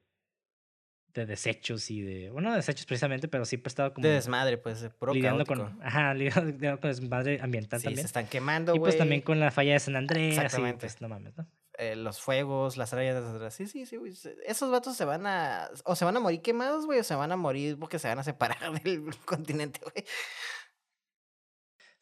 de 1.14 1.26
desechos 1.28 1.92
y 1.92 2.02
de. 2.02 2.32
Bueno, 2.32 2.50
de 2.50 2.56
desechos 2.56 2.88
precisamente, 2.88 3.28
pero 3.28 3.46
siempre 3.46 3.68
ha 3.68 3.70
estado 3.70 3.94
como. 3.94 4.08
De 4.08 4.12
desmadre, 4.12 4.58
pues, 4.58 4.90
puro 4.98 5.14
lidiando 5.14 5.46
con 5.46 5.80
Ajá, 5.84 6.14
lidiando 6.16 6.82
con 6.82 6.90
desmadre 6.90 7.40
ambiental 7.44 7.80
sí, 7.80 7.84
también. 7.84 8.02
Se 8.02 8.08
están 8.08 8.26
quemando, 8.26 8.72
güey. 8.72 8.80
Y 8.80 8.82
pues 8.82 8.98
también 8.98 9.22
con 9.22 9.40
la 9.40 9.52
falla 9.52 9.74
de 9.74 9.80
San 9.80 9.96
Andrés. 9.96 10.36
Exactamente. 10.36 10.88
pues, 10.88 11.00
no 11.00 11.08
mames, 11.08 11.38
¿no? 11.38 11.48
Eh, 11.78 11.96
los 11.96 12.22
fuegos, 12.22 12.78
las 12.78 12.92
rayas, 12.92 13.54
sí, 13.54 13.68
sí, 13.68 13.86
sí, 13.86 13.98
Esos 14.46 14.72
vatos 14.72 14.96
se 14.96 15.06
van 15.06 15.28
a, 15.28 15.70
o 15.84 15.96
se 15.96 16.06
van 16.06 16.18
a 16.18 16.22
morir 16.22 16.42
quemados, 16.42 16.86
güey, 16.86 17.00
o 17.00 17.04
se 17.04 17.14
van 17.14 17.32
a 17.32 17.36
morir 17.36 17.78
porque 17.78 18.00
se 18.00 18.08
van 18.08 18.18
a 18.18 18.24
separar 18.24 18.58
del 18.84 19.16
continente, 19.26 19.80
güey. 19.84 20.06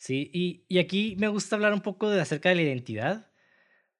Sí, 0.03 0.29
y, 0.33 0.65
y 0.67 0.79
aquí 0.79 1.15
me 1.17 1.29
gusta 1.29 1.55
hablar 1.55 1.73
un 1.73 1.79
poco 1.79 2.09
de 2.09 2.19
acerca 2.19 2.49
de 2.49 2.55
la 2.55 2.63
identidad, 2.63 3.31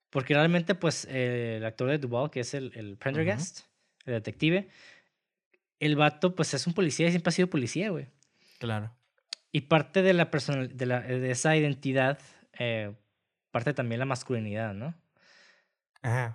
porque 0.09 0.33
realmente, 0.33 0.75
pues, 0.75 1.05
el 1.05 1.63
actor 1.63 1.89
de 1.89 1.97
Duval, 1.97 2.29
que 2.29 2.41
es 2.41 2.53
el, 2.53 2.73
el 2.75 2.97
Prendergast, 2.97 3.61
el 4.03 4.15
detective, 4.15 4.67
el 5.79 5.95
vato, 5.95 6.35
pues, 6.35 6.53
es 6.53 6.67
un 6.67 6.73
policía 6.73 7.07
y 7.07 7.11
siempre 7.11 7.29
ha 7.29 7.31
sido 7.31 7.49
policía, 7.49 7.89
güey. 7.89 8.07
Claro. 8.59 8.93
Y 9.53 9.61
parte 9.61 10.01
de 10.01 10.11
la 10.11 10.29
personal, 10.29 10.75
de, 10.75 10.85
la, 10.85 10.99
de 10.99 11.31
esa 11.31 11.55
identidad, 11.55 12.19
eh, 12.59 12.93
parte 13.51 13.73
también 13.73 13.99
la 13.99 14.05
masculinidad, 14.05 14.73
¿no? 14.73 14.93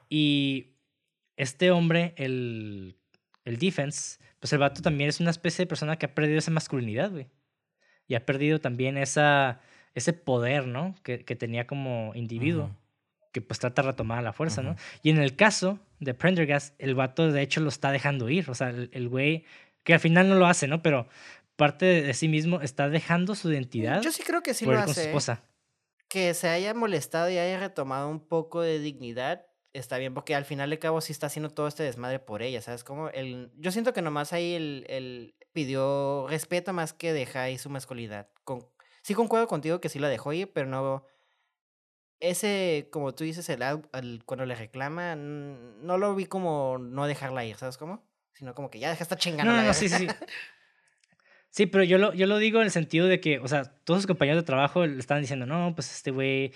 Y 0.08 0.78
este 1.36 1.72
hombre, 1.72 2.14
el, 2.16 2.96
el 3.44 3.58
defense, 3.58 4.18
pues 4.40 4.50
el 4.54 4.60
vato 4.60 4.80
también 4.80 5.10
es 5.10 5.20
una 5.20 5.30
especie 5.30 5.64
de 5.64 5.68
persona 5.68 5.98
que 5.98 6.06
ha 6.06 6.14
perdido 6.14 6.38
esa 6.38 6.52
masculinidad, 6.52 7.10
güey. 7.10 7.28
Y 8.09 8.14
ha 8.14 8.26
perdido 8.26 8.61
también 8.61 8.96
esa, 8.96 9.61
ese 9.94 10.12
poder, 10.12 10.66
¿no? 10.66 10.94
Que, 11.02 11.24
que 11.24 11.36
tenía 11.36 11.66
como 11.66 12.12
individuo. 12.14 12.70
Que 13.32 13.40
pues 13.40 13.61
trata 13.61 13.82
de 13.82 13.88
retomar 13.88 14.18
a 14.18 14.22
la 14.22 14.32
fuerza, 14.32 14.62
¿no? 14.62 14.74
Y 15.02 15.11
en 15.11 15.18
el 15.18 15.36
caso 15.36 15.78
de 16.00 16.14
Prendergast, 16.14 16.74
el 16.78 16.94
vato 16.94 17.30
de 17.30 17.42
hecho 17.42 17.61
lo 17.61 17.68
está 17.68 17.92
dejando 17.92 18.30
ir. 18.30 18.50
O 18.50 18.54
sea, 18.54 18.70
el 18.70 19.09
güey, 19.09 19.44
que 19.84 19.92
al 19.92 20.00
final 20.00 20.28
no 20.28 20.34
lo 20.34 20.46
hace, 20.46 20.66
¿no? 20.66 20.82
Pero 20.82 21.06
parte 21.56 21.84
de 21.84 22.14
sí 22.14 22.26
mismo 22.26 22.62
está 22.62 22.88
dejando 22.88 23.34
su 23.34 23.52
identidad. 23.52 24.00
Yo 24.00 24.11
sí 24.11 24.22
creo 24.22 24.42
que 24.42 24.54
sí 24.54 24.64
lo 24.64 24.72
hace. 24.78 24.84
Con 24.86 24.94
su 24.94 25.00
¿eh? 25.00 25.04
esposa. 25.04 25.42
Que 26.09 26.32
se 26.32 26.48
haya 26.48 26.72
molestado 26.72 27.28
y 27.28 27.36
haya 27.36 27.61
retomado 27.61 28.09
un 28.09 28.26
poco 28.26 28.62
de 28.62 28.78
dignidad 28.78 29.44
está 29.72 29.98
bien, 29.98 30.14
porque 30.14 30.34
al 30.34 30.44
final 30.44 30.70
de 30.70 30.78
cabo 30.78 31.00
sí 31.00 31.12
está 31.12 31.26
haciendo 31.26 31.50
todo 31.50 31.68
este 31.68 31.82
desmadre 31.82 32.18
por 32.18 32.42
ella, 32.42 32.61
¿sabes? 32.61 32.84
Como 32.84 33.09
el, 33.11 33.50
yo 33.56 33.70
siento 33.70 33.92
que 33.92 34.02
nomás 34.02 34.32
ahí 34.32 34.54
él, 34.54 35.34
pidió 35.59 36.28
respeto 36.28 36.72
más 36.72 36.92
que 36.92 37.12
deja 37.12 37.42
ahí 37.42 37.59
su 37.59 37.68
masculinidad. 37.68 38.28
Con, 38.44 38.64
sí 39.02 39.12
concuerdo 39.14 39.48
contigo 39.48 39.80
que 39.80 39.88
sí 39.88 39.98
la 39.98 40.09
dejó 40.09 40.32
ir, 40.32 40.52
pero 40.52 40.68
no... 40.68 41.04
Ese, 42.20 42.88
como 42.92 43.12
tú 43.12 43.24
dices, 43.24 43.48
el, 43.48 44.22
cuando 44.24 44.46
le 44.46 44.54
reclama, 44.54 45.16
no 45.16 45.98
lo 45.98 46.14
vi 46.14 46.26
como 46.26 46.78
no 46.78 47.09
dejarla 47.09 47.44
ir, 47.44 47.56
¿sabes 47.56 47.76
cómo? 47.76 48.09
Sino 48.34 48.54
como 48.54 48.70
que 48.70 48.78
ya 48.78 48.90
deja 48.90 49.02
esta 49.02 49.16
chingando. 49.16 49.52
No, 49.52 49.61
no, 49.61 49.74
sí, 49.74 49.88
sí. 49.88 50.06
Sí, 51.50 51.66
pero 51.66 51.82
yo 51.82 51.98
lo, 51.98 52.12
yo 52.12 52.26
lo 52.26 52.36
digo 52.38 52.61
en 52.61 52.66
el 52.66 52.70
sentido 52.70 53.06
de 53.06 53.20
que, 53.20 53.38
o 53.40 53.48
sea, 53.48 53.64
todos 53.64 54.02
sus 54.02 54.06
compañeros 54.06 54.42
de 54.42 54.46
trabajo 54.46 54.86
le 54.86 54.98
estaban 54.98 55.22
diciendo, 55.22 55.46
no, 55.46 55.74
pues 55.74 55.92
este 55.92 56.11
güey 56.12 56.52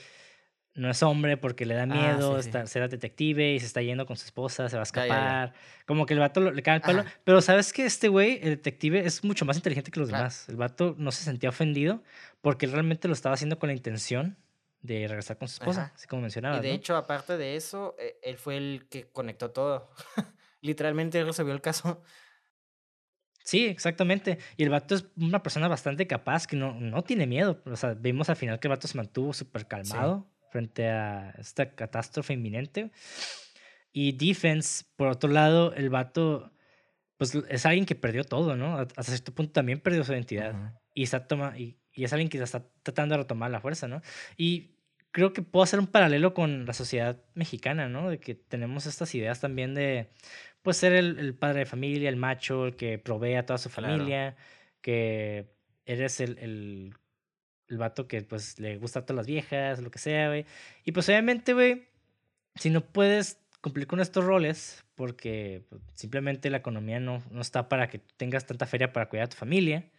no 0.74 0.90
es 0.90 1.02
hombre 1.02 1.36
porque 1.36 1.66
le 1.66 1.74
da 1.74 1.82
ah, 1.82 1.86
miedo 1.86 2.40
ser 2.42 2.88
detective 2.88 3.52
y 3.52 3.60
se 3.60 3.66
está 3.66 3.82
yendo 3.82 4.06
con 4.06 4.16
su 4.16 4.24
esposa, 4.24 4.68
se 4.68 4.76
va 4.76 4.82
a 4.82 4.84
escapar. 4.84 5.52
Como 5.86 6.06
que 6.06 6.14
el 6.14 6.20
vato 6.20 6.40
le 6.40 6.62
cae 6.62 6.76
el 6.76 6.80
palo. 6.80 7.04
Pero 7.24 7.42
sabes 7.42 7.72
que 7.72 7.84
este 7.84 8.08
güey, 8.08 8.38
el 8.42 8.50
detective, 8.50 9.04
es 9.04 9.22
mucho 9.22 9.44
más 9.44 9.56
inteligente 9.56 9.90
que 9.90 10.00
los 10.00 10.08
demás. 10.08 10.48
El 10.48 10.56
vato 10.56 10.94
no 10.98 11.12
se 11.12 11.24
sentía 11.24 11.50
ofendido 11.50 12.02
porque 12.40 12.66
él 12.66 12.72
realmente 12.72 13.06
lo 13.06 13.14
estaba 13.14 13.34
haciendo 13.34 13.58
con 13.58 13.68
la 13.68 13.74
intención 13.74 14.36
de 14.80 15.06
regresar 15.06 15.38
con 15.38 15.46
su 15.46 15.54
esposa, 15.54 15.92
así 15.94 16.06
como 16.06 16.22
mencionaba. 16.22 16.56
Y 16.58 16.60
de 16.60 16.72
hecho, 16.72 16.96
aparte 16.96 17.36
de 17.36 17.54
eso, 17.56 17.94
e, 17.98 18.18
él 18.22 18.36
fue 18.36 18.56
el 18.56 18.86
que 18.88 19.04
conectó 19.04 19.50
todo. 19.50 19.90
Literalmente 20.60 21.20
él 21.20 21.26
resolvió 21.26 21.52
el 21.52 21.60
caso. 21.60 22.02
Sí, 23.44 23.66
exactamente. 23.66 24.38
Y 24.56 24.62
el 24.64 24.70
vato 24.70 24.94
es 24.94 25.04
una 25.16 25.42
persona 25.42 25.68
bastante 25.68 26.06
capaz 26.06 26.46
que 26.46 26.56
no, 26.56 26.74
no 26.74 27.02
tiene 27.02 27.26
miedo. 27.26 27.60
O 27.66 27.76
sea, 27.76 27.94
vimos 27.94 28.28
al 28.28 28.36
final 28.36 28.58
que 28.58 28.68
el 28.68 28.70
vato 28.70 28.88
se 28.88 28.96
mantuvo 28.96 29.32
súper 29.32 29.66
calmado 29.66 30.32
frente 30.53 30.88
a 30.88 31.34
esta 31.38 31.74
catástrofe 31.74 32.34
inminente. 32.34 32.90
Y 33.90 34.12
Defense, 34.12 34.84
por 34.96 35.09
otro 35.09 35.30
lado, 35.30 35.74
el 35.74 35.90
vato, 35.90 36.53
pues 37.16 37.34
es 37.34 37.66
alguien 37.66 37.86
que 37.86 37.94
perdió 37.94 38.24
todo, 38.24 38.55
¿no? 38.57 38.76
Hasta 38.78 39.03
cierto 39.03 39.34
punto 39.34 39.53
también 39.53 39.80
perdió 39.80 40.05
su 40.05 40.12
identidad. 40.12 40.78
y, 40.94 41.03
está 41.03 41.26
toma, 41.26 41.59
y, 41.59 41.78
y, 41.92 42.04
es 42.04 42.12
alguien 42.12 42.29
que 42.29 42.38
está 42.38 42.64
tratando 42.83 43.14
de 43.14 43.22
retomar 43.22 43.50
la 43.50 43.61
fuerza, 43.61 43.88
¿no? 43.88 44.03
Y 44.37 44.76
creo 45.11 45.33
que 45.33 45.42
puedo 45.42 45.64
hacer 45.64 45.79
un 45.80 45.87
paralelo 45.87 46.34
con 46.34 46.66
la 46.66 46.74
sociedad 46.74 47.22
mexicana, 47.34 47.88
¿no? 47.88 48.11
De 48.11 48.18
que 48.18 48.34
tenemos 48.34 48.87
estas 48.87 49.14
ideas 49.14 49.41
también 49.41 49.74
de, 49.74 50.11
pues, 50.62 50.76
ser 50.76 50.92
el, 50.92 51.18
el 51.18 51.34
padre 51.34 51.61
de 51.61 51.66
familia, 51.66 52.08
el 52.08 52.16
macho, 52.16 52.66
el 52.66 52.76
que 52.76 52.99
provee 52.99 53.34
a 53.34 53.46
toda 53.46 53.58
su 53.58 53.70
familia, 53.70 54.37
que 54.83 55.54
eres 55.87 56.20
el, 56.20 56.38
el 56.38 56.95
el 57.68 57.79
vato 57.79 58.09
que 58.09 58.22
pues 58.22 58.59
le 58.59 58.76
gusta 58.79 59.01
a 59.01 59.07
todas 59.07 59.17
las 59.17 59.26
viejas, 59.26 59.80
lo 59.80 59.91
que 59.91 59.99
sea, 59.99 60.29
güey. 60.29 60.47
Y 60.84 60.93
pues 60.93 61.09
obviamente, 61.09 61.55
güey, 61.55 61.89
si 62.57 62.71
no 62.71 62.83
puedes 62.83 63.39
cumplir 63.61 63.87
con 63.87 64.01
estos 64.01 64.25
roles, 64.25 64.84
porque 64.95 65.64
pues, 65.68 65.80
simplemente 65.95 66.51
la 66.51 66.59
economía 66.59 67.01
no, 67.01 67.22
no 67.30 67.41
está 67.41 67.68
para 67.68 67.89
que 67.89 67.99
tengas 68.17 68.47
tanta 68.47 68.67
feria 68.67 68.93
para 68.93 69.09
cuidar 69.09 69.26
a 69.26 69.30
tu 69.30 69.37
familia, 69.37 69.91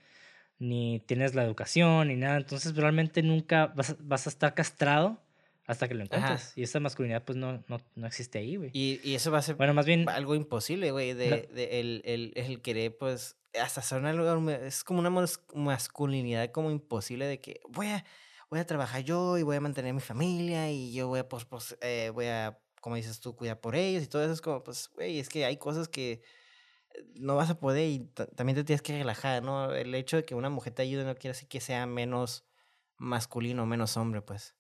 ni 0.60 1.00
tienes 1.08 1.34
la 1.36 1.44
educación, 1.44 2.10
ni 2.10 2.16
nada, 2.16 2.38
entonces 2.38 2.76
realmente 2.76 3.24
nunca 3.24 3.68
vas, 3.68 3.96
vas 4.00 4.28
a 4.28 4.30
estar 4.30 4.54
castrado 4.54 5.23
hasta 5.66 5.88
que 5.88 5.94
lo 5.94 6.04
encuentres. 6.04 6.54
Y 6.56 6.64
esa 6.64 6.80
masculinidad 6.80 7.24
pues 7.24 7.38
no, 7.38 7.64
no, 7.68 7.80
no 7.96 8.08
existe 8.08 8.40
ahí, 8.40 8.58
güey. 8.58 8.72
Y, 8.74 9.00
y, 9.04 9.16
eso 9.16 9.32
va 9.32 9.40
a 9.40 9.42
ser 9.42 9.56
bueno, 9.56 9.74
más 9.74 9.86
bien, 9.86 10.08
algo 10.10 10.36
imposible, 10.36 10.92
güey, 10.92 11.14
de, 11.14 11.50
de 11.54 11.80
el, 11.80 12.02
el, 12.06 12.34
el, 12.36 12.62
querer 12.62 12.98
pues 12.98 13.38
hasta 13.60 13.82
son 13.82 14.06
algo, 14.06 14.50
es 14.50 14.84
como 14.84 15.00
una 15.00 15.28
masculinidad 15.54 16.52
como 16.52 16.72
imposible 16.72 17.26
de 17.26 17.40
que 17.40 17.62
voy 17.70 17.88
a, 17.88 18.04
voy 18.50 18.60
a 18.60 18.66
trabajar 18.66 19.04
yo 19.04 19.38
y 19.38 19.44
voy 19.44 19.56
a 19.56 19.62
mantener 19.62 19.92
a 19.92 19.94
mi 19.94 20.02
familia 20.02 20.72
y 20.72 20.92
yo 20.94 21.08
voy 21.08 21.20
a, 21.20 21.30
pues, 21.30 21.46
pues 21.46 21.78
eh, 21.82 22.12
voy 22.14 22.26
a, 22.26 22.60
como 22.82 22.96
dices 22.96 23.20
tú, 23.20 23.36
cuidar 23.36 23.62
por 23.62 23.76
ellos 23.76 24.04
y 24.04 24.08
todo 24.08 24.24
eso 24.24 24.34
es 24.34 24.42
como, 24.42 24.64
pues, 24.64 24.90
güey, 24.96 25.20
es 25.20 25.30
que 25.30 25.46
hay 25.46 25.58
cosas 25.58 25.88
que 25.88 26.22
no 27.16 27.36
vas 27.36 27.50
a 27.50 27.60
poder 27.60 27.90
y 27.90 28.00
también 28.36 28.56
te 28.56 28.64
tienes 28.64 28.82
que 28.82 28.94
relajar, 28.98 29.44
¿no? 29.44 29.74
El 29.74 29.94
hecho 29.96 30.18
de 30.18 30.26
que 30.26 30.36
una 30.36 30.50
mujer 30.50 30.74
te 30.74 30.82
ayude 30.82 31.04
no 31.04 31.16
quiere 31.16 31.34
decir 31.34 31.48
que 31.48 31.60
sea 31.60 31.86
menos 31.86 32.46
masculino, 32.98 33.66
menos 33.66 33.98
hombre, 33.98 34.22
pues. 34.22 34.56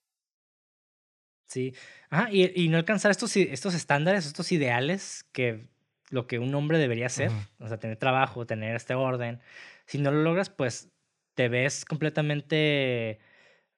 Sí, 1.45 1.75
ajá, 2.09 2.29
y, 2.31 2.63
y 2.63 2.69
no 2.69 2.77
alcanzar 2.77 3.11
estos, 3.11 3.35
estos 3.35 3.73
estándares, 3.73 4.25
estos 4.25 4.51
ideales 4.51 5.25
que 5.31 5.67
lo 6.09 6.27
que 6.27 6.39
un 6.39 6.53
hombre 6.55 6.77
debería 6.77 7.07
hacer, 7.07 7.31
o 7.59 7.67
sea, 7.67 7.77
tener 7.77 7.97
trabajo, 7.97 8.45
tener 8.45 8.75
este 8.75 8.93
orden, 8.93 9.39
si 9.85 9.97
no 9.97 10.11
lo 10.11 10.21
logras, 10.21 10.49
pues 10.49 10.91
te 11.33 11.49
ves 11.49 11.85
completamente 11.85 13.19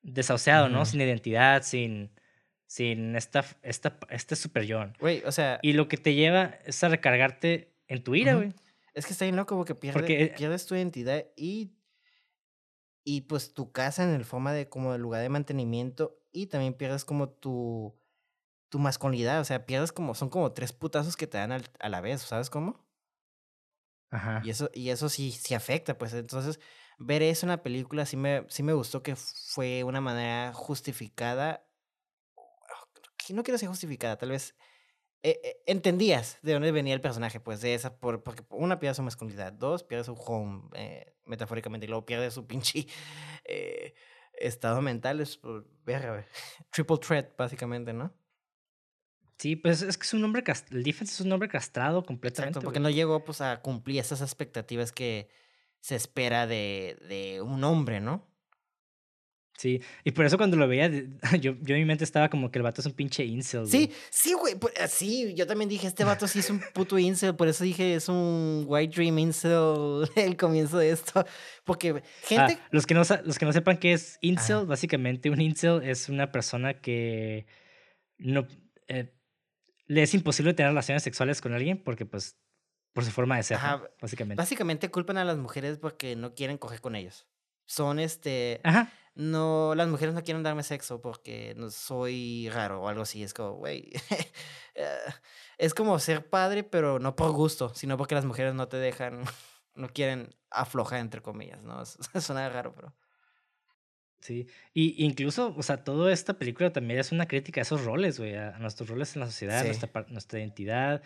desahuciado, 0.02 0.70
¿no? 0.70 0.86
Sin 0.86 1.02
identidad, 1.02 1.64
sin, 1.64 2.12
sin 2.68 3.16
esta, 3.16 3.46
esta, 3.62 3.98
este 4.10 4.36
super. 4.36 4.66
Güey, 5.00 5.24
o 5.26 5.32
sea... 5.32 5.60
Y 5.62 5.74
lo 5.74 5.88
que 5.88 5.98
te 5.98 6.14
lleva 6.14 6.58
es 6.66 6.84
a 6.84 6.90
recargarte 6.90 7.74
en 7.88 8.04
tu 8.04 8.16
ira, 8.16 8.36
güey. 8.36 8.54
Es 8.94 9.06
que 9.06 9.14
está 9.14 9.26
bien 9.26 9.36
loco 9.36 9.56
porque 9.56 9.76
pierde, 9.76 10.34
pierdes 10.38 10.66
tu 10.66 10.76
identidad 10.76 11.26
y, 11.36 11.72
y 13.04 13.22
pues 13.22 13.54
tu 13.54 13.72
casa 13.72 14.04
en 14.04 14.14
el 14.14 14.26
forma 14.26 14.54
de 14.54 14.70
como 14.70 14.94
el 14.94 15.02
lugar 15.02 15.22
de 15.22 15.30
mantenimiento 15.30 16.22
y 16.36 16.48
también 16.48 16.74
pierdes 16.74 17.06
como 17.06 17.30
tu, 17.30 17.96
tu 18.70 18.78
masculinidad, 18.78 19.40
o 19.40 19.46
sea, 19.46 19.66
pierdes 19.66 19.92
como, 19.92 20.14
son 20.16 20.30
como 20.30 20.52
tres 20.52 20.74
putazos 20.74 21.16
que 21.16 21.28
te 21.28 21.38
dan 21.38 21.54
a 21.54 21.90
la 21.90 22.02
vez, 22.02 22.22
¿sabes 22.22 22.50
cómo? 22.50 22.86
Ajá. 24.12 24.42
Y 24.44 24.50
eso, 24.50 24.70
y 24.74 24.90
eso 24.90 25.08
sí, 25.10 25.32
sí 25.32 25.54
afecta, 25.54 25.98
pues 25.98 26.14
entonces 26.14 26.60
ver 27.00 27.24
eso 27.24 27.46
en 27.46 27.52
la 27.52 27.64
película 27.64 28.06
sí 28.06 28.18
me, 28.18 28.46
sí 28.50 28.64
me 28.64 28.74
gustó 28.74 29.02
que 29.02 29.16
fue 29.16 29.84
una 29.84 30.02
manera 30.02 30.54
justificada, 30.54 31.66
no 33.30 33.44
quiero 33.44 33.56
decir 33.56 33.70
justificada, 33.70 34.18
tal 34.18 34.30
vez 34.30 34.56
eh, 35.24 35.40
eh, 35.44 35.64
entendías 35.66 36.38
de 36.44 36.54
dónde 36.54 36.72
venía 36.72 36.94
el 36.94 37.02
personaje, 37.02 37.40
pues 37.40 37.62
de 37.62 37.74
esa, 37.74 37.98
por, 37.98 38.24
porque 38.24 38.44
una 38.50 38.80
pierde 38.80 38.96
su 38.96 39.04
masculinidad, 39.04 39.54
dos 39.54 39.84
pierde 39.84 40.04
su 40.04 40.14
home, 40.14 40.70
eh, 40.74 41.16
metafóricamente, 41.26 41.86
y 41.86 41.90
luego 41.90 42.06
pierde 42.06 42.30
su 42.30 42.46
pinche 42.48 42.88
estado 44.38 44.82
mental, 44.82 45.22
es, 45.22 45.40
ver, 45.86 46.28
triple 46.72 46.98
threat, 46.98 47.38
básicamente, 47.38 47.94
¿no? 47.94 48.14
Sí, 49.38 49.56
pues 49.56 49.82
es 49.82 49.98
que 49.98 50.04
es 50.06 50.14
un 50.14 50.24
hombre, 50.24 50.44
el 50.72 50.84
defense 50.84 51.14
es 51.14 51.22
un 51.22 51.32
hombre 51.32 51.50
castrado 51.50 52.06
completamente. 52.06 52.52
Exacto, 52.52 52.66
porque 52.66 52.80
no 52.80 52.90
llegó 52.90 53.26
pues 53.26 53.42
a 53.42 53.62
cumplir 53.62 54.00
esas 54.00 54.22
expectativas 54.22 54.94
que 54.94 55.30
se 55.82 55.96
espera 55.96 56.48
de, 56.48 56.98
de 57.10 57.42
un 57.42 57.64
hombre, 57.66 58.00
¿no? 58.00 58.26
Sí, 59.58 59.82
y 60.04 60.12
por 60.12 60.26
eso 60.26 60.38
cuando 60.38 60.58
lo 60.58 60.68
veía, 60.68 60.90
yo, 61.40 61.56
yo 61.62 61.76
en 61.76 61.82
mi 61.82 61.86
mente 61.86 62.04
estaba 62.04 62.30
como 62.30 62.52
que 62.52 62.60
el 62.60 62.64
vato 62.64 62.82
es 62.82 62.88
un 62.88 62.94
pinche 62.94 63.24
incel. 63.24 63.68
Sí, 63.68 63.92
sí, 64.10 64.34
güey, 64.34 64.56
ah, 64.82 64.88
sí, 64.88 65.34
yo 65.34 65.48
también 65.48 65.70
dije, 65.70 65.88
este 65.88 66.04
vato 66.04 66.28
sí 66.28 66.40
es 66.40 66.50
un 66.50 66.62
puto 66.74 67.00
incel, 67.00 67.36
por 67.36 67.48
eso 67.48 67.64
dije, 67.64 67.96
es 67.96 68.10
un 68.10 68.66
white 68.68 68.94
dream 68.94 69.18
incel 69.18 70.10
el 70.16 70.36
comienzo 70.36 70.78
de 70.78 70.92
esto, 70.92 71.26
porque 71.64 72.04
gente... 72.24 72.58
Ah, 72.60 72.68
los, 72.72 72.86
que 72.86 72.94
no, 72.94 73.04
los 73.24 73.40
que 73.40 73.46
no 73.46 73.54
sepan 73.54 73.78
qué 73.78 73.94
es 73.94 74.18
incel, 74.20 74.66
básicamente 74.66 75.30
un 75.30 75.40
incel 75.40 75.82
es 75.84 76.10
una 76.10 76.32
persona 76.32 76.74
que 76.74 77.46
no... 78.18 78.48
Eh, 78.90 79.14
le 79.88 80.02
es 80.02 80.14
imposible 80.16 80.54
tener 80.54 80.72
relaciones 80.72 81.04
sexuales 81.04 81.42
con 81.42 81.54
alguien 81.54 81.78
porque 81.78 82.06
pues 82.06 82.38
por 82.92 83.06
su 83.06 83.12
forma 83.12 83.38
de 83.38 83.44
ser, 83.44 83.60
básicamente. 84.02 84.42
Básicamente 84.42 84.90
culpan 84.90 85.18
a 85.18 85.26
las 85.26 85.38
mujeres 85.38 85.78
porque 85.78 86.16
no 86.16 86.34
quieren 86.34 86.58
coger 86.58 86.82
con 86.82 86.96
ellos. 86.96 87.28
Son 87.66 88.00
este... 88.00 88.62
Ajá 88.64 88.92
no, 89.16 89.76
las 89.76 89.88
mujeres 89.88 90.14
no 90.14 90.24
quieren 90.24 90.44
darme 90.44 90.64
sexo 90.64 91.02
porque 91.02 91.54
no 91.56 91.70
soy 91.72 92.50
raro 92.50 92.82
o 92.82 92.90
algo 92.90 93.04
así. 93.04 93.24
Es 93.24 93.34
como, 93.34 93.54
güey, 93.54 93.92
eh, 94.76 94.98
es 95.58 95.74
como 95.74 95.98
ser 96.00 96.30
padre, 96.30 96.64
pero 96.64 97.00
no 97.00 97.16
por 97.16 97.32
gusto, 97.32 97.74
sino 97.74 97.98
porque 97.98 98.16
las 98.16 98.26
mujeres 98.26 98.54
no 98.54 98.68
te 98.68 98.78
dejan, 98.78 99.24
no 99.76 99.88
quieren 99.90 100.36
aflojar, 100.50 101.00
entre 101.00 101.22
comillas, 101.22 101.64
¿no? 101.64 101.84
Suena 102.22 102.50
raro, 102.50 102.74
pero... 102.76 102.94
Sí, 104.20 104.48
y 104.74 105.06
incluso, 105.06 105.54
o 105.56 105.62
sea, 105.62 105.84
toda 105.84 106.12
esta 106.12 106.40
película 106.40 106.74
también 106.74 107.00
es 107.00 107.12
una 107.12 107.28
crítica 107.28 107.62
a 107.62 107.64
esos 107.64 107.86
roles, 107.86 108.18
güey, 108.18 108.36
a 108.36 108.58
nuestros 108.58 108.90
roles 108.90 109.16
en 109.16 109.20
la 109.20 109.28
sociedad, 109.28 109.64
nuestra, 109.64 110.06
nuestra 110.10 110.40
identidad, 110.40 111.04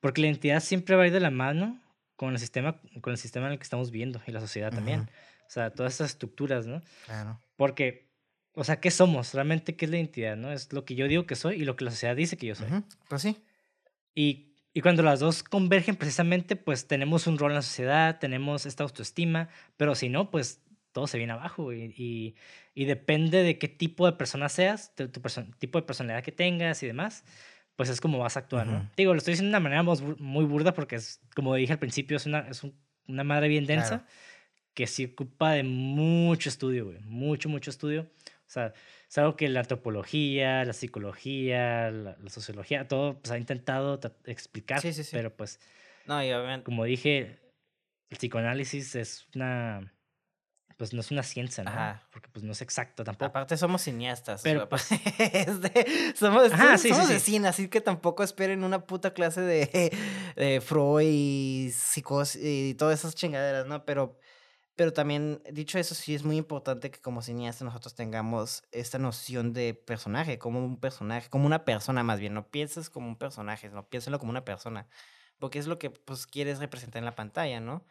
porque 0.00 0.22
la 0.22 0.28
identidad 0.28 0.60
siempre 0.60 0.96
va 0.96 1.02
a 1.02 1.06
ir 1.06 1.12
de 1.12 1.20
la 1.20 1.30
mano 1.30 1.82
con 2.16 2.32
el 2.32 2.38
sistema, 2.38 2.80
con 3.02 3.10
el 3.10 3.18
sistema 3.18 3.46
en 3.46 3.52
el 3.52 3.58
que 3.58 3.64
estamos 3.64 3.90
viviendo 3.90 4.22
y 4.26 4.30
la 4.32 4.40
sociedad 4.40 4.70
también. 4.70 5.00
O 5.00 5.50
sea, 5.54 5.68
todas 5.68 5.92
esas 5.92 6.12
estructuras, 6.12 6.66
¿no? 6.66 6.80
Claro. 7.04 7.38
Porque, 7.62 8.10
o 8.54 8.64
sea, 8.64 8.80
¿qué 8.80 8.90
somos? 8.90 9.34
Realmente, 9.34 9.76
¿qué 9.76 9.84
es 9.84 9.90
la 9.92 9.98
identidad, 9.98 10.36
no? 10.36 10.50
Es 10.50 10.72
lo 10.72 10.84
que 10.84 10.96
yo 10.96 11.06
digo 11.06 11.26
que 11.26 11.36
soy 11.36 11.62
y 11.62 11.64
lo 11.64 11.76
que 11.76 11.84
la 11.84 11.92
sociedad 11.92 12.16
dice 12.16 12.36
que 12.36 12.48
yo 12.48 12.56
soy. 12.56 12.66
Pues 13.08 13.22
sí. 13.22 13.36
Y, 14.16 14.56
y 14.74 14.80
cuando 14.80 15.04
las 15.04 15.20
dos 15.20 15.44
convergen 15.44 15.94
precisamente, 15.94 16.56
pues 16.56 16.88
tenemos 16.88 17.28
un 17.28 17.38
rol 17.38 17.52
en 17.52 17.54
la 17.54 17.62
sociedad, 17.62 18.18
tenemos 18.18 18.66
esta 18.66 18.82
autoestima, 18.82 19.48
pero 19.76 19.94
si 19.94 20.08
no, 20.08 20.28
pues 20.28 20.60
todo 20.90 21.06
se 21.06 21.18
viene 21.18 21.34
abajo 21.34 21.72
y, 21.72 22.34
y, 22.74 22.84
depende 22.84 23.44
de 23.44 23.58
qué 23.58 23.68
tipo 23.68 24.06
de 24.06 24.14
persona 24.14 24.48
seas, 24.48 24.92
de 24.96 25.06
tu 25.06 25.20
tipo 25.60 25.78
de 25.78 25.86
personalidad 25.86 26.24
que 26.24 26.32
tengas 26.32 26.82
y 26.82 26.88
demás, 26.88 27.22
pues 27.76 27.90
es 27.90 28.00
como 28.00 28.18
vas 28.18 28.36
a 28.36 28.40
actuar, 28.40 28.66
¿no? 28.66 28.90
Digo, 28.96 29.14
lo 29.14 29.18
estoy 29.18 29.34
diciendo 29.34 29.56
de 29.56 29.60
una 29.60 29.70
manera 29.70 29.84
muy 30.18 30.44
burda 30.46 30.74
porque 30.74 30.96
es, 30.96 31.20
como 31.36 31.54
dije 31.54 31.74
al 31.74 31.78
principio, 31.78 32.16
es 32.16 32.26
una, 32.26 32.40
es 32.40 32.66
una 33.06 33.22
madre 33.22 33.46
bien 33.46 33.66
densa 33.66 34.04
que 34.74 34.86
se 34.86 35.06
ocupa 35.06 35.52
de 35.52 35.62
mucho 35.62 36.48
estudio, 36.48 36.86
güey. 36.86 36.98
Mucho, 37.00 37.48
mucho 37.48 37.70
estudio. 37.70 38.02
O 38.26 38.50
sea, 38.52 38.72
es 39.08 39.18
algo 39.18 39.36
que 39.36 39.48
la 39.48 39.60
antropología, 39.60 40.64
la 40.64 40.72
psicología, 40.72 41.90
la, 41.90 42.16
sociología, 42.28 42.88
todo 42.88 43.18
pues, 43.18 43.30
ha 43.30 43.38
intentado 43.38 44.00
explicar. 44.24 44.80
Sí, 44.80 44.92
sí, 44.92 45.04
sí. 45.04 45.10
Pero 45.12 45.34
pues, 45.34 45.60
no, 46.06 46.22
y 46.22 46.32
obviamente... 46.32 46.64
como 46.64 46.84
dije, 46.84 47.38
el 48.10 48.18
psicoanálisis 48.18 48.94
es 48.94 49.26
una 49.34 49.92
pues 50.82 50.92
no 50.92 51.00
es 51.00 51.12
una 51.12 51.22
ciencia, 51.22 51.62
¿no? 51.62 51.70
Ajá. 51.70 52.02
Porque 52.10 52.28
pues 52.28 52.44
no 52.44 52.50
es 52.50 52.60
exacto 52.60 53.04
tampoco. 53.04 53.26
Aparte 53.26 53.56
somos 53.56 53.82
cineastas. 53.82 54.42
Pero 54.42 54.68
pues... 54.68 54.88
somos, 56.16 56.52
Ajá, 56.52 56.76
sí, 56.76 56.88
somos 56.88 57.08
de 57.08 57.20
cine, 57.20 57.46
así 57.46 57.68
que 57.68 57.80
tampoco 57.80 58.24
esperen 58.24 58.64
una 58.64 58.84
puta 58.84 59.14
clase 59.14 59.42
de, 59.42 59.96
de 60.36 60.60
Freud 60.60 61.06
y 61.06 61.70
psicosis 61.72 62.42
y 62.42 62.74
todas 62.74 62.98
esas 62.98 63.14
chingaderas, 63.14 63.66
¿no? 63.66 63.84
Pero 63.84 64.18
pero 64.74 64.92
también, 64.92 65.42
dicho 65.52 65.78
eso, 65.78 65.94
sí 65.94 66.14
es 66.14 66.24
muy 66.24 66.36
importante 66.36 66.90
que 66.90 67.00
como 67.00 67.20
cineastas 67.22 67.62
nosotros 67.66 67.94
tengamos 67.94 68.64
esta 68.72 68.98
noción 68.98 69.52
de 69.52 69.74
personaje, 69.74 70.38
como 70.38 70.64
un 70.64 70.80
personaje, 70.80 71.28
como 71.28 71.46
una 71.46 71.64
persona 71.64 72.02
más 72.02 72.20
bien. 72.20 72.32
No 72.34 72.48
pienses 72.50 72.88
como 72.88 73.08
un 73.08 73.16
personaje, 73.16 73.68
no 73.68 73.88
piénselo 73.88 74.18
como 74.18 74.30
una 74.30 74.44
persona. 74.44 74.88
Porque 75.38 75.58
es 75.58 75.66
lo 75.66 75.78
que 75.78 75.90
pues 75.90 76.26
quieres 76.26 76.58
representar 76.58 77.00
en 77.00 77.04
la 77.04 77.14
pantalla, 77.14 77.60
¿no? 77.60 77.84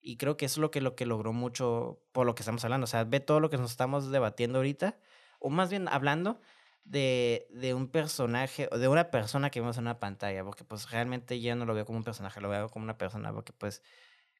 Y 0.00 0.16
creo 0.18 0.36
que 0.36 0.46
es 0.46 0.58
lo 0.58 0.70
que, 0.70 0.80
lo 0.80 0.96
que 0.96 1.06
logró 1.06 1.32
mucho 1.32 2.00
por 2.12 2.26
lo 2.26 2.34
que 2.34 2.42
estamos 2.42 2.64
hablando. 2.64 2.84
O 2.84 2.88
sea, 2.88 3.04
ve 3.04 3.20
todo 3.20 3.40
lo 3.40 3.50
que 3.50 3.58
nos 3.58 3.70
estamos 3.70 4.10
debatiendo 4.10 4.58
ahorita, 4.58 4.98
o 5.40 5.50
más 5.50 5.70
bien 5.70 5.88
hablando 5.88 6.40
de, 6.84 7.46
de 7.50 7.74
un 7.74 7.88
personaje, 7.88 8.68
o 8.72 8.78
de 8.78 8.88
una 8.88 9.10
persona 9.10 9.50
que 9.50 9.60
vemos 9.60 9.78
en 9.78 9.84
una 9.84 10.00
pantalla, 10.00 10.44
porque 10.44 10.64
pues 10.64 10.90
realmente 10.90 11.40
ya 11.40 11.54
no 11.54 11.66
lo 11.66 11.74
veo 11.74 11.86
como 11.86 11.98
un 11.98 12.04
personaje, 12.04 12.40
lo 12.40 12.48
veo 12.48 12.68
como 12.68 12.84
una 12.84 12.98
persona, 12.98 13.32
porque 13.32 13.52
pues 13.52 13.82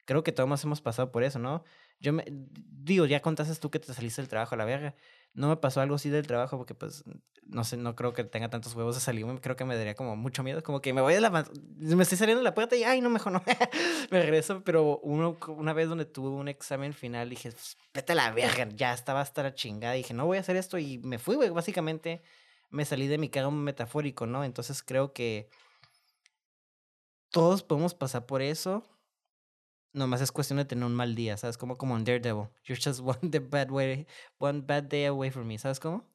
creo 0.09 0.25
que 0.25 0.33
todos 0.33 0.65
hemos 0.65 0.81
pasado 0.81 1.13
por 1.13 1.23
eso, 1.23 1.39
¿no? 1.39 1.65
Yo 2.01 2.15
me, 2.15 2.25
digo, 2.27 3.05
ya 3.05 3.21
contaste 3.21 3.55
tú 3.57 3.71
que 3.71 3.79
te 3.79 3.93
saliste 3.93 4.23
del 4.23 4.29
trabajo 4.31 4.55
a 4.55 4.59
la 4.59 4.65
verga. 4.65 4.95
No 5.35 5.49
me 5.49 5.57
pasó 5.59 5.83
algo 5.83 5.97
así 5.97 6.09
del 6.09 6.27
trabajo 6.27 6.57
porque 6.57 6.75
pues 6.75 7.05
no 7.43 7.63
sé, 7.63 7.77
no 7.77 7.95
creo 7.95 8.15
que 8.15 8.25
tenga 8.25 8.49
tantos 8.49 8.75
huevos 8.75 8.95
de 8.95 9.03
salir. 9.03 9.27
Creo 9.43 9.55
que 9.55 9.67
me 9.67 9.77
daría 9.77 9.95
como 9.95 10.17
mucho 10.17 10.43
miedo, 10.43 10.63
como 10.63 10.81
que 10.81 10.95
me 10.95 11.03
voy 11.03 11.13
de 11.13 11.21
la 11.21 11.29
me 11.77 12.03
estoy 12.03 12.17
saliendo 12.17 12.41
de 12.41 12.45
la 12.45 12.55
puerta 12.55 12.75
y 12.75 12.85
ay, 12.85 13.03
no 13.03 13.11
mejor 13.11 13.33
no. 13.33 13.43
me 14.11 14.23
regreso, 14.23 14.65
pero 14.65 14.99
uno 15.01 15.37
una 15.49 15.75
vez 15.75 15.91
donde 15.91 16.07
tuve 16.07 16.31
un 16.31 16.49
examen 16.49 16.95
final 16.95 17.29
dije, 17.29 17.53
pues, 17.53 17.77
vete 17.93 18.13
a 18.13 18.15
la 18.15 18.31
verga, 18.31 18.67
ya 18.75 18.95
estaba 18.95 19.21
hasta 19.21 19.43
la 19.43 19.55
chingada, 19.55 19.93
dije, 19.93 20.15
no 20.15 20.25
voy 20.25 20.39
a 20.39 20.41
hacer 20.41 20.57
esto 20.57 20.79
y 20.79 20.97
me 20.97 21.19
fui, 21.19 21.37
güey, 21.37 21.51
básicamente 21.51 22.23
me 22.71 22.87
salí 22.87 23.09
de 23.09 23.19
mi 23.19 23.29
cargo 23.29 23.51
metafórico, 23.51 24.25
¿no? 24.25 24.43
Entonces 24.43 24.83
creo 24.83 25.13
que 25.13 25.51
todos 27.31 27.63
podemos 27.63 27.93
pasar 27.93 28.25
por 28.25 28.41
eso 28.41 28.83
Nomás 29.99 30.21
es 30.21 30.33
cuestión 30.33 30.59
de 30.59 30.65
tener 30.65 30.85
un 30.85 30.95
mal 30.95 31.15
día, 31.15 31.37
¿sabes? 31.37 31.59
Como, 31.59 31.77
como 31.77 31.97
en 31.97 32.05
Daredevil. 32.05 32.49
You're 32.65 32.81
just 32.83 33.01
one, 33.05 33.39
bad 33.39 33.71
way, 33.71 34.07
one 34.39 34.63
bad 34.67 34.85
day 34.85 35.07
away 35.07 35.31
from 35.31 35.47
me, 35.47 35.59
¿sabes 35.59 35.81
cómo? 35.81 36.07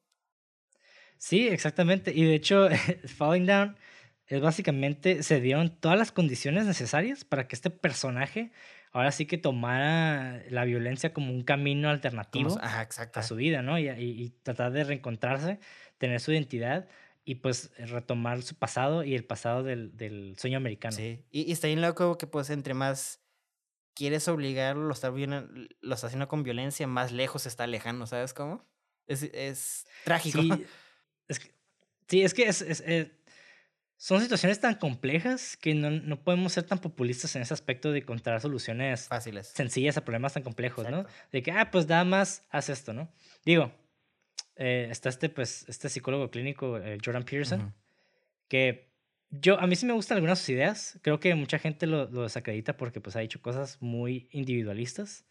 Sí, 1.18 1.48
exactamente. 1.48 2.12
Y 2.14 2.24
de 2.24 2.34
hecho, 2.34 2.68
Falling 3.16 3.46
Down 3.46 3.76
es 4.26 4.40
básicamente, 4.40 5.22
se 5.22 5.40
dieron 5.40 5.70
todas 5.70 5.98
las 5.98 6.12
condiciones 6.12 6.66
necesarias 6.66 7.24
para 7.24 7.46
que 7.46 7.54
este 7.54 7.70
personaje 7.70 8.52
ahora 8.92 9.10
sí 9.10 9.26
que 9.26 9.38
tomara 9.38 10.42
la 10.48 10.64
violencia 10.64 11.12
como 11.12 11.32
un 11.32 11.42
camino 11.42 11.90
alternativo 11.90 12.58
a 12.60 13.22
su 13.22 13.36
vida, 13.36 13.60
¿no? 13.60 13.78
Y, 13.78 13.88
y, 13.88 14.30
tratar 14.42 14.72
de 14.72 14.84
reencontrarse, 14.84 15.58
tener 15.98 16.20
su 16.20 16.32
identidad 16.32 16.88
y 17.24 17.36
pues 17.36 17.72
retomar 17.76 18.42
su 18.42 18.54
pasado 18.54 19.02
y 19.02 19.14
el 19.14 19.24
pasado 19.24 19.62
del, 19.62 19.96
del 19.96 20.36
sueño 20.38 20.58
americano. 20.58 20.96
Sí, 20.96 21.24
y, 21.32 21.42
y 21.42 21.52
está 21.52 21.66
bien 21.66 21.80
loco 21.80 22.16
que 22.18 22.26
pues 22.26 22.50
entre 22.50 22.72
más 22.72 23.23
quieres 23.94 24.28
obligarlo, 24.28 24.84
lo 24.84 24.92
estás, 24.92 25.12
lo 25.14 25.94
haciendo 25.94 26.28
con 26.28 26.42
violencia, 26.42 26.86
más 26.86 27.12
lejos 27.12 27.42
se 27.42 27.48
está 27.48 27.64
alejando, 27.64 28.06
¿sabes 28.06 28.34
cómo? 28.34 28.64
Es, 29.06 29.22
es 29.22 29.86
trágico. 30.04 30.42
Sí, 30.42 30.50
es 31.28 31.38
que, 31.38 31.50
sí, 32.08 32.22
es, 32.22 32.34
que 32.34 32.48
es, 32.48 32.62
eh, 32.62 33.12
son 33.96 34.20
situaciones 34.20 34.60
tan 34.60 34.74
complejas 34.74 35.56
que 35.56 35.74
no, 35.74 35.90
no, 35.90 36.22
podemos 36.22 36.52
ser 36.52 36.64
tan 36.64 36.78
populistas 36.78 37.34
en 37.36 37.42
ese 37.42 37.54
aspecto 37.54 37.92
de 37.92 38.00
encontrar 38.00 38.40
soluciones 38.40 39.08
fáciles, 39.08 39.48
sencillas 39.48 39.96
a 39.96 40.04
problemas 40.04 40.34
tan 40.34 40.42
complejos, 40.42 40.88
¿no? 40.90 41.06
De 41.32 41.42
que, 41.42 41.52
ah, 41.52 41.70
pues 41.70 41.88
nada 41.88 42.04
más 42.04 42.42
haz 42.50 42.68
esto, 42.68 42.92
¿no? 42.92 43.08
Digo, 43.44 43.72
eh, 44.56 44.88
está 44.90 45.08
este, 45.08 45.28
pues, 45.28 45.64
este 45.68 45.88
psicólogo 45.88 46.30
clínico, 46.30 46.78
eh, 46.78 46.98
Jordan 47.04 47.24
Peterson, 47.24 47.74
que 48.48 48.93
yo, 49.30 49.58
a 49.60 49.66
mí 49.66 49.76
sí 49.76 49.86
me 49.86 49.92
gustan 49.94 50.16
algunas 50.16 50.48
ideas. 50.48 50.98
Creo 51.02 51.20
que 51.20 51.34
mucha 51.34 51.58
gente 51.58 51.86
lo, 51.86 52.10
lo 52.10 52.22
desacredita 52.22 52.76
porque 52.76 53.00
pues 53.00 53.16
ha 53.16 53.20
dicho 53.20 53.42
cosas 53.42 53.78
muy 53.82 54.28
individualistas. 54.32 55.26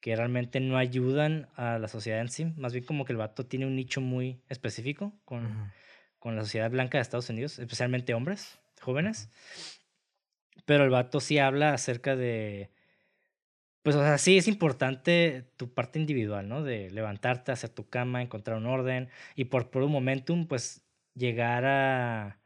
que 0.00 0.16
realmente 0.16 0.60
no 0.60 0.78
ayudan 0.78 1.48
a 1.56 1.78
la 1.78 1.88
sociedad 1.88 2.20
en 2.20 2.28
sí. 2.28 2.46
Más 2.56 2.72
bien 2.72 2.84
como 2.84 3.04
que 3.04 3.12
el 3.12 3.18
vato 3.18 3.46
tiene 3.46 3.66
un 3.66 3.76
nicho 3.76 4.00
muy 4.00 4.42
específico 4.48 5.12
con, 5.24 5.72
con 6.18 6.36
la 6.36 6.42
sociedad 6.42 6.70
blanca 6.70 6.98
de 6.98 7.02
Estados 7.02 7.28
Unidos, 7.30 7.58
especialmente 7.58 8.14
hombres 8.14 8.58
jóvenes. 8.80 9.30
Pero 10.64 10.84
el 10.84 10.90
vato 10.90 11.20
sí 11.20 11.38
habla 11.38 11.74
acerca 11.74 12.16
de... 12.16 12.70
Pues, 13.82 13.96
o 13.96 14.02
sea, 14.02 14.18
sí 14.18 14.36
es 14.36 14.46
importante 14.46 15.50
tu 15.56 15.72
parte 15.72 15.98
individual, 15.98 16.48
¿no? 16.48 16.62
De 16.62 16.90
levantarte, 16.90 17.52
hacer 17.52 17.70
tu 17.70 17.88
cama, 17.88 18.20
encontrar 18.20 18.58
un 18.58 18.66
orden 18.66 19.08
y 19.36 19.46
por, 19.46 19.70
por 19.70 19.82
un 19.82 19.92
momentum, 19.92 20.46
pues, 20.46 20.82
llegar 21.14 21.64
a 21.64 22.39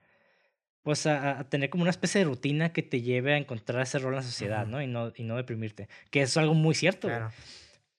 pues 0.84 1.06
a, 1.06 1.48
tener 1.48 1.70
como 1.70 1.82
una 1.82 1.90
especie 1.90 2.20
de 2.20 2.26
rutina 2.26 2.72
que 2.72 2.82
te 2.82 3.00
lleve 3.00 3.32
a 3.32 3.38
encontrar 3.38 3.82
ese 3.82 3.98
rol 3.98 4.12
en 4.12 4.16
la 4.16 4.22
sociedad, 4.22 4.66
¿no? 4.66 4.82
Y 4.82 4.86
¿no? 4.86 5.12
y 5.16 5.24
no 5.24 5.36
deprimirte. 5.36 5.88
Que 6.10 6.20
es 6.20 6.36
algo 6.36 6.52
muy 6.52 6.74
cierto. 6.74 7.08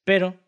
Pero 0.04 0.40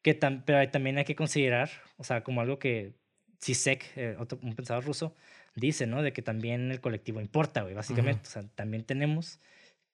que 0.00 0.14
pero 0.14 0.70
también 0.70 0.98
hay 0.98 1.04
que 1.04 1.16
considerar, 1.16 1.68
o 1.96 2.04
sea, 2.04 2.22
como 2.22 2.40
algo 2.40 2.60
que 2.60 2.94
Sisek, 3.40 3.84
eh, 3.96 4.16
otro, 4.20 4.38
un 4.40 4.54
pensador 4.54 4.84
ruso, 4.84 5.16
dice, 5.56 5.88
¿no? 5.88 6.00
De 6.00 6.12
que 6.12 6.22
también 6.22 6.70
el 6.70 6.80
colectivo 6.80 7.20
importa, 7.20 7.62
güey, 7.62 7.74
básicamente. 7.74 8.28
O 8.28 8.30
sea, 8.30 8.42
también 8.54 8.84
tenemos 8.84 9.40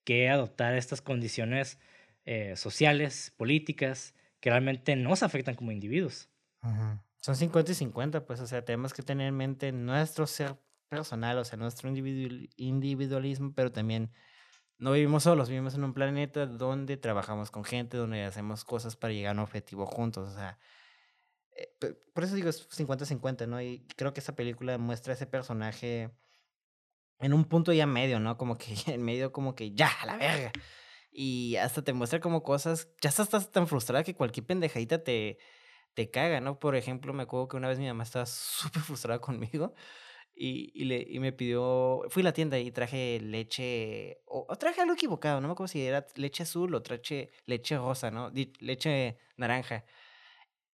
que 0.05 0.28
adoptar 0.28 0.74
estas 0.77 1.01
condiciones 1.01 1.78
eh, 2.27 2.56
sociales, 2.56 3.32
políticas, 3.39 4.14
que 4.40 4.51
realmente 4.51 4.97
nos 4.97 5.23
afectan 5.23 5.55
como 5.55 5.73
individuos. 5.73 6.28
Son 7.20 7.36
50 7.36 7.73
y 7.73 7.74
50, 7.74 8.27
pues, 8.27 8.40
o 8.40 8.47
sea, 8.47 8.64
tenemos 8.64 8.93
que 8.93 9.02
tener 9.02 9.28
en 9.28 9.36
mente 9.36 9.73
nuestro 9.73 10.27
ser 10.27 10.56
personal, 10.88 11.38
o 11.38 11.44
sea, 11.44 11.58
nuestro 11.58 11.88
individualismo, 11.88 13.52
pero 13.54 13.72
también 13.72 14.12
no 14.78 14.92
vivimos 14.92 15.22
solos, 15.22 15.48
vivimos 15.48 15.74
en 15.74 15.84
un 15.84 15.94
planeta 15.94 16.46
donde 16.46 16.96
trabajamos 16.96 17.50
con 17.50 17.64
gente, 17.64 17.96
donde 17.96 18.24
hacemos 18.24 18.64
cosas 18.64 18.96
para 18.96 19.12
llegar 19.12 19.30
a 19.30 19.38
un 19.40 19.44
objetivo 19.44 19.86
juntos, 19.86 20.32
o 20.32 20.34
sea, 20.36 20.58
eh, 21.56 21.94
por 22.12 22.24
eso 22.24 22.34
digo 22.34 22.50
es 22.50 22.68
50-50, 22.68 23.46
¿no? 23.46 23.60
Y 23.62 23.86
creo 23.96 24.12
que 24.12 24.20
esa 24.20 24.36
película 24.36 24.76
muestra 24.78 25.14
ese 25.14 25.26
personaje 25.26 26.10
en 27.18 27.32
un 27.32 27.44
punto 27.46 27.72
ya 27.72 27.86
medio, 27.86 28.20
¿no? 28.20 28.36
Como 28.36 28.58
que 28.58 28.74
en 28.86 29.02
medio 29.02 29.32
como 29.32 29.54
que 29.54 29.72
ya, 29.72 29.88
a 30.02 30.06
la 30.06 30.16
verga. 30.16 30.52
Y 31.10 31.56
hasta 31.56 31.82
te 31.82 31.94
muestra 31.94 32.20
como 32.20 32.42
cosas, 32.42 32.90
ya 33.00 33.08
estás 33.08 33.50
tan 33.50 33.66
frustrada 33.66 34.04
que 34.04 34.14
cualquier 34.14 34.44
pendejadita 34.46 35.02
te, 35.02 35.38
te 35.94 36.10
caga, 36.10 36.40
¿no? 36.40 36.58
Por 36.58 36.76
ejemplo, 36.76 37.14
me 37.14 37.22
acuerdo 37.22 37.48
que 37.48 37.56
una 37.56 37.68
vez 37.68 37.78
mi 37.78 37.86
mamá 37.86 38.04
estaba 38.04 38.26
súper 38.26 38.82
frustrada 38.82 39.20
conmigo 39.20 39.74
y, 40.38 40.70
y, 40.74 40.84
le, 40.84 41.06
y 41.08 41.18
me 41.18 41.32
pidió, 41.32 42.02
fui 42.10 42.20
a 42.20 42.24
la 42.24 42.32
tienda 42.34 42.58
y 42.58 42.70
traje 42.70 43.18
leche, 43.22 44.20
o, 44.26 44.46
traje 44.56 44.82
algo 44.82 44.92
equivocado, 44.92 45.40
no 45.40 45.48
me 45.48 45.52
acuerdo 45.52 45.68
si 45.68 45.80
era 45.80 46.06
leche 46.14 46.42
azul 46.42 46.74
o 46.74 46.82
traje 46.82 47.30
leche 47.46 47.78
rosa, 47.78 48.10
¿no? 48.10 48.30
Leche 48.60 49.16
naranja. 49.38 49.86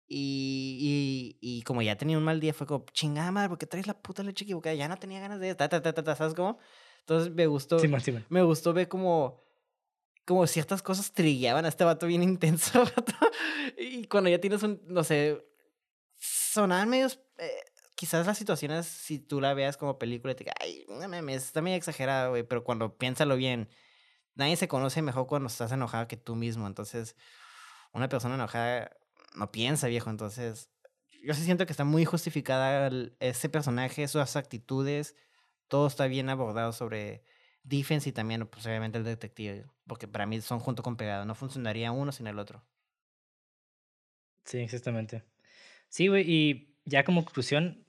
Y, 0.08 1.36
y, 1.40 1.58
y, 1.58 1.62
como 1.62 1.82
ya 1.82 1.96
tenía 1.96 2.16
un 2.16 2.24
mal 2.24 2.40
día, 2.40 2.54
fue 2.54 2.66
como, 2.66 2.86
chingada 2.92 3.30
madre, 3.30 3.50
porque 3.50 3.66
traes 3.66 3.86
la 3.86 4.00
puta 4.00 4.22
leche 4.22 4.44
equivocada, 4.44 4.74
ya 4.74 4.88
no 4.88 4.96
tenía 4.96 5.20
ganas 5.20 5.38
de, 5.40 5.54
ta, 5.54 5.68
ta, 5.68 5.82
ta, 5.82 5.92
ta, 5.92 6.16
¿sabes 6.16 6.34
cómo? 6.34 6.58
Entonces 7.00 7.32
me 7.32 7.46
gustó, 7.46 7.78
sí, 7.78 7.88
me 8.30 8.42
gustó 8.42 8.72
ver 8.72 8.88
como, 8.88 9.44
como 10.24 10.46
ciertas 10.46 10.82
cosas 10.82 11.12
trillaban 11.12 11.66
a 11.66 11.68
este 11.68 11.84
vato 11.84 12.06
bien 12.06 12.22
intenso, 12.24 12.82
y 13.76 14.06
cuando 14.06 14.30
ya 14.30 14.40
tienes 14.40 14.62
un, 14.62 14.80
no 14.86 15.04
sé, 15.04 15.46
sonaban 16.16 16.88
medios... 16.88 17.20
Eh, 17.36 17.69
quizás 18.00 18.26
las 18.26 18.38
situaciones, 18.38 18.86
si 18.86 19.18
tú 19.18 19.42
la 19.42 19.52
veas 19.52 19.76
como 19.76 19.98
película, 19.98 20.34
te 20.34 20.44
diga, 20.44 20.54
ay, 20.58 20.86
no 20.88 21.06
mames, 21.06 21.44
está 21.44 21.60
muy 21.60 21.74
exagerado, 21.74 22.30
güey, 22.30 22.44
pero 22.44 22.64
cuando 22.64 22.96
piénsalo 22.96 23.36
bien, 23.36 23.68
nadie 24.34 24.56
se 24.56 24.68
conoce 24.68 25.02
mejor 25.02 25.26
cuando 25.26 25.48
estás 25.48 25.70
enojado 25.70 26.08
que 26.08 26.16
tú 26.16 26.34
mismo. 26.34 26.66
Entonces, 26.66 27.14
una 27.92 28.08
persona 28.08 28.36
enojada 28.36 28.96
no 29.34 29.52
piensa, 29.52 29.86
viejo. 29.88 30.08
Entonces, 30.08 30.70
yo 31.22 31.34
sí 31.34 31.44
siento 31.44 31.66
que 31.66 31.74
está 31.74 31.84
muy 31.84 32.06
justificada 32.06 32.90
ese 33.20 33.50
personaje, 33.50 34.08
sus 34.08 34.34
actitudes, 34.34 35.14
todo 35.68 35.86
está 35.86 36.06
bien 36.06 36.30
abordado 36.30 36.72
sobre 36.72 37.22
Defense 37.64 38.08
y 38.08 38.12
también, 38.12 38.46
pues, 38.46 38.64
obviamente, 38.64 38.96
el 38.96 39.04
detective, 39.04 39.66
porque 39.86 40.08
para 40.08 40.24
mí 40.24 40.40
son 40.40 40.58
junto 40.58 40.82
con 40.82 40.96
pegado, 40.96 41.26
no 41.26 41.34
funcionaría 41.34 41.92
uno 41.92 42.12
sin 42.12 42.28
el 42.28 42.38
otro. 42.38 42.64
Sí, 44.46 44.56
exactamente. 44.56 45.22
Sí, 45.90 46.08
güey, 46.08 46.24
y 46.26 46.76
ya 46.86 47.04
como 47.04 47.24
conclusión, 47.26 47.86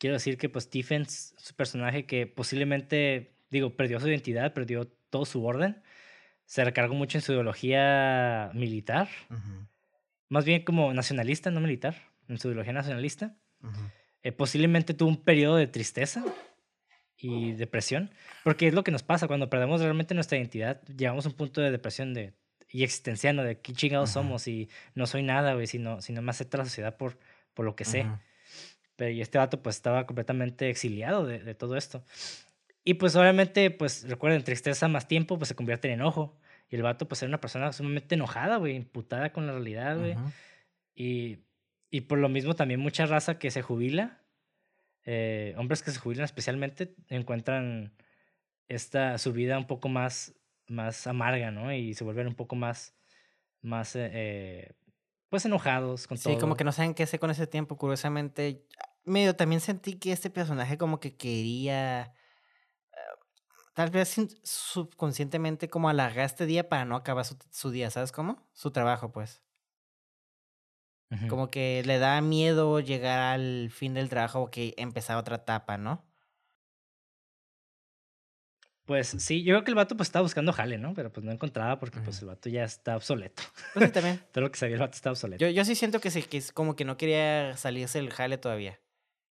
quiero 0.00 0.14
decir 0.14 0.38
que 0.38 0.48
pues 0.48 0.64
Stephens 0.64 1.34
es 1.38 1.50
un 1.50 1.56
personaje 1.56 2.06
que 2.06 2.26
posiblemente, 2.26 3.34
digo, 3.50 3.76
perdió 3.76 4.00
su 4.00 4.08
identidad, 4.08 4.54
perdió 4.54 4.88
todo 5.10 5.26
su 5.26 5.44
orden, 5.44 5.82
se 6.46 6.64
recargó 6.64 6.94
mucho 6.94 7.18
en 7.18 7.22
su 7.22 7.32
ideología 7.32 8.50
militar, 8.54 9.08
más 10.28 10.44
bien 10.44 10.64
como 10.64 10.92
nacionalista, 10.94 11.50
no 11.50 11.60
militar, 11.60 11.94
en 12.28 12.38
su 12.38 12.48
ideología 12.48 12.72
nacionalista. 12.72 13.36
Eh, 14.22 14.32
posiblemente 14.32 14.94
tuvo 14.94 15.10
un 15.10 15.22
periodo 15.22 15.56
de 15.56 15.66
tristeza 15.66 16.24
y 17.18 17.52
depresión, 17.52 18.10
porque 18.42 18.66
es 18.66 18.74
lo 18.74 18.82
que 18.82 18.90
nos 18.90 19.02
pasa 19.02 19.28
cuando 19.28 19.50
perdemos 19.50 19.82
realmente 19.82 20.14
nuestra 20.14 20.38
identidad, 20.38 20.82
llegamos 20.86 21.26
a 21.26 21.28
un 21.28 21.34
punto 21.34 21.60
de 21.60 21.70
depresión 21.70 22.14
de, 22.14 22.32
y 22.70 22.84
existenciano 22.84 23.44
de 23.44 23.60
qué 23.60 23.74
chingados 23.74 24.10
somos 24.10 24.48
y 24.48 24.70
no 24.94 25.06
soy 25.06 25.22
nada, 25.22 25.52
güey, 25.52 25.66
si 25.66 25.78
no, 25.78 26.00
si 26.00 26.14
no 26.14 26.22
me 26.22 26.30
acepta 26.30 26.56
la 26.56 26.64
sociedad 26.64 26.96
por, 26.96 27.18
por 27.52 27.66
lo 27.66 27.76
que 27.76 27.84
sé 27.84 28.06
y 29.08 29.20
este 29.20 29.38
vato 29.38 29.62
pues 29.62 29.76
estaba 29.76 30.06
completamente 30.06 30.68
exiliado 30.68 31.26
de, 31.26 31.38
de, 31.40 31.54
todo 31.54 31.76
esto. 31.76 32.04
Y 32.84 32.94
pues 32.94 33.16
obviamente, 33.16 33.70
pues 33.70 34.08
recuerden, 34.08 34.42
tristeza 34.42 34.88
más 34.88 35.08
tiempo 35.08 35.38
pues 35.38 35.48
se 35.48 35.54
convierte 35.54 35.88
en 35.88 35.94
enojo. 35.94 36.38
Y 36.68 36.76
el 36.76 36.82
vato 36.82 37.08
pues 37.08 37.22
era 37.22 37.28
una 37.28 37.40
persona 37.40 37.72
sumamente 37.72 38.14
enojada, 38.14 38.56
güey, 38.56 38.76
imputada 38.76 39.32
con 39.32 39.46
la 39.46 39.52
realidad, 39.52 39.98
güey. 39.98 40.14
y, 40.94 41.38
y 41.90 42.02
por 42.02 42.18
lo 42.18 42.28
mismo 42.28 42.54
también 42.54 42.80
mucha 42.80 43.06
raza 43.06 43.38
que 43.38 43.50
se 43.50 43.62
jubila, 43.62 44.20
eh, 45.04 45.54
hombres 45.56 45.82
que 45.82 45.90
se 45.90 45.98
jubilan 45.98 46.24
especialmente, 46.24 46.94
encuentran 47.08 47.92
esta, 48.68 49.18
su 49.18 49.32
vida 49.32 49.58
un 49.58 49.66
poco 49.66 49.88
más, 49.88 50.34
más 50.68 51.06
amarga, 51.08 51.50
¿no? 51.50 51.72
Y 51.74 51.94
se 51.94 52.04
vuelven 52.04 52.28
un 52.28 52.36
poco 52.36 52.54
más, 52.54 52.94
más 53.62 53.96
eh, 53.96 54.10
eh 54.12 54.72
pues 55.30 55.44
enojados 55.44 56.06
con 56.06 56.18
todo. 56.18 56.34
Sí, 56.34 56.40
como 56.40 56.56
que 56.56 56.64
no 56.64 56.72
saben 56.72 56.92
qué 56.92 57.04
hacer 57.04 57.20
con 57.20 57.30
ese 57.30 57.46
tiempo. 57.46 57.76
Curiosamente, 57.76 58.66
medio 59.04 59.36
también 59.36 59.60
sentí 59.60 59.98
que 59.98 60.12
este 60.12 60.30
personaje 60.30 60.78
como 60.78 61.00
que 61.00 61.16
quería 61.16 62.02
eh, 62.02 62.96
tal 63.74 63.90
vez 63.90 64.16
subconscientemente 64.42 65.68
como 65.68 65.88
alargar 65.88 66.26
este 66.26 66.46
día 66.46 66.68
para 66.68 66.84
no 66.84 66.96
acabar 66.96 67.24
su, 67.24 67.70
día, 67.70 67.90
¿sabes 67.90 68.12
cómo? 68.12 68.48
Su 68.52 68.70
trabajo, 68.70 69.12
pues. 69.12 69.42
Como 71.28 71.50
que 71.50 71.82
le 71.84 71.98
da 71.98 72.20
miedo 72.20 72.78
llegar 72.78 73.18
al 73.18 73.70
fin 73.72 73.94
del 73.94 74.08
trabajo 74.08 74.42
o 74.42 74.50
que 74.50 74.74
empezar 74.76 75.16
otra 75.16 75.36
etapa, 75.36 75.76
¿no? 75.76 76.04
Pues 78.90 79.08
sí, 79.18 79.44
yo 79.44 79.54
creo 79.54 79.64
que 79.64 79.70
el 79.70 79.76
vato 79.76 79.96
pues 79.96 80.08
estaba 80.08 80.24
buscando 80.24 80.52
jale, 80.52 80.78
¿no? 80.78 80.94
Pero 80.94 81.12
pues 81.12 81.24
no 81.24 81.30
encontraba 81.30 81.78
porque 81.78 82.00
pues 82.00 82.20
el 82.22 82.26
vato 82.26 82.48
ya 82.48 82.64
está 82.64 82.96
obsoleto. 82.96 83.42
Pues 83.72 83.86
sí, 83.86 83.92
también. 83.92 84.20
Todo 84.32 84.42
lo 84.42 84.50
que 84.50 84.58
sabía 84.58 84.74
el 84.74 84.80
vato 84.80 84.96
está 84.96 85.10
obsoleto. 85.10 85.44
Yo, 85.44 85.50
yo 85.50 85.64
sí 85.64 85.74
siento 85.74 86.00
que, 86.00 86.10
sí, 86.10 86.22
que 86.22 86.38
es 86.38 86.52
como 86.52 86.74
que 86.74 86.84
no 86.84 86.96
quería 86.96 87.56
salirse 87.56 87.98
el 87.98 88.10
jale 88.10 88.38
todavía. 88.38 88.80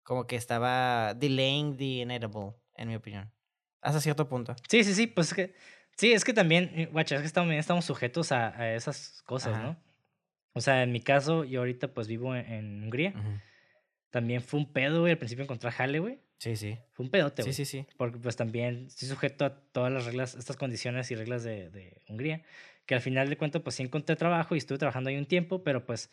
Como 0.06 0.28
que 0.28 0.36
estaba 0.36 1.14
delaying 1.14 1.76
the 1.76 2.02
inevitable, 2.02 2.52
en 2.76 2.88
mi 2.88 2.94
opinión. 2.94 3.32
Hasta 3.80 4.00
cierto 4.00 4.28
punto. 4.28 4.54
Sí, 4.68 4.84
sí, 4.84 4.94
sí, 4.94 5.08
pues 5.08 5.28
es 5.28 5.34
que... 5.34 5.54
Sí, 5.96 6.12
es 6.12 6.24
que 6.24 6.32
también, 6.32 6.90
guacha, 6.92 7.16
es 7.16 7.22
que 7.22 7.26
estamos, 7.26 7.52
estamos 7.54 7.84
sujetos 7.84 8.30
a, 8.30 8.56
a 8.56 8.74
esas 8.74 9.22
cosas, 9.24 9.60
¿no? 9.60 9.76
O 10.52 10.60
sea, 10.60 10.84
en 10.84 10.92
mi 10.92 11.00
caso, 11.00 11.42
yo 11.42 11.58
ahorita 11.60 11.92
pues 11.92 12.06
vivo 12.06 12.36
en, 12.36 12.84
Hungría. 12.84 13.14
También 14.10 14.42
fue 14.42 14.60
un 14.60 14.72
pedo, 14.72 15.00
güey, 15.00 15.12
al 15.12 15.18
principio 15.18 15.42
encontrar 15.42 15.72
jale, 15.72 15.98
güey. 15.98 16.20
Sí, 16.38 16.54
sí. 16.54 16.78
Fue 16.92 17.04
un 17.04 17.10
pedote, 17.10 17.42
Sí, 17.42 17.52
sí, 17.52 17.64
sí. 17.64 17.86
Porque 17.96 18.18
pues 18.18 18.36
también 18.36 18.86
estoy 18.86 19.08
sujeto 19.08 19.44
a 19.44 19.58
todas 19.72 19.92
las 19.92 20.04
reglas, 20.04 20.36
estas 20.36 20.56
condiciones 20.56 21.10
y 21.10 21.16
reglas 21.16 21.42
de, 21.42 21.70
de 21.70 22.00
Hungría, 22.08 22.42
que 22.84 22.94
al 22.94 23.00
final 23.00 23.28
de 23.28 23.36
cuentas 23.36 23.62
pues 23.62 23.74
sí 23.74 23.82
encontré 23.82 24.14
trabajo 24.14 24.54
y 24.54 24.58
estuve 24.58 24.78
trabajando 24.78 25.10
ahí 25.10 25.16
un 25.16 25.26
tiempo, 25.26 25.64
pero 25.64 25.84
pues 25.84 26.10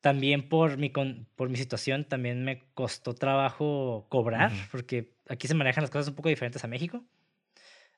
también 0.00 0.48
por 0.48 0.78
mi, 0.78 0.90
con, 0.90 1.26
por 1.36 1.48
mi 1.48 1.56
situación 1.56 2.04
también 2.04 2.44
me 2.44 2.62
costó 2.74 3.14
trabajo 3.14 4.06
cobrar, 4.08 4.50
porque 4.70 5.14
aquí 5.28 5.46
se 5.46 5.54
manejan 5.54 5.82
las 5.82 5.90
cosas 5.90 6.08
un 6.08 6.14
poco 6.14 6.28
diferentes 6.28 6.64
a 6.64 6.68
México. 6.68 7.04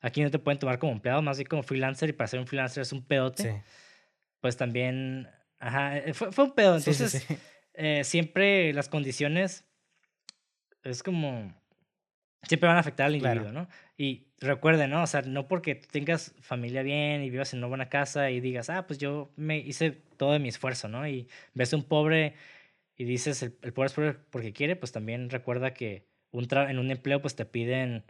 Aquí 0.01 0.21
no 0.21 0.29
te 0.29 0.39
pueden 0.39 0.59
tomar 0.59 0.79
como 0.79 0.91
empleado, 0.91 1.21
más 1.21 1.37
bien 1.37 1.47
como 1.47 1.63
freelancer, 1.63 2.09
y 2.09 2.13
para 2.13 2.27
ser 2.27 2.39
un 2.39 2.47
freelancer 2.47 2.81
es 2.81 2.91
un 2.91 3.05
pedote. 3.05 3.43
Sí. 3.43 3.57
Pues 4.41 4.57
también, 4.57 5.29
ajá, 5.59 5.97
eh, 5.97 6.13
fue, 6.13 6.33
fue 6.33 6.43
un 6.43 6.51
pedo. 6.51 6.75
Entonces, 6.75 7.25
eh, 7.73 8.03
siempre 8.03 8.73
las 8.73 8.89
condiciones 8.89 9.65
es 10.83 11.01
como 11.01 11.53
siempre 12.43 12.67
van 12.67 12.77
a 12.77 12.81
afectar 12.81 13.07
al 13.07 13.15
individuo, 13.15 13.51
¿no? 13.51 13.67
Y 13.97 14.27
recuerden, 14.39 14.89
¿no? 14.89 15.03
O 15.03 15.07
sea, 15.07 15.21
no 15.21 15.47
porque 15.47 15.75
tengas 15.75 16.35
familia 16.41 16.83
bien 16.83 17.23
y 17.23 17.29
vivas 17.29 17.53
en 17.53 17.59
una 17.59 17.67
buena 17.67 17.89
casa 17.89 18.29
y 18.29 18.41
digas, 18.41 18.69
ah, 18.69 18.85
pues 18.85 18.99
yo 18.99 19.31
me 19.35 19.57
hice 19.57 20.01
todo 20.23 20.33
de 20.33 20.39
mi 20.39 20.49
esfuerzo, 20.49 20.87
¿no? 20.87 21.05
Y 21.05 21.27
ves 21.53 21.73
a 21.73 21.75
un 21.75 21.83
pobre 21.83 22.35
y 22.95 23.03
dices, 23.03 23.43
el, 23.43 23.51
pobre 23.51 23.87
es 23.87 23.93
pobre 23.93 24.13
porque 24.13 24.53
quiere, 24.53 24.77
pues 24.77 24.93
también 24.93 25.29
recuerda 25.29 25.73
que 25.73 26.07
un 26.31 26.47
en 26.51 26.79
un 26.79 26.91
empleo 26.91 27.21
pues 27.21 27.35
te 27.35 27.45
piden 27.45 28.05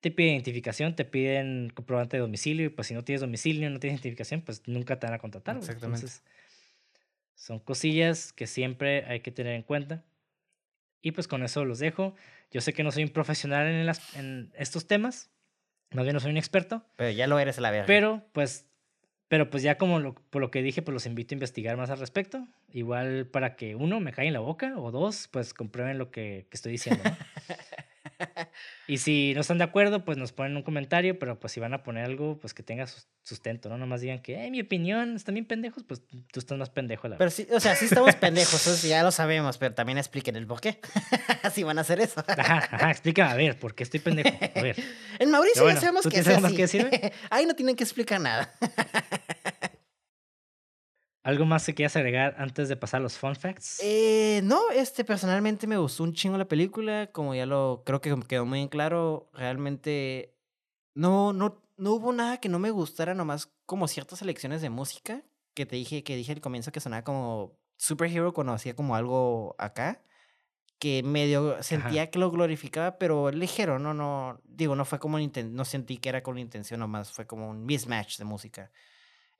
te 0.00 0.10
piden 0.10 0.32
identificación, 0.32 0.96
te 0.96 1.04
piden 1.04 1.70
comprobante 1.74 2.16
de 2.16 2.22
domicilio, 2.22 2.64
y 2.64 2.68
pues 2.70 2.88
si 2.88 2.94
no 2.94 3.04
tienes 3.04 3.20
domicilio, 3.20 3.68
no 3.68 3.78
tienes 3.78 3.98
identificación, 3.98 4.40
pues 4.40 4.66
nunca 4.66 4.98
te 4.98 5.06
van 5.06 5.12
a 5.12 5.18
contratar. 5.18 5.56
Exactamente. 5.56 6.06
Entonces, 6.06 6.22
son 7.34 7.58
cosillas 7.58 8.32
que 8.32 8.46
siempre 8.46 9.04
hay 9.04 9.20
que 9.20 9.30
tener 9.30 9.54
en 9.54 9.62
cuenta. 9.62 10.02
Y 11.02 11.12
pues 11.12 11.28
con 11.28 11.42
eso 11.42 11.66
los 11.66 11.78
dejo. 11.78 12.14
Yo 12.50 12.62
sé 12.62 12.72
que 12.72 12.82
no 12.82 12.92
soy 12.92 13.02
un 13.02 13.10
profesional 13.10 13.66
en, 13.66 13.84
las, 13.84 14.16
en 14.16 14.50
estos 14.56 14.86
temas, 14.86 15.30
más 15.90 16.04
bien 16.04 16.14
no 16.14 16.20
soy 16.20 16.30
un 16.30 16.38
experto. 16.38 16.82
Pero 16.96 17.10
ya 17.10 17.26
lo 17.26 17.38
eres 17.38 17.58
la 17.58 17.70
verdad. 17.70 17.86
Pero 17.86 18.24
pues, 18.32 18.69
pero 19.30 19.48
pues 19.48 19.62
ya 19.62 19.78
como 19.78 20.16
por 20.28 20.42
lo 20.42 20.50
que 20.50 20.60
dije, 20.60 20.82
pues 20.82 20.92
los 20.92 21.06
invito 21.06 21.32
a 21.32 21.36
investigar 21.36 21.76
más 21.76 21.88
al 21.88 22.00
respecto. 22.00 22.48
Igual 22.72 23.28
para 23.28 23.54
que 23.54 23.76
uno 23.76 24.00
me 24.00 24.10
caiga 24.10 24.26
en 24.26 24.34
la 24.34 24.40
boca 24.40 24.74
o 24.76 24.90
dos, 24.90 25.28
pues 25.30 25.54
comprueben 25.54 25.98
lo 25.98 26.10
que, 26.10 26.48
que 26.50 26.56
estoy 26.56 26.72
diciendo. 26.72 27.04
y 28.86 28.98
si 28.98 29.34
no 29.34 29.40
están 29.40 29.58
de 29.58 29.64
acuerdo, 29.64 30.04
pues 30.04 30.18
nos 30.18 30.32
ponen 30.32 30.56
un 30.56 30.62
comentario, 30.62 31.18
pero 31.18 31.38
pues 31.38 31.52
si 31.52 31.60
van 31.60 31.74
a 31.74 31.82
poner 31.82 32.04
algo, 32.04 32.38
pues 32.38 32.54
que 32.54 32.62
tenga 32.62 32.86
sustento, 33.22 33.68
¿no? 33.68 33.78
Nomás 33.78 34.00
digan 34.00 34.20
que, 34.20 34.44
eh, 34.44 34.50
mi 34.50 34.60
opinión, 34.60 35.16
están 35.16 35.34
bien 35.34 35.46
pendejos, 35.46 35.84
pues 35.84 36.02
tú 36.32 36.40
estás 36.40 36.58
más 36.58 36.70
pendejo. 36.70 37.08
La 37.08 37.18
pero 37.18 37.30
sí, 37.30 37.46
o 37.52 37.60
sea, 37.60 37.74
sí 37.74 37.84
estamos 37.86 38.14
pendejos, 38.16 38.66
eso 38.66 38.86
ya 38.86 39.02
lo 39.02 39.10
sabemos, 39.10 39.58
pero 39.58 39.74
también 39.74 39.98
expliquen 39.98 40.36
el 40.36 40.46
por 40.46 40.60
qué. 40.60 40.80
si 41.52 41.62
van 41.62 41.78
a 41.78 41.82
hacer 41.82 42.00
eso. 42.00 42.24
ajá, 42.26 42.68
ajá, 42.70 42.90
explica, 42.90 43.30
a 43.30 43.34
ver, 43.34 43.58
¿por 43.58 43.74
qué 43.74 43.84
estoy 43.84 44.00
pendejo? 44.00 44.30
A 44.54 44.62
ver. 44.62 44.76
En 45.18 45.30
Mauricio 45.30 45.68
ya 45.68 45.76
sabemos 45.78 46.06
que 46.06 46.20
es 46.20 46.26
así. 46.26 46.78
Ahí 47.30 47.44
no 47.44 47.54
tienen 47.54 47.76
que 47.76 47.84
explicar 47.84 48.20
nada. 48.20 48.50
¿Algo 51.22 51.44
más 51.44 51.66
que 51.66 51.74
quieras 51.74 51.96
agregar 51.96 52.34
antes 52.38 52.68
de 52.68 52.76
pasar 52.76 53.02
los 53.02 53.18
fun 53.18 53.36
facts? 53.36 53.80
Eh, 53.82 54.40
no, 54.42 54.70
este, 54.70 55.04
personalmente 55.04 55.66
me 55.66 55.76
gustó 55.76 56.02
un 56.02 56.14
chingo 56.14 56.38
la 56.38 56.48
película, 56.48 57.10
como 57.12 57.34
ya 57.34 57.44
lo 57.44 57.82
creo 57.84 58.00
que 58.00 58.14
quedó 58.26 58.46
muy 58.46 58.60
en 58.60 58.68
claro, 58.68 59.28
realmente 59.34 60.34
no, 60.94 61.32
no, 61.32 61.62
no 61.76 61.92
hubo 61.92 62.12
nada 62.12 62.38
que 62.38 62.48
no 62.48 62.58
me 62.58 62.70
gustara, 62.70 63.14
nomás 63.14 63.52
como 63.66 63.86
ciertas 63.86 64.20
selecciones 64.20 64.62
de 64.62 64.70
música, 64.70 65.22
que 65.54 65.66
te 65.66 65.76
dije, 65.76 66.02
que 66.04 66.16
dije 66.16 66.32
al 66.32 66.40
comienzo 66.40 66.72
que 66.72 66.80
sonaba 66.80 67.04
como 67.04 67.58
Superhero 67.76 68.32
cuando 68.32 68.54
hacía 68.54 68.74
como 68.74 68.96
algo 68.96 69.54
acá, 69.58 70.02
que 70.78 71.02
medio 71.02 71.62
sentía 71.62 72.10
que 72.10 72.18
lo 72.18 72.30
glorificaba, 72.30 72.98
pero 72.98 73.30
ligero, 73.30 73.78
no, 73.78 73.92
no, 73.92 74.40
digo, 74.44 74.74
no 74.74 74.86
fue 74.86 74.98
como, 74.98 75.18
no 75.18 75.64
sentí 75.66 75.98
que 75.98 76.08
era 76.08 76.22
con 76.22 76.38
intención 76.38 76.80
nomás, 76.80 77.12
fue 77.12 77.26
como 77.26 77.50
un 77.50 77.66
mismatch 77.66 78.16
de 78.16 78.24
música. 78.24 78.70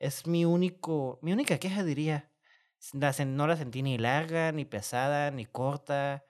Es 0.00 0.26
mi 0.26 0.46
único, 0.46 1.18
mi 1.22 1.32
única 1.32 1.58
queja 1.58 1.84
diría. 1.84 2.30
no 2.94 3.46
la 3.46 3.56
sentí 3.56 3.82
ni 3.82 3.98
larga, 3.98 4.50
ni 4.50 4.64
pesada, 4.64 5.30
ni 5.30 5.44
corta. 5.44 6.24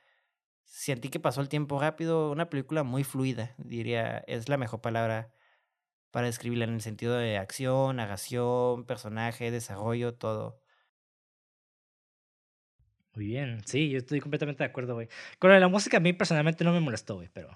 Sentí 0.65 1.09
que 1.09 1.21
pasó 1.21 1.41
el 1.41 1.49
tiempo 1.49 1.81
rápido. 1.81 2.33
Una 2.33 2.51
película 2.51 2.83
muy 2.83 3.05
fluida, 3.05 3.55
diría. 3.59 4.19
Es 4.27 4.49
la 4.49 4.57
mejor 4.59 4.81
palabra 4.81 5.33
para 6.11 6.27
describirla 6.27 6.65
en 6.65 6.75
el 6.75 6.81
sentido 6.83 7.17
de 7.17 7.39
acción, 7.39 7.97
narración, 7.97 8.85
personaje, 8.87 9.53
desarrollo, 9.53 10.15
todo. 10.15 10.61
Muy 13.15 13.27
bien, 13.27 13.63
sí, 13.67 13.91
yo 13.91 13.99
estoy 13.99 14.21
completamente 14.21 14.65
de 14.65 14.71
acuerdo, 14.71 14.95
güey. 14.95 15.09
Con 15.39 15.51
la 15.59 15.69
música 15.69 15.99
a 15.99 16.01
mí 16.01 16.13
personalmente 16.13 16.65
no 16.65 16.73
me 16.73 16.81
molestó, 16.81 17.17
güey, 17.17 17.29
pero... 17.33 17.51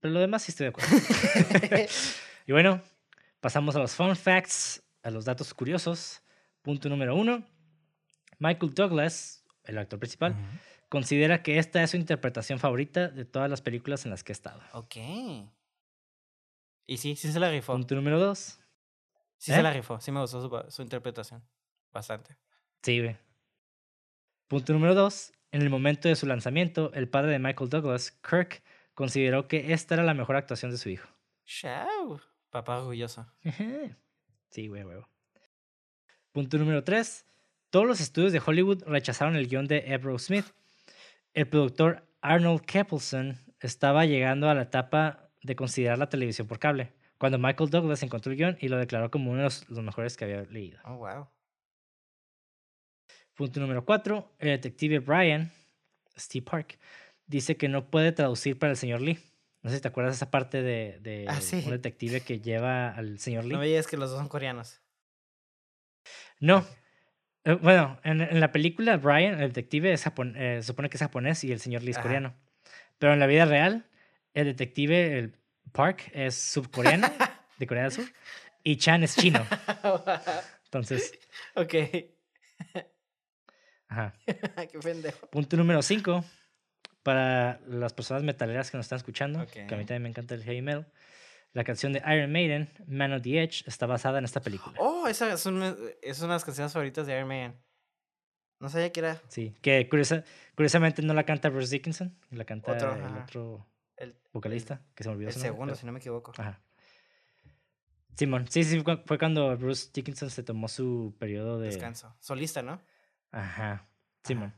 Pero 0.00 0.14
lo 0.14 0.20
demás 0.20 0.42
sí 0.42 0.52
estoy 0.52 0.64
de 0.64 0.68
acuerdo. 0.68 0.90
y 2.46 2.52
bueno, 2.52 2.82
Pasamos 3.44 3.76
a 3.76 3.78
los 3.78 3.94
fun 3.94 4.16
facts, 4.16 4.82
a 5.02 5.10
los 5.10 5.26
datos 5.26 5.52
curiosos. 5.52 6.22
Punto 6.62 6.88
número 6.88 7.14
uno. 7.14 7.44
Michael 8.38 8.72
Douglas, 8.72 9.44
el 9.64 9.76
actor 9.76 9.98
principal, 9.98 10.34
considera 10.88 11.42
que 11.42 11.58
esta 11.58 11.82
es 11.82 11.90
su 11.90 11.98
interpretación 11.98 12.58
favorita 12.58 13.08
de 13.08 13.26
todas 13.26 13.50
las 13.50 13.60
películas 13.60 14.06
en 14.06 14.12
las 14.12 14.24
que 14.24 14.32
ha 14.32 14.32
estado. 14.32 14.62
Ok. 14.72 14.96
Y 16.86 16.96
sí, 16.96 17.16
sí 17.16 17.30
se 17.30 17.38
la 17.38 17.50
rifó. 17.50 17.74
Punto 17.74 17.94
número 17.94 18.18
dos. 18.18 18.60
Sí 19.36 19.52
se 19.52 19.60
¿Eh? 19.60 19.62
la 19.62 19.74
rifó, 19.74 20.00
sí 20.00 20.10
me 20.10 20.20
gustó 20.22 20.40
su, 20.40 20.70
su 20.70 20.80
interpretación. 20.80 21.44
Bastante. 21.92 22.38
Sí, 22.82 22.98
ve. 23.00 23.18
Punto 24.48 24.72
número 24.72 24.94
dos. 24.94 25.34
En 25.52 25.60
el 25.60 25.68
momento 25.68 26.08
de 26.08 26.16
su 26.16 26.24
lanzamiento, 26.24 26.94
el 26.94 27.10
padre 27.10 27.32
de 27.32 27.40
Michael 27.40 27.68
Douglas, 27.68 28.10
Kirk, 28.26 28.62
consideró 28.94 29.48
que 29.48 29.74
esta 29.74 29.96
era 29.96 30.02
la 30.02 30.14
mejor 30.14 30.36
actuación 30.36 30.70
de 30.70 30.78
su 30.78 30.88
hijo. 30.88 31.10
Chao. 31.44 32.22
Papá 32.54 32.78
orgulloso. 32.78 33.26
sí, 34.50 34.68
güey, 34.68 34.84
güey. 34.84 34.98
Punto 36.30 36.56
número 36.56 36.84
3. 36.84 37.26
Todos 37.68 37.84
los 37.84 38.00
estudios 38.00 38.32
de 38.32 38.40
Hollywood 38.46 38.84
rechazaron 38.84 39.34
el 39.34 39.48
guion 39.48 39.66
de 39.66 39.92
Ebro 39.92 40.16
Smith. 40.20 40.46
El 41.32 41.48
productor 41.48 42.06
Arnold 42.20 42.60
Keppelson 42.60 43.40
estaba 43.58 44.06
llegando 44.06 44.48
a 44.48 44.54
la 44.54 44.62
etapa 44.62 45.32
de 45.42 45.56
considerar 45.56 45.98
la 45.98 46.08
televisión 46.08 46.46
por 46.46 46.60
cable, 46.60 46.92
cuando 47.18 47.40
Michael 47.40 47.70
Douglas 47.70 48.04
encontró 48.04 48.30
el 48.30 48.38
guion 48.38 48.56
y 48.60 48.68
lo 48.68 48.78
declaró 48.78 49.10
como 49.10 49.32
uno 49.32 49.38
de 49.38 49.44
los, 49.46 49.68
mejores 49.70 50.16
que 50.16 50.26
había 50.26 50.42
leído. 50.42 50.78
Oh, 50.84 50.98
wow. 50.98 51.26
Punto 53.34 53.58
número 53.58 53.84
4. 53.84 54.36
El 54.38 54.48
detective 54.50 55.00
Brian, 55.00 55.50
Steve 56.16 56.44
Park, 56.48 56.78
dice 57.26 57.56
que 57.56 57.68
no 57.68 57.90
puede 57.90 58.12
traducir 58.12 58.56
para 58.60 58.70
el 58.70 58.76
señor 58.76 59.00
Lee. 59.00 59.18
No 59.64 59.70
sé 59.70 59.76
si 59.76 59.82
te 59.82 59.88
acuerdas 59.88 60.12
de 60.12 60.16
esa 60.16 60.30
parte 60.30 60.62
de, 60.62 60.98
de 61.00 61.24
ah, 61.26 61.40
un 61.64 61.70
detective 61.70 62.20
que 62.20 62.38
lleva 62.38 62.90
al 62.90 63.18
señor 63.18 63.44
Lee. 63.44 63.54
No 63.54 63.60
veías 63.60 63.86
que 63.86 63.96
los 63.96 64.10
dos 64.10 64.18
son 64.18 64.28
coreanos. 64.28 64.82
No. 66.38 66.66
Eh, 67.44 67.54
bueno, 67.54 67.98
en, 68.04 68.20
en, 68.20 68.40
la 68.40 68.52
película, 68.52 68.98
Brian, 68.98 69.40
el 69.40 69.48
detective, 69.48 69.94
es 69.94 70.04
eh, 70.06 70.60
supone 70.62 70.90
que 70.90 70.98
es 70.98 71.00
japonés 71.00 71.44
y 71.44 71.52
el 71.52 71.60
señor 71.60 71.82
Lee 71.82 71.92
es 71.92 71.98
coreano. 71.98 72.34
Pero 72.98 73.14
en 73.14 73.20
la 73.20 73.26
vida 73.26 73.46
real, 73.46 73.88
el 74.34 74.44
detective, 74.44 75.18
el 75.18 75.38
Park, 75.72 76.10
es 76.12 76.34
subcoreano, 76.34 77.08
de 77.58 77.66
Corea 77.66 77.84
del 77.84 77.92
Sur, 77.92 78.04
y 78.62 78.76
Chan 78.76 79.02
es 79.02 79.16
chino. 79.16 79.46
Entonces. 80.66 81.18
Ok. 81.54 81.74
Ajá. 83.88 84.14
Qué 84.26 84.78
pendejo. 84.82 85.26
Punto 85.28 85.56
número 85.56 85.80
5 85.80 86.22
para 87.04 87.60
las 87.68 87.92
personas 87.92 88.24
metaleras 88.24 88.72
que 88.72 88.76
nos 88.76 88.86
están 88.86 88.96
escuchando, 88.96 89.46
que 89.46 89.60
a 89.60 89.76
mí 89.76 89.84
también 89.84 90.02
me 90.02 90.08
encanta 90.08 90.34
el 90.34 90.42
heavy 90.42 90.62
metal, 90.62 90.90
la 91.52 91.62
canción 91.62 91.92
de 91.92 92.02
Iron 92.12 92.32
Maiden, 92.32 92.68
Man 92.88 93.12
of 93.12 93.22
the 93.22 93.40
Edge, 93.40 93.62
está 93.68 93.86
basada 93.86 94.18
en 94.18 94.24
esta 94.24 94.40
película. 94.40 94.76
Oh, 94.80 95.06
esa 95.06 95.32
es 95.32 95.46
una, 95.46 95.76
es 96.02 96.18
una 96.18 96.28
de 96.28 96.34
las 96.34 96.44
canciones 96.44 96.72
favoritas 96.72 97.06
de 97.06 97.14
Iron 97.14 97.28
Maiden. 97.28 97.54
No 98.58 98.68
sabía 98.68 98.90
que 98.90 99.00
era. 99.00 99.22
Sí, 99.28 99.54
que 99.60 99.88
curiosamente 99.88 101.02
no 101.02 101.14
la 101.14 101.24
canta 101.24 101.50
Bruce 101.50 101.70
Dickinson, 101.70 102.18
la 102.30 102.44
canta 102.44 102.72
el 102.76 103.18
otro 103.18 103.66
vocalista, 104.32 104.80
que 104.96 105.04
se 105.04 105.10
me 105.10 105.14
olvidó. 105.14 105.28
El 105.28 105.36
segundo, 105.36 105.74
si 105.76 105.86
no 105.86 105.92
me 105.92 105.98
equivoco. 106.00 106.32
Ajá. 106.38 106.60
Simón, 108.16 108.46
sí, 108.48 108.64
sí, 108.64 108.82
fue 109.06 109.18
cuando 109.18 109.56
Bruce 109.56 109.90
Dickinson 109.92 110.30
se 110.30 110.42
tomó 110.42 110.68
su 110.68 111.14
periodo 111.18 111.60
de... 111.60 111.66
Descanso. 111.66 112.16
Solista, 112.20 112.62
¿no? 112.62 112.80
Ajá. 113.30 113.86
Simón. 114.22 114.54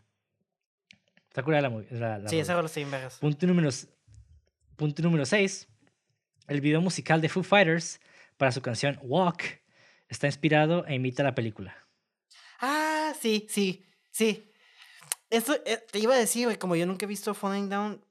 Está 1.37 1.51
la, 1.51 1.69
la, 1.91 2.19
la 2.19 2.29
Sí, 2.31 2.39
esa 2.39 2.55
lo 2.55 2.67
en 2.75 2.89
Punto 3.21 3.47
número, 3.47 3.69
punto 4.75 5.03
número 5.03 5.27
6. 5.27 5.69
El 6.49 6.63
video 6.63 6.81
musical 6.81 7.21
de 7.21 7.29
Foo 7.29 7.43
Fighters 7.43 8.01
para 8.39 8.53
su 8.53 8.63
canción 8.63 8.99
Walk 9.03 9.61
está 10.09 10.29
inspirado 10.29 10.87
e 10.87 10.95
imita 10.95 11.23
la 11.23 11.35
película. 11.35 11.77
Ah, 12.59 13.13
sí, 13.21 13.47
sí, 13.51 13.85
sí. 14.11 14.51
Esto 15.29 15.55
eh, 15.67 15.85
te 15.91 15.99
iba 15.99 16.15
a 16.15 16.19
decir, 16.19 16.47
güey, 16.47 16.57
como 16.57 16.75
yo 16.75 16.87
nunca 16.87 17.05
he 17.05 17.09
visto 17.09 17.35
Falling 17.35 17.69
Down, 17.69 18.03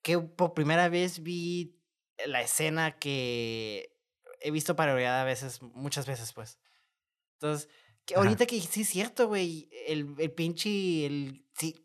que 0.00 0.20
por 0.20 0.54
primera 0.54 0.88
vez 0.88 1.24
vi 1.24 1.76
la 2.24 2.40
escena 2.40 3.00
que 3.00 3.96
he 4.40 4.52
visto 4.52 4.76
parodiada 4.76 5.22
a 5.22 5.24
veces, 5.24 5.60
muchas 5.60 6.06
veces, 6.06 6.32
pues. 6.32 6.60
Entonces, 7.32 7.68
que 8.04 8.14
ahorita 8.14 8.46
que 8.46 8.60
sí 8.60 8.82
es 8.82 8.88
cierto, 8.88 9.26
güey, 9.26 9.68
el, 9.88 10.14
el 10.18 10.30
pinche, 10.30 11.06
el, 11.06 11.44
sí, 11.58 11.82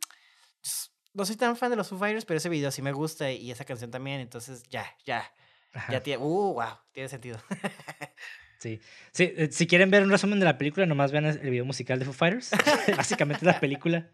no 1.13 1.25
soy 1.25 1.37
tan 1.37 1.55
fan 1.55 1.71
de 1.71 1.77
los 1.77 1.87
Foo 1.87 1.97
Fighters, 1.97 2.25
pero 2.25 2.37
ese 2.37 2.49
video 2.49 2.71
sí 2.71 2.81
me 2.81 2.91
gusta 2.91 3.31
y 3.31 3.49
esa 3.49 3.65
canción 3.65 3.89
también, 3.89 4.19
entonces 4.19 4.63
ya, 4.69 4.85
ya. 5.05 5.31
Ya 5.89 6.01
tiene, 6.01 6.23
uh, 6.23 6.53
wow, 6.53 6.77
tiene 6.91 7.09
sentido. 7.09 7.37
sí. 8.59 8.79
sí. 9.11 9.33
Eh, 9.35 9.49
si 9.51 9.67
quieren 9.67 9.91
ver 9.91 10.03
un 10.03 10.09
resumen 10.09 10.39
de 10.39 10.45
la 10.45 10.57
película, 10.57 10.85
nomás 10.85 11.11
vean 11.11 11.25
el 11.25 11.49
video 11.49 11.65
musical 11.65 11.99
de 11.99 12.05
Foo 12.05 12.13
Fighters. 12.13 12.51
Básicamente 12.97 13.45
la 13.45 13.59
película. 13.59 14.09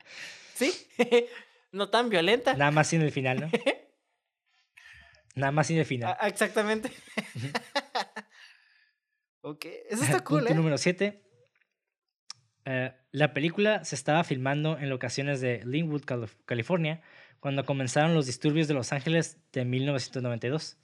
Sí, 0.55 0.73
no 1.71 1.89
tan 1.89 2.09
violenta. 2.09 2.55
Nada 2.55 2.71
más 2.71 2.87
sin 2.87 3.01
el 3.01 3.11
final, 3.11 3.41
¿no? 3.41 3.51
Nada 5.35 5.51
más 5.51 5.67
sin 5.67 5.77
el 5.77 5.85
final. 5.85 6.17
Ah, 6.19 6.27
exactamente. 6.27 6.91
ok, 9.41 9.65
eso 9.89 10.03
está 10.03 10.23
cool, 10.23 10.39
Punto 10.39 10.53
¿eh? 10.53 10.55
número 10.55 10.77
7. 10.77 11.23
Eh, 12.65 12.91
la 13.11 13.33
película 13.33 13.83
se 13.83 13.95
estaba 13.95 14.23
filmando 14.23 14.77
en 14.77 14.89
locaciones 14.89 15.41
de 15.41 15.63
Linwood, 15.65 16.03
California, 16.45 17.01
cuando 17.39 17.65
comenzaron 17.65 18.13
los 18.13 18.27
disturbios 18.27 18.67
de 18.67 18.73
Los 18.73 18.93
Ángeles 18.93 19.37
de 19.51 19.65
1992. 19.65 20.77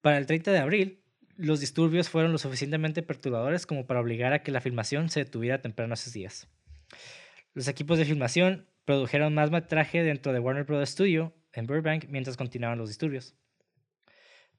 Para 0.00 0.18
el 0.18 0.26
30 0.26 0.52
de 0.52 0.58
abril, 0.58 1.02
los 1.36 1.60
disturbios 1.60 2.08
fueron 2.08 2.32
lo 2.32 2.38
suficientemente 2.38 3.02
perturbadores 3.02 3.66
como 3.66 3.86
para 3.86 4.00
obligar 4.00 4.32
a 4.32 4.42
que 4.42 4.50
la 4.50 4.60
filmación 4.60 5.08
se 5.10 5.20
detuviera 5.20 5.60
temprano 5.60 5.94
esos 5.94 6.12
días. 6.12 6.48
Los 7.54 7.68
equipos 7.68 7.98
de 7.98 8.04
filmación 8.04 8.66
produjeron 8.84 9.34
más 9.34 9.50
metraje 9.50 10.02
dentro 10.02 10.32
de 10.32 10.40
Warner 10.40 10.64
Bros. 10.64 10.88
Studio 10.88 11.34
en 11.52 11.66
Burbank 11.66 12.06
mientras 12.08 12.36
continuaban 12.36 12.78
los 12.78 12.88
disturbios. 12.88 13.34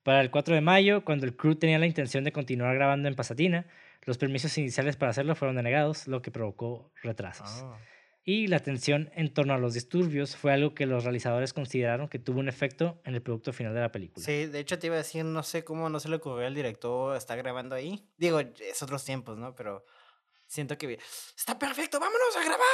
Para 0.03 0.21
el 0.21 0.31
4 0.31 0.55
de 0.55 0.61
mayo, 0.61 1.03
cuando 1.03 1.25
el 1.25 1.35
crew 1.35 1.55
tenía 1.55 1.79
la 1.79 1.85
intención 1.85 2.23
de 2.23 2.31
continuar 2.31 2.75
grabando 2.75 3.07
en 3.07 3.15
Pasadena, 3.15 3.65
los 4.05 4.17
permisos 4.17 4.57
iniciales 4.57 4.95
para 4.97 5.11
hacerlo 5.11 5.35
fueron 5.35 5.55
denegados, 5.55 6.07
lo 6.07 6.21
que 6.21 6.31
provocó 6.31 6.91
retrasos. 7.03 7.63
Ah. 7.63 7.77
Y 8.23 8.47
la 8.47 8.59
tensión 8.59 9.09
en 9.15 9.33
torno 9.33 9.53
a 9.53 9.57
los 9.57 9.73
disturbios 9.73 10.35
fue 10.35 10.53
algo 10.53 10.75
que 10.75 10.85
los 10.85 11.03
realizadores 11.03 11.53
consideraron 11.53 12.09
que 12.09 12.19
tuvo 12.19 12.39
un 12.39 12.47
efecto 12.49 13.01
en 13.05 13.15
el 13.15 13.21
producto 13.21 13.53
final 13.53 13.73
de 13.73 13.79
la 13.79 13.91
película. 13.91 14.23
Sí, 14.23 14.45
de 14.45 14.59
hecho 14.59 14.77
te 14.77 14.87
iba 14.87 14.95
a 14.95 14.99
decir, 14.99 15.25
no 15.25 15.41
sé 15.41 15.63
cómo 15.63 15.89
no 15.89 15.99
se 15.99 16.09
le 16.09 16.17
ocurrió 16.17 16.45
al 16.45 16.53
director 16.53 17.15
estar 17.17 17.37
grabando 17.37 17.75
ahí. 17.75 18.07
Digo, 18.17 18.39
es 18.39 18.83
otros 18.83 19.03
tiempos, 19.03 19.37
¿no? 19.37 19.55
Pero 19.55 19.83
siento 20.45 20.77
que 20.77 20.99
está 21.35 21.57
perfecto, 21.57 21.99
vámonos 21.99 22.35
a 22.35 22.43
grabar 22.43 22.67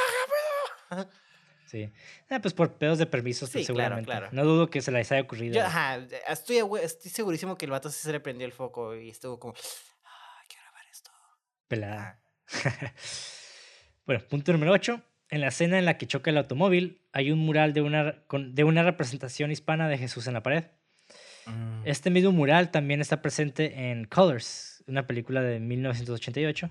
rápido. 0.90 1.10
Sí. 1.66 1.92
Ah, 2.30 2.38
pues 2.40 2.54
por 2.54 2.78
pedos 2.78 2.98
de 2.98 3.06
permisos, 3.06 3.48
Sí, 3.48 3.54
pues, 3.54 3.66
claro, 3.66 3.96
seguramente. 3.96 4.06
claro. 4.06 4.28
No 4.30 4.44
dudo 4.44 4.70
que 4.70 4.80
se 4.80 4.92
les 4.92 5.10
haya 5.10 5.22
ocurrido. 5.22 5.56
Yo, 5.56 5.64
ajá, 5.64 5.96
estoy, 6.28 6.58
estoy 6.80 7.10
segurísimo 7.10 7.58
que 7.58 7.64
el 7.64 7.72
vato 7.72 7.90
sí 7.90 7.98
se 8.02 8.12
le 8.12 8.20
prendió 8.20 8.46
el 8.46 8.52
foco 8.52 8.94
y 8.94 9.10
estuvo 9.10 9.40
como, 9.40 9.52
ah, 10.04 10.38
hay 10.40 10.46
que 10.46 10.56
grabar 10.60 10.84
esto. 10.92 11.10
Pelada. 11.68 12.20
bueno, 14.06 14.22
punto 14.28 14.52
número 14.52 14.72
8. 14.72 15.00
En 15.28 15.40
la 15.40 15.48
escena 15.48 15.78
en 15.78 15.84
la 15.84 15.98
que 15.98 16.06
choca 16.06 16.30
el 16.30 16.38
automóvil, 16.38 17.00
hay 17.12 17.32
un 17.32 17.40
mural 17.40 17.72
de 17.72 17.82
una, 17.82 18.22
con- 18.28 18.54
de 18.54 18.62
una 18.64 18.82
representación 18.84 19.50
hispana 19.50 19.88
de 19.88 19.98
Jesús 19.98 20.26
en 20.28 20.34
la 20.34 20.42
pared. 20.42 20.64
Mm. 21.46 21.82
Este 21.84 22.10
mismo 22.10 22.30
mural 22.32 22.70
también 22.70 23.00
está 23.00 23.22
presente 23.22 23.90
en 23.90 24.04
Colors, 24.04 24.84
una 24.86 25.06
película 25.06 25.42
de 25.42 25.58
1988, 25.58 26.70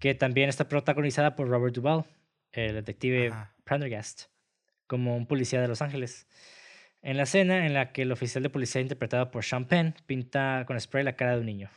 que 0.00 0.14
también 0.14 0.48
está 0.48 0.68
protagonizada 0.68 1.36
por 1.36 1.48
Robert 1.48 1.74
Duvall, 1.74 2.04
el 2.52 2.74
detective 2.74 3.28
Ajá. 3.28 3.54
Prendergast, 3.64 4.24
como 4.86 5.16
un 5.16 5.26
policía 5.26 5.60
de 5.60 5.68
Los 5.68 5.82
Ángeles. 5.82 6.26
En 7.02 7.18
la 7.18 7.24
escena 7.24 7.66
en 7.66 7.74
la 7.74 7.92
que 7.92 8.02
el 8.02 8.12
oficial 8.12 8.42
de 8.42 8.50
policía 8.50 8.80
interpretado 8.80 9.30
por 9.30 9.44
Sean 9.44 9.66
Penn 9.66 9.94
pinta 10.06 10.64
con 10.66 10.80
spray 10.80 11.04
la 11.04 11.14
cara 11.16 11.32
de 11.34 11.40
un 11.40 11.46
niño. 11.46 11.70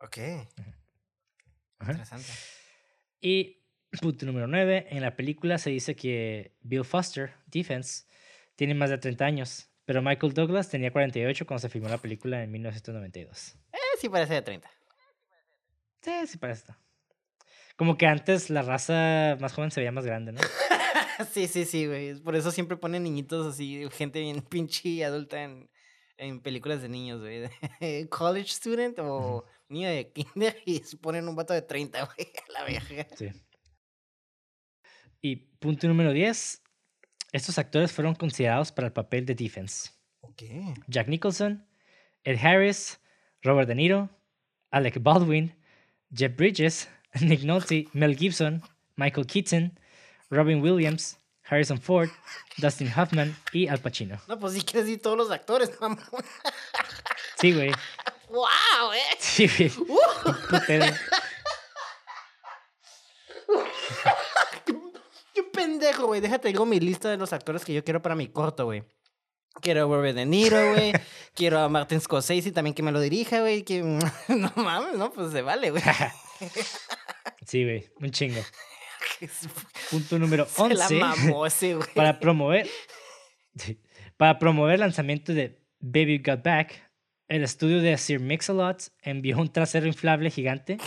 Ok, 0.00 0.18
Ajá. 1.78 1.92
interesante. 1.92 2.30
Y 3.20 3.62
punto 4.00 4.26
número 4.26 4.46
9, 4.46 4.88
en 4.90 5.00
la 5.00 5.16
película 5.16 5.58
se 5.58 5.70
dice 5.70 5.96
que 5.96 6.54
Bill 6.60 6.84
Foster, 6.84 7.34
Defense, 7.46 8.04
tiene 8.56 8.74
más 8.74 8.90
de 8.90 8.98
30 8.98 9.24
años, 9.24 9.70
pero 9.84 10.02
Michael 10.02 10.34
Douglas 10.34 10.68
tenía 10.68 10.90
48 10.92 11.46
cuando 11.46 11.60
se 11.60 11.68
filmó 11.68 11.88
la 11.88 11.98
película 11.98 12.42
en 12.42 12.50
1992. 12.50 13.56
Eh, 13.72 13.78
sí 14.00 14.08
parece 14.08 14.34
de 14.34 14.42
30. 14.42 14.70
Sí, 16.02 16.12
sí 16.26 16.38
parece. 16.38 16.74
Como 17.76 17.96
que 17.98 18.06
antes 18.06 18.48
la 18.50 18.62
raza 18.62 19.36
más 19.40 19.52
joven 19.52 19.70
se 19.70 19.80
veía 19.80 19.92
más 19.92 20.06
grande, 20.06 20.32
¿no? 20.32 20.40
sí, 21.32 21.46
sí, 21.46 21.64
sí, 21.64 21.86
güey. 21.86 22.14
Por 22.20 22.36
eso 22.36 22.50
siempre 22.50 22.76
ponen 22.76 23.02
niñitos 23.02 23.46
así, 23.46 23.86
gente 23.92 24.20
bien 24.20 24.40
pinche 24.50 24.88
y 24.88 25.02
adulta 25.02 25.42
en, 25.42 25.68
en 26.16 26.40
películas 26.40 26.80
de 26.82 26.88
niños, 26.88 27.20
güey. 27.20 27.48
College 28.08 28.48
student 28.48 28.98
o 28.98 29.44
niño 29.68 29.88
de 29.88 30.12
kinder 30.12 30.56
y 30.64 30.78
se 30.80 30.96
ponen 30.96 31.28
un 31.28 31.36
vato 31.36 31.54
de 31.54 31.62
30, 31.62 32.04
güey, 32.04 32.32
a 32.48 32.52
la 32.52 32.64
vieja. 32.64 33.06
Sí. 33.16 33.30
Y 35.20 35.36
punto 35.36 35.88
número 35.88 36.12
10. 36.12 36.62
Estos 37.32 37.58
actores 37.58 37.92
fueron 37.92 38.14
considerados 38.14 38.72
para 38.72 38.86
el 38.86 38.92
papel 38.92 39.26
de 39.26 39.34
Defense. 39.34 39.90
Jack 40.88 41.08
Nicholson, 41.08 41.66
Ed 42.24 42.38
Harris, 42.44 43.00
Robert 43.42 43.68
De 43.68 43.74
Niro, 43.74 44.10
Alec 44.70 45.02
Baldwin, 45.02 45.54
Jeff 46.12 46.36
Bridges, 46.36 46.88
Nick 47.20 47.42
Nolte, 47.42 47.88
Mel 47.92 48.16
Gibson, 48.16 48.62
Michael 48.96 49.26
Keaton, 49.26 49.78
Robin 50.30 50.60
Williams, 50.60 51.18
Harrison 51.48 51.80
Ford, 51.80 52.10
Dustin 52.58 52.92
Hoffman 52.96 53.36
y 53.52 53.68
Al 53.68 53.78
Pacino. 53.78 54.20
No, 54.28 54.38
pues 54.38 54.54
si 54.54 54.62
quieres 54.62 54.86
decir 54.86 55.00
todos 55.00 55.16
los 55.16 55.30
actores, 55.30 55.70
mamón. 55.80 56.00
Sí, 57.38 57.52
güey. 57.52 57.70
¡Wow, 58.28 58.92
eh! 58.94 59.16
Sí. 59.18 59.48
Uh. 59.88 59.98
¡Qué 65.34 65.42
pendejo, 65.42 66.06
güey! 66.06 66.20
Déjate, 66.20 66.48
digo 66.48 66.66
mi 66.66 66.80
lista 66.80 67.08
de 67.10 67.16
los 67.16 67.32
actores 67.32 67.64
que 67.64 67.72
yo 67.72 67.84
quiero 67.84 68.02
para 68.02 68.14
mi 68.14 68.28
corto, 68.28 68.64
güey. 68.64 68.84
Quiero 69.60 69.84
a 69.84 69.84
Robert 69.84 70.16
De 70.16 70.26
Niro, 70.26 70.72
güey. 70.72 70.92
quiero 71.34 71.60
a 71.60 71.68
Martin 71.68 72.00
Scorsese 72.00 72.52
también 72.52 72.74
que 72.74 72.82
me 72.82 72.92
lo 72.92 73.00
dirija, 73.00 73.40
güey. 73.40 73.62
Que... 73.62 73.82
no 74.28 74.52
mames, 74.56 74.94
no, 74.98 75.12
pues 75.12 75.32
se 75.32 75.42
vale, 75.42 75.70
güey. 75.70 75.82
Sí, 77.46 77.64
güey. 77.64 77.88
Un 78.00 78.10
chingo. 78.10 78.40
Punto 79.90 80.18
número 80.18 80.46
Se 80.46 80.68
la 80.74 80.84
11. 80.86 80.98
mamó 80.98 81.46
ese, 81.46 81.74
güey. 81.74 81.88
para 81.94 82.18
promover 82.18 82.68
para 84.16 84.38
promover 84.38 84.74
el 84.74 84.80
lanzamiento 84.80 85.32
de 85.32 85.62
Baby 85.80 86.22
Got 86.24 86.42
Back, 86.42 86.85
el 87.28 87.42
estudio 87.42 87.80
de 87.80 87.96
Sir 87.98 88.20
Mix-a-Lot 88.20 88.92
envió 89.02 89.38
un 89.38 89.52
trasero 89.52 89.86
inflable 89.86 90.30
gigante 90.30 90.78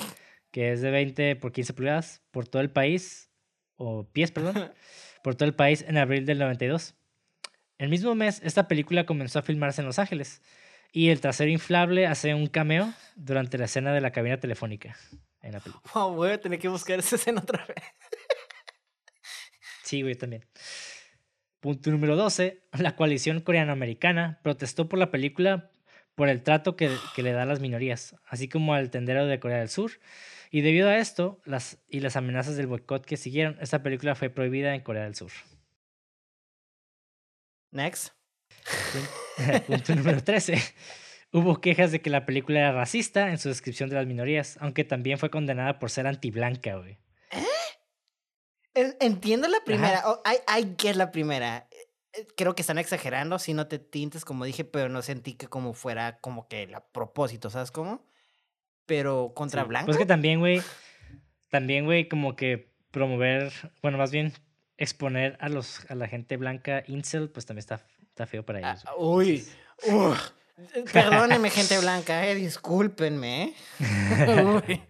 que 0.52 0.72
es 0.72 0.82
de 0.82 0.92
20 0.92 1.36
por 1.36 1.52
15 1.52 1.74
pulgadas 1.74 2.24
por 2.32 2.48
todo 2.48 2.62
el 2.62 2.72
país 2.72 3.30
o 3.76 4.08
pies, 4.12 4.32
perdón, 4.32 4.72
por 5.24 5.36
todo 5.36 5.48
el 5.48 5.56
país 5.56 5.86
en 5.88 5.98
abril 5.98 6.26
del 6.26 6.40
92. 6.40 6.96
El 7.78 7.90
mismo 7.90 8.16
mes 8.16 8.42
esta 8.44 8.68
película 8.68 9.06
comenzó 9.06 9.40
a 9.40 9.42
filmarse 9.42 9.82
en 9.82 9.88
Los 9.88 10.00
Ángeles 10.00 10.42
y 10.92 11.10
el 11.10 11.22
trasero 11.22 11.52
inflable 11.52 12.08
hace 12.08 12.34
un 12.34 12.48
cameo 12.48 12.94
durante 13.16 13.58
la 13.58 13.66
escena 13.66 13.94
de 13.94 14.02
la 14.02 14.12
cabina 14.12 14.40
telefónica 14.40 14.98
en 15.42 15.54
la 15.54 15.60
película. 15.60 15.92
Wow, 15.94 16.16
voy 16.16 16.32
a 16.32 16.42
tener 16.42 16.60
que 16.60 16.68
buscar 16.68 17.00
esa 17.00 17.16
escena 17.16 17.42
otra 17.42 17.66
vez. 17.66 17.84
Sí, 19.84 20.02
güey, 20.02 20.16
también. 20.16 20.46
Punto 21.60 21.90
número 21.92 22.16
12. 22.16 22.64
La 22.74 22.96
coalición 22.96 23.42
coreano-americana 23.42 24.40
protestó 24.44 24.88
por 24.88 25.00
la 25.00 25.10
película 25.10 25.72
por 26.20 26.28
el 26.28 26.44
trato 26.44 26.76
que, 26.76 26.92
que 27.16 27.24
le 27.24 27.32
da 27.32 27.44
a 27.44 27.46
las 27.46 27.62
minorías, 27.62 28.14
así 28.28 28.50
como 28.50 28.74
al 28.74 28.90
tendero 28.90 29.26
de 29.26 29.40
Corea 29.40 29.60
del 29.60 29.70
Sur. 29.70 29.92
Y 30.52 30.60
debido 30.60 30.90
a 30.90 30.98
esto 30.98 31.40
las, 31.46 31.78
y 31.88 32.02
las 32.02 32.18
amenazas 32.18 32.58
del 32.58 32.68
boicot 32.68 33.06
que 33.06 33.16
siguieron, 33.16 33.58
esta 33.62 33.82
película 33.84 34.16
fue 34.16 34.30
prohibida 34.30 34.76
en 34.76 34.82
Corea 34.82 35.04
del 35.06 35.16
Sur. 35.16 35.32
Next. 37.72 38.10
Punto 39.68 39.96
número 39.96 40.22
13. 40.22 40.58
Hubo 41.32 41.62
quejas 41.62 41.94
de 41.94 42.02
que 42.02 42.10
la 42.10 42.26
película 42.26 42.60
era 42.60 42.74
racista 42.74 43.30
en 43.30 43.38
su 43.38 43.48
descripción 43.48 43.90
de 43.90 43.96
las 43.96 44.06
minorías, 44.06 44.58
aunque 44.60 44.84
también 44.84 45.20
fue 45.20 45.30
condenada 45.30 45.80
por 45.80 45.90
ser 45.90 46.06
antiblanca, 46.06 46.76
güey. 46.76 46.98
En- 48.74 48.98
Entiendo 49.00 49.48
la 49.48 49.64
primera. 49.64 50.02
Oh, 50.04 50.22
I, 50.26 50.60
I 50.60 50.76
get 50.78 50.96
la 50.98 51.12
primera. 51.12 51.69
Eh, 52.14 52.28
Creo 52.36 52.56
que 52.56 52.62
están 52.62 52.78
exagerando, 52.78 53.40
si 53.40 53.54
no 53.54 53.68
te 53.68 53.80
tintes, 53.80 54.26
como 54.26 54.46
dije, 54.46 54.64
pero 54.66 54.90
no 54.90 55.02
sentí 55.02 55.34
que 55.36 55.48
como 55.48 55.74
fuera 55.74 56.20
como 56.20 56.48
que 56.48 56.72
a 56.76 56.82
propósito, 56.92 57.50
¿sabes 57.50 57.72
cómo? 57.72 58.06
Pero 58.86 59.34
contra 59.36 59.64
Sí, 59.64 59.68
Blanca. 59.70 59.86
Pues 59.86 59.98
que 59.98 60.06
también, 60.06 60.40
güey, 60.40 60.62
también, 61.52 61.86
güey, 61.86 62.08
como 62.10 62.36
que 62.36 62.74
promover, 62.92 63.52
bueno, 63.82 63.98
más 63.98 64.12
bien 64.12 64.34
exponer 64.78 65.38
a 65.42 65.50
los 65.50 65.90
a 65.92 65.96
la 65.96 66.08
gente 66.08 66.38
blanca 66.38 66.84
incel, 66.88 67.30
pues 67.30 67.46
también 67.46 67.60
está, 67.60 67.86
está 68.02 68.26
feo 68.26 68.44
para 68.46 68.60
Ah, 68.64 68.72
ellos. 68.72 68.86
uy. 68.98 69.48
Eh, 70.74 70.84
Perdónenme, 70.92 71.50
gente 71.52 71.78
blanca, 71.80 72.26
eh, 72.28 72.36
discúlpenme. 72.36 73.54
eh. 73.80 74.64
Uy. 74.68 74.82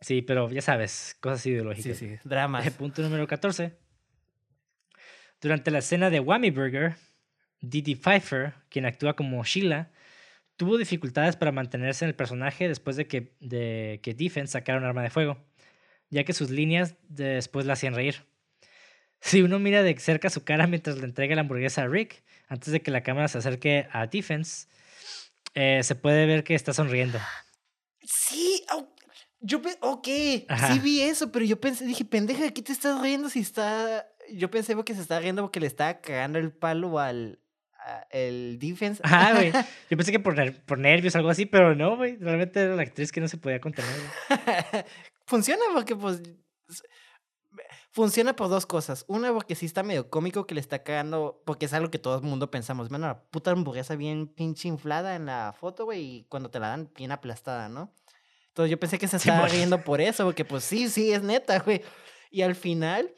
Sí, 0.00 0.22
pero 0.22 0.50
ya 0.50 0.62
sabes, 0.62 1.16
cosas 1.20 1.44
ideológicas. 1.46 1.96
Sí, 1.96 2.08
sí, 2.08 2.18
dramas. 2.24 2.68
Punto 2.78 3.02
número 3.02 3.26
14. 3.26 3.76
Durante 5.40 5.70
la 5.70 5.78
escena 5.78 6.10
de 6.10 6.20
Whammy 6.20 6.50
Burger, 6.50 6.96
Didi 7.60 7.94
Pfeiffer, 7.94 8.54
quien 8.68 8.86
actúa 8.86 9.16
como 9.16 9.42
Sheila, 9.44 9.90
tuvo 10.56 10.78
dificultades 10.78 11.36
para 11.36 11.52
mantenerse 11.52 12.04
en 12.04 12.10
el 12.10 12.14
personaje 12.14 12.68
después 12.68 12.96
de 12.96 13.06
que, 13.06 13.34
de 13.40 14.00
que 14.02 14.14
Defense 14.14 14.52
sacara 14.52 14.78
un 14.78 14.84
arma 14.84 15.02
de 15.02 15.10
fuego, 15.10 15.38
ya 16.10 16.24
que 16.24 16.32
sus 16.32 16.50
líneas 16.50 16.96
después 17.08 17.66
la 17.66 17.74
hacían 17.74 17.94
reír. 17.94 18.24
Si 19.20 19.42
uno 19.42 19.58
mira 19.58 19.82
de 19.82 19.98
cerca 19.98 20.30
su 20.30 20.44
cara 20.44 20.66
mientras 20.66 20.98
le 20.98 21.04
entrega 21.04 21.34
la 21.34 21.42
hamburguesa 21.42 21.82
a 21.82 21.88
Rick, 21.88 22.22
antes 22.48 22.72
de 22.72 22.80
que 22.80 22.90
la 22.90 23.02
cámara 23.02 23.28
se 23.28 23.38
acerque 23.38 23.88
a 23.92 24.06
Defense, 24.06 24.68
eh, 25.54 25.82
se 25.82 25.94
puede 25.94 26.26
ver 26.26 26.44
que 26.44 26.54
está 26.54 26.72
sonriendo. 26.72 27.18
Sí, 28.02 28.64
yo 29.40 29.60
ok, 29.80 30.08
Ajá. 30.48 30.72
sí 30.72 30.78
vi 30.78 31.02
eso, 31.02 31.30
pero 31.30 31.44
yo 31.44 31.60
pensé, 31.60 31.84
dije, 31.84 32.04
pendeja, 32.04 32.42
¿de 32.42 32.52
qué 32.52 32.62
te 32.62 32.72
estás 32.72 33.00
riendo 33.00 33.28
si 33.28 33.40
está... 33.40 34.06
Yo 34.32 34.50
pensé 34.50 34.76
que 34.84 34.94
se 34.94 35.00
está 35.00 35.20
riendo 35.20 35.42
porque 35.42 35.60
le 35.60 35.66
estaba 35.66 36.00
cagando 36.00 36.38
el 36.38 36.52
palo 36.52 36.98
al 36.98 37.40
a- 37.78 38.06
el 38.10 38.58
defense. 38.58 39.00
Ajá, 39.04 39.34
güey. 39.34 39.52
Yo 39.90 39.96
pensé 39.96 40.10
que 40.12 40.18
por, 40.20 40.34
ner- 40.36 40.60
por 40.64 40.78
nervios 40.78 41.14
o 41.14 41.18
algo 41.18 41.30
así, 41.30 41.46
pero 41.46 41.74
no, 41.74 41.96
güey. 41.96 42.16
Realmente 42.16 42.60
era 42.60 42.74
la 42.74 42.82
actriz 42.82 43.12
que 43.12 43.20
no 43.20 43.28
se 43.28 43.36
podía 43.38 43.60
contener. 43.60 43.90
Funciona 45.26 45.62
porque, 45.74 45.94
pues, 45.96 46.22
funciona 47.90 48.36
por 48.36 48.48
dos 48.48 48.66
cosas. 48.66 49.04
Una, 49.08 49.32
porque 49.32 49.54
sí 49.54 49.66
está 49.66 49.82
medio 49.82 50.10
cómico 50.10 50.46
que 50.46 50.54
le 50.54 50.60
está 50.60 50.82
cagando, 50.82 51.42
porque 51.46 51.66
es 51.66 51.72
algo 51.72 51.90
que 51.90 51.98
todo 51.98 52.16
el 52.16 52.22
mundo 52.22 52.50
pensamos. 52.50 52.88
Bueno, 52.88 53.06
la 53.06 53.22
puta 53.22 53.50
hamburguesa 53.50 53.96
bien 53.96 54.26
pinche 54.28 54.68
inflada 54.68 55.16
en 55.16 55.26
la 55.26 55.54
foto, 55.58 55.84
güey, 55.84 56.00
y 56.02 56.24
cuando 56.24 56.50
te 56.50 56.60
la 56.60 56.68
dan 56.68 56.90
bien 56.94 57.12
aplastada, 57.12 57.68
¿no? 57.68 57.92
Entonces 58.48 58.70
yo 58.70 58.78
pensé 58.78 58.98
que 58.98 59.08
se 59.08 59.16
estaba 59.44 59.48
riendo 59.48 59.82
por 59.82 60.00
eso, 60.00 60.24
porque 60.24 60.44
pues 60.44 60.64
sí, 60.64 60.88
sí, 60.88 61.12
es 61.12 61.22
neta, 61.22 61.58
güey. 61.60 61.82
Y 62.30 62.42
al 62.42 62.54
final, 62.54 63.12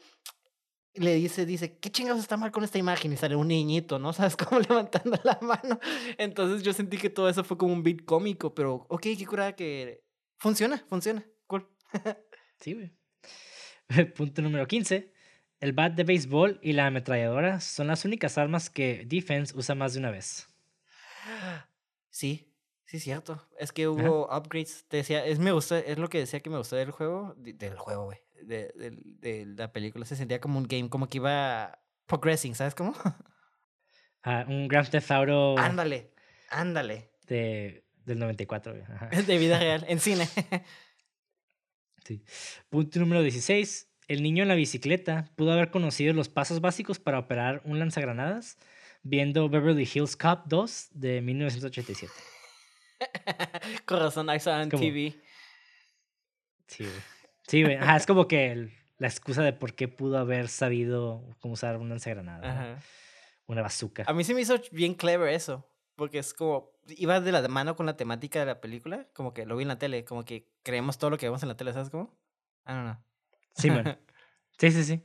le 0.95 1.15
dice, 1.15 1.45
dice, 1.45 1.77
¿qué 1.77 1.91
chingados 1.91 2.19
está 2.19 2.37
mal 2.37 2.51
con 2.51 2.63
esta 2.63 2.77
imagen? 2.77 3.13
Y 3.13 3.17
sale 3.17 3.35
un 3.35 3.47
niñito, 3.47 3.99
¿no? 3.99 4.13
¿Sabes? 4.13 4.35
Como 4.35 4.59
levantando 4.59 5.19
la 5.23 5.39
mano. 5.41 5.79
Entonces 6.17 6.63
yo 6.63 6.73
sentí 6.73 6.97
que 6.97 7.09
todo 7.09 7.29
eso 7.29 7.43
fue 7.43 7.57
como 7.57 7.73
un 7.73 7.83
beat 7.83 8.03
cómico, 8.05 8.53
pero 8.53 8.85
ok, 8.89 9.01
qué 9.17 9.25
curada 9.25 9.55
que 9.55 10.03
funciona, 10.37 10.83
funciona. 10.87 11.25
Cool. 11.47 11.67
sí, 12.59 12.73
güey. 12.73 12.91
Punto 14.15 14.41
número 14.41 14.67
15. 14.67 15.13
El 15.59 15.73
bat 15.73 15.93
de 15.93 16.03
béisbol 16.03 16.59
y 16.61 16.73
la 16.73 16.87
ametralladora 16.87 17.59
son 17.59 17.87
las 17.87 18.05
únicas 18.05 18.37
armas 18.37 18.69
que 18.69 19.03
Defense 19.05 19.53
usa 19.57 19.75
más 19.75 19.93
de 19.93 19.99
una 19.99 20.11
vez. 20.11 20.47
Sí, 22.09 22.53
sí, 22.85 22.99
cierto. 22.99 23.45
Es 23.57 23.73
que 23.73 23.87
hubo 23.89 24.25
upgrades. 24.25 24.85
Te 24.87 24.97
decía, 24.97 25.25
es, 25.25 25.37
me 25.39 25.51
gusta, 25.51 25.79
es 25.79 25.97
lo 25.97 26.07
que 26.09 26.19
decía 26.19 26.39
que 26.39 26.49
me 26.49 26.57
gustó 26.57 26.77
del 26.77 26.91
juego. 26.91 27.35
del 27.35 27.77
juego, 27.77 28.05
güey. 28.05 28.19
De, 28.43 28.71
de, 29.19 29.45
la 29.45 29.71
película. 29.71 30.05
Se 30.05 30.15
sentía 30.15 30.39
como 30.39 30.57
un 30.57 30.67
game, 30.67 30.89
como 30.89 31.07
que 31.07 31.17
iba 31.17 31.79
progressing, 32.05 32.55
¿sabes 32.55 32.75
cómo? 32.75 32.93
Ah, 34.21 34.43
un 34.49 34.67
Grand 34.67 34.89
Theft 34.89 35.11
Auto. 35.11 35.57
Ándale, 35.57 36.11
ándale. 36.49 37.09
De, 37.25 37.85
del 38.03 38.19
94, 38.19 38.73
güey. 38.73 38.83
De 39.25 39.37
vida 39.37 39.57
real, 39.59 39.85
en 39.87 40.01
cine. 40.01 40.27
sí. 42.03 42.21
Punto 42.69 42.99
número 42.99 43.21
16 43.21 43.89
el 44.09 44.23
niño 44.23 44.41
en 44.41 44.49
la 44.49 44.55
bicicleta 44.55 45.31
pudo 45.35 45.53
haber 45.53 45.69
conocido 45.69 46.13
los 46.13 46.29
pasos 46.29 46.59
básicos 46.59 46.99
para 46.99 47.19
operar 47.19 47.61
un 47.63 47.77
lanzagranadas 47.77 48.57
viendo 49.03 49.47
Beverly 49.49 49.83
Hills 49.83 50.17
Cop 50.17 50.47
2 50.47 50.89
de 50.91 51.21
1987. 51.21 52.11
Corazón 53.85 54.27
I 54.29 54.39
en 54.43 54.69
TV. 54.69 55.15
Sí, 56.67 56.83
güey. 56.83 57.18
Sí, 57.49 57.63
güey. 57.63 57.77
es 57.95 58.05
como 58.05 58.27
que 58.27 58.69
la 58.99 59.07
excusa 59.07 59.41
de 59.41 59.53
por 59.53 59.73
qué 59.73 59.87
pudo 59.87 60.19
haber 60.19 60.49
sabido 60.49 61.35
cómo 61.39 61.55
usar 61.55 61.77
un 61.77 61.89
lanzagranada. 61.89 62.79
Una 63.47 63.63
bazooka. 63.63 64.03
A 64.05 64.13
mí 64.13 64.23
se 64.23 64.35
me 64.35 64.41
hizo 64.41 64.55
bien 64.71 64.93
clever 64.93 65.33
eso. 65.33 65.65
Porque 65.95 66.19
es 66.19 66.33
como, 66.33 66.71
iba 66.87 67.19
de 67.19 67.31
la 67.31 67.45
mano 67.49 67.75
con 67.75 67.85
la 67.85 67.97
temática 67.97 68.39
de 68.39 68.45
la 68.45 68.61
película, 68.61 69.07
como 69.13 69.33
que 69.33 69.45
lo 69.45 69.57
vi 69.57 69.63
en 69.63 69.67
la 69.67 69.79
tele, 69.79 70.05
como 70.05 70.23
que 70.23 70.47
creemos 70.63 70.97
todo 70.97 71.09
lo 71.09 71.17
que 71.17 71.25
vemos 71.25 71.43
en 71.43 71.49
la 71.49 71.57
tele, 71.57 71.73
¿sabes 71.73 71.89
cómo? 71.89 72.17
I 72.65 72.71
don't 72.71 72.83
know. 72.83 72.95
Sí, 73.55 73.69
man. 73.69 73.99
Sí, 74.59 74.71
sí, 74.71 74.83
sí. 74.83 75.03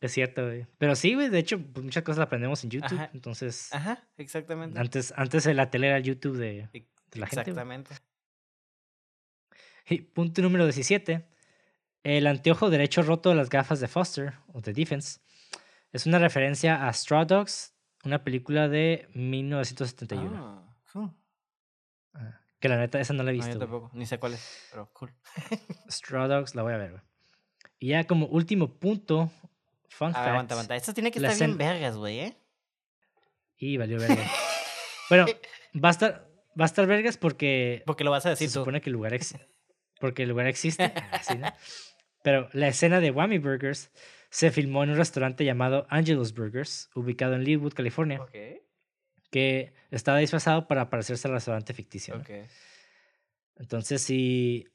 Es 0.00 0.12
cierto, 0.12 0.44
güey. 0.44 0.66
Pero 0.76 0.94
sí, 0.94 1.14
güey, 1.14 1.30
de 1.30 1.38
hecho, 1.38 1.58
pues, 1.58 1.82
muchas 1.82 2.02
cosas 2.02 2.18
las 2.18 2.26
aprendemos 2.26 2.62
en 2.62 2.70
YouTube. 2.70 3.00
Entonces. 3.14 3.72
Ajá, 3.72 4.06
exactamente. 4.18 4.78
Antes, 4.78 5.14
antes 5.16 5.46
la 5.46 5.70
tele 5.70 5.88
era 5.88 5.98
YouTube 5.98 6.36
de, 6.36 6.68
la 7.14 7.26
gente. 7.26 7.40
Exactamente. 7.40 7.94
Punto 10.12 10.42
número 10.42 10.64
17. 10.64 11.26
El 12.02 12.26
anteojo 12.26 12.70
derecho 12.70 13.02
roto 13.02 13.28
de 13.28 13.34
las 13.34 13.50
gafas 13.50 13.80
de 13.80 13.88
Foster, 13.88 14.34
o 14.52 14.60
de 14.60 14.72
Defense, 14.72 15.20
es 15.92 16.06
una 16.06 16.18
referencia 16.18 16.86
a 16.86 16.92
Straw 16.92 17.26
Dogs, 17.26 17.74
una 18.04 18.24
película 18.24 18.68
de 18.68 19.08
1971. 19.12 20.64
Ah, 20.94 21.14
ah, 22.14 22.40
que 22.58 22.68
la 22.68 22.78
neta, 22.78 23.00
esa 23.00 23.12
no 23.12 23.22
la 23.22 23.30
he 23.30 23.34
visto. 23.34 23.48
No, 23.48 23.54
yo 23.54 23.60
tampoco, 23.60 23.90
ni 23.92 24.06
sé 24.06 24.18
cuál 24.18 24.34
es, 24.34 24.68
pero 24.70 24.90
cool. 24.92 25.12
Straw 25.88 26.28
Dogs, 26.28 26.54
la 26.54 26.62
voy 26.62 26.72
a 26.72 26.78
ver, 26.78 26.90
güey. 26.92 27.02
Y 27.78 27.88
ya 27.88 28.04
como 28.04 28.26
último 28.26 28.78
punto, 28.78 29.30
fun 29.88 30.12
fact. 30.12 30.28
Aguanta, 30.28 30.54
aguanta. 30.54 30.76
Esto 30.76 30.94
tiene 30.94 31.10
que 31.10 31.18
estar 31.18 31.36
bien 31.36 31.58
vergas, 31.58 31.96
güey, 31.96 32.20
¿eh? 32.20 32.36
Y 33.56 33.76
valió 33.76 33.98
vergas. 33.98 34.30
bueno, 35.10 35.26
va 35.82 35.88
a 35.88 35.92
estar, 35.92 36.30
va 36.58 36.64
a 36.64 36.66
estar 36.66 36.86
vergas 36.86 37.16
porque... 37.16 37.82
Porque 37.84 38.04
lo 38.04 38.10
vas 38.10 38.24
a 38.26 38.30
decir 38.30 38.48
se 38.48 38.54
supone 38.54 38.80
que 38.80 38.90
el 38.90 38.94
lugar, 38.94 39.18
porque 39.98 40.22
el 40.22 40.28
lugar 40.30 40.46
existe. 40.46 40.92
Pero 42.22 42.48
la 42.52 42.68
escena 42.68 43.00
de 43.00 43.10
Whammy 43.10 43.38
Burgers 43.38 43.90
se 44.30 44.50
filmó 44.50 44.84
en 44.84 44.90
un 44.90 44.96
restaurante 44.96 45.44
llamado 45.44 45.86
Angelo's 45.90 46.34
Burgers, 46.34 46.90
ubicado 46.94 47.34
en 47.34 47.44
Leawood, 47.44 47.72
California. 47.72 48.20
Que 49.30 49.72
estaba 49.90 50.18
disfrazado 50.18 50.66
para 50.66 50.90
parecerse 50.90 51.28
al 51.28 51.34
restaurante 51.34 51.72
ficticio. 51.72 52.20
Entonces, 53.56 54.02
si 54.02 54.66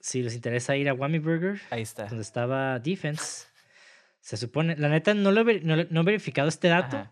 si 0.00 0.22
les 0.22 0.34
interesa 0.34 0.76
ir 0.76 0.88
a 0.88 0.94
Whammy 0.94 1.18
Burger, 1.18 1.60
ahí 1.70 1.82
está. 1.82 2.06
Donde 2.06 2.22
estaba 2.22 2.78
Defense. 2.78 3.46
Se 4.20 4.36
supone, 4.36 4.76
la 4.76 4.88
neta 4.88 5.14
no 5.14 5.30
lo 5.32 5.48
he, 5.48 5.60
no, 5.60 5.74
he 5.76 6.04
verificado 6.04 6.48
este 6.48 6.68
dato, 6.68 7.10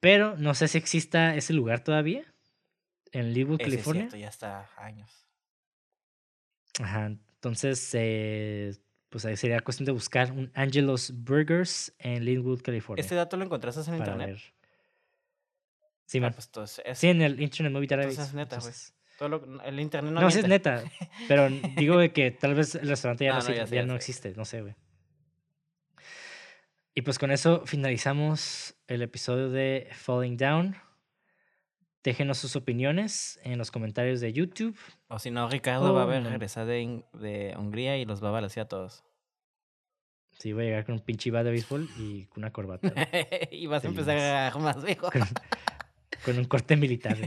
pero 0.00 0.36
no 0.36 0.54
sé 0.54 0.68
si 0.68 0.78
exista 0.78 1.34
ese 1.36 1.52
lugar 1.52 1.84
todavía 1.84 2.24
en 3.12 3.34
Leewood, 3.34 3.60
California. 3.60 4.08
ya 4.08 4.28
está 4.28 4.70
años. 4.76 5.28
Ajá, 6.80 7.14
entonces 7.42 7.90
eh, 7.94 8.72
pues 9.08 9.24
ahí 9.24 9.36
sería 9.36 9.60
cuestión 9.60 9.86
de 9.86 9.92
buscar 9.92 10.32
un 10.32 10.50
Angelo's 10.54 11.12
Burgers 11.12 11.92
en 11.98 12.24
Linwood, 12.24 12.62
California. 12.62 13.02
¿Este 13.02 13.14
dato 13.14 13.36
lo 13.36 13.44
encontraste 13.44 13.82
en 13.90 13.96
internet? 13.96 14.38
Sí, 16.06 16.20
ah, 16.22 16.30
pues, 16.30 16.82
sí, 16.94 17.08
en 17.08 17.22
el 17.22 17.40
Internet 17.40 17.72
Movie 17.72 17.86
Database. 17.86 18.10
Entonces 18.10 18.28
es 18.28 18.34
neta, 18.34 18.58
güey 18.58 18.72
el 19.64 19.80
internet 19.80 20.12
no 20.12 20.20
No, 20.20 20.30
sí 20.30 20.40
es 20.40 20.48
neta. 20.48 20.82
Pero 21.28 21.48
digo 21.76 21.98
que 22.12 22.30
tal 22.30 22.54
vez 22.54 22.74
el 22.74 22.88
restaurante 22.88 23.24
ya, 23.24 23.38
ah, 23.38 23.84
no, 23.84 23.94
existe. 23.94 24.34
No 24.36 24.44
sé, 24.44 24.62
güey. 24.62 24.74
Y 26.94 27.02
pues 27.02 27.18
con 27.18 27.30
eso 27.30 27.62
finalizamos 27.64 28.74
el 28.86 29.02
episodio 29.02 29.48
de 29.50 29.88
Falling 29.92 30.36
Down. 30.36 30.76
Déjenos 32.02 32.38
sus 32.38 32.56
opiniones 32.56 33.38
en 33.44 33.58
los 33.58 33.70
comentarios 33.70 34.20
de 34.20 34.32
YouTube. 34.32 34.76
O 35.08 35.20
si 35.20 35.30
no, 35.30 35.48
Ricardo 35.48 35.94
va 35.94 36.02
a 36.02 36.06
ver 36.06 36.24
regresar 36.24 36.66
de, 36.66 37.04
de, 37.12 37.54
Hungría 37.56 37.96
y 37.96 38.04
los 38.04 38.22
va 38.22 38.28
a 38.28 38.32
balancear 38.32 38.66
a 38.66 38.68
todos. 38.68 39.04
Sí, 40.38 40.52
voy 40.52 40.64
a 40.64 40.66
llegar 40.66 40.84
con 40.84 40.96
un 40.96 41.00
pinche 41.00 41.30
de 41.30 41.42
béisbol 41.44 41.88
y 41.98 42.26
con 42.26 42.42
una 42.42 42.52
corbata. 42.52 42.92
y 43.52 43.66
vas 43.68 43.84
a 43.84 43.88
empezar 43.88 44.18
a 44.18 44.46
agarrar 44.48 44.62
más 44.62 44.84
viejo. 44.84 45.10
Con, 46.24 46.38
un 46.38 46.44
corte 46.44 46.76
militar. 46.76 47.16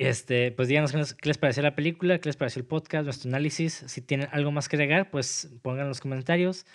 Este, 0.00 0.52
pues 0.52 0.68
díganos 0.68 0.92
qué 0.92 1.28
les 1.28 1.38
pareció 1.38 1.60
la 1.60 1.74
película, 1.74 2.20
qué 2.20 2.28
les 2.28 2.36
pareció 2.36 2.60
el 2.60 2.66
podcast, 2.68 3.02
nuestro 3.02 3.28
análisis. 3.30 3.82
Si 3.88 4.00
tienen 4.00 4.28
algo 4.30 4.52
más 4.52 4.68
que 4.68 4.76
agregar, 4.76 5.10
pues 5.10 5.50
pongan 5.60 5.82
en 5.82 5.88
los 5.88 6.00
comentarios. 6.00 6.66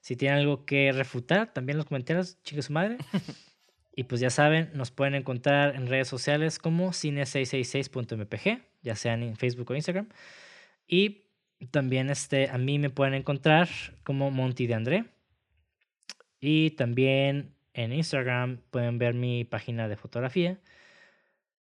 Si 0.00 0.16
tienen 0.16 0.40
algo 0.40 0.64
que 0.64 0.90
refutar, 0.90 1.52
también 1.52 1.74
en 1.74 1.78
los 1.78 1.86
comentarios, 1.86 2.42
chicos 2.42 2.64
su 2.64 2.72
madre. 2.72 2.98
y 3.94 4.04
pues 4.04 4.20
ya 4.20 4.30
saben, 4.30 4.70
nos 4.74 4.90
pueden 4.90 5.14
encontrar 5.14 5.76
en 5.76 5.86
redes 5.86 6.08
sociales 6.08 6.58
como 6.58 6.90
cine666.mpg, 6.90 8.62
ya 8.82 8.96
sean 8.96 9.22
en 9.22 9.36
Facebook 9.36 9.70
o 9.70 9.74
Instagram. 9.74 10.08
Y 10.86 11.26
también 11.70 12.08
este, 12.08 12.48
a 12.48 12.58
mí 12.58 12.78
me 12.78 12.90
pueden 12.90 13.14
encontrar 13.14 13.68
como 14.02 14.30
Monty 14.30 14.66
de 14.66 14.74
André. 14.74 15.04
Y 16.40 16.70
también 16.70 17.54
en 17.74 17.92
Instagram 17.92 18.58
pueden 18.70 18.98
ver 18.98 19.14
mi 19.14 19.44
página 19.44 19.88
de 19.88 19.96
fotografía 19.96 20.58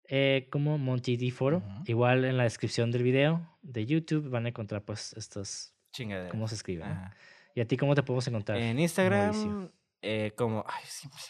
eh, 0.08 0.48
como 0.50 0.78
Monty 0.78 1.16
D 1.16 1.30
Foro. 1.30 1.62
Igual 1.86 2.24
en 2.24 2.38
la 2.38 2.44
descripción 2.44 2.90
del 2.90 3.02
video 3.02 3.46
de 3.62 3.84
YouTube 3.84 4.30
van 4.30 4.46
a 4.46 4.48
encontrar 4.48 4.82
pues 4.82 5.12
estos... 5.12 5.74
Chingaderas. 5.92 6.30
Cómo 6.30 6.48
se 6.48 6.56
escriben. 6.56 6.88
¿Y 7.54 7.60
a 7.60 7.68
ti 7.68 7.76
cómo 7.76 7.94
te 7.94 8.02
podemos 8.02 8.26
encontrar? 8.26 8.58
En 8.58 8.80
Instagram, 8.80 9.70
eh, 10.02 10.32
como... 10.34 10.64
Ay, 10.66 10.82
siempre, 10.86 11.20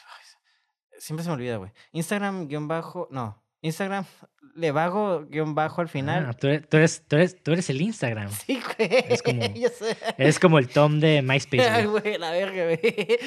siempre 0.98 1.24
se 1.24 1.30
me 1.30 1.34
olvida, 1.34 1.56
güey. 1.56 1.72
Instagram, 1.92 2.48
guion 2.48 2.68
bajo... 2.68 3.08
No. 3.10 3.42
Instagram, 3.60 4.04
le 4.54 4.70
vago 4.72 5.26
guion 5.26 5.54
bajo 5.54 5.80
al 5.80 5.88
final. 5.88 6.26
Ah, 6.28 6.32
tú, 6.34 6.48
eres, 6.48 6.68
tú, 6.68 6.76
eres, 6.76 7.02
tú, 7.06 7.16
eres, 7.16 7.42
tú, 7.42 7.52
eres, 7.52 7.70
el 7.70 7.80
Instagram. 7.80 8.30
Sí, 8.30 8.60
güey. 8.76 8.90
Es 9.08 9.22
como, 9.22 9.42
Eres 10.18 10.38
como 10.38 10.58
el 10.58 10.68
Tom 10.68 11.00
de 11.00 11.22
MySpace. 11.22 11.62
Ay, 11.70 11.86
güey, 11.86 12.18
la 12.18 12.30
verga, 12.30 12.64
güey. 12.64 13.18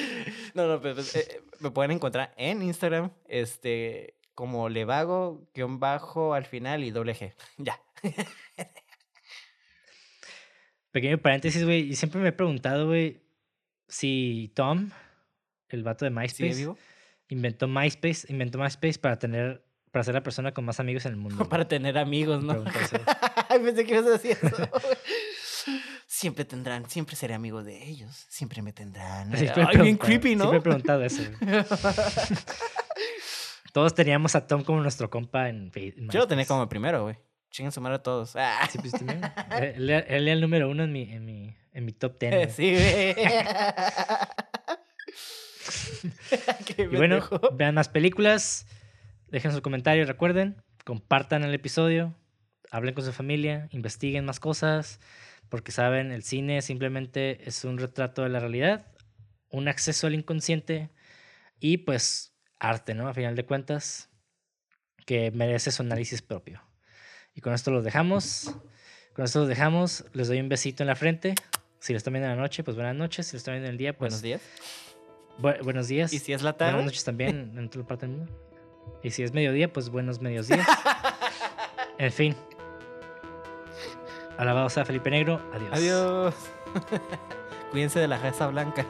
No, 0.54 0.66
no, 0.66 0.80
pues, 0.80 1.16
eh, 1.16 1.42
me 1.60 1.70
pueden 1.70 1.90
encontrar 1.90 2.32
en 2.36 2.62
Instagram. 2.62 3.10
Este 3.26 4.14
como 4.34 4.68
Levago, 4.68 5.48
guion 5.52 5.80
bajo 5.80 6.32
al 6.32 6.44
final 6.44 6.84
y 6.84 6.92
doble 6.92 7.12
G. 7.12 7.34
ya. 7.56 7.82
Pequeño 10.92 11.18
paréntesis, 11.18 11.64
güey. 11.64 11.90
Y 11.90 11.96
siempre 11.96 12.20
me 12.20 12.28
he 12.28 12.32
preguntado, 12.32 12.86
güey, 12.86 13.20
si 13.88 14.52
Tom, 14.54 14.90
el 15.68 15.82
vato 15.82 16.04
de 16.04 16.12
MySpace, 16.12 16.68
inventó 17.28 17.68
MySpace, 17.68 18.26
inventó 18.28 18.58
MySpace 18.58 18.98
para 18.98 19.18
tener, 19.18 19.64
para 19.90 20.04
ser 20.04 20.14
la 20.14 20.22
persona 20.22 20.52
con 20.52 20.64
más 20.64 20.80
amigos 20.80 21.06
en 21.06 21.12
el 21.12 21.18
mundo. 21.20 21.48
para 21.48 21.68
tener 21.68 21.98
amigos, 21.98 22.42
¿no? 22.42 22.64
Pensé 23.48 23.84
que 23.84 23.92
ibas 23.94 24.06
a 24.06 24.10
decir 24.10 24.36
eso. 24.42 24.70
siempre 26.06 26.44
tendrán, 26.44 26.88
siempre 26.88 27.16
seré 27.16 27.34
amigo 27.34 27.62
de 27.62 27.86
ellos, 27.88 28.26
siempre 28.28 28.62
me 28.62 28.72
tendrán. 28.72 29.36
Siempre 29.36 29.66
Ay, 29.68 29.78
bien 29.78 29.96
creepy, 29.96 30.36
¿no? 30.36 30.44
Siempre 30.44 30.58
he 30.58 30.62
preguntado 30.62 31.04
eso. 31.04 31.22
Todos 33.72 33.94
teníamos 33.94 34.34
a 34.34 34.46
Tom 34.46 34.64
como 34.64 34.80
nuestro 34.80 35.10
compa 35.10 35.48
en 35.48 35.70
Facebook. 35.70 36.10
Yo 36.10 36.20
lo 36.20 36.26
tenía 36.26 36.46
como 36.46 36.68
primero, 36.68 37.02
güey. 37.04 37.16
Chinguen 37.50 37.72
su 37.72 37.80
madre 37.80 37.96
a 37.96 38.02
todos. 38.02 38.34
Ah. 38.36 38.68
Sí, 38.70 38.78
pues 38.78 38.92
él, 38.94 39.88
era 39.88 40.16
el 40.16 40.40
número 40.40 40.68
uno 40.68 40.84
en 40.84 40.92
mi, 40.92 41.02
en 41.10 41.24
mi, 41.24 41.56
en 41.72 41.84
mi 41.84 41.92
top 41.92 42.18
ten. 42.18 42.50
Sí, 42.50 42.72
güey. 42.74 43.14
y 46.92 46.96
bueno, 46.96 47.20
vean 47.54 47.74
más 47.74 47.88
películas. 47.88 48.66
Dejen 49.28 49.52
sus 49.52 49.60
comentarios, 49.60 50.08
recuerden. 50.08 50.62
Compartan 50.84 51.42
el 51.42 51.52
episodio. 51.52 52.14
hablen 52.70 52.94
con 52.94 53.04
su 53.04 53.12
familia, 53.12 53.68
investiguen 53.72 54.24
más 54.24 54.40
cosas, 54.40 55.00
porque 55.48 55.72
saben, 55.72 56.12
el 56.12 56.22
cine 56.22 56.62
simplemente 56.62 57.48
es 57.48 57.64
un 57.64 57.78
retrato 57.78 58.22
de 58.22 58.28
la 58.28 58.40
realidad, 58.40 58.86
un 59.50 59.68
acceso 59.68 60.06
al 60.06 60.14
inconsciente 60.14 60.90
y 61.58 61.78
pues 61.78 62.34
arte, 62.58 62.94
¿no? 62.94 63.08
A 63.08 63.14
final 63.14 63.34
de 63.34 63.44
cuentas, 63.44 64.10
que 65.04 65.30
merece 65.30 65.72
su 65.72 65.82
análisis 65.82 66.22
propio. 66.22 66.62
Y 67.34 67.40
con 67.40 67.54
esto 67.54 67.70
los 67.70 67.84
dejamos. 67.84 68.54
Con 69.14 69.24
esto 69.24 69.40
los 69.40 69.48
dejamos. 69.48 70.04
Les 70.12 70.28
doy 70.28 70.40
un 70.40 70.48
besito 70.48 70.82
en 70.82 70.86
la 70.86 70.96
frente. 70.96 71.34
Si 71.80 71.92
lo 71.92 71.96
están 71.96 72.12
viendo 72.12 72.28
en 72.28 72.36
la 72.36 72.42
noche, 72.42 72.62
pues 72.62 72.76
buenas 72.76 72.94
noches. 72.94 73.26
Si 73.26 73.34
lo 73.34 73.38
están 73.38 73.54
viendo 73.54 73.68
en 73.68 73.72
el 73.72 73.78
día, 73.78 73.92
pues. 73.96 74.10
Buenos 74.10 74.22
días. 74.22 74.42
Buenos 75.38 75.88
días. 75.88 76.12
Y 76.12 76.18
si 76.18 76.32
es 76.32 76.42
la 76.42 76.54
tarde. 76.54 76.72
Buenas 76.72 76.92
noches 76.92 77.04
también 77.04 77.52
en 77.56 77.68
toda 77.68 77.86
parte 77.86 78.06
del 78.06 78.16
mundo. 78.16 78.32
Y 79.02 79.10
si 79.10 79.22
es 79.22 79.32
mediodía, 79.32 79.72
pues 79.72 79.90
buenos 79.90 80.20
medios 80.20 80.48
días. 80.48 80.66
en 81.98 82.12
fin. 82.12 82.36
Alabado 84.36 84.68
sea 84.68 84.84
Felipe 84.84 85.10
Negro. 85.10 85.40
Adiós. 85.52 85.72
Adiós. 85.72 86.34
Cuídense 87.70 88.00
de 88.00 88.08
la 88.08 88.20
casa 88.20 88.46
blanca. 88.46 88.86